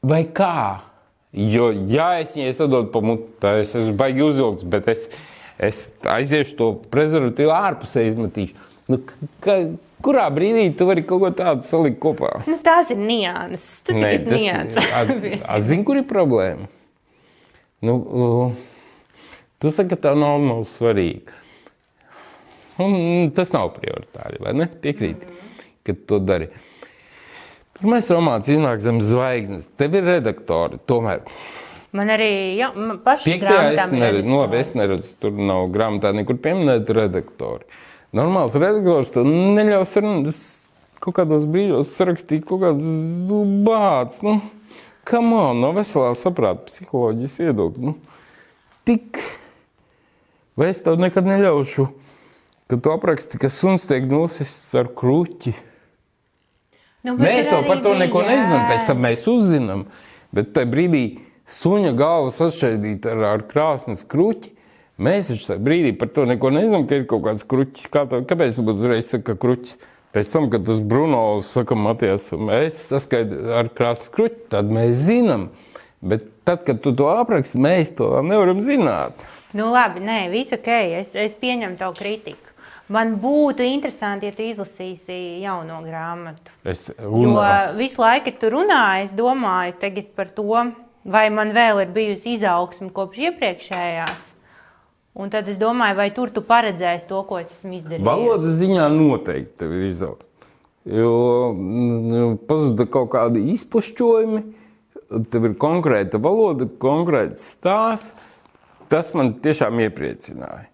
Vai 0.00 0.22
kā? 0.32 0.87
Jo, 1.36 1.68
ja 1.92 2.14
es 2.22 2.32
viņai 2.36 2.54
sadodu 2.56 2.88
pa 2.92 3.02
mutu, 3.04 3.26
tad 3.42 3.60
es 3.60 3.74
esmu 3.76 3.92
baigi 4.00 4.24
uzvilkts, 4.24 4.64
bet 4.72 4.86
es, 4.88 5.04
es 5.60 5.82
aiziešu 6.08 6.54
to 6.56 6.68
prezervatīvu 6.92 7.52
ārpusē 7.52 8.06
izmetīšu. 8.08 8.56
Nu, 8.88 9.00
ka, 9.44 9.58
kurā 10.04 10.24
brīdī 10.32 10.70
tu 10.78 10.86
vari 10.88 11.04
kaut 11.04 11.20
ko 11.26 11.30
tādu 11.36 11.66
salikt 11.68 12.00
kopā? 12.00 12.32
Nu, 12.48 12.56
tās 12.64 12.94
ir 12.94 13.02
nianses. 13.02 13.82
Tu 13.84 13.98
Nē, 13.98 14.14
tas 14.24 14.40
nianses. 14.40 15.44
Zini, 15.68 15.84
kur 15.84 16.00
ir 16.00 16.08
problēma? 16.08 16.70
Nu, 17.84 17.98
tu 19.60 19.74
saki, 19.74 19.92
ka 19.92 20.08
tā 20.08 20.14
nav, 20.16 20.40
nav 20.46 20.64
svarīga. 20.70 21.36
Un 22.80 23.28
tas 23.36 23.52
nav 23.52 23.74
prioritāri, 23.76 24.40
vai 24.40 24.56
ne? 24.56 24.70
Piekrīt, 24.80 25.20
mm 25.20 25.36
-hmm. 25.36 25.70
ka 25.84 25.94
to 26.06 26.18
dari. 26.22 26.48
Uh, 26.48 26.67
Pirmais 27.78 28.08
romāns 28.10 28.48
iznāk 28.50 28.82
zem 28.82 28.98
zvaigznes. 29.04 29.68
Tev 29.78 29.94
ir 29.94 30.06
redaktori 30.08 30.80
tomēr. 30.90 31.22
Man 31.96 32.10
arī 32.12 32.30
jā, 32.58 32.68
pašai 33.04 33.38
grāmatām 33.40 33.94
ir. 33.94 34.02
Neredzu, 34.02 34.28
nu, 34.28 34.40
labi, 34.42 34.58
es 34.60 34.74
neredzu, 34.76 35.12
tur 35.22 35.38
nav 35.38 35.70
grāmatā 35.72 36.10
nekur 36.16 36.36
pieminēt 36.42 36.90
redaktori. 36.92 37.64
Normāls 38.16 38.56
redaktors 38.58 39.12
to 39.14 39.22
neļaus 39.24 39.94
kaut 40.98 41.14
kādos 41.20 41.46
brīžos 41.48 41.94
sarakstīt 41.94 42.44
kaut 42.48 42.64
kādas 42.64 43.30
bāts. 43.64 44.18
Nu, 44.26 44.40
kam 45.08 45.30
on, 45.36 45.62
no 45.62 45.70
veselā 45.76 46.10
saprāta 46.18 46.66
psiholoģijas 46.68 47.38
viedokļa. 47.44 47.92
Nu, 47.92 47.94
tik, 48.88 49.22
vai 50.58 50.72
es 50.74 50.82
tev 50.84 50.98
nekad 51.00 51.28
neļaušu, 51.30 51.86
ka 52.68 52.80
tu 52.82 52.92
apraksti, 52.92 53.40
ka 53.40 53.52
suns 53.54 53.86
tiek 53.88 54.04
nosists 54.10 54.74
ar 54.76 54.90
kruķi. 54.98 55.54
Nu, 57.08 57.16
mēs 57.16 57.48
jau 57.48 57.62
par 57.64 57.80
to 57.84 57.94
neko 57.96 58.20
jā. 58.20 58.34
nezinām, 58.34 58.68
pēc 58.68 58.86
tam 58.90 59.02
mēs 59.06 59.26
uzzinām. 59.30 59.84
Bet 60.36 60.52
tajā 60.56 60.68
brīdī 60.68 61.02
suņa 61.48 61.94
galva 61.96 62.32
sašķaidīta 62.36 63.14
ar, 63.14 63.22
ar 63.32 63.44
krāsnes 63.48 64.04
kruķi. 64.08 64.52
Mēs 65.00 65.30
taču 65.30 65.52
tajā 65.52 65.62
brīdī 65.62 65.94
par 65.96 66.10
to 66.12 66.26
neko 66.28 66.50
nezinām, 66.52 66.84
ka 66.90 66.98
ir 66.98 67.06
kaut 67.08 67.24
kāds 67.24 67.46
kruķis. 67.48 67.86
Kā 67.94 68.02
tā, 68.10 68.20
kāpēc 68.28 68.58
mums 68.60 68.82
uzreiz 68.82 69.08
saka 69.08 69.38
kruķis? 69.40 69.78
Pēc 70.16 70.32
tam, 70.32 70.48
kad 70.52 70.64
tas 70.66 70.80
Bruno 70.80 71.22
saka, 71.44 71.76
Matijas, 71.78 72.30
mēs 72.32 72.76
saskaidrojam 72.88 73.56
ar 73.60 73.68
krāsnes 73.76 74.12
kruķi, 74.12 74.44
tad 74.52 74.72
mēs 74.72 74.96
zinām. 75.06 75.48
Bet 76.00 76.26
tad, 76.48 76.64
kad 76.66 76.82
tu 76.84 76.92
to 76.96 77.08
apraksti, 77.12 77.60
mēs 77.60 77.92
to 77.98 78.10
nevaram 78.24 78.60
zināt. 78.64 79.16
Nu, 79.56 79.70
labi, 79.72 80.02
nē, 80.04 80.20
viss 80.32 80.52
ok, 80.56 80.68
es, 81.00 81.16
es 81.16 81.36
pieņemu 81.40 81.80
tavu 81.80 81.96
kritiku. 81.98 82.47
Man 82.88 83.18
būtu 83.20 83.66
interesanti, 83.68 84.30
ja 84.30 84.32
tu 84.32 84.46
izlasīsi 84.46 85.42
jauno 85.42 85.82
grāmatu. 85.84 86.54
Es, 86.64 86.86
un... 86.96 87.26
Jo 87.26 87.42
visu 87.76 88.00
laiku, 88.00 88.30
kad 88.30 88.38
tu 88.40 88.52
runā, 88.54 88.82
es 89.04 89.10
domāju 89.16 90.06
par 90.16 90.30
to, 90.32 90.62
vai 91.04 91.26
man 91.28 91.52
vēl 91.56 91.82
ir 91.84 91.92
bijusi 91.92 92.38
izaugsme 92.38 92.88
kopš 92.96 93.26
iepriekšējās. 93.28 94.30
Un 95.18 95.32
tad 95.34 95.50
es 95.50 95.58
domāju, 95.58 95.98
vai 95.98 96.08
tur 96.14 96.30
tu 96.30 96.44
paredzēsi 96.46 97.08
to, 97.10 97.20
ko 97.26 97.40
es 97.42 97.50
esmu 97.58 97.74
izdarījis. 97.80 98.06
Valodas 98.06 98.56
ziņā 98.60 98.86
noteikti 98.94 99.66
ir 99.66 99.84
izaugsme. 99.90 100.26
Jo 100.88 101.12
nu, 101.58 102.38
pazuda 102.48 102.86
kaut 102.88 103.10
kādi 103.12 103.42
izpušķojumi, 103.52 104.42
tev 105.28 105.50
ir 105.50 105.58
konkrēta 105.60 106.20
valoda, 106.22 106.70
konkrēts 106.80 107.50
stāsts. 107.58 108.14
Tas 108.88 109.10
man 109.12 109.34
tiešām 109.44 109.82
iepriecināja. 109.84 110.67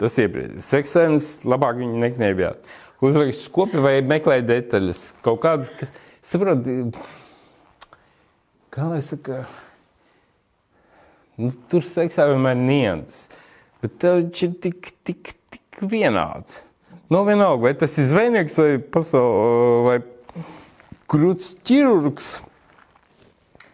Tas 0.00 0.16
iepriekš. 0.18 0.64
Seksēns 0.66 1.28
labāk 1.46 1.78
viņu 1.78 2.00
nekņēbjāt. 2.02 2.72
Uzrakst 3.04 3.46
skopi 3.46 3.82
vai 3.82 3.98
meklē 4.06 4.40
detaļas. 4.46 5.02
Kaut 5.24 5.42
kādas, 5.44 5.70
ka, 5.78 5.88
saprot, 6.26 6.66
kā 8.74 8.88
lai 8.90 9.00
saka, 9.04 9.44
nu, 11.38 11.52
tur 11.70 11.86
seksā 11.86 12.26
vienmēr 12.32 12.58
nianses. 12.58 13.26
Bet 13.84 13.98
tev 14.00 14.22
viņš 14.22 14.42
ir 14.46 14.54
tik, 14.64 14.90
tik, 15.04 15.34
tik 15.52 15.84
vienāds. 15.90 16.62
Nu, 17.12 17.20
vienalga, 17.28 17.66
vai 17.66 17.74
tas 17.76 17.98
ir 18.00 18.08
zvejnieks 18.08 18.56
vai, 18.56 18.70
pasaul, 18.80 19.84
vai 19.84 19.98
krūts 21.12 21.52
ķirurgs. 21.68 22.38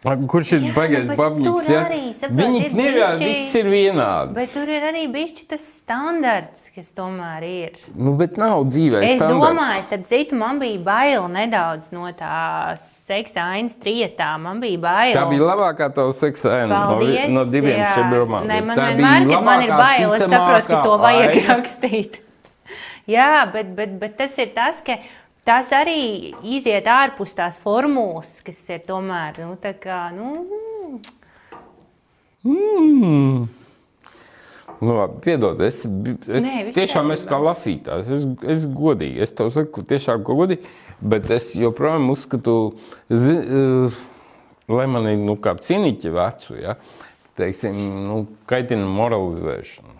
Kurš 0.01 0.55
ir 0.57 0.63
baigais 0.73 1.09
babņīgs? 1.13 1.67
Ja? 1.69 1.81
Viņi 2.25 2.61
nevienā 2.73 3.09
viss 3.19 3.51
ir 3.59 3.67
vienādi. 3.69 4.33
Bet 4.33 4.49
tur 4.55 4.69
ir 4.73 4.87
arī 4.87 5.03
bišķi 5.13 5.45
tas 5.51 5.61
standarts, 5.75 6.63
kas 6.73 6.87
tomēr 6.97 7.45
ir. 7.45 7.77
Nu, 7.93 8.15
bet 8.17 8.39
nav 8.41 8.63
dzīvē 8.71 9.03
Es 9.05 9.19
standarts. 9.19 9.43
domāju, 9.45 9.83
starp 9.91 10.07
citu, 10.09 10.39
man 10.41 10.57
bija 10.63 10.81
bail 10.87 11.27
nedaudz 11.29 11.93
no 11.93 12.09
tās 12.17 12.87
seksa 13.05 13.45
ainas 13.53 13.77
trietā. 13.77 14.31
Man 14.41 14.57
bija 14.63 14.81
bail. 14.81 15.13
Tā 15.19 15.27
bija 15.29 15.51
labākā 15.51 15.91
tava 15.93 16.17
seksa 16.17 16.55
aina 16.63 16.81
Paldies, 16.89 17.29
no, 17.29 17.43
no 17.43 17.45
diviem 17.53 17.85
šiem 17.93 18.17
romām. 18.17 18.49
Nē, 18.49 18.59
man 18.71 18.81
vienmēr, 18.81 19.29
kad 19.29 19.47
man 19.51 19.65
ir 19.67 19.75
bail, 19.75 20.17
es 20.17 20.25
saprotu, 20.25 20.67
ka 20.71 20.81
to 20.81 20.97
vajag 21.05 21.29
aina. 21.35 21.47
rakstīt. 21.53 22.21
jā, 23.05 23.31
bet, 23.53 23.69
bet, 23.77 23.97
bet 24.01 24.17
tas 24.17 24.33
ir 24.41 24.49
tas, 24.57 24.81
ka 24.81 24.97
tas 25.47 25.71
arī 25.73 26.33
iziet 26.45 26.87
ārpus 26.89 27.33
tās 27.37 27.57
formulas, 27.61 28.29
kas 28.45 28.59
ir 28.69 28.83
tomēr 28.87 29.41
nu, 29.43 29.55
tā 29.61 29.73
kā. 29.77 30.03
Nu, 30.15 30.99
mm. 32.45 33.49
Nu, 34.81 34.95
labi, 34.97 35.19
piedod, 35.21 35.59
es, 35.61 35.83
es 35.85 36.41
Nē, 36.41 36.55
tiešām 36.73 37.13
esmu 37.13 37.29
kā 37.29 37.37
lasītājs. 37.41 38.07
Es, 38.15 38.23
es 38.55 38.63
godīgi, 38.65 39.21
es 39.21 39.33
tev 39.37 39.51
saku, 39.53 39.83
tiešām 39.85 40.23
godīgi, 40.25 40.71
bet 41.05 41.29
es 41.33 41.51
joprojām 41.57 42.09
uzskatu, 42.13 42.55
zi, 43.09 43.35
uh, 43.37 43.99
lai 44.71 44.87
man 44.89 45.05
ir 45.11 45.21
nu, 45.21 45.35
kā 45.41 45.53
cīniķi 45.61 46.13
vecu, 46.15 46.57
ja, 46.63 46.79
teiksim, 47.37 47.77
nu, 48.07 48.23
kaitina 48.49 48.89
moralizēšana. 48.89 49.99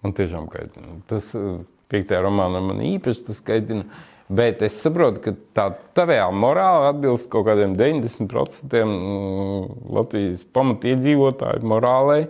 Man 0.00 0.16
tiešām 0.16 0.48
kaitina. 0.48 0.96
Tas 1.10 1.28
uh, 1.36 1.60
piektajā 1.92 2.22
romānā 2.24 2.64
man 2.64 2.80
īpaši 2.94 3.26
tas 3.28 3.44
kaitina. 3.44 3.84
Uh, 3.84 4.06
Bet 4.30 4.60
es 4.62 4.76
saprotu, 4.78 5.18
ka 5.24 5.32
tā 5.58 5.64
tavējā 5.98 6.28
morāla 6.30 6.92
atbilst 6.92 7.26
kaut 7.32 7.48
kādiem 7.48 7.72
90% 7.74 8.76
mm, 8.78 9.64
Latvijas 9.96 10.44
pamatiedzīvotāju 10.54 11.66
morālei. 11.66 12.28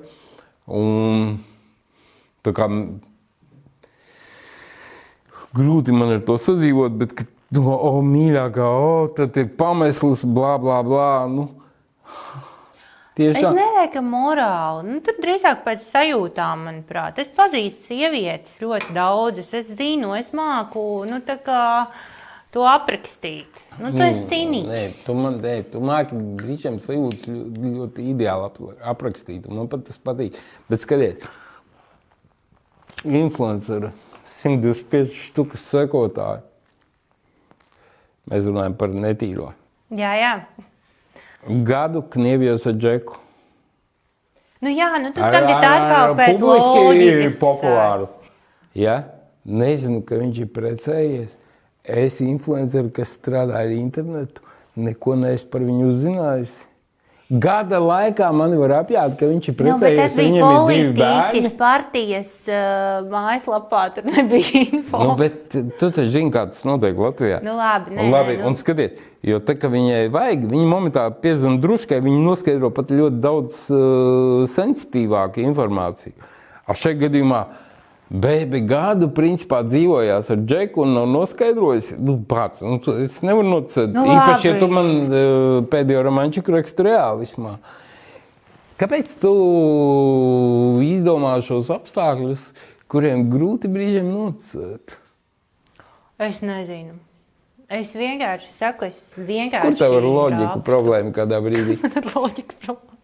Un, 0.81 1.35
kā, 2.47 2.69
grūti 5.57 5.93
man 5.93 6.15
ar 6.17 6.25
to 6.25 6.39
sadzīvot, 6.41 6.97
bet, 7.03 7.13
ka, 7.19 7.29
nu, 7.59 7.67
o, 7.69 7.93
mīļākā, 8.07 8.71
o, 8.81 8.95
tad 9.17 9.37
ir 9.43 9.53
pamesls, 9.61 10.25
blā, 10.25 10.55
blā, 10.63 10.81
blā. 10.87 11.11
Nu, 11.29 11.51
Es 13.19 13.37
tiešām. 13.37 13.57
nedomāju, 13.59 13.91
ka 13.93 14.01
morāli. 14.07 14.85
Nu, 14.87 15.01
tur 15.05 15.17
drīzāk 15.21 15.65
pēc 15.67 15.83
sajūtām, 15.91 16.63
manuprāt. 16.69 17.19
Es 17.19 17.29
pazīstu 17.37 17.91
sievietes 17.91 18.61
ļoti 18.63 18.95
daudzas. 18.97 19.51
Es 19.55 19.67
zinu, 19.77 20.15
es 20.17 20.31
māku 20.33 21.05
nu, 21.11 21.19
tā 21.27 21.37
to 22.51 22.65
aprakstīt. 22.67 23.61
Nu, 23.79 23.91
tu 23.93 24.01
esi 24.03 24.23
Nē, 24.23 24.29
cīnīgs. 24.31 25.05
tu 25.07 25.15
man 25.15 25.37
nē, 25.43 25.57
tu 25.73 25.81
māki 25.85 26.17
brīžiem 26.39 26.79
sajūtas 26.83 27.27
ļoti, 27.29 27.75
ļoti 27.77 28.07
ideāli 28.15 28.47
ap- 28.49 28.87
aprakstīt. 28.95 29.47
Man 29.51 29.69
pat 29.69 29.85
tas 29.91 29.99
patīk. 29.99 30.39
Bet 30.71 30.81
skatiet, 30.87 31.29
influenceri 33.05 33.91
125 34.41 35.13
štukas 35.29 35.63
sekotāji. 35.71 36.43
Mēs 38.31 38.47
runājam 38.47 38.77
par 38.79 38.89
netīro. 38.95 39.53
Jā, 39.91 40.13
jā. 40.21 40.33
Gadu 41.49 42.03
Knievijos 42.03 42.67
ar 42.67 42.77
Džeku. 42.77 43.17
Nu, 44.61 44.69
jā, 44.69 44.91
nu, 45.01 45.09
tu 45.17 45.23
tagad 45.25 45.65
atkal 45.65 46.15
pēc 46.19 46.37
publiski 46.37 46.83
loģikas 46.85 47.37
populāru. 47.41 48.09
Ja? 48.77 48.97
Nezinu, 49.49 50.03
ka 50.05 50.19
viņš 50.21 50.41
ir 50.43 50.51
precējies. 50.53 51.37
Es 51.81 52.19
influenceru, 52.21 52.91
kas 52.93 53.15
strādā 53.17 53.63
ar 53.63 53.73
internetu, 53.73 54.45
neko 54.77 55.17
neesmu 55.17 55.49
par 55.55 55.65
viņu 55.65 55.87
uzzinājusi. 55.95 56.61
Gada 57.31 57.79
laikā 57.79 58.27
man 58.35 58.57
var 58.59 58.73
apjāt, 58.81 59.13
ka 59.21 59.29
viņš 59.31 59.45
ir 59.49 59.55
Nu, 59.55 59.77
precējies. 59.79 59.99
tas 60.01 60.17
bija 60.19 60.47
politiķis 60.51 61.53
partijas 61.61 62.33
uh, 62.51 63.05
mājaslapā, 63.07 63.85
tur 63.95 64.09
nebija 64.11 64.63
info. 64.73 64.99
Nu, 65.05 65.15
bet 65.21 65.45
tu 65.55 65.91
taču 65.93 66.09
zini, 66.11 66.33
kā 66.35 66.49
tas 66.51 66.65
notiek 66.67 66.99
Latvijā. 66.99 67.39
Nu, 67.47 67.55
labi, 67.55 67.95
nē, 67.95 68.03
un, 68.03 68.11
labi 68.11 68.35
nē, 68.35 68.41
nu. 68.43 68.51
un 68.51 68.59
skatiet, 68.59 68.99
jo 69.23 69.39
tā, 69.47 69.55
ka 69.63 69.71
viņai 69.71 70.09
vajag, 70.11 70.49
viņa 70.51 70.67
momentāli 70.73 71.15
piezvanīja 71.23 71.63
druskai, 71.69 72.01
viņa 72.03 72.21
noskaidro 72.27 72.73
pat 72.75 72.91
ļoti 72.91 73.23
daudz 73.23 73.63
uh, 73.71 74.45
sensitīvāku 74.51 75.45
informāciju. 75.47 76.17
Ar 76.67 76.79
šajā 76.83 76.99
gadījumā 77.07 77.45
Beibi 78.11 78.59
gadu 78.67 79.07
principā 79.15 79.61
dzīvojās 79.63 80.33
ar 80.35 80.41
džeku 80.43 80.83
un 80.83 80.97
nav 80.97 81.05
noskaidrojis, 81.13 81.93
nu, 82.03 82.17
pats. 82.27 82.59
Nu, 82.59 82.81
es 83.05 83.21
nevaru 83.23 83.47
noticēt, 83.47 83.93
Nu, 83.95 84.03
īpaši, 84.11 84.49
ja 84.49 84.55
tu 84.59 84.67
man 84.73 84.91
uh, 85.05 85.61
pēdējo 85.71 86.03
romančiku 86.09 86.57
raksti 86.57 86.89
reālismā. 86.89 87.55
Kāpēc 88.81 89.13
tu 89.23 89.31
izdomā 90.83 91.37
šos 91.47 91.71
apstākļus, 91.71 92.49
kuriem 92.91 93.29
grūti 93.31 93.71
brīžiem 93.71 94.11
noticēt? 94.11 94.97
Es 96.21 96.43
nezinu. 96.43 96.99
Es 97.71 97.93
vienkārši 97.95 98.51
saku, 98.59 98.89
es 98.91 98.99
vienkārši. 99.15 99.69
Kur 99.69 99.79
tev 99.79 100.01
ir 100.01 100.07
loģika 100.11 100.49
rakstu. 100.49 100.65
problēma 100.67 101.13
kādā 101.15 101.39
brīdī? 101.45 101.79
Ar 102.01 102.09
loģiku 102.11 102.59
problēmu. 102.65 103.00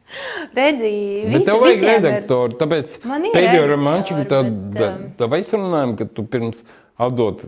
Redzi, 0.56 0.90
visi, 1.26 1.44
tev 1.44 1.60
vajag 1.60 1.76
visiem 1.76 1.88
ir- 1.90 1.96
redaktoru, 2.00 2.56
tāpēc 2.60 2.98
pēdējo 3.34 3.64
romančiku 3.72 4.24
mēs 5.32 5.50
runājam, 5.58 5.96
ka 5.98 6.04
tu 6.14 6.22
pirms 6.22 6.62
atdot 6.98 7.46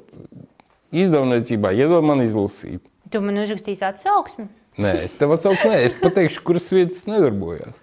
izdevniecībā 0.93 1.73
iedod 1.77 2.05
man 2.05 2.23
izlasīt. 2.25 2.81
Tu 3.11 3.21
man 3.25 3.39
uzrakstīsi 3.41 3.85
atsauksmi. 3.89 4.49
Nē, 4.79 4.93
es 5.05 5.15
tev 5.19 5.33
atsaukšu, 5.35 5.71
nē, 5.73 5.79
es 5.89 5.95
pateikšu, 6.03 6.43
kuras 6.47 6.69
vietas 6.71 7.07
nedarbojās. 7.09 7.75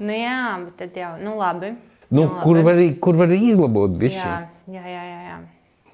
Nu, 0.00 0.12
jā, 0.12 0.40
bet 0.66 0.76
tad 0.80 0.96
jau, 0.96 1.12
nu, 1.20 1.36
labi. 1.38 1.74
Nu, 2.10 2.24
labi. 2.26 2.40
kur 2.42 2.58
var, 2.66 2.80
kur 3.00 3.14
var 3.20 3.32
izlabot 3.36 3.92
Jā, 3.94 3.98
bišķi? 4.02 4.32
jā, 4.74 4.82
jā. 4.84 5.04
jā, 5.06 5.20
jā. 5.28 5.38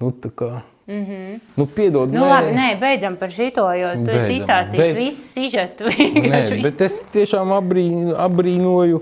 Nu, 0.01 0.11
tā 0.11 0.31
kā. 0.31 0.49
Mm 0.87 1.05
-hmm. 1.05 1.39
Nu, 1.55 1.65
piedod, 1.65 2.09
Nu, 2.13 2.19
nē. 2.21 2.29
labi, 2.29 2.51
nē, 2.55 2.79
beidzam 2.79 3.15
par 3.15 3.29
šito, 3.29 3.73
jo 3.73 3.93
tu 3.93 3.99
esi 3.99 4.05
Beidzam, 4.05 4.35
izstāstījis 4.37 4.77
beidz. 4.77 4.95
visu 4.97 5.21
sižetu. 5.33 5.83
Nē, 5.83 6.41
visu. 6.51 6.63
bet 6.63 6.81
es 6.81 7.03
tiešām 7.13 7.51
abrīnu, 7.51 8.15
abrīnoju. 8.17 9.01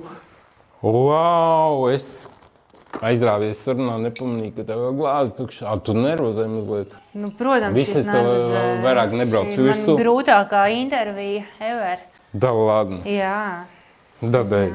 Wow, 0.82 1.90
es 1.94 2.30
aizrāvies 3.02 3.60
sarunā, 3.66 3.98
nepamanīju, 4.02 4.56
ka 4.56 4.64
tev 4.64 4.78
ir 4.88 4.94
glāze 4.98 5.36
tukša. 5.38 5.66
Ah, 5.68 5.78
tu 5.80 5.94
nervozē 5.94 6.48
mazliet. 6.48 6.88
Nu, 7.14 7.32
protams, 7.32 7.74
Visas 7.76 7.96
es 7.96 8.06
tev 8.06 8.24
nervozēju. 8.24 8.82
vairāk 8.84 9.12
nebrauc 9.14 9.48
Šī 9.48 9.58
man 9.58 9.66
virsū? 9.68 9.98
grūtākā 10.00 10.70
intervija 10.82 11.44
ever. 11.60 11.98
Da, 12.34 12.52
ladni. 12.52 13.00
Jā. 13.06 13.64
Da, 14.22 14.44
beidz. 14.44 14.74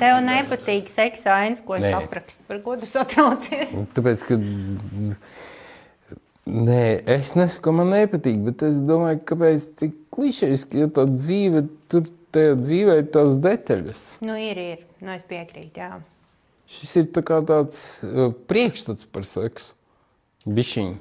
Tev 0.00 0.18
nepatīk 0.24 0.90
seksa 0.92 1.34
ainas, 1.40 1.62
ko 1.66 1.78
es 1.78 1.86
aprakstu. 1.96 2.42
Par 2.48 2.60
ko 2.64 2.76
tu 2.80 2.88
satraucies? 2.88 3.74
Tāpēc, 3.96 4.24
ka. 4.28 4.38
Nē, 6.46 6.82
es 7.16 7.32
nesaku, 7.34 7.62
ka 7.64 7.72
man 7.74 7.90
nepatīk, 7.90 8.38
bet 8.46 8.62
es 8.68 8.76
domāju, 8.86 9.18
kāpēc 9.26 9.64
tik 9.80 9.96
klišejiski, 10.14 10.84
jo 10.84 10.90
tā 10.94 11.06
dzīve, 11.10 11.64
tur 11.90 12.06
tajā 12.36 12.52
dzīvē 12.60 13.00
ir 13.00 13.08
tās 13.16 13.32
detaļas. 13.42 14.04
Nu, 14.22 14.36
ir, 14.38 14.60
ir. 14.60 14.84
Nu, 15.00 15.16
es 15.16 15.24
piekrītu, 15.26 15.82
jā. 15.82 15.98
Šis 16.70 16.94
ir 17.02 17.10
tā 17.14 17.22
kā 17.26 17.40
tāds 17.46 17.80
uh, 18.06 18.30
priekšstats 18.50 19.08
par 19.10 19.26
seksu. 19.26 19.74
Bišķiņ. 20.46 20.94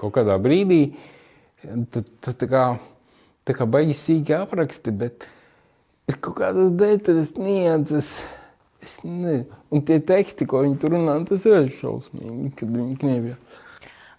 Kaut 0.00 0.12
kādā 0.18 0.36
brīdī 0.42 0.82
tu, 1.62 2.02
tu 2.02 2.34
tā 2.36 2.48
kā, 2.50 2.64
tā 3.48 3.56
kā 3.56 3.66
baigi 3.68 3.96
sīki 3.96 4.34
apraksti, 4.36 4.94
bet 4.94 5.26
ir 6.10 6.18
kaut 6.20 6.36
kādas 6.40 6.70
detaļas, 6.78 7.32
nianses. 7.38 8.12
Es 8.82 8.96
nezinu. 9.06 9.46
Un 9.70 9.82
tie 9.86 10.00
teksti, 10.02 10.46
ko 10.50 10.64
viņi 10.64 10.78
tur 10.82 10.96
runā, 10.96 11.14
tas 11.28 11.44
ir 11.46 11.68
šausmīgi, 11.78 12.48
kad 12.58 12.72
viņi 12.74 12.96
knievjā. 12.98 13.36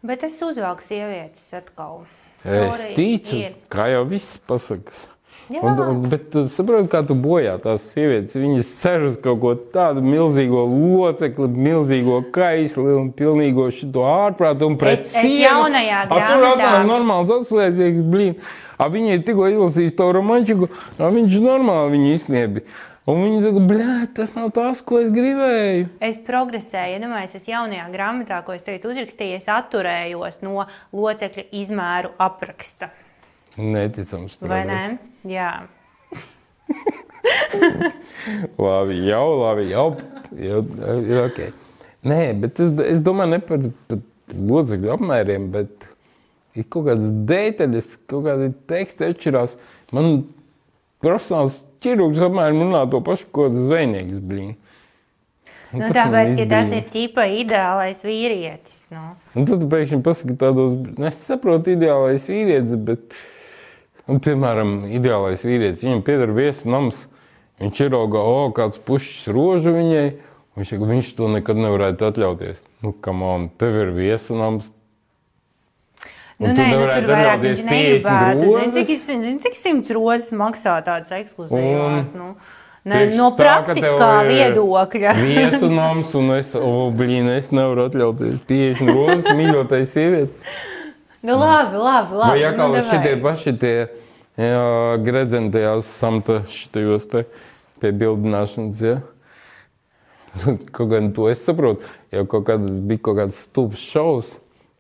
Bet 0.04 0.24
es 0.28 0.38
uzvelku 0.44 0.84
sievietes 0.88 1.50
atkal. 1.56 2.06
Es 2.44 2.52
Sorry, 2.78 2.94
ticu, 2.96 3.36
ir. 3.40 3.58
kā 3.72 3.90
jau 3.92 4.06
viss 4.08 4.38
pasakas. 4.48 5.06
Jā. 5.52 5.60
Un, 5.68 5.76
un, 5.84 5.98
bet 6.08 6.30
tu 6.32 6.46
saproti, 6.48 6.88
kā 6.92 7.02
tu 7.08 7.16
bojā 7.20 7.58
tās 7.64 7.84
sievietes. 7.92 8.32
Viņas 8.40 8.70
cer 8.80 9.04
uz 9.10 9.18
kaut 9.24 9.42
ko 9.44 9.52
tādu 9.76 10.00
milzīgo 10.04 10.64
locekli, 10.72 11.50
milzīgo 11.52 12.22
kaisli 12.36 12.96
un 12.96 13.12
pilnīgo 13.16 13.68
šo 13.76 14.06
ārprātu 14.08 14.70
un 14.72 14.78
pret 14.80 15.04
Es- 15.04 15.16
es 15.20 15.28
jaunajā 15.44 16.00
A, 16.06 16.08
Tur 16.08 16.20
grāmatā- 16.24 16.54
atkal 16.56 16.88
normāls 16.88 17.32
atslēdzies, 17.36 18.00
blīn. 18.12 18.36
A, 18.78 18.88
viņi 18.92 19.18
ir 19.18 19.22
tikko 19.28 19.50
izlasījis 19.52 19.96
to 20.00 20.10
romančiku, 20.16 20.70
a, 20.98 21.12
viņš 21.14 21.38
normāli 21.44 21.96
viņu 21.98 22.18
izkniebi. 22.18 22.66
Un 23.10 23.20
viņi 23.20 23.40
saka, 23.44 23.62
blē, 23.68 23.94
tas 24.16 24.32
nav 24.32 24.54
tas, 24.56 24.80
ko 24.88 25.02
es 25.02 25.10
gribēju. 25.12 25.88
Es 26.08 26.16
progresēju, 26.24 27.02
iedomājieties, 27.02 27.42
es 27.42 27.50
jaunajā 27.52 27.88
grāmatā, 27.92 28.38
ko 28.48 28.56
es 28.56 28.64
tagad 28.64 28.86
uzrakstīju, 28.94 29.42
es 29.42 29.50
atturējos 29.52 30.40
no 30.46 30.64
locekļa 30.96 31.44
izmēru 31.60 32.14
apraksta. 32.24 32.94
Neticams. 33.60 34.38
Vai 34.40 34.64
ne? 34.70 34.80
progress. 34.80 35.10
Jā. 35.28 35.52
Labi, 38.64 38.98
jau, 39.08 39.28
labi, 39.42 39.68
jau. 39.72 39.88
jau 40.40 40.64
ir 41.04 41.20
ok. 41.26 41.40
Nē, 42.08 42.22
bet 42.40 42.60
es, 42.64 42.72
es 42.88 43.04
domāju 43.04 43.36
ne 43.36 43.40
par, 43.44 43.68
par 43.92 44.00
locekļu 44.54 44.92
apmēriem, 44.96 45.52
bet 45.54 45.86
ir 46.58 46.68
kaut 46.70 46.88
kādas 46.90 47.14
detaļas, 47.30 47.94
kaut 48.10 48.28
kādi 48.28 48.50
teksti 48.70 49.10
atšķirās. 49.10 49.56
Man 49.96 50.26
profesionāls 51.04 51.62
ķirurgs 51.84 52.22
apmēram 52.24 52.62
runā 52.64 52.84
to 52.92 53.02
pašu, 53.06 53.30
ko 53.36 53.50
zvejnieks 53.54 54.22
blīn. 54.24 54.54
Nu, 55.74 55.82
man 55.82 55.94
tāpēc, 55.96 56.36
ka 56.38 56.46
tas 56.52 56.74
ir 56.78 56.84
tipa 56.94 57.24
ideālais 57.34 58.04
vīrietis. 58.06 58.84
Nu. 58.94 59.16
Un 59.34 59.48
tad 59.50 59.64
pēkšņi 59.72 60.04
pasaki 60.06 60.36
tādos, 60.38 60.76
nu, 60.86 61.08
es 61.10 61.18
saprotu, 61.26 61.74
ideālais 61.74 62.28
vīrietis, 62.30 62.76
bet, 62.90 63.18
un, 64.06 64.22
piemēram, 64.22 64.84
ideālais 64.94 65.42
vīrietis, 65.42 65.82
viņam 65.82 66.04
pieder 66.06 66.36
viesu 66.38 66.70
nams, 66.70 67.08
viņš 67.64 67.82
ir 67.88 67.98
auga, 67.98 68.22
o, 68.22 68.46
kāds 68.54 68.78
pušķis 68.86 69.34
rožu 69.34 69.74
viņai, 69.74 70.06
un 70.54 70.62
viņš 70.62 70.86
viņš 70.94 71.12
to 71.18 71.32
nekad 71.40 71.58
nevarētu 71.66 72.06
atļauties. 72.12 72.62
Nu, 72.86 72.94
kam 72.94 73.26
on, 73.26 73.50
tev 73.58 73.82
ir 73.82 73.96
viesu 73.98 74.38
nams. 74.38 74.70
Un 76.42 76.50
Nu, 76.50 76.54
nē, 76.58 76.66
nu, 76.74 76.86
tur 76.90 77.06
vairāk 77.12 77.42
viņš 77.44 77.60
50 77.62 77.70
negribētu. 77.70 78.48
Zini? 78.58 78.84
Cik, 78.88 79.02
zini, 79.06 79.34
cik 79.44 79.58
simts 79.60 79.94
rozes 79.94 80.32
maksā 80.36 80.80
tādas 80.86 81.14
ekskluzīvās? 81.14 82.10
Nu, 82.18 82.32
ne, 82.90 83.02
no 83.14 83.30
tā, 83.36 83.44
praktiskā 83.44 84.10
ir 84.24 84.32
viedokļa. 84.32 85.14
Viesu 85.28 85.70
nams, 85.72 86.16
un 86.18 86.34
es, 86.40 86.50
o, 86.58 86.90
blīn, 86.96 87.30
es 87.38 87.52
nevaru 87.54 87.86
atļauties 87.92 88.42
50 88.50 88.94
rozes 88.98 89.30
mīļotai 89.40 89.84
sievieti. 89.94 90.58
nu, 91.22 91.38
labi, 91.38 91.78
labi. 91.78 92.18
labi 92.18 92.34
Vai 92.34 92.36
nu, 92.40 92.44
jākal 92.48 92.78
davai. 92.80 92.90
šitie 92.90 93.16
paši 93.24 93.56
tie 93.62 93.76
jā, 94.42 94.68
gredzeni 95.06 95.54
tajās 95.54 95.96
samta 96.02 96.42
šitajos 96.50 97.10
te 97.14 97.26
pie 97.84 97.94
bildināšanas, 97.94 98.82
ja? 98.82 99.00
Kaut 100.74 100.90
gan 100.90 101.12
to 101.14 101.28
es 101.30 101.44
saprotu, 101.46 101.86
jau 102.10 102.24
kaut 102.26 102.48
kādas 102.48 102.80
bija 102.90 103.04
kaut 103.06 103.20
kāds 103.20 103.44
stulbs 103.46 103.84
šovs, 103.86 104.32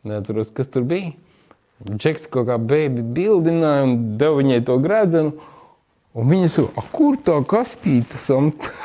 neatceros, 0.07 0.49
kas 0.55 0.71
tur 0.73 0.81
bija. 0.89 1.13
Džeks 1.83 2.29
kaut 2.31 2.47
kā 2.47 2.55
bēbi 2.61 3.03
bildināja 3.15 3.87
un 3.87 3.95
deva 4.19 4.37
viņai 4.39 4.61
to 4.67 4.77
gredzenu, 4.83 5.33
un 6.15 6.29
viņa 6.29 6.51
saka, 6.53 6.83
kur 6.93 7.17
tā 7.19 7.39
kastīte 7.49 8.21
samta? 8.27 8.71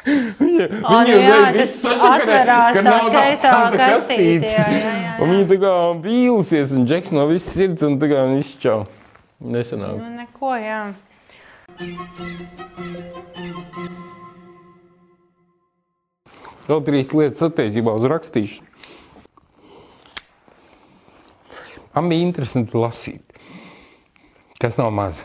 Viņa, 0.00 0.66
viņa 0.80 1.00
nu 1.12 1.16
jā, 1.20 1.40
tas 1.52 1.72
viss 1.74 1.84
atverās 1.84 2.70
ka 2.72 2.82
nav 2.86 3.02
tā 3.02 3.08
skaistā 3.10 3.50
santa 3.52 3.88
kastīte, 3.90 4.48
jā, 4.48 4.62
jā, 4.72 4.92
jā, 4.96 5.10
Un 5.20 5.32
viņa 5.34 5.48
tā 5.50 5.58
kā 5.60 5.72
vīlusies, 6.06 6.72
un 6.72 6.86
Džeks 6.88 7.12
no 7.12 7.26
visas 7.28 7.52
sirds, 7.52 7.84
un 7.84 7.98
tā 8.00 8.08
kā 8.08 8.22
viņš 8.30 8.54
izčau. 8.54 8.78
Nesanāk. 9.44 10.00
Nu, 10.00 10.08
neko, 10.22 10.54
jā. 10.56 10.80
Vēl 16.70 16.82
trīs 16.88 17.12
lietas 17.12 17.44
attiecībā 17.50 17.92
uz 18.00 18.08
rakstīšanu. 18.08 18.69
Man 21.94 22.10
bija 22.10 22.26
interesanti 22.26 22.78
lasīt. 22.78 23.38
Tas 24.60 24.76
nav 24.78 24.92
maz. 24.94 25.22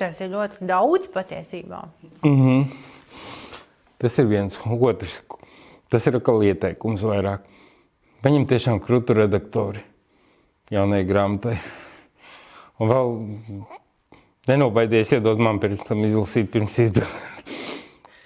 Tas 0.00 0.20
ir 0.22 0.30
ļoti 0.32 0.66
daudz 0.66 1.10
patiesībā. 1.14 1.82
Tas 4.00 4.18
ir 4.18 4.30
viens. 4.30 4.56
Otrs. 4.64 5.18
Tas 5.92 6.06
ir 6.08 6.16
atkal 6.18 6.42
ieteikums 6.42 7.04
vairāk. 7.06 7.44
Paņem 8.24 8.46
tiešām 8.48 8.80
krūtu 8.82 9.14
redaktori 9.18 9.84
jaunai 10.72 11.04
grāmatai. 11.06 11.58
Un 12.80 12.90
vēl 12.90 13.12
nenobaidies 14.48 15.12
iedot 15.14 15.38
man 15.38 15.60
pirms 15.62 15.84
tam 15.86 16.02
izlasīt, 16.06 16.50
pirms 16.50 16.78
izdot. 16.82 17.20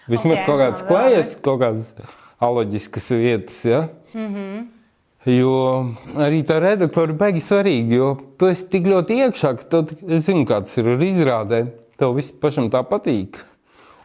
Vismaz 0.09 0.40
Ok, 0.40 0.46
kaut 0.46 0.60
kāds 0.62 0.80
vēl 0.80 0.88
klājas, 0.88 1.36
kaut 1.44 1.60
kādas 1.60 2.16
aloģiskas 2.40 3.10
vietas. 3.18 3.64
Ja? 3.66 3.88
Mm 4.14 4.28
-hmm. 4.34 4.77
Jo 5.28 5.52
arī 6.16 6.38
tā 6.48 6.56
redaktori 6.62 7.12
baigi 7.18 7.42
svarīgi, 7.44 7.98
jo 7.98 8.06
tu 8.40 8.46
esi 8.48 8.64
tik 8.72 8.86
ļoti 8.88 9.18
iekšā, 9.26 9.50
ka 9.59 9.66
tev, 9.74 9.82
tik- 9.90 10.05
es 10.16 10.24
zinu, 10.24 10.46
kā 10.48 10.62
tas 10.64 10.76
ir 10.80 10.88
ar 10.94 11.02
izrādēm. 11.05 11.68
Tev 11.98 12.14
viss 12.16 12.30
pašam 12.32 12.70
tā 12.72 12.80
patīk. 12.86 13.36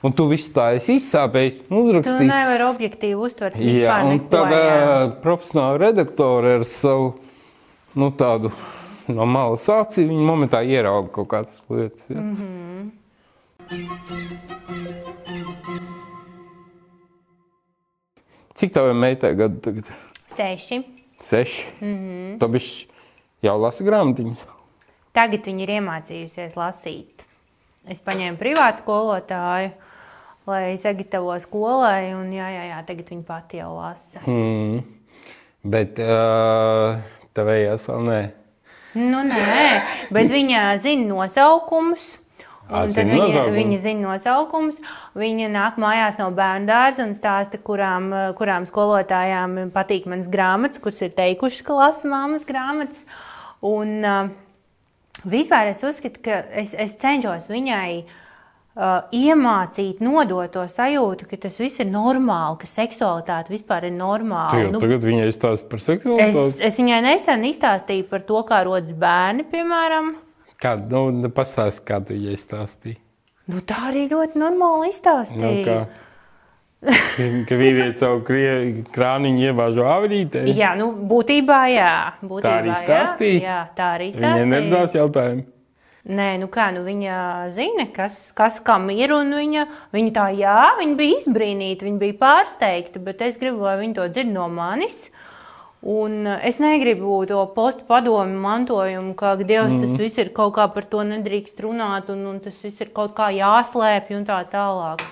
Un 0.04 0.12
tu 0.12 0.26
visu 0.28 0.50
tā 0.52 0.74
esi 0.76 0.98
izsāpējis, 1.00 1.62
Tu 1.70 1.76
uzrakstījis. 1.80 2.28
nevari 2.28 2.66
objektīvi 2.68 3.16
uztvert 3.24 3.56
Jā, 3.56 3.64
vispār 3.70 4.04
un 4.04 4.10
neko. 4.18 4.28
tāda 4.34 4.58
jā. 4.60 5.22
profesionāla 5.24 5.80
redaktore 5.80 6.56
ar 6.58 6.66
savu 6.68 7.14
nu, 7.96 8.10
tādu 8.12 8.52
no 9.08 9.26
malas 9.26 9.64
acīm, 9.72 10.10
viņa 10.12 10.28
momentā 10.28 10.60
ierauga 10.68 11.08
kaut 11.14 11.28
kādas 11.32 11.64
lietas. 11.70 12.04
Ja. 12.10 12.20
Mm 12.20 12.36
-hmm. 12.36 12.92
Cik 18.56 18.74
tev 18.74 18.90
ir 18.92 18.94
meitai 18.94 19.34
gadu 19.36 19.60
tagad? 19.66 19.88
Seši. 20.36 20.82
Seši. 21.24 21.66
Mm 21.82 21.94
-hmm. 21.98 22.40
Tu 22.40 22.48
bišķi 22.48 22.88
jau 23.42 23.58
lasi 23.62 23.84
grāmatiņas. 23.84 24.46
Tagad 25.14 25.46
viņa 25.46 25.64
ir 25.64 25.70
iemācījusies 25.70 26.56
lasīt. 26.56 27.26
Es 27.88 28.00
paņēmu 28.00 28.38
privātu 28.38 28.82
skolotāju, 28.82 29.72
lai 30.48 30.78
sagatavo 30.78 31.40
skolai, 31.40 32.14
un 32.16 32.32
jā, 32.32 32.48
jā, 32.50 32.64
jā 32.72 32.80
tagad 32.88 33.10
viņa 33.10 33.24
pati 33.28 33.58
jau 33.58 33.76
lasa. 33.76 34.24
Mm. 34.26 34.84
Bet 35.64 36.00
uh, 36.00 36.98
tavējās 37.34 37.88
vēl 37.88 38.08
nē. 38.08 38.22
Nu, 38.94 39.24
nē, 39.26 39.82
bet 40.12 40.32
viņa 40.32 40.78
zina 40.84 41.08
nosaukumus. 41.08 42.23
Un 42.74 42.94
tad 42.96 43.12
viņa, 43.12 43.44
viņa 43.54 43.80
zina 43.84 44.08
nosaukumus. 44.08 44.80
Viņa 45.20 45.50
nāk 45.54 45.78
mājās 45.82 46.18
no 46.22 46.30
bērnu 46.34 46.70
dārza 46.70 47.06
un 47.06 47.14
stāsta, 47.18 47.60
kurām, 47.62 48.10
eh, 48.14 48.32
kurām 48.38 48.66
skolotājām 48.70 49.70
patīk 49.76 50.08
manas 50.10 50.32
grāmatas, 50.32 50.82
kuras 50.82 51.04
ir 51.06 51.14
teikušas, 51.18 51.62
ka 51.68 51.78
lasa 51.78 52.10
māmas 52.10 52.48
grāmatas. 52.50 53.06
Un 53.64 54.04
uh, 54.04 54.28
vispār 55.24 55.72
es 55.72 55.84
uzskatu, 55.88 56.20
ka 56.26 56.42
es, 56.52 56.74
es 56.76 56.98
cenšos 57.00 57.48
viņai 57.48 58.04
uh, 58.04 59.06
iemācīt, 59.16 60.02
nodot 60.04 60.52
to 60.52 60.66
sajūtu, 60.68 61.30
ka 61.30 61.40
tas 61.46 61.62
viss 61.62 61.80
ir 61.80 61.88
normāli, 61.88 62.60
ka 62.60 62.68
seksualitāte 62.68 63.54
vispār 63.54 63.88
ir 63.88 63.96
normāla. 63.96 64.52
jau 64.66 64.74
nu, 64.76 64.84
tagad 64.84 65.08
viņai 65.08 65.30
stāsta 65.32 65.70
par 65.72 65.86
seksualitāti. 65.86 66.58
Es, 66.58 66.62
es 66.74 66.82
viņai 66.82 67.00
nesen 67.08 67.48
izstāstīju 67.54 68.10
par 68.12 68.28
to, 68.28 68.44
kā 68.50 68.64
rodas 68.68 69.00
bērni, 69.00 69.48
piemēram. 69.54 70.16
Kā, 70.64 70.78
nu, 70.80 71.30
pastāsti, 71.36 71.84
kā 71.90 71.98
tu 72.08 72.16
viņai 72.16 72.38
stāstīji. 72.40 72.98
Nu, 73.52 73.60
tā 73.68 73.82
arī 73.90 74.06
ļoti 74.14 74.40
normāli 74.40 74.86
Nu, 74.88 74.92
izstāstīja. 74.94 75.64
kā, 75.68 75.80
ka 77.50 77.56
vīrietis 77.60 78.00
savu 78.00 78.22
krie- 78.28 78.84
krāniņu 78.96 79.44
iebāžo 79.50 79.84
avrītē. 79.88 80.46
Jā, 80.56 80.74
nu, 80.80 80.92
būtībā 81.10 81.60
jā. 81.74 81.92
Būtībā, 82.24 82.44
Tā 82.48 82.54
arī 82.62 82.78
stāstīja? 82.86 83.42
Jā, 83.44 83.58
tā 83.76 83.90
arī 83.98 84.08
Viņai 84.14 84.22
stāstīja. 84.22 84.48
neradās 84.54 84.96
jautājumu. 85.00 85.46
Nē, 86.04 86.30
nu 86.42 86.48
kā, 86.52 86.66
nu 86.76 86.82
viņa 86.84 87.18
zina, 87.56 87.86
kas, 87.96 88.16
kas 88.36 88.58
kam 88.60 88.90
ir, 88.92 89.14
un 89.16 89.30
viņa, 89.32 89.62
viņa 89.96 90.12
tā, 90.12 90.26
jā, 90.36 90.56
viņa 90.80 90.98
bija 91.00 91.20
izbrīnīta, 91.22 91.86
viņa 91.88 92.00
bija 92.02 92.18
pārsteigta, 92.20 93.00
bet 93.04 93.22
es 93.22 93.38
gribu, 93.40 93.62
lai 93.64 93.78
viņa 93.80 93.96
to 93.96 94.08
dzird 94.10 94.28
no 94.36 94.50
manis. 94.52 95.10
Un 95.84 96.28
eh, 96.28 96.48
es 96.50 96.60
negribu 96.64 97.22
to 97.28 97.42
postu 97.56 97.86
padomu 97.88 98.40
mantojumu, 98.44 99.14
ka 99.20 99.36
Dievs 99.42 99.76
mm. 99.76 99.84
tas 99.84 99.96
viss 100.00 100.22
ir 100.22 100.34
kaut 100.36 100.56
kā 100.58 100.68
par 100.72 100.88
to 100.90 101.04
nedrīkst 101.08 101.60
runāt, 101.66 102.12
un, 102.14 102.26
un 102.32 102.42
tas 102.44 102.60
viss 102.64 102.82
ir 102.82 102.94
kaut 102.96 103.16
kā 103.18 103.32
jāslēpj 103.36 104.20
un 104.20 104.28
tā 104.28 104.44
tālāk. 104.52 105.04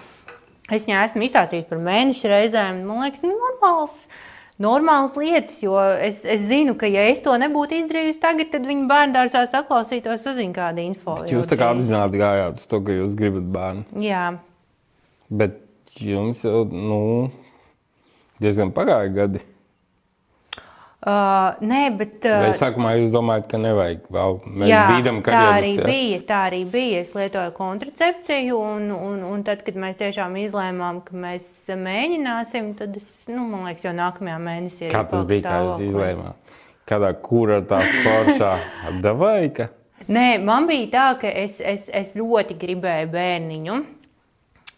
Es 0.72 0.86
viņai 0.88 1.08
esmu 1.10 1.26
izstāstījis 1.28 1.68
par 1.68 1.82
mēnešu 1.84 2.30
reizēm. 2.32 2.86
Man 2.88 3.02
liekas, 3.04 3.26
normāls, 3.26 4.06
normāls 4.64 5.18
lietas, 5.20 5.58
jo 5.60 5.76
es, 6.00 6.22
es 6.24 6.46
zinu, 6.48 6.78
ka, 6.80 6.88
ja 6.88 7.10
es 7.12 7.20
to 7.26 7.34
nebūtu 7.42 7.82
izdarījusi 7.82 8.22
tagad, 8.24 8.54
tad 8.54 8.70
viņa 8.70 8.88
bērnu 8.88 9.18
dārzā 9.18 9.44
saklausītos, 9.52 10.24
uzzina 10.32 10.56
kādu 10.56 10.86
info. 10.86 11.18
Jūs 11.28 11.52
tā 11.52 11.60
kā 11.60 11.74
apzināti 11.76 12.24
gājāt 12.24 12.64
uz 12.64 12.72
to, 12.72 12.80
ka 12.88 12.96
jūs 12.96 13.20
gribat 13.20 13.52
bērnu. 13.58 14.06
Jā, 14.08 14.30
Bet 15.32 15.62
jums 15.96 16.42
jau 16.44 16.66
nu, 16.68 17.32
diezgan 18.44 18.74
pagāja 18.76 19.08
gadi. 19.16 19.40
Uh, 21.08 21.58
nē, 21.66 21.82
bet. 21.98 22.26
Vai 22.26 22.52
Uh, 22.52 22.58
sākumā 22.58 22.94
jūs 22.98 23.12
domājat, 23.14 23.48
ka 23.52 23.60
nevajag 23.62 24.08
vēl? 24.14 24.38
Mēs 24.46 24.72
Jā, 24.72 24.82
bīdam 24.92 25.20
tā 25.26 25.34
arī 25.34 25.72
karjeras. 25.74 25.80
Ja? 25.80 25.88
bija. 25.90 26.22
Tā 26.30 26.40
arī 26.50 26.62
bija. 26.76 27.02
Es 27.06 27.16
lietoju 27.18 27.54
kontracepciju, 27.58 28.60
un, 28.76 28.88
un, 28.96 29.24
un 29.32 29.44
tad, 29.48 29.64
kad 29.68 29.80
mēs 29.82 30.00
tiešām 30.02 30.38
izlēmām, 30.44 31.02
ka 31.08 31.18
mēs 31.26 31.48
mēģināsim, 31.70 32.74
tad 32.80 32.98
es, 33.02 33.10
nu, 33.32 33.46
man 33.50 33.70
liekas, 33.70 33.88
jau 33.90 33.96
nākamajā 33.98 34.40
mēnesī 34.48 34.88
arī 34.88 34.96
Kā 34.96 35.06
tas 35.12 35.28
bija, 35.30 35.46
kā 35.48 35.62
jūs 35.68 35.86
izlēmāt? 35.90 36.58
Kādā 36.92 37.14
kura 37.24 37.62
tā 37.66 37.82
foršā 38.04 38.54
apdevāja? 38.92 39.72
Nē, 40.12 40.28
man 40.44 40.66
bija 40.70 40.88
tā, 40.94 41.08
ka 41.22 41.30
es, 41.30 41.58
es, 41.60 41.90
es 41.94 42.14
ļoti 42.18 42.58
gribēju 42.62 43.12
bērniņu. 43.14 43.82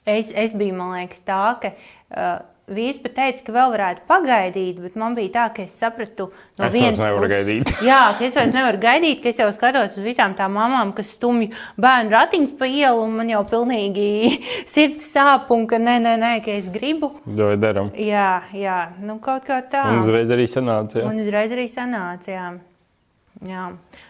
Es, 0.03 0.31
es 0.35 0.51
biju, 0.51 0.75
man 0.75 0.97
liekas, 0.97 1.21
tā, 1.23 1.43
ka 1.63 1.71
uh, 1.71 2.41
vīrs 2.71 3.01
teica, 3.03 3.41
ka 3.43 3.51
vēl 3.51 3.73
varētu 3.73 4.03
pagaidīt, 4.07 4.77
bet 4.79 4.95
man 4.95 5.15
bija 5.17 5.31
tā, 5.33 5.45
ka 5.55 5.63
es 5.65 5.73
sapratu, 5.79 6.29
no 6.57 6.65
Es 6.69 6.71
vienas 6.73 6.95
puses- 6.99 7.31
gaidīt. 7.33 7.71
Jā, 7.89 8.15
ka 8.17 8.23
es 8.25 8.35
vairs 8.39 8.53
nevaru 8.55 8.79
gaidīt, 8.79 9.21
ka 9.23 9.29
es 9.33 9.37
jau 9.41 9.49
skatos 9.51 9.97
uz 9.97 10.03
visām 10.05 10.35
tām 10.37 10.55
mamām, 10.55 10.93
kas 10.95 11.11
stumj 11.17 11.49
bērnu 11.77 12.09
ratiņus 12.15 12.53
pa 12.57 12.65
ielu, 12.71 13.03
un 13.03 13.17
man 13.19 13.29
jau 13.29 13.43
pilnīgi 13.51 14.39
sirds 14.73 15.09
sāp, 15.13 15.51
un 15.51 15.67
ka 15.67 15.77
nē, 15.77 15.97
nē, 16.05 16.15
nē, 16.23 16.33
ka 16.45 16.51
es 16.55 16.69
gribu. 16.71 17.11
Vai 17.25 17.57
darām? 17.59 17.91
Jā, 17.99 18.43
jā, 18.55 18.79
nu 19.03 19.19
kaut 19.19 19.43
kā 19.49 19.59
tā. 19.69 19.83
Un 19.91 20.05
uzreiz 20.05 20.31
arī 20.31 20.47
sanāca. 20.47 21.01
Ja? 21.03 21.09
Un 21.11 21.19
uzreiz 21.25 21.51
arī 21.51 21.67
sanāca. 21.71 22.31
Jā. 22.31 22.51
Jā. 23.43 23.63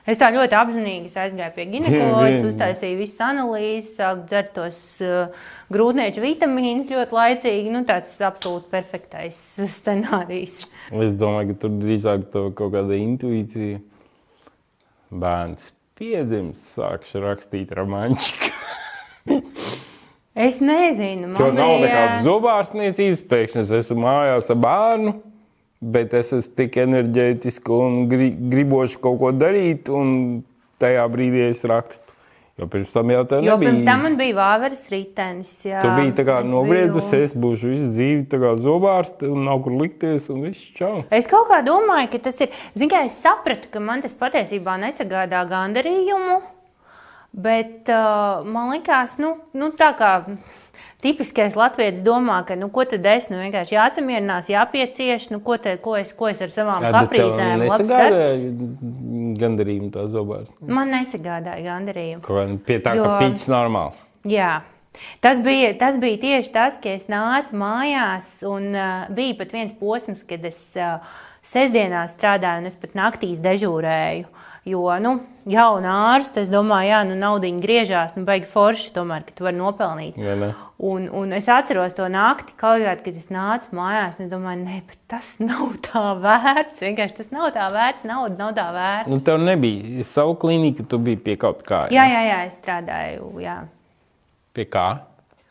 Es 0.09 0.19
tā 0.21 0.29
ļoti 0.33 0.57
apzinīgi 0.57 1.09
aizgāju 1.09 1.53
pie 1.55 1.65
ginekoloģijas, 1.71 2.47
uztaisīju 2.51 2.99
visas 2.99 3.21
analīzes, 3.25 3.93
sāku 3.97 4.27
dzert 4.29 4.51
tos 4.57 4.81
uh, 5.01 5.45
grūtnieču 5.73 6.21
vitamīnus 6.21 6.91
ļoti 6.91 7.17
laicīgi. 7.17 7.71
Nu, 7.73 7.81
tāds 7.87 8.19
absolūti 8.21 8.69
perfektais 8.73 9.39
scenārijs. 9.77 10.61
Es 10.91 11.15
domāju, 11.17 11.53
ka 11.53 11.63
tur 11.63 11.79
drīzāk 11.81 12.27
tev 12.33 12.51
kaut 12.59 12.75
kāda 12.75 12.99
intuīcija. 12.99 13.81
Bērns 15.13 15.71
piedzimis, 15.97 16.61
sākšu 16.73 17.21
rakstīt 17.23 17.73
romančiku. 17.77 18.53
Es 20.33 20.57
nezinu, 20.57 21.29
man 21.35 21.53
nav 21.53 21.75
bija... 21.75 21.81
nekādas 21.83 22.23
zobārstniecības, 22.25 23.25
pēkšņi 23.29 23.61
es 23.61 23.73
esmu 23.83 24.01
mājās 24.01 24.49
ar 24.49 24.57
bērnu, 24.63 25.13
bet 25.91 26.13
es 26.13 26.31
esmu 26.33 26.55
tik 26.55 26.77
enerģētiski 26.83 27.71
un 27.75 28.07
gri, 28.09 28.31
gribošu 28.53 28.99
kaut 29.03 29.19
ko 29.19 29.31
darīt, 29.35 29.89
un 29.89 30.43
tajā 30.79 31.03
brīdī 31.11 31.49
es 31.49 31.63
rakstu. 31.67 31.99
Jo 32.61 32.67
pirms 32.69 32.91
tam 32.93 33.09
jau 33.09 33.23
tā 33.25 33.39
Jo 33.41 33.55
nebija. 33.55 33.71
pirms 33.71 33.85
tam 33.87 34.01
man 34.05 34.15
bija 34.15 34.35
vāveres 34.37 34.83
ritenis. 34.91 35.53
Jā, 35.65 35.79
Tu 35.81 35.89
biji 35.97 36.11
tā 36.19 36.23
kā 36.27 36.35
Es 36.43 36.51
nobriedusi, 36.51 37.09
biju- 37.15 37.23
es 37.23 37.33
būšu 37.33 37.69
visu 37.71 37.87
dzīvi 37.95 38.27
tā 38.29 38.37
kā 38.43 38.51
zobārste 38.61 39.23
un 39.31 39.43
nav 39.45 39.63
kur 39.63 39.71
likties 39.81 40.29
un 40.29 40.43
viss 40.43 40.61
čau. 40.77 41.03
Es 41.09 41.25
kaut 41.25 41.49
kā 41.49 41.63
domāju, 41.65 42.11
ka 42.11 42.19
tas 42.29 42.39
ir. 42.41 42.49
Zinu, 42.77 42.91
kā 42.91 43.05
es 43.05 43.17
sapratu, 43.23 43.71
ka 43.73 43.79
man 43.79 44.01
tas 44.01 44.13
patiesībā 44.13 44.77
nesagādā 44.77 45.41
gandarījumu, 45.49 46.41
bet 47.33 47.89
uh, 47.89 48.43
man 48.45 48.69
likās, 48.75 49.17
nu, 49.17 49.33
nu 49.57 49.71
tā 49.71 49.89
kā 49.97 50.11
tipiskais 51.03 51.57
latviečs 51.59 52.01
domā, 52.05 52.39
ka, 52.47 52.55
nu, 52.59 52.69
ko 52.73 52.85
tad 52.89 53.05
es, 53.11 53.27
nu, 53.31 53.37
vienkārši 53.43 53.75
jāsamierinās, 53.75 54.49
jāpiecieš, 54.51 55.29
nu, 55.33 55.41
ko, 55.45 55.57
te, 55.61 55.75
ko, 55.83 55.97
es, 55.99 56.13
ko 56.17 56.31
es 56.31 56.41
ar 56.43 56.53
savām 56.53 56.87
kaprīzēm, 56.95 57.65
labs 57.67 57.89
darbs. 57.91 58.45
gandarījumu 59.43 59.91
tā 59.93 60.07
zobārste. 60.11 60.55
Man 60.63 60.93
nesagādāja 60.95 61.63
gandarījumu. 61.67 62.23
Kaut 62.25 62.39
kā 62.39 62.45
Pie 62.69 62.79
tā, 62.83 62.95
Jo- 62.97 63.09
ka 63.09 63.19
pīķis 63.25 63.49
normāls. 63.51 63.99
Jā, 64.23 64.53
Tas 65.19 65.39
bija, 65.41 65.71
tas 65.77 65.95
bija 65.97 66.19
tieši 66.21 66.51
tas, 66.53 66.75
ka 66.77 66.91
es 66.93 67.07
nācu 67.09 67.55
mājās, 67.57 68.27
un 68.45 68.67
uh, 68.77 69.07
bija 69.09 69.39
pat 69.39 69.55
viens 69.55 69.73
posms, 69.79 70.21
kad 70.29 70.43
es 70.45 70.59
uh, 70.77 70.99
sestdienās 71.49 72.13
strādāju, 72.17 72.61
un 72.63 72.69
es 72.69 72.77
pat 72.79 72.93
naktīs 72.97 73.41
dežūrēju. 73.43 74.27
Jo, 74.63 74.85
nu, 75.03 75.17
jauna 75.43 75.93
ārsta, 76.13 76.39
es 76.45 76.47
domāju, 76.47 76.87
jā, 76.87 76.99
nu, 77.09 77.17
naudiņa 77.19 77.63
griežās, 77.65 78.13
nu, 78.15 78.21
baigi 78.23 78.47
forši, 78.47 78.93
tomēr, 78.95 79.25
ka 79.27 79.35
tu 79.35 79.43
vari 79.43 79.59
nopelnīt. 79.59 80.15
Ja 80.15 80.37
ne? 80.39 80.53
Un, 80.79 81.09
un 81.11 81.35
es 81.35 81.49
atceros 81.51 81.91
to 81.97 82.07
nakti, 82.11 82.55
kaut 82.55 82.79
kādā, 82.79 82.93
kad 83.03 83.17
es 83.19 83.27
nācu 83.27 83.75
mājās, 83.75 84.15
un 84.15 84.29
es 84.29 84.31
domāju, 84.31 84.61
ne, 84.63 84.79
bet 84.87 85.01
tas 85.11 85.33
nav 85.49 85.75
tā 85.83 86.05
vērts. 86.23 86.79
Vienkārši 86.79 87.19
tas 87.19 87.35
nav 87.35 87.49
tā 87.57 87.67
vērts, 87.75 88.07
nauda 88.07 88.39
nav 88.39 88.55
tā 88.55 88.69
vērts. 88.77 89.11
Nu, 89.11 89.19
tev 89.27 89.43
nebija 89.43 90.07
savu 90.07 90.39
klīniku, 90.39 90.87
tu 90.87 91.01
biji 91.03 91.19
pie 91.27 91.37
kaut 91.43 91.67
kā. 91.67 91.85
Jā, 91.91 92.07
jā, 92.07 92.23
jā, 92.29 92.39
es 92.47 92.55
strādāju, 92.61 93.33
jā. 93.43 93.59
Pie 94.55 94.69
kā? 94.71 94.87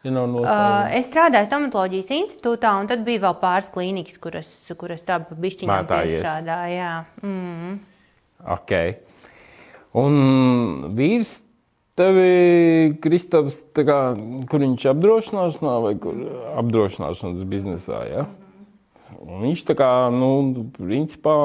Ja 0.03 0.11
nav 0.17 0.25
Uh, 0.41 0.89
es 0.97 1.07
strādāju 1.13 1.53
stomatoloģijas 1.53 2.17
institūtā, 2.17 2.73
un 2.81 2.89
tad 2.91 3.05
bija 3.07 3.29
vēl 3.29 3.37
pāris 3.45 3.69
klīnikas, 3.71 4.17
kuras, 4.25 4.49
kuras 4.73 5.05
tā 5.05 5.21
Mētājies. 5.21 6.25
strādāja. 6.25 6.73
Jā. 6.75 6.93
Mm. 7.23 7.81
Ok. 8.43 8.73
Un 9.99 10.93
vīrs 10.97 11.37
tevi, 11.99 12.95
Kristaps, 13.05 13.59
kā, 13.77 13.99
kur 14.49 14.65
viņš 14.65 14.87
apdrošināšanā 14.95 15.75
vai 15.85 15.93
kur 16.01 16.23
apdrošināšanas 16.63 17.45
biznesā, 17.49 18.01
ja? 18.09 18.27
Un 19.21 19.45
viņš 19.45 19.67
tā 19.69 19.77
kā, 19.79 19.91
nu, 20.15 20.31
principā, 20.79 21.37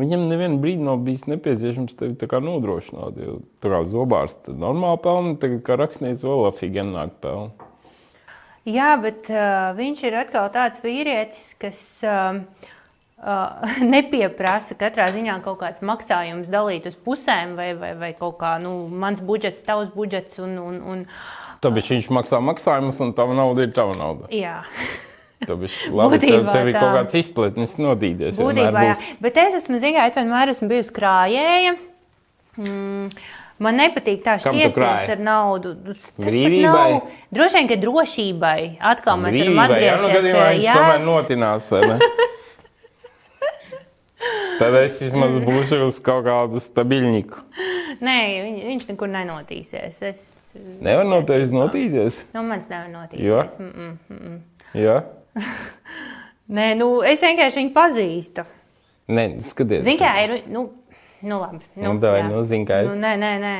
viņam 0.00 0.26
nevienu 0.28 0.58
brīdi 0.62 0.84
nav 0.84 1.04
bijis 1.06 1.28
nepieciešams 1.30 1.94
tevi 1.98 2.18
tā 2.18 2.28
kā 2.30 2.42
nodrošināt, 2.42 3.20
jo 3.22 3.38
tā 3.62 3.70
kā 3.72 3.84
zobārs 3.88 4.34
tad 4.42 4.58
normāli 4.60 5.00
pelna, 5.06 5.36
tagad 5.40 5.62
kā 5.66 5.78
rakstnieks 5.80 6.26
vēl 6.26 6.48
afigenāk 6.50 7.14
pelna. 7.24 7.70
Jā, 8.64 8.94
bet 8.96 9.28
uh, 9.28 9.74
viņš 9.76 10.06
ir 10.08 10.14
atkal 10.22 10.48
tāds 10.52 10.80
vīrietis, 10.80 11.50
kas 11.60 11.78
uh, 12.02 12.40
uh, 13.24 13.64
nepieprasa 13.94 14.76
katrā 14.78 15.08
ziņā 15.14 15.38
kaut 15.44 15.60
kāds 15.62 15.84
maksājums 15.84 16.50
dalīt 16.52 16.88
uz 16.90 16.98
pusēm, 17.06 17.56
vai, 17.58 17.72
vai, 17.78 17.94
vai 17.98 18.12
kaut 18.18 18.38
kā 18.42 18.56
nu, 18.62 18.84
mans 18.88 19.22
budžets, 19.24 19.64
tavs 19.66 19.90
budžets. 19.94 20.38
Un, 20.44 20.58
un, 20.60 20.78
un, 20.92 21.02
Tāpēc 21.64 21.90
viņš 21.94 22.10
maksā 22.12 22.40
maksājumus, 22.44 23.00
un 23.04 23.14
tava 23.16 23.36
nauda 23.36 23.64
ir 23.64 23.72
tava 23.76 23.96
nauda. 23.98 24.28
jā, 24.34 24.60
Tāpēc 25.44 25.78
labi, 25.92 26.18
tev, 26.22 26.38
Būtībā 26.40 26.52
tev 26.54 26.68
ir 26.70 26.76
tā. 26.76 26.82
kaut 26.82 26.98
kāds 26.98 27.16
izpletnis 27.20 27.74
nodīdies. 27.80 28.36
būtībā 28.40 28.84
jā. 28.86 28.98
Bet 29.20 29.40
es 29.40 29.58
esmu, 29.62 29.80
zināmā 29.82 30.10
es 30.10 30.20
vienmēr 30.20 30.52
esmu 30.54 30.68
bijusi 30.70 30.94
krājēja. 30.96 31.74
Mm. 32.60 33.08
Man 33.64 33.76
nepatīk 33.78 34.22
tā 34.24 34.38
krāji? 34.42 35.10
ar 35.14 35.20
naudu. 35.22 35.74
Brīvībai? 36.18 37.02
Droši 37.34 37.60
vien, 37.60 37.68
ka 37.70 37.76
drošībai. 37.82 38.58
Atkal 38.82 39.20
mēs 39.22 39.36
varam 39.36 39.60
Brīvībai, 39.60 39.82
jā, 39.84 39.92
nu, 40.00 40.08
atgriezties 40.08 40.16
gadījumā 40.16 40.48
viņš 40.54 40.80
tomēr 40.80 41.04
notinās. 41.04 41.70
Tad 44.60 44.76
es 44.82 45.00
vismaz 45.02 45.36
būšu 45.42 45.80
uz 45.88 45.98
kaut 46.04 46.24
kādu 46.28 46.62
stabiļņiku. 46.62 47.42
Nē, 48.04 48.16
viņ, 48.44 48.56
viņš 48.70 48.88
nekur 48.92 49.10
nenotīsies. 49.10 50.00
Es, 50.10 50.24
Nevar 50.54 51.06
no 51.08 51.18
tevis 51.26 51.50
notīties. 51.50 52.20
nu, 52.34 52.44
mans 52.46 52.68
nevar 52.70 52.88
notīties. 52.92 53.26
Jo? 53.26 53.42
Mm 53.58 53.98
-mm. 54.10 54.40
Jā, 54.74 55.02
Nē, 56.54 56.74
nu, 56.78 56.88
es 57.06 57.22
vienkārši 57.24 57.62
viņu 57.62 57.72
pazīstu. 57.74 58.44
Nē, 59.14 59.24
skaties. 59.48 59.84
Zini, 59.86 59.98
kā 60.00 60.12
ir. 60.24 60.34
Nu, 60.52 60.66
nu 61.24 61.38
labi. 61.40 61.64
Nu, 61.80 61.96
davai, 62.00 62.20
jā. 62.22 62.28
nu, 62.30 62.42
zini, 62.48 62.66
kā 62.68 62.82
ir. 62.82 62.90
Nu, 62.90 62.98
nē, 63.00 63.14
nē, 63.20 63.32
nē. 63.42 63.56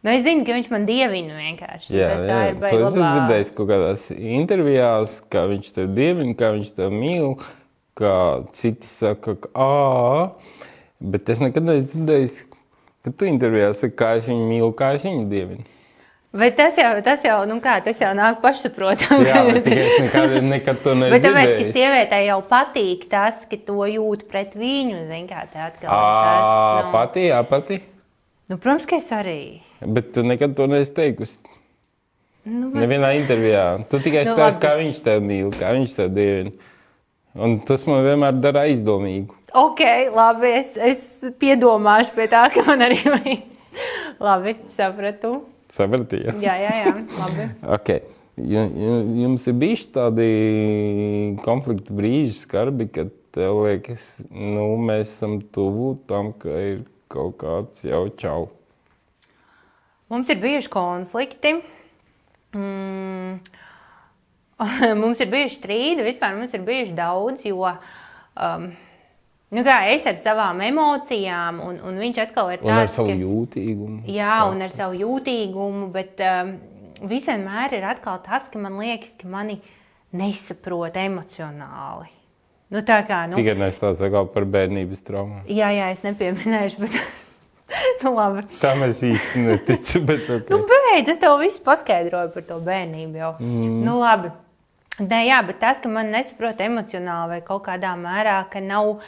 Nu, 0.00 0.12
es 0.14 0.22
zinu, 0.24 0.46
ka 0.46 0.54
viņš 0.56 0.70
man 0.72 0.86
dievina 0.88 1.36
vienkārši. 1.36 1.92
Jā, 1.92 2.12
tas 2.14 2.30
jā, 2.30 2.38
ir 2.48 2.54
to 2.54 2.62
baigi 2.62 2.78
es 2.78 2.86
esmu 2.88 3.08
dzirdējis 3.08 3.50
kaut 3.56 3.68
kādās 3.68 4.06
intervijās, 4.16 5.16
kā 5.34 5.42
viņš 5.50 5.72
te 5.76 5.84
dievina, 5.98 6.36
kā 6.38 6.54
viņš 6.56 6.70
te 6.78 6.88
mīl, 6.94 7.34
kā 8.00 8.14
citi 8.56 8.88
saka, 8.90 9.36
ka 9.42 9.50
ā, 9.54 10.70
bet 11.12 11.28
es 11.32 11.42
nekad 11.42 11.66
neesmu 11.68 11.90
dzirdējis, 11.92 12.38
ka 13.04 13.12
tu 13.12 13.28
intervijā 13.28 13.74
saki, 13.76 13.96
kā 14.00 14.14
es 14.20 14.26
viņu 14.30 14.48
mīlu, 14.48 14.72
kā 14.78 14.94
es 14.96 15.06
viņu 15.06 15.28
dievinu. 15.30 15.68
Bet 16.30 16.54
tas 16.54 16.76
jau, 16.78 16.90
tas 17.02 17.24
jau, 17.26 17.40
nu 17.50 17.56
kā, 17.58 17.80
tas 17.82 17.98
jau 17.98 18.12
nāk 18.14 18.36
pašsaprotami. 18.42 19.24
Jā, 19.26 19.40
bet 19.50 19.66
es 19.66 19.96
nekad, 20.04 20.34
nekad 20.46 20.82
to 20.84 20.92
neesmu 20.94 21.16
Bet 21.16 21.24
tāpēc, 21.26 21.54
ka 21.56 21.72
sievietei 21.74 22.20
jau 22.28 22.36
patīk 22.46 23.08
tas, 23.10 23.40
ka 23.50 23.58
to 23.66 23.88
jūt 23.90 24.28
pret 24.30 24.54
viņu, 24.54 25.08
zin 25.08 25.26
kā 25.26 25.42
tā 25.50 25.66
atkal. 25.72 25.90
Ā, 25.90 26.84
nu, 26.84 26.92
pati, 26.94 27.24
jā, 27.32 27.40
pati. 27.50 27.80
nu, 28.46 28.60
protams, 28.62 28.86
ka 28.86 29.00
es 29.02 29.10
arī. 29.16 29.40
Bet 29.82 30.12
tu 30.14 30.22
nekad 30.22 30.54
to 30.54 30.70
neesi 30.70 30.94
teikusi. 30.94 31.40
Nu, 32.46 32.70
bet, 32.70 32.78
Nevienā 32.84 33.10
intervijā. 33.18 33.64
Tu 33.90 33.98
tikai 34.06 34.22
Nu, 34.28 34.38
stāsti, 34.38 34.62
kā 34.62 34.76
viņš 34.78 35.02
tevi 35.04 35.26
mīl, 35.26 35.50
kā 35.58 35.74
viņš 35.76 35.98
tevi 35.98 36.14
dievina. 36.14 36.69
Un 37.38 37.58
tas 37.66 37.84
man 37.86 38.02
vienmēr 38.04 38.40
dara 38.42 38.64
aizdomīgu. 38.66 39.34
ok, 39.54 39.80
labi, 40.14 40.50
es, 40.60 40.72
es 40.76 41.30
piedomāšu 41.38 42.14
pie 42.16 42.26
tā, 42.32 42.44
ka 42.54 42.64
man 42.66 42.82
arī 42.86 42.98
vajag. 43.06 43.44
labi, 44.20 44.56
sapratu. 44.74 45.36
Sapratīja? 45.70 46.34
Jā, 46.42 46.56
jā, 46.58 46.72
jā, 46.84 46.94
labi. 47.20 47.48
Okay. 47.78 48.00
Ju- 48.40 48.70
ju- 48.72 49.06
Jums 49.20 49.46
ir 49.50 49.56
bijuši 49.60 49.88
tādi 49.94 50.26
konflikta 51.44 51.92
brīži, 51.94 52.32
skarbi, 52.40 52.86
kad 52.88 53.10
tev 53.36 53.60
liekas, 53.66 54.00
nu, 54.30 54.64
mēs 54.80 55.10
esam 55.12 55.38
tuvu 55.54 55.92
tam, 56.08 56.32
ka 56.40 56.48
ir 56.48 56.80
kaut 57.12 57.36
kāds 57.42 57.84
jau 57.86 58.06
čau. 58.18 58.48
Mums 60.10 60.30
ir 60.32 60.40
bijuši 60.42 60.70
konflikti. 60.72 61.52
Mm. 62.56 63.36
Mums 65.00 65.20
ir 65.24 65.30
bijuši 65.32 65.56
strīdi, 65.60 66.04
vispār 66.04 66.36
mums 66.36 66.54
ir 66.56 66.62
bijuši 66.66 66.92
daudz, 66.98 67.44
jo 67.48 67.64
um, 67.64 68.66
nu 69.56 69.64
kā, 69.66 69.78
es 69.94 70.04
ar 70.10 70.18
savām 70.20 70.60
emocijām, 70.66 71.62
un, 71.64 71.78
un 71.86 72.00
viņš 72.02 72.20
atkal 72.26 72.52
ir 72.54 72.60
Un 72.64 72.74
ar 72.74 72.84
tāds, 72.84 72.98
savu 72.98 73.08
ka, 73.12 73.16
jūtīgumu. 73.22 74.02
jā, 74.12 74.36
un 74.50 74.60
ar 74.66 74.74
savu 74.76 74.98
jūtīgumu, 75.00 75.88
bet 75.94 76.20
um, 76.26 76.54
vienmēr 77.08 77.78
ir 77.78 77.86
atkal 77.94 78.20
tas, 78.26 78.48
ka 78.52 78.60
man 78.60 78.76
liekas, 78.82 79.14
ka 79.20 79.28
mani 79.32 79.60
nesaprot 80.12 80.96
emocionāli. 81.00 82.10
Nu, 82.70 82.84
tā 82.86 83.00
kā, 83.08 83.24
nu, 83.30 83.34
Tikai 83.40 83.56
nestāstā 83.58 84.10
kā 84.12 84.20
par 84.30 84.44
bērnības 84.46 85.00
traumu. 85.06 85.40
jā, 85.50 85.72
jā, 85.74 85.88
es 85.90 86.04
nepieminēšu, 86.06 86.84
bet 86.84 87.00
nu, 88.04 88.12
labi. 88.14 88.44
Tā 88.62 88.76
mēs 88.78 89.00
īsti 89.06 89.42
neticam, 89.48 90.04
bet 90.06 90.28
okay. 90.36 90.52
Nu, 90.52 90.60
beidz, 90.70 91.10
es 91.14 91.18
tev 91.22 91.34
visu 91.42 91.58
paskaidroju 91.66 92.30
par 92.36 92.46
to 92.46 92.60
bērnību. 92.68 93.18
Jau. 93.18 93.32
Mm. 93.42 93.80
Nu, 93.88 93.96
labi. 94.04 94.30
Nē, 95.00 95.18
jā, 95.24 95.38
bet 95.48 95.56
tas, 95.62 95.78
ka 95.80 95.88
man 95.88 96.10
nesaprot 96.12 96.58
emocionāli 96.60 97.30
vai 97.32 97.40
kaut 97.44 97.62
kādā 97.64 97.94
mērā, 97.96 98.34
ka 98.52 98.60
nav, 98.60 98.98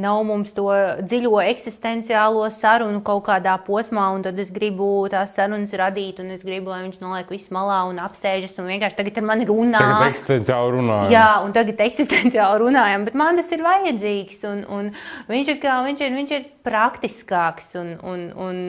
nav 0.00 0.20
mums 0.24 0.52
to 0.54 0.68
dziļo 1.02 1.40
eksistenciālo 1.50 2.44
sarunu 2.60 3.00
kaut 3.04 3.24
kādā 3.26 3.56
posmā, 3.66 4.06
un 4.14 4.22
tad 4.24 4.38
es 4.40 4.50
gribu 4.54 5.08
tās 5.10 5.32
sarunas 5.36 5.72
radīt, 5.76 6.20
un 6.22 6.30
es 6.36 6.44
gribu, 6.46 6.70
lai 6.72 6.84
viņš 6.86 7.00
noliek 7.02 7.30
visu 7.32 7.50
malā 7.54 7.80
un 7.88 7.98
apsēžas 8.02 8.54
un 8.60 8.70
vienkārši 8.70 8.98
tagad 9.00 9.20
ar 9.20 9.26
mani 9.32 9.48
runā. 9.48 9.80
Tagad 9.80 10.14
eksistenciāli 10.14 10.76
runājam. 10.76 11.10
Jā, 11.14 11.26
un 11.44 11.56
tagad 11.56 11.82
eksistenciāli 11.86 12.62
runājam, 12.64 13.08
bet 13.08 13.18
man 13.18 13.40
tas 13.40 13.50
ir 13.56 13.64
vajadzīgs. 13.66 14.46
Un, 14.50 14.62
un 14.70 14.92
viņš, 15.30 15.52
ir, 15.54 15.60
kā, 15.64 15.80
viņš, 15.88 16.04
ir, 16.06 16.14
viņš 16.20 16.36
ir 16.38 16.46
praktiskāks, 16.66 17.74
un, 17.80 17.92
un, 18.06 18.24
un 18.36 18.62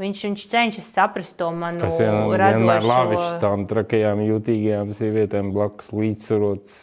viņš, 0.00 0.24
viņš 0.28 0.46
cenšas 0.54 0.88
saprast 0.94 1.36
to 1.40 1.50
manu 1.56 1.84
Tas 1.84 1.98
vien, 1.98 2.22
vienmēr 2.30 2.86
labi 2.86 3.18
radošo. 3.18 3.36
tām 3.42 3.66
trakajām, 3.70 4.24
jutīgajām 4.28 4.94
sievietēm 4.96 5.52
blakus 5.56 5.92
līdzsvarots, 5.96 6.80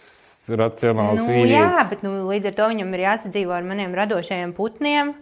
racionāls 0.49 1.19
Nu, 1.21 1.27
vīrietis. 1.27 1.57
jā, 1.57 1.89
bet 1.89 2.05
nu, 2.05 2.13
līdz 2.29 2.51
ar 2.51 2.55
to 2.61 2.69
viņam 2.71 2.93
ir 2.95 3.05
jāsadzīvo 3.07 3.51
ar 3.57 3.67
maniem 3.67 3.95
radošajiem 3.97 4.53
putniem. 4.57 5.15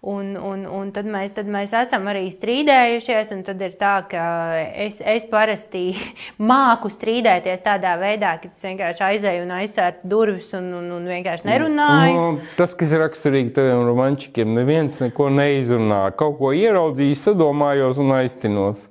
Un, 0.00 0.36
un, 0.38 0.60
un 0.70 0.90
tad, 0.94 1.08
mēs, 1.10 1.32
tad 1.34 1.48
mēs 1.50 1.72
esam 1.74 2.04
arī 2.06 2.28
strīdējušies. 2.30 3.32
un 3.34 3.40
Tad 3.42 3.62
ir 3.66 3.72
tā, 3.80 3.96
ka 4.06 4.26
es, 4.70 5.00
es 5.02 5.24
parasti 5.26 5.96
māku 6.50 6.86
strīdēties 6.92 7.64
tādā 7.64 7.96
veidā, 7.98 8.36
ka 8.38 8.46
es 8.46 8.62
vienkārši 8.62 9.02
aizēju 9.08 9.42
un 9.42 9.50
aizcērtu 9.56 10.06
durvis 10.12 10.52
un, 10.54 10.68
un, 10.78 10.86
un 11.00 11.08
vienkārši 11.10 11.48
nerunāju. 11.50 12.14
Nu, 12.14 12.46
tas, 12.56 12.76
kas 12.78 12.94
ir 12.94 13.02
raksturīgi 13.02 13.50
taviem 13.58 13.82
romantikiem, 13.90 14.54
neviens 14.54 15.00
neko 15.02 15.32
neizrunā. 15.34 16.04
Kaut 16.14 16.38
ko 16.38 16.54
ieraudzīju, 16.54 17.18
sadomājos 17.18 17.98
un 17.98 18.14
aiztinos. 18.20 18.86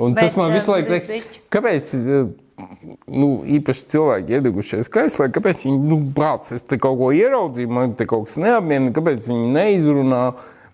Un 0.00 0.14
Bet, 0.14 0.30
tas 0.30 0.36
man 0.40 0.56
visu 0.56 0.70
eh, 0.70 0.78
laiku 0.78 0.94
liekas, 0.96 1.38
kāpēc 1.52 1.92
eh, 1.98 2.28
nu, 2.58 3.28
īpaši 3.58 3.86
cilvēki 3.92 4.38
iedegušies 4.38 4.88
skaistā, 4.88 5.28
kāpēc 5.34 5.64
viņi 5.66 5.78
nu, 5.90 5.98
brāc, 6.14 6.50
es 6.54 6.64
te 6.66 6.78
kaut 6.80 6.98
ko 7.00 7.10
ieraudzīju, 7.14 7.70
man 7.72 7.94
te 7.98 8.06
kaut 8.08 8.28
kas 8.28 8.38
neapmiena, 8.42 8.92
kāpēc 8.96 9.28
viņi 9.30 9.50
neizrunā. 9.54 10.22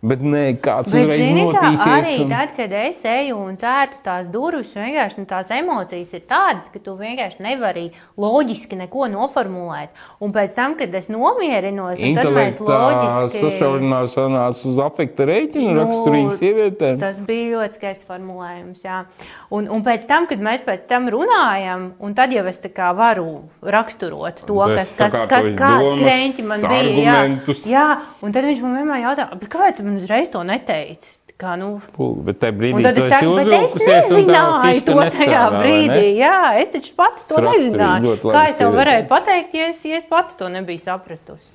Bet 0.05 0.21
nē, 0.21 0.61
kāds 0.61 0.91
kā 0.93 1.71
notīsies. 1.73 1.93
arī 1.95 2.15
un- 2.25 2.29
tad, 2.29 2.51
kad 2.57 2.73
es 2.77 2.99
eju 3.09 3.37
un 3.41 3.57
cērtu 3.57 4.01
tās 4.05 4.27
durvis, 4.29 4.75
vienkārši 4.77 5.19
nu, 5.23 5.25
tās 5.31 5.49
emocijas 5.49 6.13
ir 6.13 6.21
tādas, 6.29 6.67
ka 6.73 6.79
tu 6.79 6.93
vienkārši 6.99 7.41
nevari 7.41 7.87
loģiski 8.21 8.77
neko 8.83 9.07
noformulēt. 9.09 9.89
Un 10.21 10.33
pēc 10.35 10.53
tam, 10.55 10.75
kad 10.77 10.95
es 10.95 11.09
nomierinos, 11.09 11.97
tad 11.99 12.27
mēs 12.37 12.61
loģiski. 12.61 13.41
sašaurināšanās 13.47 14.61
uz 14.69 14.77
afekta 14.85 15.25
rēķina 15.25 15.73
Nu, 15.73 15.81
raksturīga 15.85 16.37
sievietēm. 16.39 16.99
Tas 17.01 17.19
bija 17.25 17.57
ļoti 17.57 17.81
skaists 17.81 18.05
formulējums. 18.05 18.83
Jā. 18.85 19.05
Un, 19.51 19.69
un 19.73 19.83
pēc 19.83 20.07
tam, 20.07 20.27
kad 20.27 20.39
mēs 20.39 20.61
pēc 20.67 20.87
tam 20.87 21.09
runājam, 21.09 21.93
un 21.99 22.15
tad 22.15 22.31
jau 22.31 22.45
es 22.47 22.59
tā 22.59 22.69
kā 22.69 22.93
varu 22.95 23.45
raksturot 23.63 24.45
to, 24.45 24.59
kas, 24.77 24.97
kas, 24.99 25.11
kas 25.11 25.13
sakārtojis 25.13 25.57
kādi 25.59 26.05
krēķi 26.05 26.47
man 26.49 26.61
bija. 26.69 26.93
Jā, 27.05 27.57
jā, 27.73 27.87
un 28.23 28.33
tad 28.33 28.45
viņš 28.45 28.61
man 28.61 28.77
vienmēr 28.79 29.03
jautā, 29.09 29.31
"Bet 29.39 29.49
kāpēc 29.49 29.77
tu 29.77 29.94
man 29.95 30.03
uzreiz 30.03 30.33
to 30.35 30.43
neteici? 30.47 31.19
Tā 31.19 31.35
Kā, 31.35 31.57
nu, 31.59 31.81
Fū, 31.97 32.13
Bet 32.23 32.39
tajā 32.39 32.55
brīdī 32.55 32.79
Un 32.79 32.85
tad 32.87 32.99
es 33.01 33.09
saku, 33.11 33.33
bet 33.41 33.49
es 33.51 34.11
un 34.15 34.21
nezināju 34.21 34.83
to 34.87 34.95
tajā 35.17 35.41
brīdī. 35.51 35.89
ne? 35.91 36.13
Jā, 36.21 36.37
es 36.61 36.71
taču 36.71 36.93
pati 36.95 37.25
to 37.27 37.35
Tas 37.35 37.43
raksturīgi, 37.49 37.73
nezināju. 37.73 38.13
Kā 38.37 38.43
es 38.53 38.61
tev 38.61 38.77
varēju 38.79 39.07
pateikt, 39.11 39.57
ja 39.59 39.67
es, 39.73 39.81
ja 39.83 39.99
es 39.99 40.07
pati 40.07 40.39
to 40.39 40.51
nebiju 40.55 40.85
sapratusi? 40.85 41.51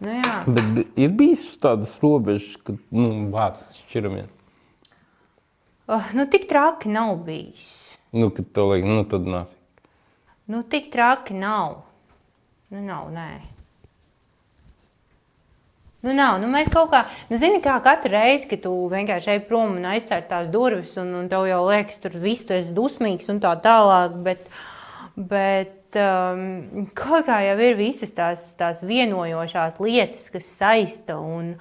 Nu, 0.00 0.14
jā. 0.16 0.38
Bet 0.48 0.96
ir 0.96 1.12
bijis 1.12 1.44
tādas 1.60 1.92
robežas, 2.00 2.56
ka 2.64 2.78
nu, 2.96 3.10
vārds 3.34 3.82
šķiramies. 3.90 4.32
Oh, 5.92 6.12
nu, 6.16 6.24
tik 6.32 6.48
traki 6.48 6.88
nav 6.88 7.18
bijis. 7.26 7.68
Nu, 8.16 8.30
kad 8.32 8.48
to 8.56 8.70
liek, 8.72 8.88
nu 8.88 9.04
tad 9.04 9.28
nāc. 9.28 9.52
Nu, 10.48 10.64
tik 10.64 10.88
traki 10.94 11.36
nav. 11.36 11.82
Nu, 12.72 12.80
nav, 12.80 13.12
nē. 13.12 13.28
Nu, 16.00 16.14
nav. 16.16 16.38
Nu, 16.40 16.48
mēs 16.48 16.70
kaut 16.72 16.88
kā, 16.94 17.02
nu, 17.28 17.36
zini, 17.40 17.60
kā 17.64 17.74
katru 17.84 18.14
reizi, 18.14 18.46
kad 18.48 18.62
tu 18.64 18.72
vienkārši 18.92 19.34
ej 19.34 19.42
prom 19.48 19.76
un 19.76 19.88
aizcer 19.90 20.22
tās 20.30 20.48
durvis, 20.52 20.94
un, 21.00 21.12
un 21.18 21.28
tev 21.28 21.44
jau 21.50 21.60
liekas, 21.68 22.00
tur 22.00 22.16
viss 22.22 22.46
tu 22.48 22.56
esi 22.56 22.72
dusmīgs 22.76 23.28
un 23.32 23.42
tā 23.42 23.52
tālāk. 23.60 24.16
Bet, 24.24 24.48
bet 25.16 26.00
um, 26.00 26.88
kaut 26.96 27.28
kā 27.28 27.42
jau 27.44 27.58
ir 27.66 27.76
visas 27.76 28.14
tās, 28.16 28.40
tās 28.60 28.80
vienojošās 28.86 29.76
lietas, 29.84 30.24
kas 30.32 30.48
saista. 30.56 31.18
Un, 31.20 31.52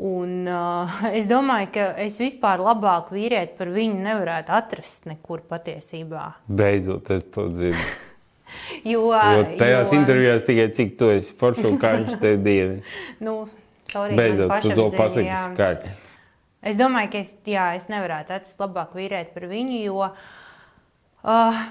un, 0.00 0.32
uh, 0.48 1.02
es 1.18 1.28
domāju, 1.28 1.74
ka 1.76 1.90
es 2.06 2.16
vispār 2.22 2.62
labāku 2.64 3.18
vīrieti 3.18 3.58
par 3.60 3.74
viņu 3.74 4.00
nevarētu 4.00 4.56
atrast 4.62 5.04
nekur 5.12 5.44
patiesībā. 5.52 6.24
Beidzot, 6.48 7.12
es 7.12 7.28
to 7.36 7.50
dzirdu. 7.52 7.84
Jo, 8.92 9.02
Jo 9.12 9.42
tajās 9.58 9.92
jo- 9.92 9.98
intervijās 10.00 10.44
tikai 10.46 10.68
cik 10.76 10.94
tu 10.98 11.10
esi 11.14 11.34
foršs 11.38 11.66
un 11.70 11.78
kā 11.82 11.94
viņš 11.98 12.16
tev 12.22 12.40
dievi. 12.44 12.78
Nu, 13.20 13.36
sorry, 13.92 14.16
Beidzot, 14.18 14.54
tu 14.64 14.74
to 14.78 14.88
pasaki 14.96 15.28
skaļi. 15.52 15.92
Es 16.62 16.76
domāju, 16.78 17.10
ka 17.12 17.18
es, 17.24 17.30
jā, 17.50 17.64
es 17.76 17.88
nevarētu 17.90 18.36
atrast 18.36 18.60
labāk 18.62 18.92
vīrieti 18.94 19.32
par 19.34 19.48
viņu, 19.50 19.78
jo 19.82 19.96
uh, 20.06 21.62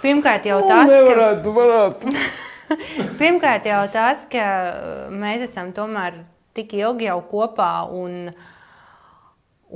pirmkārt 0.00 0.48
jau 0.48 0.62
Nu, 0.62 0.70
tas, 0.70 0.88
ka, 0.88 0.94
nevarētu, 0.94 1.52
varētu. 1.56 2.14
pirmkārt 3.20 3.68
jau 3.68 3.82
tas, 3.92 4.24
ka 4.32 4.46
mēs 5.12 5.44
esam 5.50 5.74
tomēr 5.76 6.22
tik 6.56 6.72
ilgi 6.78 7.10
jau 7.10 7.18
kopā 7.28 7.70
un, 7.92 8.30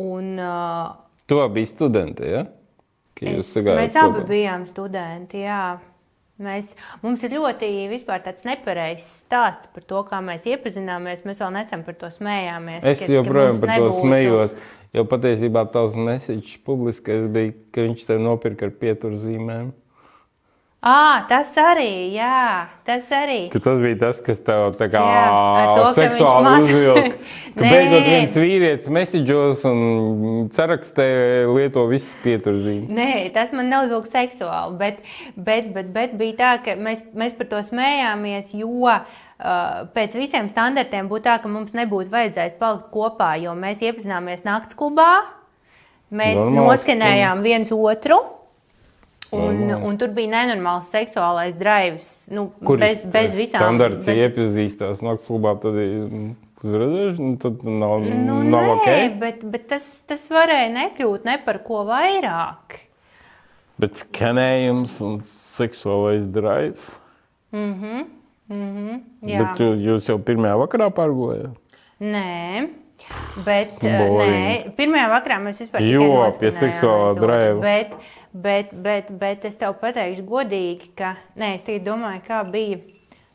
un 0.00 0.32
uh, 0.40 0.96
Tu 1.28 1.38
biji 1.54 1.68
studente, 1.70 2.26
ja? 2.26 2.46
Ka 3.14 3.28
Es, 3.36 3.52
mēs 3.60 3.94
abi 4.00 4.22
kopā. 4.22 4.26
bijām 4.32 4.64
studenti. 4.66 5.44
Jā. 5.44 5.76
Mēs, 6.40 6.70
mums 7.02 7.22
ir 7.26 7.34
ļoti 7.36 7.68
vispār 7.90 8.22
tāds 8.24 8.46
nepareizs 8.48 9.08
stāsts 9.26 9.68
par 9.74 9.82
to, 9.84 10.02
kā 10.08 10.20
mēs 10.24 10.46
iepazināmies. 10.48 11.20
Mēs 11.28 11.42
vēl 11.42 11.52
nesen 11.52 11.84
par 11.84 11.94
to 12.00 12.06
smējāmies. 12.14 12.80
Es 12.82 13.00
ka- 13.02 13.06
ka 13.06 13.12
joprojām 13.12 13.52
mums 13.52 13.60
par 13.60 13.68
to 13.68 13.74
nebūtu- 13.82 14.00
smējos. 14.06 14.54
Jo 14.92 15.04
patiesībā 15.04 15.70
tavs 15.70 15.94
mesiķis 15.94 16.56
publiskais 16.66 17.28
bija, 17.30 17.52
ka 17.72 17.80
viņš 17.82 18.06
tev 18.06 18.18
nopirka 18.24 18.66
ar 18.66 18.70
pieturzīmēm. 18.70 19.72
À, 20.80 21.26
tas 21.28 21.52
arī, 21.60 22.08
jā, 22.14 22.68
tas 22.88 23.10
arī. 23.12 23.50
Ka 23.52 23.60
tas 23.60 23.82
bija 23.84 23.98
tas, 24.00 24.20
kas 24.24 24.38
tev 24.40 24.78
tā 24.78 24.86
kā 24.88 25.02
Jā, 25.04 25.26
to, 25.76 25.82
seksuāli 25.98 26.46
māca- 26.46 26.62
uzvilka. 26.64 27.18
Ka 27.58 27.66
beidzot 27.66 28.06
viens 28.06 28.36
vīrietis 28.40 28.88
mesiģos 28.96 29.66
un 29.68 29.82
sarakstē 30.56 31.08
lieto 31.52 31.84
visas 31.90 32.14
pieturzīmes. 32.24 32.88
Nē, 32.96 33.10
tas 33.36 33.52
man 33.52 33.68
neuzvilka 33.68 34.08
seksuāli, 34.14 34.78
bet, 34.80 35.04
bet, 35.36 35.68
bet, 35.76 35.92
bet 35.92 36.16
bija 36.16 36.38
tā, 36.40 36.54
ka 36.64 36.78
mēs, 36.80 37.04
mēs 37.12 37.36
par 37.36 37.52
to 37.52 37.60
smējāmies, 37.68 38.56
jo 38.56 38.88
uh, 38.88 39.04
pēc 39.92 40.16
visiem 40.16 40.48
standartiem 40.48 41.12
būtu 41.12 41.28
tā, 41.28 41.36
ka 41.44 41.52
mums 41.52 41.76
nebūtu 41.76 42.08
vajadzējis 42.16 42.56
palikt 42.56 42.88
kopā, 42.96 43.34
jo 43.44 43.52
mēs 43.52 43.84
iepazināmies 43.84 44.48
nakts 44.48 44.80
klubā, 44.80 45.12
mēs 46.08 46.40
Normāls 46.40 46.72
noskanējām 46.72 47.44
viens 47.44 47.76
otru. 47.76 48.22
Un, 49.32 49.60
Normāli. 49.60 49.84
un 49.86 49.96
tur 50.00 50.08
bija 50.08 50.30
nenormāls 50.32 50.88
seksuālais 50.90 51.54
drives. 51.58 52.06
Nu, 52.34 52.48
Kur 52.66 52.78
bez, 52.82 53.04
bez 53.06 53.34
visām 53.38 53.60
standarts 53.62 54.04
bez- 54.08 54.18
iepazīstās 54.24 55.02
naktas 55.06 55.28
klubā, 55.28 55.52
tad 55.62 55.76
ir 55.78 56.34
uzredzējuši, 56.64 57.18
nu, 57.22 57.36
tad 57.40 57.62
nav, 57.64 58.00
Nu, 58.02 58.40
nav 58.42 58.64
nē, 58.66 58.72
ok. 58.74 59.18
bet, 59.20 59.44
bet 59.52 59.68
tas, 59.70 59.86
tas 60.10 60.26
varēja 60.28 60.72
nekļūt 60.74 61.24
ne 61.24 61.38
par 61.46 61.60
ko 61.64 61.84
vairāk. 61.88 62.80
Bet 63.80 63.94
skanējums 64.02 64.98
un 65.00 65.20
seksuālais 65.24 66.26
drive. 66.34 66.90
Jā. 68.50 69.40
Bet 69.44 69.60
jūs, 69.62 69.80
jūs 69.86 70.08
jau 70.10 70.18
pirmajā 70.26 70.56
vakarā 70.58 70.88
pārgājāt. 70.94 71.54
Nē, 72.02 72.68
bet 73.46 73.76
Boring. 73.82 74.32
nē, 74.34 74.74
pirmajā 74.78 75.08
vakarā 75.12 75.36
mēs 75.44 75.60
vispār 75.62 75.84
Jo, 75.86 76.02
tikai 76.02 76.38
pie 76.40 76.50
seksuālā 76.58 77.12
drive. 77.20 77.60
Bet, 77.62 77.94
bet, 78.32 78.72
bet, 78.84 79.10
bet 79.20 79.44
es 79.48 79.56
tev 79.60 79.74
pateikšu 79.80 80.24
godīgi, 80.28 80.90
ka 80.98 81.14
nē, 81.40 81.54
es 81.58 81.62
tikai 81.66 81.82
domāju, 81.86 82.22
kā 82.26 82.42
bija. 82.50 82.78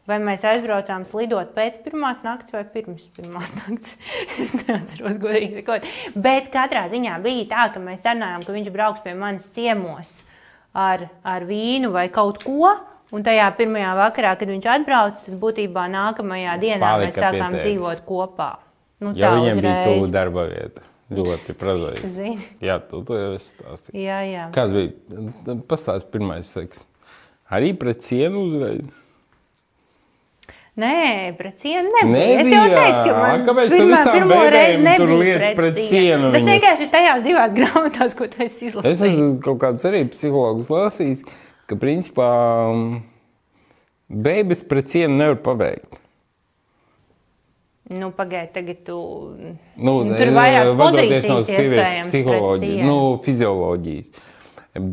Vai 0.05 0.19
mēs 0.21 0.43
aizbraucām 0.45 1.01
slidot 1.09 1.55
pēc 1.55 1.79
pirmās 1.81 2.19
nakts 2.21 2.53
vai 2.53 2.61
pirms 2.69 3.07
pirmās 3.17 3.49
nakts? 3.63 3.95
es 4.37 4.51
neatceros, 4.59 5.15
godīgi 5.23 5.63
sakot. 5.63 5.87
Bet 6.13 6.51
katrā 6.53 6.83
ziņā 6.91 7.15
bija 7.23 7.47
tā, 7.49 7.63
ka 7.73 7.81
mēs 7.81 8.03
sarunājām, 8.05 8.43
ka 8.45 8.53
viņš 8.53 8.69
brauks 8.75 9.01
pie 9.01 9.15
manis 9.17 9.47
ciemos 9.57 10.11
ar, 10.77 11.07
ar 11.25 11.47
vīnu 11.49 11.89
vai 11.95 12.05
kaut 12.13 12.43
ko. 12.45 12.75
Un 13.13 13.21
tajā 13.25 13.47
pirmajā 13.57 13.91
vakarā, 13.97 14.31
kad 14.37 14.49
viņš 14.49 14.65
atbrauca, 14.75 15.33
būtībā 15.41 15.83
nākamajā 15.93 16.53
dienā 16.61 16.81
Palika 16.85 17.09
mēs 17.09 17.17
sākām 17.21 17.53
pie 17.53 17.59
tevis. 17.59 17.65
dzīvot 17.65 18.05
kopā. 18.07 18.47
Nu, 19.01 19.11
Ja 19.17 19.29
tā 19.29 19.35
viņam 19.39 19.59
bija 19.61 19.73
uzreiz. 19.73 19.89
tuvu 19.89 20.07
darba 20.13 20.45
vieta, 20.49 20.81
ļoti. 21.11 22.07
Zini. 22.09 22.37
Jā, 22.65 22.79
tu 22.89 23.03
to 23.05 23.13
jau 23.19 23.31
esi 23.37 23.49
stāstījis. 23.53 23.95
Jā, 24.01 24.19
jā. 24.25 24.45
Kāds 24.55 24.73
bija? 24.73 25.55
Pastāst 25.69 26.07
pirmais 26.11 26.45
seks. 26.49 26.81
Arī 27.53 27.73
pret 27.77 28.01
sienu 28.01 28.47
uzreiz. 28.49 28.85
Nē, 30.75 31.31
pret 31.37 31.61
sienu 31.63 31.87
nebija. 31.87 32.23
Es 32.35 32.41
Nebija. 32.41 32.57
jau 32.59 32.71
teicu, 32.75 33.03
ka 33.07 33.19
man 33.21 33.43
Kāpēc 33.47 33.69
pirmā- 33.71 33.99
pirmo 34.11 34.39
reizi 34.51 34.81
nebija 34.83 35.19
liec 35.21 35.55
pret 35.55 35.77
sienu 35.87 36.31
Tas 36.33 36.41
viņas? 36.41 36.49
vienkārši 36.51 36.83
ir 36.83 36.89
tajās 36.91 37.21
divās 37.23 37.53
grāmatās, 37.59 38.15
ko 38.19 38.27
tu 38.27 38.41
esi 38.43 38.65
Es 38.67 38.73
izlasījis. 38.73 39.05
esmu 39.07 39.29
kaut 39.45 39.59
kādus 39.61 39.85
arī 39.87 40.01
psihologus 40.11 40.67
lasījis, 40.73 41.21
ka 41.71 41.77
principā 41.79 42.27
mm, 42.73 42.97
beigas 44.25 44.63
pret 44.67 44.89
sienu 44.91 45.15
nevar 45.15 45.39
pabeigt. 45.45 45.95
Nu, 47.89 48.09
pagaidi, 48.17 48.49
tagad 48.53 48.79
tu. 48.87 48.97
Nu, 49.77 49.99
tur 50.09 50.31
vadoties 50.33 51.27
no 51.29 51.35
pozīcijas 51.37 51.59
iespējams 51.59 52.09
pret 52.09 52.09
psiholoģijas, 52.09 52.85
nu, 52.87 52.95
fizioloģijas. 53.25 54.23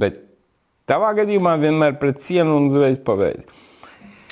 Bet 0.03 0.19
tavā 0.91 1.15
gadījumā 1.17 1.55
vienmēr 1.63 1.97
pret 2.03 2.21
sienu 2.27 2.59
un 2.61 2.69
uzreiz 2.69 2.99
pabeigt. 3.07 3.49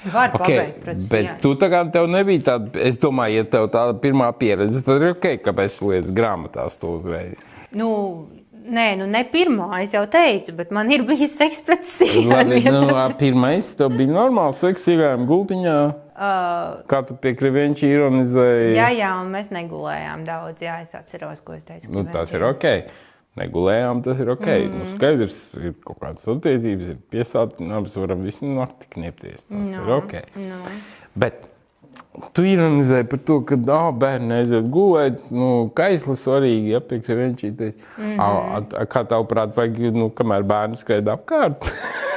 Var 0.01 0.31
Okay, 0.37 0.59
pabeigt 0.59 1.09
bet 1.09 1.24
sienu. 1.24 1.39
tu 1.43 1.55
tā 1.61 1.69
kā 1.73 1.81
tev 1.93 2.07
nebija 2.09 2.45
tāda, 2.51 2.85
es 2.89 3.01
domāju, 3.01 3.41
ja 3.41 3.49
tev 3.53 3.66
tāda 3.73 3.97
pirmā 4.01 4.28
pieredze, 4.37 4.81
tad 4.85 5.03
ir 5.03 5.15
ok, 5.15 5.27
kāpēc 5.45 5.77
tu 5.81 5.91
lietas 5.93 6.12
grāmatās 6.16 6.77
to 6.81 6.95
uzreiz. 7.01 7.41
Nu, 7.73 7.91
nē, 8.72 8.86
nu 9.01 9.09
ne 9.10 9.24
pirmā, 9.30 9.68
es 9.84 9.94
jau 9.97 10.05
teicu, 10.10 10.55
bet 10.59 10.70
man 10.74 10.90
ir 10.94 11.05
bijis 11.09 11.34
seks 11.38 11.60
pret 11.66 11.84
sienu. 11.88 12.30
Labi, 12.32 12.62
nu, 12.70 12.86
pirmais, 13.20 13.74
tev 13.78 13.97
bija 13.98 14.14
normāls 14.14 14.62
seks, 14.62 14.88
iegājām 14.94 15.26
gultiņā, 15.30 15.80
Uh, 16.20 16.82
kā 16.84 16.98
tu 17.09 17.14
pie 17.16 17.30
krivienča 17.32 17.86
ironizēji. 17.88 18.74
jā, 18.76 18.90
jā, 18.92 19.09
un 19.22 19.30
mēs 19.32 19.47
negulējām 19.56 20.26
daudz. 20.26 20.60
Jā, 20.60 20.74
es 20.84 20.92
atceros, 20.92 21.38
ko 21.40 21.55
es 21.56 21.62
teicu. 21.64 21.88
Nu, 21.94 22.02
tas 22.12 22.34
ir 22.36 22.44
ok. 22.44 22.66
Negulējām, 23.40 24.02
tas 24.05 24.20
ir 24.20 24.28
ok. 24.34 24.44
Mm. 24.51 24.74
Nu, 24.74 24.88
skaidrs, 24.90 25.38
ir 25.56 25.72
kaut 25.86 25.97
kādas 26.02 26.28
attiecības, 26.28 26.90
ir 26.92 26.98
piesāti, 27.14 27.64
nu, 27.64 27.80
varam 27.94 28.26
visu 28.28 28.51
nakti 28.52 28.90
kniepties. 28.92 29.47
Tas 29.47 29.64
no, 29.64 29.80
ir 29.80 29.94
ok. 29.97 30.14
Nu. 30.44 30.60
Bet 31.24 31.47
tu 32.36 32.44
ironizēji 32.47 33.06
par 33.10 33.22
to, 33.28 33.38
ka 33.48 33.59
oh, 33.74 33.88
bērni 33.97 34.36
aiziet 34.40 34.68
gulēt, 34.72 35.22
nu, 35.34 35.70
kaisli 35.76 36.16
svarīgi, 36.18 36.74
ja 36.74 36.80
pie 36.84 37.01
krivienčītei. 37.06 37.72
Mm 37.98 38.12
-hmm. 38.18 38.86
Kā 38.92 39.05
tavuprāt, 39.09 39.56
vajag, 39.56 39.80
nu, 39.97 40.10
kamēr 40.10 40.42
bērni 40.42 40.80
skraida 40.80 41.18
apkārt? 41.18 41.66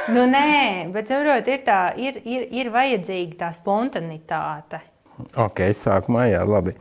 Nu, 0.04 0.26
nē, 0.28 0.92
bet 0.92 1.08
saprot, 1.08 1.46
ir, 1.48 1.62
tā, 1.64 1.78
ir, 1.96 2.18
ir, 2.28 2.42
ir 2.52 2.68
vajadzīga 2.68 3.38
tā 3.38 3.48
spontanitāte. 3.56 4.80
ok, 5.32 5.60
sākumā, 5.72 6.26
jā, 6.28 6.42
labi. 6.44 6.74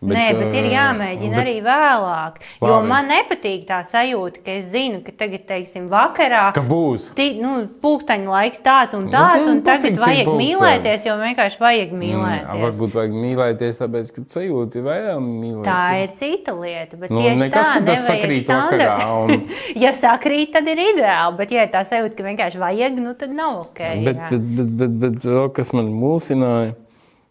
Bet, 0.00 0.16
Nē, 0.16 0.28
bet 0.32 0.54
ir 0.56 0.66
jāmēģina 0.72 1.34
bet, 1.34 1.42
arī 1.42 1.54
vēlāk. 1.60 2.36
Jo 2.64 2.70
labi. 2.78 2.88
man 2.88 3.10
nepatīk 3.10 3.66
tā 3.68 3.82
sajūta, 3.84 4.40
ka 4.46 4.54
es 4.56 4.70
zinu, 4.72 5.02
ka 5.04 5.12
tagad, 5.12 5.44
teiksim, 5.50 5.90
vakarā 5.92 6.46
ka 6.56 6.62
būs. 6.64 7.10
Tī, 7.18 7.34
nu, 7.36 7.66
pūkstoņa 7.84 8.32
laiks 8.32 8.62
tāds 8.64 8.96
un 8.96 9.10
tāds, 9.12 9.44
nu, 9.44 9.58
un 9.58 9.60
tagad 9.66 10.00
vajag 10.00 10.24
pulksteņi. 10.30 10.40
mīlēties, 10.40 11.04
jo 11.04 11.18
vienkārši 11.20 11.60
vajag 11.60 11.92
mm, 11.92 12.00
mīlēties. 12.06 12.48
Mm, 12.48 12.64
varbūt 12.64 12.96
vajag 12.96 13.20
mīlēties, 13.26 13.76
tāpēc, 13.82 14.10
ka 14.16 14.26
sajūta 14.38 14.80
ir 14.80 14.88
vēl 14.88 15.22
mīlēties. 15.28 15.68
Tā 15.68 15.84
ir 16.00 16.18
cita 16.24 16.56
lieta, 16.56 17.00
bet 17.04 17.12
nu, 17.12 17.20
tieši 17.20 17.40
nekas, 17.44 17.72
tā 17.76 17.86
nevajag 17.92 18.36
standarta. 18.48 18.98
Un... 19.20 19.48
ja 19.84 19.96
sakrīt, 20.00 20.54
tad 20.56 20.72
ir 20.72 20.80
ideāli, 20.86 21.40
bet 21.44 21.58
ja 21.58 21.68
tā 21.76 21.84
sajūta, 21.92 22.16
ka 22.16 22.30
vienkārši 22.32 22.64
vajag, 22.64 23.02
nu 23.04 23.12
tad 23.20 23.36
nav 23.36 23.66
ok. 23.66 23.84
Bet, 24.08 24.14
jā. 24.16 24.32
bet, 24.32 24.52
bet, 24.56 24.76
bet, 24.80 25.00
bet, 25.04 25.24
bet 25.28 25.58
kas 25.60 25.76
man 25.76 25.92
mulsināja? 25.92 26.79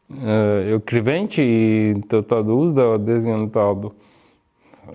Jo 0.10 0.80
Krivenčī 0.90 1.44
tev 2.10 2.23
tādu 2.30 2.56
uzdeva 2.64 2.98
diezgan 2.98 3.45
tādu, 3.53 3.91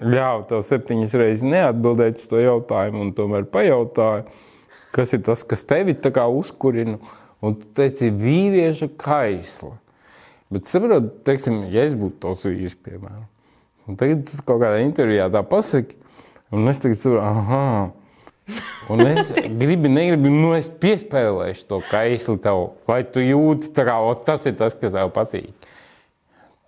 ļāva 0.02 0.42
tev 0.48 0.64
septiņas 0.66 1.14
reizes 1.20 1.44
neatbildēt 1.46 2.18
uz 2.18 2.30
to 2.32 2.40
jautājumu, 2.42 3.04
un 3.04 3.12
tomēr 3.14 3.46
pajautāja, 3.46 4.24
kas 4.94 5.14
ir 5.14 5.22
tas, 5.26 5.44
kas 5.46 5.62
tevi 5.62 5.94
uzkurina, 5.94 6.98
un 7.40 7.54
tu 7.54 7.70
teici 7.78 8.10
vīrieša 8.10 8.90
kaisla. 8.98 9.76
Bet 10.50 10.66
saprot, 10.66 11.22
teiksim, 11.26 11.62
ja 11.70 11.86
es 11.86 11.94
būtu 11.94 12.18
tos 12.18 12.42
vīrs, 12.46 12.74
piemēram, 12.74 13.28
un 13.86 13.96
tagad 13.96 14.26
tu 14.26 14.42
kaut 14.42 14.60
kādā 14.62 14.82
intervijā 14.82 15.30
tā 15.30 15.44
pasaki, 15.46 15.94
un 16.50 16.66
es 16.68 16.82
tagad 16.82 16.98
saprotu, 16.98 17.22
aha, 17.22 17.64
Un 18.92 19.00
es 19.06 19.30
gribu, 19.60 19.88
negribu, 19.88 20.28
nu 20.28 20.52
es 20.56 20.68
piespēlēšu 20.68 21.68
to 21.70 21.78
kaisli 21.88 22.36
tev, 22.44 22.66
lai 22.90 23.00
tu 23.08 23.22
jūti, 23.24 23.72
kā, 23.76 23.96
o, 24.04 24.12
tas 24.26 24.44
ir 24.48 24.58
tas, 24.58 24.76
kas 24.76 24.92
tev 24.92 25.12
patīk. 25.16 25.70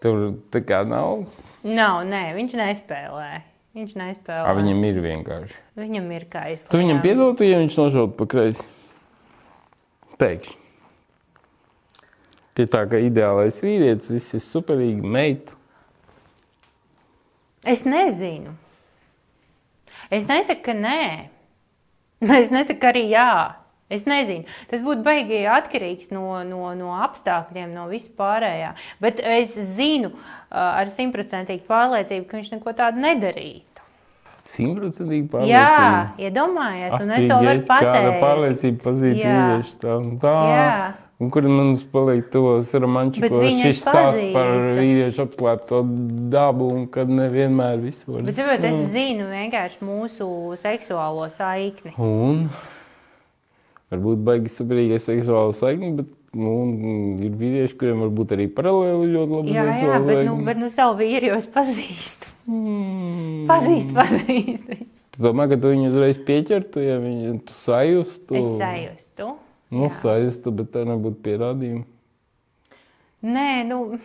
Tur 0.01 0.39
tā 0.53 0.63
kā 0.65 0.81
nav. 0.89 1.27
Nav, 1.67 2.03
nē, 2.09 2.31
viņš 2.37 2.57
nespēlē. 2.61 3.31
Viņš 3.77 3.97
nespēlē. 4.01 4.45
A, 4.49 4.55
viņam 4.57 4.85
ir 4.89 5.01
vienkārši. 5.05 5.59
Viņam 5.77 6.07
ir 6.17 6.25
kaisli. 6.33 6.69
Tu 6.73 6.81
viņam 6.81 7.03
piedotu, 7.05 7.45
ja 7.45 7.59
viņš 7.61 7.77
nošautu 7.77 8.17
pa 8.17 8.29
kreisi? 8.33 8.65
Pēkšņi. 10.17 10.63
Tie 12.57 12.65
tā 12.73 12.87
kā 12.89 13.03
ideālais 13.05 13.59
vīrietis, 13.61 14.09
viss 14.15 14.33
ir 14.39 14.41
superīgi, 14.41 15.05
meita. 15.05 15.53
Es 17.69 17.83
nezinu. 17.85 18.55
Es 20.09 20.25
nesaku, 20.25 20.63
ka 20.71 20.77
nē. 20.79 21.03
Es 22.43 22.53
nesaku 22.55 22.91
arī 22.91 23.07
jā. 23.13 23.31
Es 23.87 24.03
nezinu, 24.03 24.43
tas 24.67 24.81
būtu 24.83 25.05
baigi 25.07 25.45
atkarīgs 25.47 26.09
no, 26.11 26.41
no, 26.43 26.73
no 26.75 26.97
apstākļiem, 27.05 27.71
no 27.71 27.85
vispārējā. 27.87 28.73
Bet 28.99 29.23
es 29.23 29.55
zinu 29.79 30.11
ar 30.51 30.91
simtprocentīgu 30.91 31.63
pārliecību, 31.69 32.27
ka 32.27 32.41
viņš 32.41 32.51
neko 32.57 32.75
tādu 32.81 33.05
nedarītu. 33.05 33.85
Simtprocentīgi 34.51 35.31
pārliecība. 35.31 35.55
Jā, 35.55 36.03
iedomājies, 36.19 36.99
un 36.99 37.15
es 37.15 37.31
to 37.31 37.39
varu 37.47 37.65
pateikt. 37.71 37.95
Kāda 37.95 38.19
pārliecība 38.25 38.85
pazīt 38.89 39.21
vīrieši 39.23 39.79
tā 39.83 39.99
un 40.01 40.13
tā. 40.23 40.37
Jā. 40.51 40.75
Un 41.17 41.31
kur 41.33 41.47
man 41.49 41.79
paliek 41.89 42.27
tos 42.29 42.75
romančikos, 42.77 43.41
šis 43.63 43.79
stāsts 43.81 44.35
par 44.35 44.51
vīriešu 44.77 45.23
apslēpto 45.25 45.79
dabu 46.33 46.67
un 46.75 46.83
kad 46.93 47.09
nevienmēr 47.09 47.79
viss 47.81 48.05
var. 48.05 48.27
Bet, 48.27 48.37
bet 48.37 48.67
es 48.69 48.75
mm. 48.75 48.91
zinu 48.93 49.29
vienkārši 49.31 49.81
mūsu 49.89 50.29
seksuālo 50.61 51.31
saikni. 51.39 51.95
Un 51.97 52.51
varbūt 53.95 54.27
baigi 54.29 54.53
saprīgai 54.59 54.99
seksuālo 55.01 55.57
saikni, 55.57 55.95
bet 56.03 56.37
nu, 56.37 56.53
ir 57.25 57.41
vīrieši, 57.41 57.79
kuriem 57.81 58.05
varbūt 58.05 58.37
arī 58.37 58.51
paralēli 58.53 59.09
ļoti 59.15 59.37
labi 59.39 59.57
jā, 59.57 59.67
jā, 59.87 59.97
bet, 60.05 60.23
nu, 60.29 60.37
bet 60.51 60.61
nu 60.61 60.71
savu 60.75 61.01
vīri 61.01 61.33
jau 61.33 61.41
es 61.41 61.49
pazīstu. 61.57 62.35
Mm. 62.45 63.47
Pazīst, 63.49 63.97
pazīst. 63.97 64.69
Tu 65.17 65.25
domā, 65.25 65.49
ka 65.49 65.57
tu 65.57 65.73
viņu 65.73 65.95
uzreiz 65.95 66.21
pieķertu, 66.29 66.85
ja 66.85 67.01
viņu 67.01 67.39
tu 67.49 67.57
sajustu? 67.65 68.37
Es 68.37 68.53
sajustu. 68.61 69.33
Nu, 69.75 69.89
sajūta, 70.03 70.53
bet 70.55 70.71
tā 70.75 70.85
nebūtu 70.87 71.19
pierādījuma. 71.25 71.87
Nē, 73.27 73.65
nu, 73.67 73.99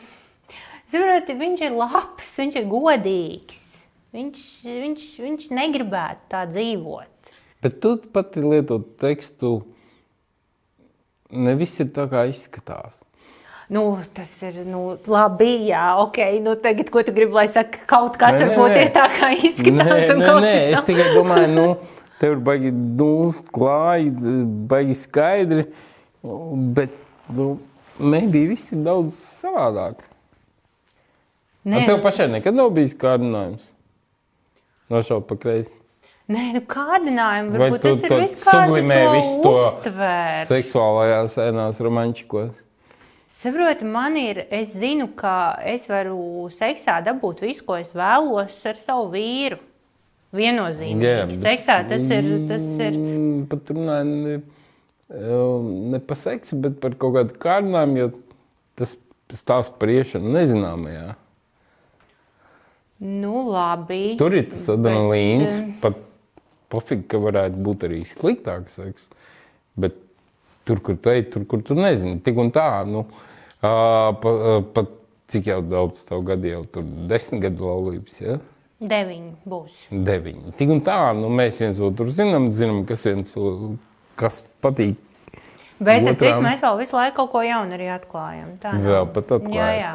ziniet, 0.89 1.29
viņš 1.37 1.65
ir 1.67 1.75
labs, 1.77 2.31
viņš 2.39 2.57
ir 2.57 2.71
godīgs. 2.71 3.67
Viņš, 4.11 4.47
viņš, 4.65 5.03
viņš 5.23 5.51
negribētu 5.55 6.25
tā 6.33 6.41
dzīvot. 6.49 7.35
Bet 7.61 7.77
tu 7.83 7.93
pati 8.11 8.41
lietot 8.43 8.89
tekstu, 8.99 9.61
ne 11.31 11.53
viss 11.59 11.79
ir 11.79 11.93
tā 11.95 12.07
kā 12.11 12.25
izskatās. 12.31 12.97
Nu, 13.71 13.85
tas 14.11 14.33
ir 14.43 14.65
nu, 14.67 14.97
labi, 15.07 15.69
jā, 15.69 15.85
ok. 16.01 16.17
Nu, 16.43 16.57
tagad, 16.59 16.89
ko 16.91 17.05
tu 17.07 17.13
gribi, 17.15 17.37
lai 17.37 17.45
saka, 17.47 17.85
kaut 17.87 18.17
kas 18.19 18.35
nē, 18.35 18.49
varbūt 18.49 18.73
nē. 18.73 18.81
ir 18.83 18.91
tā 18.97 19.05
kā 19.13 19.29
izskatās. 19.37 19.93
Nē, 20.09 20.17
nē, 20.19 20.33
nē 20.43 20.55
es 20.73 20.83
tikai 20.89 21.07
domāju, 21.15 21.51
nu. 21.55 21.67
Tev 22.21 22.35
ir 22.37 22.41
baigi 22.45 22.69
dūls, 22.99 23.39
klāji, 23.55 24.11
baigi 24.69 24.93
skaidri, 24.99 25.63
bet, 26.77 26.93
nu, 27.33 27.55
nebija 27.97 28.51
viss 28.53 28.71
ir 28.75 28.83
daudz 28.85 29.17
savādāk. 29.41 30.03
Nē, 31.65 31.79
Ar 31.81 31.87
tev 31.89 31.97
nu- 31.97 32.03
pašai 32.05 32.27
nekad 32.35 32.57
nav 32.57 32.69
bijis 32.73 32.93
kārdinājums? 32.97 33.71
Nošaukt 34.89 35.27
pa 35.29 35.35
kreisi. 35.41 35.73
Nē, 36.31 36.43
nu 36.55 36.61
kārdinājumi 36.61 37.57
varbūt 37.57 37.81
tas 37.83 38.03
ir 38.05 38.13
viss 38.21 38.45
sublimē 38.45 38.99
visu 39.15 39.41
to 39.43 39.53
uztvēr. 39.57 40.45
seksuālajās 40.49 41.37
ēnās 41.41 41.81
romančikos. 41.83 42.53
Saproti, 43.41 43.83
man 43.89 44.15
ir, 44.17 44.45
es 44.53 44.75
zinu, 44.77 45.07
ka 45.17 45.57
es 45.65 45.87
varu 45.89 46.47
seksā 46.53 46.99
dabūt 47.03 47.41
visu, 47.41 47.65
ko 47.65 47.79
es 47.81 47.89
vēlos 47.97 48.53
ar 48.69 48.77
savu 48.77 49.09
vīru. 49.15 49.57
Viennozīmīgi. 50.35 51.07
Jā, 51.07 51.23
Seksā 51.43 51.77
tas 51.89 52.03
ir. 52.07 52.27
Tas 52.49 52.67
ir... 52.79 52.99
Pat 53.51 53.71
runājot 53.73 54.11
ne, 54.11 54.35
ne 55.91 55.99
par 56.07 56.19
seksu, 56.19 56.59
bet 56.63 56.77
par 56.83 56.95
kaut 56.99 57.17
kādu 57.17 57.39
kārdinājumu, 57.41 57.97
jo 57.99 58.11
tas 58.79 58.95
stāsta 59.35 59.75
par 59.79 59.91
iešanu 59.91 60.31
nezināmajā. 60.37 61.09
Nu, 63.01 63.41
labi. 63.49 64.15
Tur 64.19 64.37
ir 64.37 64.47
tas 64.51 64.69
adrenalīns. 64.75 65.57
Bet... 65.57 65.75
Pat 65.83 65.99
pofīgi, 66.71 67.07
ka 67.11 67.19
varētu 67.23 67.65
būt 67.65 67.85
arī 67.89 68.03
sliktāks 68.07 68.77
seks. 68.79 69.09
Bet 69.81 69.97
tur, 70.69 70.79
kur 70.85 70.99
tu 71.01 71.11
ej, 71.11 71.25
tur, 71.33 71.47
kur 71.49 71.63
tu 71.65 71.75
nezini, 71.75 72.21
tik 72.23 72.39
un 72.39 72.53
tā. 72.55 72.69
Nu, 72.87 73.07
pat 73.59 74.21
pa, 74.23 74.57
pa, 74.75 74.85
cik 75.31 75.47
jau 75.47 75.59
daudz 75.63 76.03
tev 76.07 76.23
gadu 76.27 76.49
jau 76.51 76.61
tur 76.75 76.87
desmit 77.09 77.43
gadu 77.47 77.67
laulības. 77.67 78.19
Ja? 78.21 78.37
Deviņi 78.81 79.31
būs. 79.45 79.85
Deviņi. 79.93 80.55
Tik 80.57 80.73
un 80.73 80.79
tā, 80.85 80.97
nu, 81.13 81.29
mēs 81.29 81.61
viens 81.61 81.79
otru 81.85 82.09
zinām, 82.09 82.49
zinām, 82.55 82.81
kas 82.89 83.05
viens 83.05 83.35
kas 84.17 84.41
patīk. 84.63 84.97
Bet 85.81 86.05
cik 86.05 86.41
mēs 86.41 86.61
vēl 86.61 86.77
visu 86.81 86.97
laiku 86.97 87.15
kaut 87.23 87.31
ko 87.33 87.41
jaunu 87.45 87.73
arī 87.77 87.89
atklājam. 87.93 88.53
Tā 88.61 88.75
nav. 88.77 88.85
Vēl 88.85 89.09
pat 89.15 89.33
atklājam. 89.37 89.57
Jā, 89.57 89.69
jā. 89.79 89.93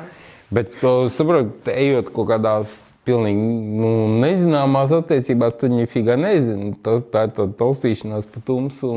Bet, 0.54 0.76
saprot, 1.14 1.68
ejot 1.70 2.10
kaut 2.14 2.30
kādās 2.30 2.74
pilnīgi 3.06 3.46
nu, 3.82 3.90
nezināmās 4.22 4.94
attiecībās, 4.94 5.58
tu 5.58 5.70
viņi 5.70 5.90
figā 5.90 6.18
nezini. 6.18 6.72
Tā, 6.82 6.98
tā 7.10 7.26
ir 7.28 7.34
tā 7.38 7.46
taustīšanās 7.58 8.26
pa 8.30 8.42
tumsu. 8.46 8.92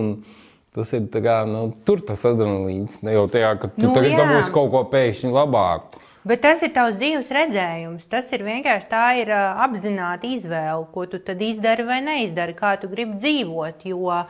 Tas 0.78 0.91
ir 0.94 1.07
kā, 1.10 1.40
nu, 1.49 1.64
tur 1.86 2.02
tas 2.06 2.22
adrenalīns. 2.30 3.02
Ne 3.06 3.16
jau 3.18 3.26
tajā, 3.30 3.56
ka 3.61 3.72
tu 3.74 3.88
nu, 3.88 3.94
tagad 3.95 4.18
dabūsi 4.22 4.53
kaut 4.53 4.70
ko 4.74 4.84
pēkšņi 4.91 5.34
labāku. 5.34 5.99
Bet 6.28 6.41
tas 6.44 6.64
ir 6.66 6.74
tavs 6.76 6.98
dzīves 7.00 7.30
redzējums. 7.32 8.08
Tas 8.12 8.32
ir 8.36 8.44
vienkārši 8.44 8.88
tā 8.91 9.04
ir 9.22 9.32
apzināta 9.32 10.28
izvēle, 10.28 10.88
ko 10.94 11.06
tu 11.08 11.22
tad 11.24 11.40
izdari 11.44 11.86
vai 11.88 12.02
neizdari, 12.04 12.56
kā 12.58 12.74
tu 12.82 12.90
gribi 12.91 13.16
dzīvot. 13.22 13.86
Jo 13.88 14.02
uh, 14.12 14.26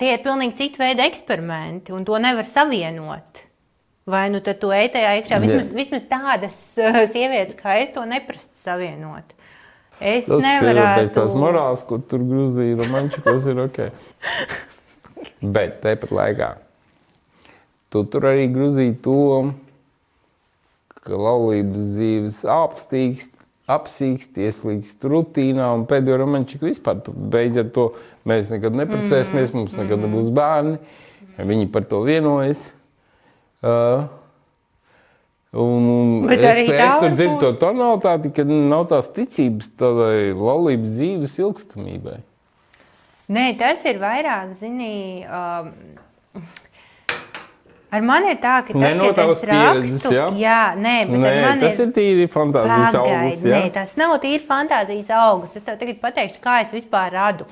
tie 0.00 0.14
ir 0.16 0.24
pilnīgi 0.24 0.58
citi 0.58 0.82
veidi 0.82 1.04
eksperimenti, 1.06 1.94
un 1.94 2.06
to 2.08 2.18
nevar 2.22 2.48
savienot. 2.48 3.44
Vai 4.10 4.26
nu 4.32 4.42
tad 4.44 4.58
tu 4.60 4.72
ej 4.74 4.90
tajā 4.96 5.14
iekšā? 5.20 5.38
Vismaz, 5.44 5.70
vismaz 5.78 6.04
tādas 6.10 6.58
uh, 6.82 7.04
sievietes 7.14 7.56
kā 7.60 7.78
es 7.84 7.94
to 7.94 8.02
neprastu 8.08 8.66
savienot. 8.66 9.30
Es 10.02 10.26
tas 10.26 10.42
nevaru. 10.42 10.82
Pēc 10.98 11.14
tās 11.14 11.38
morāls, 11.38 11.86
ko 11.86 12.02
tur 12.02 12.26
grūzīja, 12.26 12.82
romančikos 12.82 13.46
ir 13.54 13.62
ok. 13.68 13.80
Bet 15.54 15.78
tepat 15.86 16.10
laikā 16.10 16.54
tu 17.94 18.02
tur 18.10 18.26
arī 18.26 18.48
grūzīji 18.50 18.96
to 19.04 19.18
ka 21.04 21.20
laulības 21.20 21.94
dzīves 21.94 22.42
apstīkst, 22.54 23.30
apsīkst, 23.74 24.40
ieslīgst 24.40 25.06
rutīnā, 25.08 25.70
un 25.76 25.86
pēdējo 25.88 26.18
romančiku 26.24 26.68
vispār 26.68 27.00
beidz 27.32 27.62
ar 27.62 27.70
to, 27.76 27.86
mēs 28.28 28.52
nekad 28.52 28.76
neprecēsimies, 28.80 29.52
mm. 29.52 29.56
mums 29.60 29.78
nekad 29.78 30.04
nebūs 30.04 30.28
bērni, 30.36 30.76
viņi 31.38 31.70
par 31.72 31.88
to 31.88 32.02
vienojas. 32.04 32.60
Uh, 33.64 34.04
Un 35.54 36.26
Bet 36.26 36.40
es, 36.42 36.64
es 36.66 36.94
tur 36.98 37.12
dzirdu 37.14 37.36
to 37.38 37.50
tonalitāti, 37.60 38.32
ka 38.34 38.42
nav 38.48 38.88
tās 38.90 39.06
ticības 39.14 39.68
tādai 39.78 40.32
laulības 40.34 40.96
dzīves 40.96 41.36
ilgstamībai. 41.44 42.16
Nē, 43.34 43.44
tas 43.60 43.86
ir 43.86 44.00
vairāk, 44.02 44.56
zini, 44.58 45.22
um, 45.22 45.70
Ar 47.94 48.02
mani 48.02 48.32
ir 48.32 48.40
tā, 48.42 48.56
ka 48.66 48.74
tavas 48.74 49.38
es 49.38 49.44
rakstu, 49.46 49.50
pieredzes, 49.50 50.04
jā? 50.10 50.24
jā, 50.40 50.60
nē, 50.74 50.94
bet 51.06 51.20
Nē, 51.22 51.28
ar 51.30 51.44
mani 51.44 51.62
tas 51.62 51.80
ir 51.84 51.92
tīri 51.94 52.24
fantāzijas 52.32 52.96
augsts. 52.98 53.44
Nē, 53.46 53.60
tas 53.76 53.92
nav 54.00 54.14
tīri 54.24 54.40
fantāzijas 54.48 55.12
augsts. 55.14 55.60
Es 55.60 55.66
tev 55.66 55.76
tagad 55.78 56.00
pateikšu, 56.02 56.40
kā 56.42 56.56
es 56.64 56.72
vispār 56.74 57.14
radu. 57.14 57.46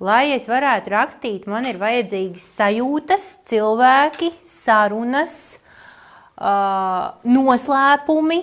Lai 0.00 0.30
es 0.36 0.46
varētu 0.48 0.92
rakstīt, 0.94 1.48
man 1.50 1.66
ir 1.68 1.80
vajadzīgas 1.80 2.44
sajūtas, 2.60 3.26
cilvēki, 3.50 4.30
sarunas, 4.62 5.34
uh, 6.38 7.10
noslēpumi. 7.26 8.40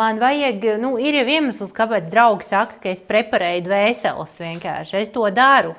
Man 0.00 0.18
vajag, 0.22 0.66
nu, 0.82 0.96
ir 1.02 1.20
jau 1.20 1.28
iemesls, 1.36 1.70
kāpēc 1.74 2.10
draugi 2.10 2.50
saka, 2.50 2.76
ka 2.82 2.90
es 2.90 3.00
preparēju 3.06 3.64
dvēseles 3.70 4.36
vienkārši. 4.42 4.98
Es 5.04 5.14
to 5.14 5.24
daru. 5.34 5.76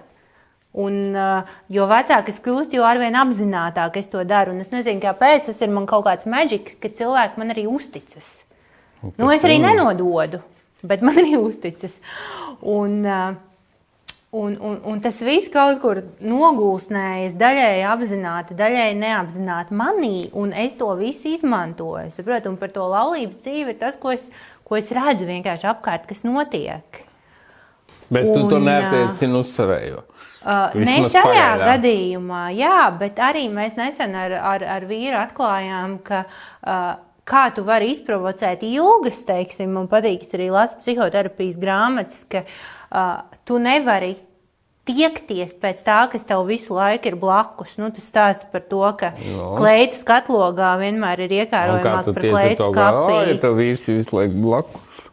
Un, 0.71 1.11
uh, 1.11 1.49
jo 1.67 1.83
vecāk 1.89 2.29
es 2.31 2.39
kļūstu, 2.39 2.77
jo 2.79 2.85
arvien 2.87 3.17
apzinātāk 3.19 3.97
es 3.99 4.07
to 4.11 4.23
daru. 4.23 4.53
Un 4.55 4.63
es 4.63 4.71
nezinu, 4.71 5.01
kāpēc 5.03 5.49
tas 5.49 5.59
ir 5.59 5.73
man 5.73 5.87
kaut 5.89 6.05
kāds 6.07 6.27
maģisks, 6.31 6.77
ka 6.79 6.91
cilvēki 7.01 7.41
man 7.41 7.51
arī 7.51 7.65
uzticas. 7.67 8.29
Nu, 9.17 9.27
es 9.33 9.43
arī 9.43 9.57
nenododu, 9.59 10.39
bet 10.87 11.03
man 11.03 11.17
arī 11.21 11.35
uzticas. 11.41 11.97
Un, 12.61 13.01
uh, 13.03 13.33
un, 14.31 14.55
un, 14.61 14.77
un 14.93 15.01
tas 15.03 15.19
viss 15.27 15.51
kaut 15.51 15.81
kur 15.83 15.99
nogulsnējas, 16.23 17.35
daļēji 17.41 17.83
apzināti, 17.91 18.55
daļēji 18.61 18.99
neapzināti 19.01 19.75
manī, 19.75 20.15
un 20.39 20.55
es 20.55 20.77
to 20.79 20.87
visu 21.01 21.33
izmantoju. 21.33 22.13
Saprot, 22.15 22.47
un 22.47 22.55
par 22.61 22.71
to 22.71 22.87
laulības 22.93 23.41
dzīvi 23.43 23.75
ir 23.75 23.81
tas, 23.81 23.99
ko 23.99 24.15
es, 24.15 24.23
ko 24.63 24.79
es 24.79 24.93
redzu 24.95 25.27
vienkārši 25.27 25.67
apkārt, 25.73 26.07
kas 26.07 26.23
notiek. 26.23 27.03
Bet 28.11 28.23
tu 28.27 28.39
to 28.47 28.59
Un, 28.59 28.67
neatiecini 28.67 29.39
uz 29.39 29.51
savējo. 29.55 30.05
Uh, 30.41 30.73
ne 30.73 30.95
šajā 31.05 31.21
pagaidām. 31.27 31.67
gadījumā, 31.69 32.41
jā, 32.57 32.77
bet 32.97 33.19
arī 33.21 33.43
mēs 33.53 33.75
nesen 33.77 34.15
ar, 34.17 34.33
ar, 34.33 34.63
ar 34.77 34.87
vīru 34.89 35.19
atklājām, 35.19 35.99
ka 36.01 36.23
uh, 36.25 36.87
kā 37.29 37.43
tu 37.53 37.61
vari 37.67 37.91
izprovocēt 37.93 38.65
ilgas, 38.65 39.21
teiksim, 39.27 39.69
man 39.77 39.85
patīk, 39.91 40.25
arī 40.33 40.49
lasu 40.53 40.79
psihoterapijas 40.81 41.61
grāmatas, 41.61 42.23
ka 42.31 42.41
uh, 42.47 43.37
tu 43.45 43.61
nevari 43.61 44.15
tiekties 44.89 45.53
pēc 45.61 45.83
tā, 45.85 45.99
kas 46.11 46.25
tev 46.27 46.43
visu 46.49 46.73
laiku 46.73 47.11
ir 47.11 47.17
blakus. 47.21 47.75
Nu, 47.77 47.91
tas 47.93 48.07
stāsta 48.09 48.49
par 48.51 48.65
to, 48.65 48.81
ka 48.97 49.13
Jā. 49.21 49.51
kleitas 49.59 50.01
katlogā 50.07 50.73
vienmēr 50.81 51.21
ir 51.27 51.29
Un 51.29 51.37
kā 51.37 51.43
iekērojamāk 51.45 52.07
tu 52.07 52.15
par 52.17 52.27
kleitas 52.27 52.65
to 52.65 52.71
galvā, 52.75 53.05
ja 53.13 53.27
kapī. 53.29 53.37
tev 53.45 53.61
vīrs 53.61 53.85
ir 53.87 54.01
visu 54.01 54.17
laiku 54.17 54.41
blakus? 54.47 55.05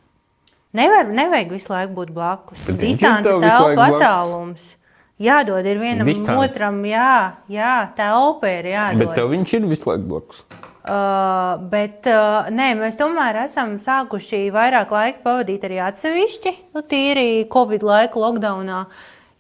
Nevar, 0.78 1.12
nevajag 1.20 1.52
visu 1.52 1.72
laiku 1.72 1.94
būt 2.00 2.16
blakus. 2.16 2.64
Distance, 2.80 3.28
telpa, 3.28 3.76
laiku 3.76 4.00
blakus. 4.00 4.74
Jādod 5.18 5.66
ir 5.66 5.80
vienam 5.82 6.06
Distance. 6.06 6.38
otram, 6.38 6.78
jā, 6.86 7.34
jā 7.50 7.74
telpa 7.98 8.50
ir 8.60 8.70
jādod. 8.70 9.02
Bet 9.02 9.16
tev 9.18 9.32
viņš 9.32 9.54
ir 9.58 9.64
visu 9.66 9.90
laiku 9.90 10.06
blakus. 10.12 10.44
Uh, 10.88 11.58
bet 11.68 12.06
uh, 12.08 12.46
nē, 12.54 12.70
mēs 12.78 12.94
tomēr 12.96 13.42
esam 13.42 13.74
sākuši 13.82 14.46
vairāk 14.54 14.94
laika 14.94 15.20
pavadīt 15.26 15.66
arī 15.66 15.82
atsevišķi, 15.84 16.52
nu, 16.72 16.84
tīri 16.86 17.26
Covid 17.52 17.82
laika 17.84 18.22
lockdownā. 18.22 18.84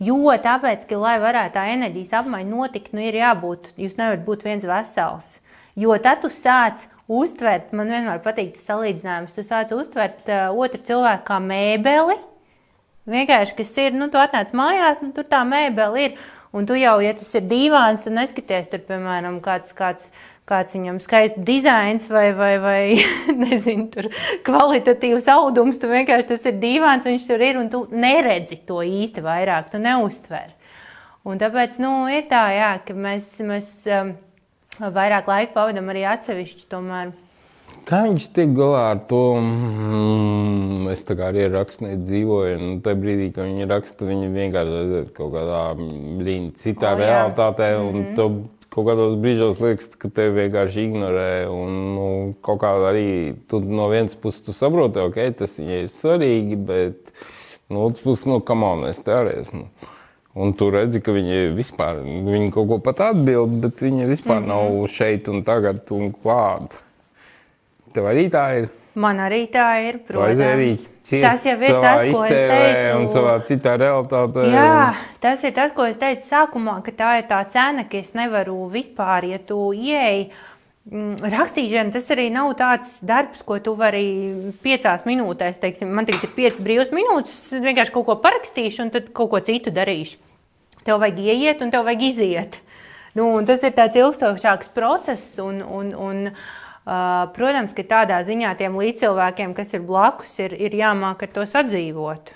Jo 0.02 0.34
tāpēc, 0.42 0.82
ka, 0.90 0.98
lai 0.98 1.16
varētu 1.22 1.54
tā 1.54 1.64
enerģijas 1.72 2.18
apmaiņa 2.20 2.50
notikt, 2.50 2.92
nu, 2.92 3.00
ir 3.06 3.16
jābūt, 3.22 3.72
jūs 3.78 3.96
nevarat 3.98 4.26
būt 4.26 4.44
viens 4.46 4.66
vesels. 4.66 5.38
Jo 5.78 5.94
tad 6.02 6.20
tu 6.26 6.30
sāc 6.34 6.84
uztvert, 7.06 7.70
man 7.72 7.94
vienmēr 7.94 8.20
patīk 8.26 8.56
tas 8.56 8.66
salīdzinājums, 8.68 9.32
tu 9.38 9.46
sāc 9.46 9.72
uztvert 9.78 10.28
uh, 10.28 10.50
otru 10.52 10.82
cilvēku 10.90 11.24
kā 11.30 11.38
mēbeli, 11.40 12.18
Vienkārši, 13.08 13.54
kas 13.56 13.70
ir, 13.80 13.94
nu, 13.96 14.10
tu 14.12 14.20
atnāc 14.20 14.50
mājās, 14.56 15.00
nu, 15.00 15.12
tur 15.16 15.24
tā 15.28 15.44
mēbele 15.48 16.08
ir. 16.08 16.18
Un 16.56 16.64
tu 16.68 16.76
jau, 16.78 16.96
ja 17.04 17.12
tas 17.16 17.28
ir 17.36 17.44
dīvains, 17.48 18.06
un 18.08 18.16
neskaties, 18.16 18.70
tur, 18.72 18.80
piemēram, 18.88 19.36
kāds, 19.44 19.74
kāds, 19.76 20.06
kāds 20.48 20.72
viņam 20.72 20.96
skaists 21.04 21.42
dizains 21.44 22.06
vai, 22.08 22.30
vai, 22.36 22.54
vai 22.62 22.80
nezinu, 23.44 23.88
tur 23.92 24.08
kvalitatīvs 24.46 25.28
audums, 25.32 25.80
tu 25.80 25.90
vienkārši 25.90 26.30
tas 26.30 26.48
ir 26.48 26.56
dīvains, 26.62 27.04
viņš 27.04 27.26
tur 27.28 27.44
ir, 27.44 27.60
un 27.60 27.68
tu 27.72 27.82
neredzi 27.92 28.62
to 28.68 28.80
īsti 28.84 29.24
vairāk, 29.24 29.68
tu 29.72 29.80
neuztver. 29.82 30.54
Un 31.28 31.40
tāpēc, 31.40 31.76
nu, 31.82 31.92
ir 32.08 32.24
tā, 32.30 32.46
jā, 32.56 32.72
ka 32.86 32.96
mēs, 32.96 33.28
mēs 33.44 33.88
um, 33.92 34.14
vairāk 34.80 35.28
laika 35.28 35.56
pavadam 35.56 35.92
arī 35.92 36.06
atsevišķi 36.08 36.68
tomēr. 36.72 37.12
Kā 37.88 38.02
viņš 38.04 38.26
tiek 38.36 38.50
galā 38.52 38.82
ar 38.90 38.98
to? 39.08 39.22
Mm, 39.40 40.90
es 40.92 41.00
tā 41.08 41.14
kā 41.16 41.30
arī 41.30 41.46
ar 41.46 41.54
rakstnieku 41.56 42.02
dzīvoju, 42.04 42.56
un 42.60 42.80
tajā 42.84 42.98
brīdī, 43.00 43.28
kad 43.32 43.46
viņi 43.48 43.68
raksta, 43.70 44.04
viņi 44.04 44.26
vienkārši 44.34 44.74
aiziet 44.82 45.12
kaut 45.16 45.30
kādā 45.32 45.60
blīn, 46.18 46.50
citā 46.60 46.90
O, 46.90 46.98
oh, 46.98 47.00
realitātē, 47.00 47.68
un 47.80 47.94
mm 47.94 48.10
-hmm. 48.18 48.42
kaut 48.68 48.86
kādos 48.90 49.14
brīžos 49.22 49.62
liekas, 49.64 49.88
ka 49.96 50.10
tevi 50.12 50.42
vienkārši 50.42 50.84
ignorē, 50.84 51.48
un 51.48 51.78
nu, 51.94 52.08
kaut 52.44 52.60
kā 52.60 52.74
arī 52.90 53.34
tu 53.48 53.60
no 53.60 53.88
vienas 53.88 54.14
puses 54.14 54.42
tu 54.44 54.52
saproti, 54.52 54.98
ok, 54.98 55.16
tas 55.38 55.58
viņai 55.58 55.78
ir 55.82 55.88
svarīgi, 55.88 56.56
bet 56.56 57.12
no 57.70 57.86
otras 57.86 58.04
puses, 58.04 58.26
nu, 58.26 58.40
kam 58.40 58.62
on, 58.62 58.84
es 58.84 58.98
te 58.98 59.12
arī 59.12 59.40
esmu. 59.40 59.64
Un 60.34 60.52
tu 60.52 60.68
redzi, 60.70 61.00
ka 61.00 61.12
viņi 61.12 61.56
vispār, 61.56 62.04
viņi 62.04 62.52
kaut 62.52 62.68
ko 62.68 62.78
pat 62.78 63.00
atbild, 63.00 63.60
bet 63.62 63.80
viņi 63.80 64.06
vispār 64.06 64.40
mm 64.40 64.44
-hmm. 64.44 64.48
nav 64.48 64.86
šeit 64.88 65.28
un 65.28 65.42
tagad 65.42 65.90
un 65.90 66.12
klāt. 66.12 66.76
Tev 67.98 68.06
arī 68.06 68.28
tā 68.30 68.44
ir. 68.60 68.68
Man 68.98 69.18
arī 69.22 69.48
tā 69.50 69.66
ir, 69.88 69.96
protams. 70.06 70.84
Tas 71.08 71.46
jau 71.46 71.54
ir 71.56 71.78
tas, 71.80 72.02
ko 72.12 72.20
es 72.26 72.34
iztēlē 72.34 72.90
Un 72.92 73.06
teicu. 73.06 73.14
savā 73.14 73.32
citā 73.48 73.72
realitātē. 73.80 74.44
Jā, 74.52 74.74
tas 75.22 75.46
ir 75.48 75.54
tas, 75.56 75.72
ko 75.74 75.86
es 75.88 75.96
teicu 75.98 76.28
sākumā, 76.28 76.76
ka 76.84 76.92
tā 76.94 77.14
ir 77.18 77.24
tā 77.30 77.40
cena, 77.50 77.86
ka 77.88 77.98
es 77.98 78.12
nevaru 78.14 78.68
vispār, 78.70 79.26
ja 79.32 79.38
tu 79.38 79.72
ieeji. 79.72 80.28
mm, 80.92 81.24
Rakstīšana 81.32 81.94
tas 81.96 82.12
arī 82.14 82.28
nav 82.34 82.52
tāds 82.60 83.00
darbs, 83.02 83.42
ko 83.42 83.58
tu 83.58 83.74
vari 83.74 84.04
piecās 84.62 85.02
minūtēs. 85.08 85.58
Teiksim, 85.64 85.90
man 85.90 86.06
tagad 86.06 86.28
ir 86.28 86.36
piecas 86.36 86.62
brīvas 86.62 86.94
minūtes, 86.94 87.34
es 87.48 87.64
vienkārši 87.66 87.94
kaut 87.96 88.06
ko 88.06 88.18
parakstīšu, 88.22 88.84
un 88.84 88.94
tad 88.94 89.10
kaut 89.10 89.32
ko 89.32 89.40
citu 89.40 89.74
darīšu. 89.74 90.20
Tev 90.84 91.00
vajag 91.02 91.18
ieiet, 91.24 91.64
un 91.64 91.74
tev 91.74 91.88
vajag 91.88 92.06
iziet. 92.12 92.60
Nu, 93.16 93.32
tas 93.48 93.64
ir 93.64 93.72
tāds 93.74 93.96
ilgstošāks 93.96 94.70
process. 94.76 95.38
Un, 95.42 95.62
un, 95.64 95.94
un, 95.96 96.26
uh, 96.28 96.67
protams, 97.36 97.74
ka 97.76 97.84
tādā 97.84 98.22
ziņā 98.24 98.54
tiem 98.60 98.76
līdzcilvēkiem, 98.80 99.52
kas 99.56 99.74
ir 99.76 99.82
blakus, 99.88 100.32
ir, 100.40 100.54
ir 100.56 100.76
jāmāk 100.78 101.26
ar 101.26 101.32
to 101.34 101.44
sadzīvot. 101.48 102.32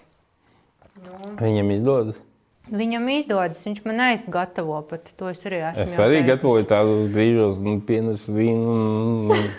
Viņam 1.41 1.73
izdodas. 1.77 2.19
Viņam 2.73 3.09
izdodas, 3.11 3.63
viņš 3.67 3.81
man 3.89 3.99
neizgatavo 3.99 4.79
pat. 4.89 5.09
To 5.19 5.31
es 5.33 5.41
arī 5.49 5.63
esmu. 5.73 5.87
Es 5.89 5.99
arī 6.01 6.21
gatavoju 6.29 6.69
tādus 6.71 7.09
brīžos, 7.13 7.59
nu, 7.65 7.79
pienesu 7.81 8.33
vīnu. 8.37 8.77
un- 8.77 9.31
un- 9.37 9.51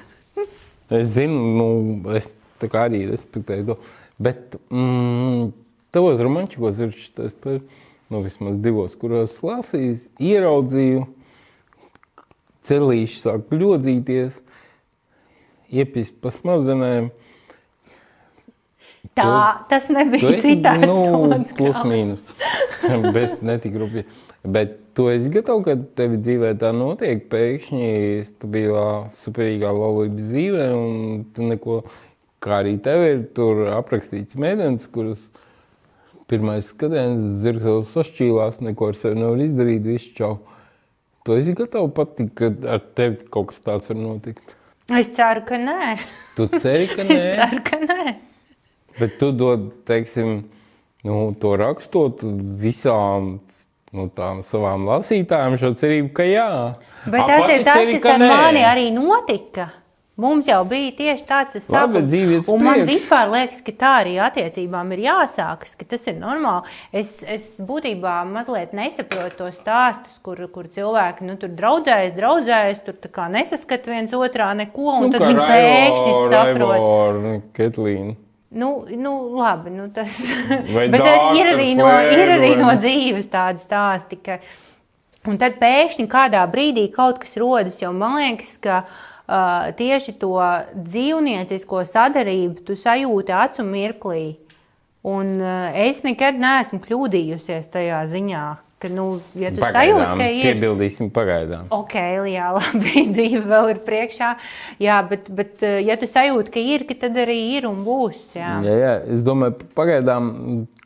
Es 0.93 1.07
zinu, 1.15 1.39
nu, 1.57 1.67
es 2.13 2.27
tā 2.61 2.67
kā 2.69 2.83
arī 2.85 3.07
respektēju 3.09 3.65
to. 3.65 3.75
Bet 4.21 4.57
mm, 4.69 5.47
tavos 5.95 6.19
romančikos 6.21 6.77
ir 6.83 6.91
šis 6.91 7.15
nu, 8.13 8.21
vismaz 8.21 8.59
divos, 8.61 8.93
kuros 8.99 9.39
lasīju, 9.41 9.97
ieraudzīju, 10.21 11.07
celīši 12.69 13.17
sāk 13.23 13.49
ļodzīties, 13.49 14.37
iepist 15.73 16.15
pa 16.21 16.31
smadzenēm. 16.33 17.11
Tā, 19.13 19.25
tas 19.69 19.85
Tu 19.89 19.93
nebija 19.93 20.29
esi, 20.31 20.41
citāds. 20.47 20.85
nu, 20.87 21.41
plus 21.57 21.81
mīnus. 21.85 22.23
Bez 23.15 23.35
netik 23.45 23.75
rupji. 23.77 24.05
Bet 24.43 24.79
tu 24.97 25.05
esi 25.11 25.29
gatavs, 25.33 25.65
ka 25.67 25.75
tev 25.99 26.15
dzīvē 26.23 26.53
tā 26.61 26.71
notiek. 26.75 27.21
Pēkšņi 27.31 27.91
stabilā, 28.31 28.87
superīgā 29.21 29.69
laulības 29.75 30.31
dzīvē, 30.31 30.65
un 30.77 31.27
tu 31.35 31.45
neko, 31.51 31.81
kā 32.43 32.63
arī 32.63 32.77
tev 32.83 33.05
ir 33.05 33.21
tur 33.37 33.67
aprakstīts 33.75 34.39
mēdens, 34.39 34.87
kurus 34.91 35.21
pirmais 36.31 36.65
skatiens 36.71 37.43
dzirkstels 37.43 37.93
sašķīlās, 37.93 38.61
neko 38.65 38.89
ar 38.89 38.97
sevi 38.97 39.19
nevar 39.21 39.45
izdarīt, 39.45 39.85
viss 39.85 40.09
čau. 40.17 40.39
Tu 41.23 41.37
esi 41.37 41.53
gatavs 41.55 41.93
patikt, 41.95 42.33
ka 42.39 42.49
ar 42.73 42.81
tevi 42.97 43.21
kaut 43.31 43.51
kas 43.51 43.61
tāds 43.63 43.91
var 43.91 43.99
notikt. 43.99 44.57
Es 44.91 45.07
ceru, 45.15 45.45
ka 45.47 45.55
nē. 45.57 45.95
Tu 46.35 46.47
ceri, 46.59 46.87
ka 46.91 47.01
Es 47.07 47.21
nē. 47.23 47.33
ceru, 47.39 47.61
ka 47.69 47.77
nē. 47.79 48.15
Bet 48.99 49.15
tu 49.19 49.31
dod, 49.31 49.69
teiksim, 49.87 50.43
nu, 51.07 51.19
to 51.39 51.55
rakstot 51.57 52.21
visām 52.61 53.37
nu, 53.93 54.07
tām 54.13 54.41
savām 54.45 54.83
lasītājām, 54.89 55.55
šo 55.61 55.71
cerību, 55.79 56.11
ka 56.17 56.25
jā. 56.27 56.49
Bet 57.05 57.23
A, 57.23 57.27
tas 57.29 57.49
ir 57.53 57.63
tas, 57.65 57.79
ceri, 57.79 57.95
kas 57.99 58.03
ka 58.03 58.13
ar 58.17 58.21
nē. 58.21 58.29
mani 58.33 58.63
arī 58.65 58.85
notika. 58.93 59.69
Mums 60.13 60.45
jau 60.45 60.59
bija 60.69 60.91
tieši 60.93 61.23
tāds 61.25 61.55
Labi, 61.57 61.65
sākums. 61.73 62.03
dzīve 62.05 62.35
iet 62.35 62.43
uz 62.43 62.49
Un 62.53 62.59
man 62.61 62.83
vispār 62.85 63.31
liekas, 63.31 63.63
ka 63.65 63.73
tā 63.73 63.91
arī 64.03 64.11
attiecībām 64.21 64.91
ir 64.93 64.99
jāsākas, 65.07 65.71
ka 65.79 65.87
tas 65.89 66.03
ir 66.11 66.19
normāli. 66.19 66.69
Es, 66.93 67.15
es 67.25 67.47
būtībā 67.57 68.19
mazliet 68.29 68.75
nesaprotu 68.77 69.39
tos 69.39 69.55
stāstus, 69.57 70.19
kur, 70.21 70.37
kur 70.53 70.67
cilvēki 70.75 71.25
nu, 71.25 71.33
tur 71.41 71.49
draudzējas, 71.57 72.13
draudzējas, 72.19 72.83
tur 72.85 73.09
kā 73.15 73.25
nesaskat 73.33 73.89
viens 73.89 74.13
otrā 74.13 74.51
neko, 74.59 74.99
un 74.99 75.07
Nu, 75.07 75.15
tad 75.15 75.25
viņi 75.25 75.47
pēkšņi 75.49 76.13
saprot. 76.35 77.47
Ketlīnu. 77.57 78.13
Nu, 78.53 78.69
nu, 78.93 79.13
labi, 79.33 79.73
nu 79.73 79.87
tas 79.95 80.19
bet 80.93 81.01
ir 81.01 81.09
ar 81.09 81.55
arī, 81.55 81.71
no, 81.79 81.89
ir 82.13 82.35
arī 82.35 82.51
no 82.59 82.69
dzīves 82.77 83.25
tādi 83.33 83.65
stāsti, 83.65 84.21
ka 84.21 84.37
Un 85.23 85.37
tad 85.39 85.53
pēkšņi 85.55 86.03
kādā 86.11 86.41
brīdī 86.51 86.89
kaut 86.91 87.21
kas 87.23 87.37
rodas, 87.39 87.77
jo 87.79 87.93
man 87.95 88.17
liekas, 88.19 88.57
ka 88.59 88.81
tieši 89.27 90.15
to 90.19 90.35
dzīvniecisko 90.75 91.85
sadarību 91.91 92.65
tu 92.67 92.75
sajūti 92.79 93.35
acu 93.35 93.65
mirklī. 93.67 94.23
Un 95.03 95.39
es 95.75 95.99
nekad 96.03 96.37
neesmu 96.39 96.79
kļūdījusies 96.83 97.67
tajā 97.71 98.05
ziņā, 98.11 98.43
ka, 98.83 98.91
nu, 98.91 99.07
ja 99.39 99.51
tu 99.51 99.63
sajūti, 99.63 100.11
ka 100.19 100.27
ir. 100.31 100.45
Piebildīsim 100.47 101.09
pagaidām. 101.15 101.67
Ok, 101.75 101.95
jā, 102.31 102.49
labi, 102.57 103.05
dzīve 103.11 103.43
vēl 103.51 103.71
ir 103.73 103.81
priekšā. 103.87 104.29
Jā, 104.83 105.01
bet, 105.07 105.27
bet 105.27 105.63
ja 105.83 105.97
tu 105.99 106.07
sajūti, 106.07 106.53
ka 106.53 106.63
ir, 106.63 106.87
ka 106.87 106.97
tad 107.05 107.19
arī 107.23 107.39
ir 107.57 107.67
un 107.67 107.83
būs. 107.87 108.21
Jā, 108.37 108.57
jā, 108.63 108.77
jā 108.79 108.93
es 109.15 109.27
domāju, 109.27 109.67
pagaidām, 109.75 110.31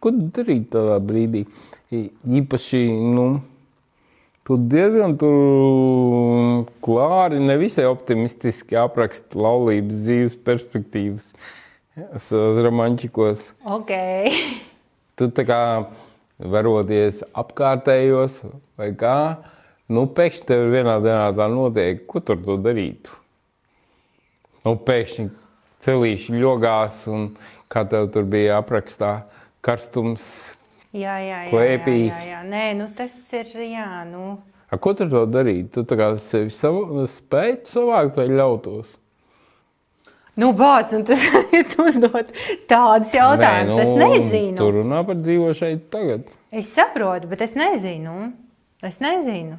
ko 0.02 0.14
darīt 0.14 0.72
tādā 0.74 0.98
brīdī? 1.04 1.46
Īpaši, 1.94 2.84
nu, 3.16 3.28
tu 4.48 4.56
diezgan 4.72 5.18
tur 5.19 6.65
klāri, 6.84 7.40
nevisai 7.44 7.84
optimistiski 7.90 8.78
apraksta 8.80 9.40
laulības 9.44 10.03
dzīves 10.06 10.38
perspektīvas 10.48 11.26
savos 12.30 12.61
romančikos. 12.64 13.41
Ok. 13.68 13.91
tu 15.19 15.28
tā 15.36 15.44
kā 15.49 15.61
varoties 16.38 17.24
apkārtējos 17.36 18.40
vai 18.80 18.91
kā, 18.95 19.18
nu, 19.90 20.06
pēkšņi 20.15 20.48
tev 20.48 20.68
vienā 20.72 20.99
dienā 21.03 21.32
tā 21.36 21.48
notiek, 21.52 22.06
ko 22.07 22.22
tur 22.24 22.40
tu 22.45 22.60
darītu? 22.61 23.11
Nu, 24.64 24.78
pēkšņi 24.88 25.30
celīši 25.84 26.38
ļogās 26.38 27.07
un 27.11 27.32
kā 27.72 27.84
tev 27.90 28.11
tur 28.14 28.28
bija 28.30 28.61
aprakstā 28.61 29.26
karstums, 29.65 30.24
jā, 30.96 31.18
jā, 31.24 31.42
jā, 31.48 31.52
klēpī. 31.52 31.98
Jā, 32.08 32.22
jā, 32.22 32.30
jā. 32.32 32.44
Nē, 32.52 32.64
nu, 32.80 32.88
tas 32.98 33.18
ir, 33.36 33.52
jā, 33.68 33.90
nu. 34.10 34.38
A, 34.68 34.80
ko 34.84 34.94
tur 34.98 35.10
to 35.12 35.26
darīt? 35.32 35.72
Tu 35.76 36.00
kā 36.00 36.14
sevi 36.30 36.52
savu, 36.56 37.06
spētu 37.12 37.72
savākt 37.78 38.20
vai 38.20 38.28
ļautos? 38.32 38.98
Nu, 40.38 40.52
bāc, 40.54 40.92
un 40.94 41.06
tas 41.08 41.24
ir 41.58 41.72
uzdot 41.82 42.34
tādus 42.70 43.16
jautājumus. 43.16 43.80
Nē, 43.80 43.86
nu, 43.88 44.12
es 44.12 44.20
nezinu. 44.26 44.58
Tur 44.60 44.84
runā 44.84 45.02
par 45.08 45.18
dzīvo 45.18 45.54
šeit 45.58 45.88
tagad. 45.94 46.28
Es 46.54 46.70
saprotu, 46.76 47.30
bet 47.32 47.42
es 47.48 47.58
nezinu. 47.58 48.20
Es 48.86 49.02
nezinu. 49.02 49.58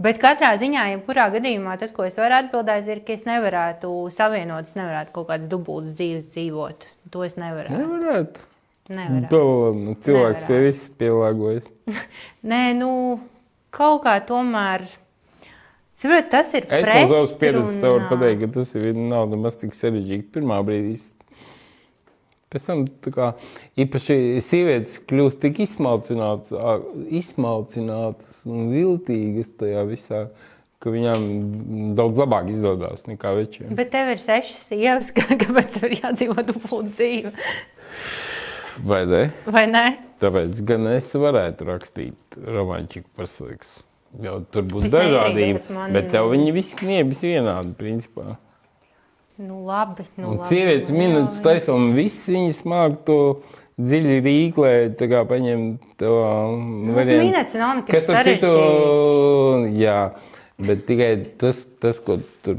Bet 0.00 0.18
katrā 0.20 0.54
ziņā, 0.60 0.86
jebkurā 0.94 1.28
gadījumā, 1.34 1.76
tas, 1.80 1.92
ko 1.92 2.06
es 2.08 2.16
varu 2.20 2.38
atbildēt, 2.38 2.88
ir, 2.88 3.02
ka 3.04 3.14
es 3.16 3.26
nevarētu 3.28 3.92
savienot, 4.16 4.70
es 4.70 4.78
nevarētu 4.78 5.12
kaut 5.14 5.28
kādas 5.30 5.50
dubultas 5.52 5.98
dzīves 5.98 6.30
dzīvot. 6.32 6.86
To 7.12 7.24
es 7.26 7.36
nevarētu. 7.40 7.80
Nevarētu. 7.82 8.45
Nevarētu. 8.90 9.30
To 9.32 9.72
nu, 9.74 9.94
cilvēks 10.04 10.42
Nevarētu. 10.42 10.46
pie 10.46 10.60
viss 10.66 10.90
pielāgojas. 11.00 11.66
Nē, 12.52 12.60
nu, 12.78 12.90
kaut 13.74 14.04
kā 14.06 14.14
tomēr. 14.28 14.86
Saprot, 15.96 16.26
tas 16.30 16.50
ir 16.54 16.66
Es 16.68 16.84
no 16.84 17.02
savas 17.08 17.30
pieredzes 17.40 17.78
varu 17.80 18.04
pateikt, 18.10 18.42
ka 18.44 18.48
tas 18.60 18.74
ir 18.76 18.90
nav 19.00 19.30
nemaz 19.32 19.54
tik 19.62 19.72
sarežģīti 19.78 20.28
pirmā 20.34 20.58
brīdī. 20.66 20.98
Pēc 22.52 22.66
tam, 22.68 22.82
kā 23.10 23.30
īpaši 23.80 24.16
sievietes 24.44 25.00
kļūst 25.08 25.40
tik 25.42 25.58
izsmalcinātas, 25.64 26.52
izsmalcinātas 27.18 28.44
un 28.46 28.68
viltīgas 28.70 29.48
tajā 29.58 29.82
visā, 29.88 30.20
ka 30.84 30.92
viņām 30.92 31.24
daudz 31.98 32.20
labāk 32.20 32.52
izdodas 32.52 33.02
nekā 33.08 33.32
večiem. 33.40 33.72
Bet 33.76 33.90
tev 33.96 34.12
ir 34.12 34.20
sešas 34.22 34.62
sievas, 34.68 35.10
kā- 35.16 35.38
kāpēc 35.40 35.74
tev 35.74 35.88
ir 35.90 35.96
jādzīvo 36.04 36.44
dubultu 36.52 36.92
dzīvi? 37.00 37.32
Vai 38.84 39.04
ne? 39.06 39.22
Vai 39.46 39.66
ne? 39.70 39.84
Tāpēc 40.20 40.60
gan 40.64 40.86
es 40.94 41.10
varētu 41.12 41.66
rakstīt 41.68 42.36
romantiku 42.46 43.06
par 43.16 43.26
seksu. 43.28 43.82
Jo 44.22 44.38
tur 44.50 44.62
būs 44.64 44.86
dažādība, 44.92 45.60
man- 45.70 45.92
bet 45.92 46.10
tev 46.10 46.30
viņi 46.32 46.52
visi 46.56 46.76
kniebis 46.76 47.20
vienādi, 47.20 47.74
principā. 47.76 48.36
Nu, 49.38 49.62
labi. 49.66 50.06
Nu, 50.16 50.30
Un 50.30 50.38
labi. 50.38 50.48
sievietes 50.48 50.90
Nu, 50.90 50.96
minūtes 50.96 51.42
taisa, 51.44 51.74
un 51.74 51.92
viss 51.94 52.26
viņas 52.28 52.62
māk 52.64 53.04
to 53.04 53.42
dziļi 53.78 54.22
rīklē, 54.24 54.94
tā 54.96 55.08
kā 55.10 55.26
paņem 55.28 55.78
to 55.98 56.12
variantu. 56.96 57.26
minēts 57.28 57.54
nav 57.54 57.76
nekas 57.82 57.90
Kas 57.92 58.08
ar 58.08 58.24
citu, 58.24 58.46
sarežģīts. 58.48 59.76
jā, 59.76 60.12
bet 60.58 60.86
tikai 60.86 61.26
tas, 61.36 61.66
tas, 61.80 61.98
ko 62.00 62.16
tur 62.42 62.56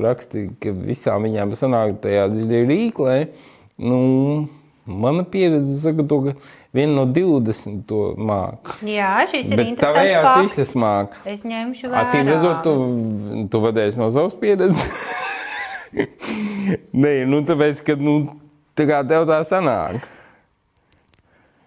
rakstīja, 0.00 0.54
ka 0.58 0.70
visām 0.72 1.26
viņām 1.28 1.52
sanāk 1.60 1.98
tajā 2.00 2.24
dziļi 2.32 2.62
rīklē, 2.72 3.28
nu, 3.78 4.48
mana 4.86 5.24
pieredze 5.24 5.80
saka 5.80 6.02
to, 6.08 6.20
ka 6.22 6.32
viena 6.72 6.94
no 6.94 7.04
20 7.12 7.82
to 7.88 8.00
māk. 8.18 8.76
Jā, 8.86 9.26
šis 9.30 9.48
ir 9.50 9.62
interesants 9.64 9.82
tavējās 9.82 10.26
fakts. 10.26 10.42
visas 10.46 10.74
māk. 10.78 11.16
Es 11.26 11.46
ņemšu 11.46 11.90
vērā. 11.90 12.02
Acīm 12.04 12.30
redzot, 12.30 12.60
tu, 12.66 12.74
tu 13.52 13.62
vadījies 13.64 13.98
no 14.00 14.10
savas 14.14 14.36
pieredzes. 14.40 14.86
Nē, 17.02 17.14
nu 17.30 17.42
tāpēc, 17.48 17.82
ka 17.86 17.96
nu, 17.98 18.18
tā 18.78 18.86
kā 18.88 19.00
tev 19.08 19.26
tā 19.30 19.40
sanāk. 19.48 20.06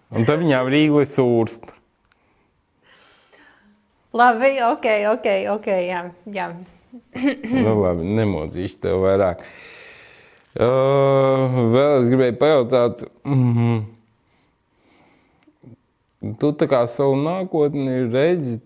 Un 0.09 0.25
tad 0.25 0.41
viņām 0.41 0.69
rīkli 0.71 1.05
sūrst. 1.09 1.73
Labi, 4.15 4.55
ok, 4.65 4.85
ok, 5.11 5.27
ok, 5.53 5.67
jā. 5.85 6.05
jā. 6.33 6.47
nu, 7.19 7.75
labi, 7.83 8.07
nemodzīšu 8.17 8.79
tev 8.81 9.03
vairāk. 9.03 9.43
Uh, 9.43 9.78
vēl 10.57 12.01
es 12.01 12.09
gribēju 12.09 12.37
pajautāt, 12.39 13.03
mm 13.23 13.53
-hmm. 13.57 13.83
tu 16.39 16.51
tā 16.51 16.67
kā 16.67 16.87
savu 16.87 17.15
nākotni 17.15 18.11
redzi, 18.11 18.59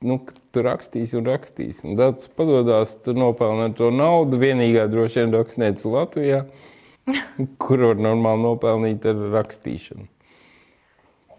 nu, 0.00 0.18
ka 0.18 0.34
tu 0.52 0.62
rakstīsi 0.62 1.16
un 1.18 1.26
rakstīsi. 1.26 1.84
Un 1.84 1.96
tad 1.96 2.18
tas 2.18 2.28
padodas, 2.28 2.96
tu 3.02 3.12
nopelni 3.12 3.74
to 3.74 3.90
naudu. 3.90 4.38
Vienīgā 4.38 4.88
droši 4.90 5.20
vien 5.20 5.34
rakstniece 5.34 5.88
Latvijā, 5.88 6.44
kur 7.62 7.78
var 7.78 7.96
normāli 7.96 8.42
nopelnīt 8.42 9.06
ar 9.06 9.14
rakstīšanu. 9.14 10.06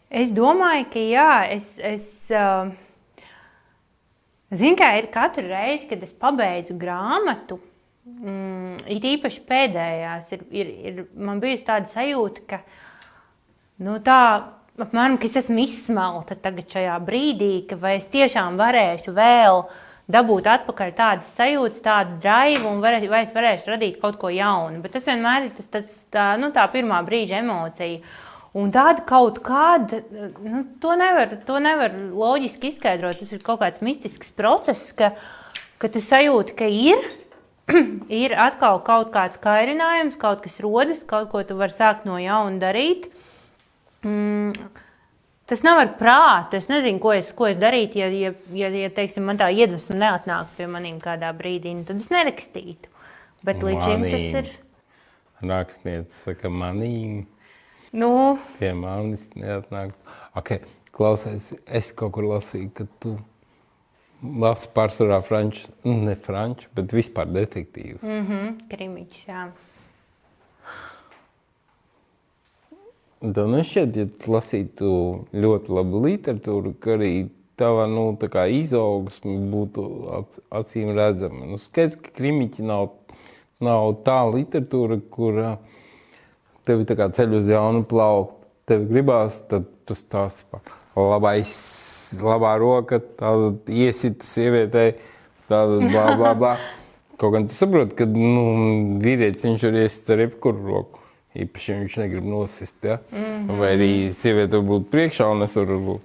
Es 0.09 0.31
domāju, 0.33 0.85
ka 0.93 0.99
jā, 0.99 1.31
es. 1.53 1.73
es 1.77 2.31
uh, 2.31 2.71
Zinu, 4.49 4.73
kā 4.79 4.95
ir 4.97 5.11
katru 5.13 5.45
reizi, 5.45 5.85
kad 5.91 6.01
es 6.01 6.09
pabeidzu 6.17 6.73
grāmatu, 6.73 7.59
mm, 8.09 8.79
it 8.95 9.09
īpaši 9.15 9.43
pēdējās, 9.49 10.31
ir, 10.35 10.45
ir, 10.51 10.71
ir 10.91 11.03
man 11.15 11.41
bijusi 11.43 11.67
tāda 11.67 11.91
sajūta, 11.93 12.45
ka 12.49 12.61
nu, 13.85 13.97
tā, 14.05 14.21
apmēram, 14.79 15.19
ka 15.19 15.29
es 15.29 15.37
esmu 15.43 15.63
izsmelta 15.65 16.37
tagad 16.39 16.71
šajā 16.71 16.97
brīdī, 17.05 17.53
ka 17.69 17.77
vai 17.79 17.97
es 17.99 18.09
tiešām 18.11 18.59
varēšu 18.59 19.13
vēl 19.17 19.63
dabūt 20.09 20.49
atpakaļ 20.49 20.95
tādas 20.97 21.29
sajūtas, 21.37 21.83
tādu 21.85 22.17
draivu, 22.23 22.71
un 22.71 22.81
varē, 22.83 23.03
vai 23.11 23.23
es 23.27 23.35
varēšu 23.35 23.75
radīt 23.75 23.99
kaut 24.01 24.17
ko 24.21 24.31
jaunu. 24.33 24.81
Bet 24.83 24.95
tas 24.97 25.05
vienmēr 25.09 25.47
ir 25.47 25.53
tas, 25.57 25.69
tas, 25.75 25.93
tā, 26.13 26.31
nu, 26.41 26.49
tā 26.55 26.65
pirmā 26.73 27.03
brīža 27.05 27.43
emocija. 27.43 28.01
Un 28.57 28.71
tāda 28.73 29.03
kaut 29.05 29.37
kāda, 29.45 29.99
nu, 30.41 30.63
to 30.81 30.95
nevar, 30.97 31.35
to 31.45 31.59
nevar 31.61 31.93
loģiski 31.93 32.71
izskaidrot. 32.71 33.19
Tas 33.21 33.35
ir 33.35 33.43
kaut 33.45 33.61
kāds 33.61 33.83
mistisks 33.85 34.33
process, 34.33 34.89
ka, 34.97 35.11
ka 35.77 35.91
tu 35.93 36.01
sajūti, 36.01 36.55
ka 36.57 36.65
ir, 36.65 37.05
ir 38.23 38.35
atkal 38.39 38.81
kaut 38.85 39.11
kāds 39.13 39.39
kairinājums, 39.41 40.17
kaut 40.19 40.43
kas 40.45 40.59
rodas, 40.63 41.01
kaut 41.07 41.29
ko 41.33 41.43
tu 41.47 41.57
vari 41.59 41.75
sākt 41.75 42.07
no 42.09 42.17
jauna 42.21 42.61
darīt. 42.61 43.09
Mm, 44.05 44.53
tas 45.49 45.65
nav 45.65 45.81
ar 45.83 45.91
prātu. 45.99 46.59
Es 46.59 46.69
nezinu, 46.71 47.01
ko 47.03 47.13
es, 47.17 47.33
ko 47.35 47.49
es 47.49 47.59
darītu, 47.61 48.01
ja, 48.01 48.09
ja, 48.13 48.33
ja, 48.55 48.71
ja 48.85 48.93
teiksim, 48.95 49.27
man 49.29 49.39
tā 49.41 49.51
iedvesma 49.53 49.97
neatnāk 49.99 50.55
pie 50.57 50.69
maniem 50.71 51.01
kādā 51.03 51.31
brīdī. 51.35 51.75
nu, 51.77 51.85
Tad 51.87 52.01
es 52.01 52.09
nerakstītu. 52.13 52.91
Bet 53.45 53.63
līdz 53.63 53.85
šim 53.85 54.07
tas 54.09 54.41
ir. 54.41 54.55
Rakstniece 55.39 56.23
saka, 56.25 56.51
manīm. 56.51 57.23
Nu, 57.95 58.37
Pie 58.59 58.73
manis 58.77 59.23
neatnāk. 59.39 59.95
Okay. 60.37 60.59
Klausies, 60.99 61.53
es 61.63 61.93
kaut 61.95 62.11
kur 62.17 62.25
lasīju, 62.27 62.73
ka 62.75 62.83
tu 62.99 63.13
lasi 64.23 64.67
pārsvarā 64.75 65.21
franču, 65.25 65.67
nu, 65.85 65.95
ne 66.07 66.15
franču, 66.19 66.69
bet 66.75 66.93
vispār 66.95 67.29
detektīvus. 67.31 68.03
Mm. 68.03 68.15
mm 68.15 68.27
-hmm, 68.27 68.69
krimiķis, 68.69 69.25
jā. 69.27 69.49
Tev 73.19 73.49
nešķiet, 73.51 73.95
ja 73.95 74.05
tu 74.19 74.31
lasītu 74.31 74.89
ļoti 75.33 75.73
labu 75.75 75.99
literatūru, 76.05 76.73
ka 76.79 76.95
arī 76.95 77.29
tava 77.59 77.87
nu, 77.87 78.17
izaugsme 78.47 79.35
būtu 79.51 79.83
ac- 80.19 80.39
acīm 80.49 80.95
redzama. 80.95 81.45
Nu, 81.45 81.57
skaidrs, 81.57 81.95
ka 81.95 82.11
krimiķi 82.15 82.63
nav, 82.63 82.89
nav 83.59 83.95
tā 84.03 84.23
literatūra, 84.31 85.01
kur 85.09 85.57
tevi 86.63 86.85
ceļ 86.85 87.39
uz 87.39 87.47
jaunu 87.47 87.83
plauktu. 87.83 88.35
Tev 88.65 88.85
gribās, 88.85 89.41
tad 89.49 89.65
tu 89.85 89.95
stāsti 89.95 90.43
par 90.51 90.61
labais, 90.95 91.78
labā 92.17 92.55
roka, 92.61 92.99
tāda 93.19 93.53
iesita 93.69 94.25
sievietei, 94.25 94.93
tāda 95.49 95.81
bla 95.85 96.05
bla 96.17 96.33
bla. 96.37 96.53
Kaut 97.19 97.33
gan 97.35 97.49
tu 97.49 97.57
saproti, 97.57 97.97
ka 97.99 98.07
nu, 98.07 98.45
vīrietis 99.03 99.43
viņš 99.43 99.65
ir 99.67 99.81
iesits 99.81 100.13
ar 100.13 100.23
jebkuru 100.23 100.63
roku. 100.69 101.01
Īpaši 101.39 101.75
viņš 101.81 101.97
negrib 101.99 102.25
nosist. 102.25 102.77
Ja? 102.83 102.99
Mm 103.11 103.25
-hmm. 103.25 103.59
Vai 103.59 103.73
arī 103.75 103.89
sieviete 104.13 104.57
var 104.57 104.65
būt 104.65 104.87
priekšā 104.91 105.27
un 105.31 105.43
es 105.43 105.55
varu 105.55 105.79
būt 105.79 106.01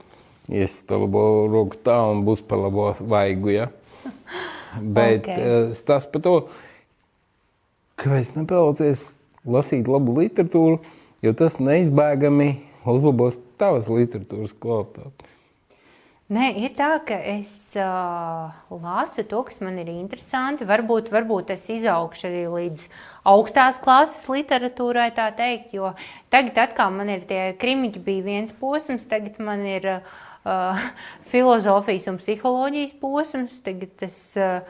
ies 0.49 0.83
to 0.83 0.99
labo 0.99 1.47
roku 1.53 1.77
tā 1.85 1.97
un 2.11 2.25
būs 2.25 2.43
pa 2.43 2.57
labo 2.57 2.95
vaigu. 3.01 3.51
Ja? 3.51 3.69
Bet 4.81 5.29
Ok. 5.29 5.39
okay. 5.39 5.75
tas 5.87 6.07
par 6.07 6.23
to, 6.23 6.49
kāpēc 7.97 8.35
nepelnīties 8.37 9.05
lasīt 9.47 9.89
labu 9.89 10.21
literatūru, 10.21 10.81
jo 11.23 11.33
tas 11.33 11.59
neizbēgami 11.61 12.49
uzlabos 12.85 13.39
tavas 13.57 13.89
literatūras 13.89 14.53
kvalitāti. 14.61 15.31
Nē, 16.33 16.47
ir 16.57 16.73
tā, 16.73 16.95
ka 17.05 17.19
es 17.21 17.51
uh, 17.77 18.49
lasu 18.73 19.27
to, 19.29 19.43
kas 19.45 19.59
man 19.61 19.77
ir 19.83 19.91
interesanti. 19.93 20.65
Varbūt, 20.65 21.11
varbūt 21.13 21.53
es 21.53 21.67
izaugšu 21.69 22.31
arī 22.31 22.45
līdz 22.49 22.87
augstās 23.29 23.77
klases 23.83 24.25
literatūrai, 24.33 25.11
tā 25.13 25.27
teikt. 25.37 25.75
Jo 25.77 25.93
tagad 26.33 26.63
atkal 26.63 26.95
man 26.97 27.13
ir 27.13 27.27
tie 27.29 27.51
krimiņi, 27.61 28.01
bija 28.07 28.25
viens 28.25 28.57
posms, 28.57 29.05
tagad 29.11 29.37
man 29.37 29.67
ir 29.69 29.91
uh, 29.99 30.81
filozofijas 31.35 32.09
un 32.15 32.17
psiholoģijas 32.23 32.97
posms. 33.05 33.61
Tagad 33.69 34.09
es, 34.09 34.19
uh, 34.41 34.65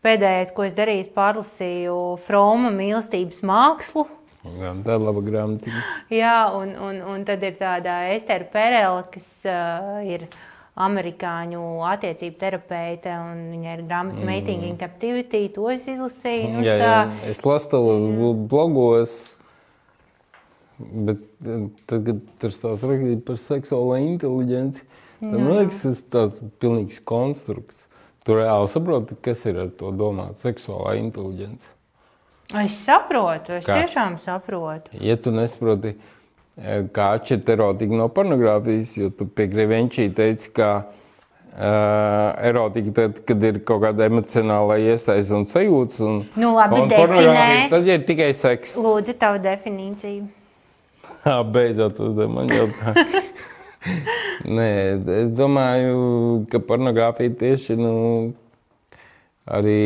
pēdējais, 0.00 0.56
ko 0.56 0.64
es 0.64 0.74
darīju, 0.80 1.12
pārlasīju 1.12 2.00
Froma 2.24 2.72
mīlestības 2.72 3.44
mākslu. 3.44 4.08
Jā, 4.46 4.72
Tā 4.80 4.96
ir 4.96 5.08
laba 5.10 5.28
grāmatiņa. 5.28 5.86
Jā, 6.14 6.36
un, 6.56 6.72
un, 6.88 7.04
un 7.04 7.28
tad 7.28 7.44
ir 7.44 7.60
tāda 7.60 8.06
Estera 8.16 8.48
Perela, 8.48 9.04
kas 9.12 9.28
uh, 9.44 10.00
ir 10.08 10.30
amerikāņu 10.76 11.62
attiecību 11.88 12.36
terapeite, 12.40 13.12
un 13.16 13.38
viņa 13.54 13.76
ir 13.78 13.82
grāmata 13.88 14.20
mm. 14.20 14.28
Mating 14.28 14.66
in 14.68 14.76
Captivity. 14.80 15.46
To 15.54 15.70
es 15.72 15.86
izlasīju. 15.88 16.50
Nu, 16.52 16.64
Jā, 16.66 16.76
jā. 16.76 16.90
tā, 17.16 17.30
Es 17.32 17.40
lasu 17.46 17.70
tos 17.72 18.04
blogos, 18.52 19.14
bet 20.78 21.22
eh, 21.46 21.66
tad, 21.88 22.04
kad 22.10 22.20
tur 22.42 22.52
stāsta 22.54 22.90
rakstīt 22.92 23.24
par 23.28 23.40
seksuālo 23.40 23.96
inteligenci, 24.04 24.84
tad 25.22 25.38
man 25.38 25.52
liekas, 25.62 25.80
tas 25.86 26.02
ir 26.02 26.10
tāds 26.12 26.42
pilnīgs 26.60 27.00
konstrukts. 27.08 27.86
Tu 28.26 28.34
reāli 28.34 28.68
saproti, 28.68 29.16
kas 29.22 29.44
ir 29.46 29.62
ar 29.62 29.72
to 29.78 29.92
domāts 29.94 30.42
seksuālā 30.44 30.96
inteligence. 30.98 31.68
es 32.58 32.74
saprotu, 32.84 33.56
es 33.56 33.64
Kas? 33.64 33.86
tiešām 33.86 34.18
saprotu. 34.22 34.90
Ja 35.00 35.16
tu 35.16 35.30
nesaproti, 35.32 35.94
eh, 35.94 36.12
kā 36.56 37.08
atšķirt 37.18 37.50
erotiku 37.52 37.98
no 37.98 38.08
pornogrāfijas, 38.08 38.94
jo 38.96 39.10
tu 39.12 39.26
pie 39.28 39.44
Grievenčī 39.52 40.06
teici, 40.16 40.48
ka 40.56 40.70
uh, 40.86 42.46
erotika, 42.48 42.94
tad, 42.96 43.20
kad 43.28 43.44
ir 43.44 43.60
kaut 43.68 43.82
kāda 43.84 44.08
emocionāla 44.08 44.78
iesaiste 44.80 45.36
un 45.36 45.44
sajūta, 45.50 46.00
un, 46.06 46.22
Nu, 46.40 46.54
labi, 46.56 46.80
un 46.80 46.88
definē. 46.88 47.68
tad 47.74 47.90
ir 47.92 48.06
tikai 48.08 48.30
seks. 48.40 48.78
Lūdzu, 48.80 49.18
tavu 49.20 49.42
definīciju. 49.44 50.24
Jā, 51.26 51.36
beidzot 51.58 52.00
uzdev 52.00 52.32
man 52.32 52.48
jautājumu. 52.48 53.22
Nē, 54.56 54.70
es 55.20 55.28
domāju, 55.36 56.00
ka 56.50 56.58
pornogrāfija 56.58 57.36
tieši 57.38 57.76
nu, 57.78 57.92
arī 59.46 59.80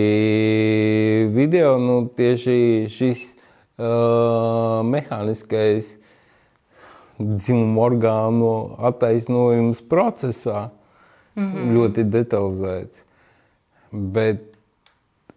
video, 1.34 1.74
nu, 1.82 2.04
tieši 2.16 2.86
šis 2.94 3.26
uh, 3.26 4.80
mehāniskais 4.86 5.98
dzimuma 7.20 7.86
orgānu 7.88 8.52
attaisnojums 8.90 9.82
procesā 9.90 10.68
mm 11.36 11.44
-hmm. 11.44 11.72
ļoti 11.76 12.04
detalizēts. 12.10 13.02
Bet 13.90 14.46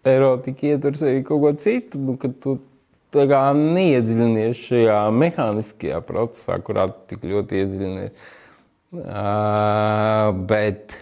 erotika 0.04 0.66
ietver 0.66 0.96
sevi 0.96 1.24
kaut 1.24 1.40
ko 1.40 1.52
citu, 1.52 1.98
nu, 1.98 2.16
ka 2.16 2.28
tu 2.40 2.58
kā 3.14 3.42
neiedziļinies 3.54 4.62
šajā 4.68 4.98
mehāniskajā 5.14 6.00
procesā, 6.06 6.58
kurā 6.58 6.88
tu 6.90 7.14
tik 7.14 7.26
ļoti 7.30 7.60
iedziļinies. 7.62 8.10
Uh, 8.94 10.30
bet 10.46 10.94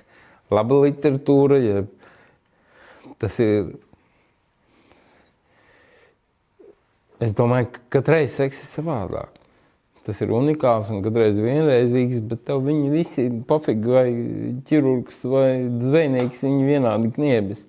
laba 0.52 0.78
literatūra, 0.86 1.58
ja 1.60 1.82
tas 3.20 3.36
ir. 3.42 3.74
Es 7.22 7.36
domāju, 7.38 7.68
ka 7.70 7.84
katrai 7.98 8.24
seks 8.32 8.64
ir 8.64 8.70
savādāk. 8.72 9.41
Tas 10.02 10.18
ir 10.24 10.32
unikāls 10.34 10.88
un 10.90 11.02
katreiz 11.04 11.36
vienreizīgs, 11.38 12.22
bet 12.26 12.40
tev 12.48 12.64
viņi 12.66 12.88
visi, 12.90 13.26
pofīgi 13.46 13.92
vai 13.92 14.06
ķirurgs 14.66 15.20
vai 15.30 15.50
zvejnieks, 15.78 16.40
viņi 16.42 16.64
vienādi 16.66 17.10
kniebis. 17.14 17.60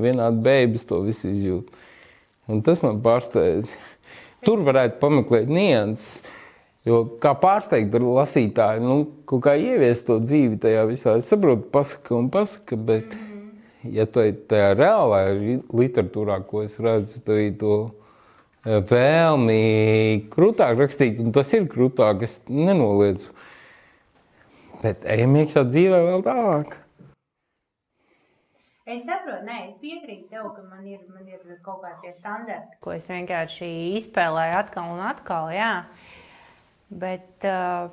Vienādi 0.00 0.40
bēbis 0.46 0.88
to 0.88 1.02
visu 1.04 1.28
izjūt. 1.28 1.68
Un 2.48 2.62
tas 2.64 2.80
man 2.84 3.02
pārsteidz. 3.04 3.68
Tur 4.44 4.64
varētu 4.64 4.96
pameklēt 5.02 5.52
nianses. 5.52 6.24
Jo 6.84 7.02
kā 7.20 7.30
pārsteigt 7.40 7.94
ar 7.96 8.04
lasītāju, 8.04 8.80
nu, 8.84 8.96
kaut 9.28 9.44
kā 9.46 9.54
ieviest 9.56 10.04
to 10.08 10.18
dzīvi 10.20 10.58
tajā 10.60 10.82
visā. 10.88 11.14
Es 11.20 11.30
saprotu, 11.32 11.64
pasaka 11.72 12.12
un 12.16 12.26
pasaka, 12.32 12.76
bet, 12.76 13.14
ja 13.88 14.04
tu 14.04 14.20
ej 14.20 14.34
tajā 14.50 14.74
reālajā 14.76 15.60
literatūrā, 15.72 16.42
ko 16.48 16.64
es 16.66 16.76
redzu, 16.76 17.22
tad 17.24 17.40
ir 17.40 17.54
to 17.60 17.78
eh, 17.86 18.03
vēlmi 18.64 20.28
krūtāk 20.32 20.78
rakstīt, 20.80 21.20
un 21.20 21.34
tas 21.36 21.52
ir 21.56 21.68
krūtāk, 21.70 22.24
es 22.24 22.38
nenoliedzu. 22.48 23.28
Bet 24.84 25.04
ejam 25.08 25.36
iekšā 25.40 25.64
dzīvē 25.68 26.00
vēl 26.08 26.24
tālāk. 26.24 26.80
Es 28.84 29.00
saprotu, 29.06 29.46
nē, 29.46 29.58
es 29.70 29.76
piekrītu 29.80 30.28
tev, 30.28 30.50
ka 30.52 30.64
man 30.68 30.84
ir, 30.84 30.98
man 31.08 31.24
ir 31.24 31.40
kaut 31.64 31.80
kādi 31.80 32.12
standarti, 32.18 32.76
ko 32.84 32.92
es 32.92 33.06
vienkārši 33.08 33.68
izspēlēju 34.00 34.58
atkal 34.58 34.90
un 34.92 35.00
atkal. 35.00 35.48
Jā. 35.56 35.70
Bet, 36.92 37.46
uh, 37.48 37.88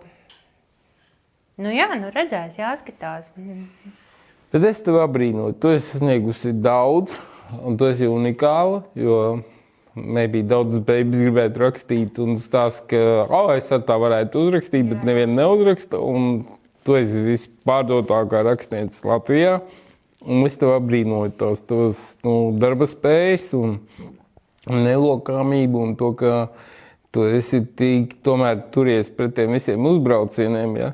nu 1.63 1.71
jā, 1.71 1.87
nu 1.95 2.11
redzēs, 2.11 2.59
jāskatās. 2.59 3.31
Tad 4.51 4.67
es 4.67 4.83
tev 4.83 4.99
abrīnoju. 4.99 5.55
Tu 5.63 5.71
esi 5.77 5.93
sasniegusi 5.93 6.51
daudz, 6.59 7.15
un 7.63 7.79
tu 7.79 7.87
esi 7.87 8.11
unikāla. 8.11 8.83
Jo 8.99 9.39
nebija 9.95 10.47
daudz 10.53 10.79
beigas 10.85 11.19
gribētu 11.19 11.61
rakstīt, 11.65 12.19
un 12.23 12.39
stāst, 12.41 12.85
ka 12.91 13.27
oh, 13.27 13.51
es 13.55 13.69
tā 13.71 13.97
varētu 13.99 14.45
uzrakstīt, 14.47 14.87
bet 14.91 15.05
nevienu 15.07 15.35
neuzraksta. 15.39 15.99
Un 15.99 16.43
tu 16.87 16.97
esi 16.97 17.21
vispārdotākā 17.25 18.43
rakstniece 18.47 19.05
Latvijā. 19.07 19.59
Un 20.21 20.45
es 20.45 20.57
tev 20.61 20.75
abrīnoju 20.75 21.33
tos, 21.37 21.61
tos 21.65 22.01
nu, 22.25 22.53
darba 22.61 22.85
spējas 22.89 23.47
un 23.57 23.79
nelokāmību 24.69 25.81
un 25.81 25.95
to, 25.97 26.11
ka 26.17 26.51
tu 27.11 27.25
esi 27.25 27.63
tik 27.77 28.19
tomēr 28.25 28.67
turies 28.73 29.09
pret 29.17 29.33
tiem 29.37 29.57
visiem 29.57 29.87
uzbraucieniem. 29.89 30.75
Ja? 30.77 30.91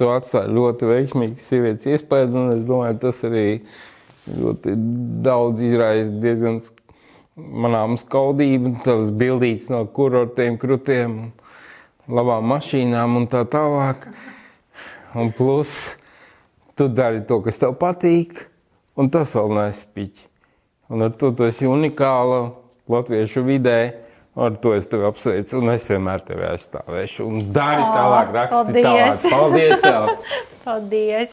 Tu 0.00 0.08
atstāji 0.08 0.56
ļoti 0.56 0.88
veiksmīgu 0.88 1.44
sievietes 1.44 1.90
iespēju, 1.98 2.32
un 2.32 2.54
es 2.56 2.62
domāju, 2.66 2.98
tas 3.04 3.20
arī 3.28 3.46
ļoti 4.40 4.74
daudz 5.26 5.60
izraisa 5.66 6.16
diezgan 6.22 6.62
manām 7.36 7.98
skaudību, 8.00 8.78
tavas 8.84 9.10
bildītas 9.16 9.70
no 9.72 9.84
kurortiem, 9.96 10.58
krutiem, 10.60 11.32
labām 12.08 12.44
mašīnām 12.52 13.16
un 13.20 13.26
tā 13.32 13.42
tālāk. 13.48 13.98
Un 15.16 15.32
plus, 15.36 15.68
tu 16.76 16.88
dari 16.88 17.20
to, 17.28 17.40
kas 17.44 17.58
tev 17.60 17.72
patīk, 17.80 18.30
un 18.96 19.10
tas 19.12 19.34
vēl 19.36 19.48
nespiķi. 19.58 20.22
Un 20.92 20.96
ar 21.06 21.12
to 21.16 21.26
tu 21.36 21.42
esi 21.48 21.66
unikāla 21.68 22.40
latviešu 22.92 23.40
vidē. 23.48 23.80
Ar 24.32 24.54
to 24.56 24.72
es 24.72 24.88
tevi 24.88 25.04
apsveicu, 25.04 25.60
un 25.60 25.68
es 25.74 25.84
vienmēr 25.92 26.24
tevi 26.24 26.40
aizstāvēšu. 26.48 27.28
Un 27.28 27.52
dari 27.52 27.84
tālāk, 27.84 28.32
raksti 28.38 28.80
paldies. 28.80 29.20
tālāk. 29.20 29.28
Paldies! 29.28 29.76
Tev. 29.84 30.02
Paldies! 30.64 31.28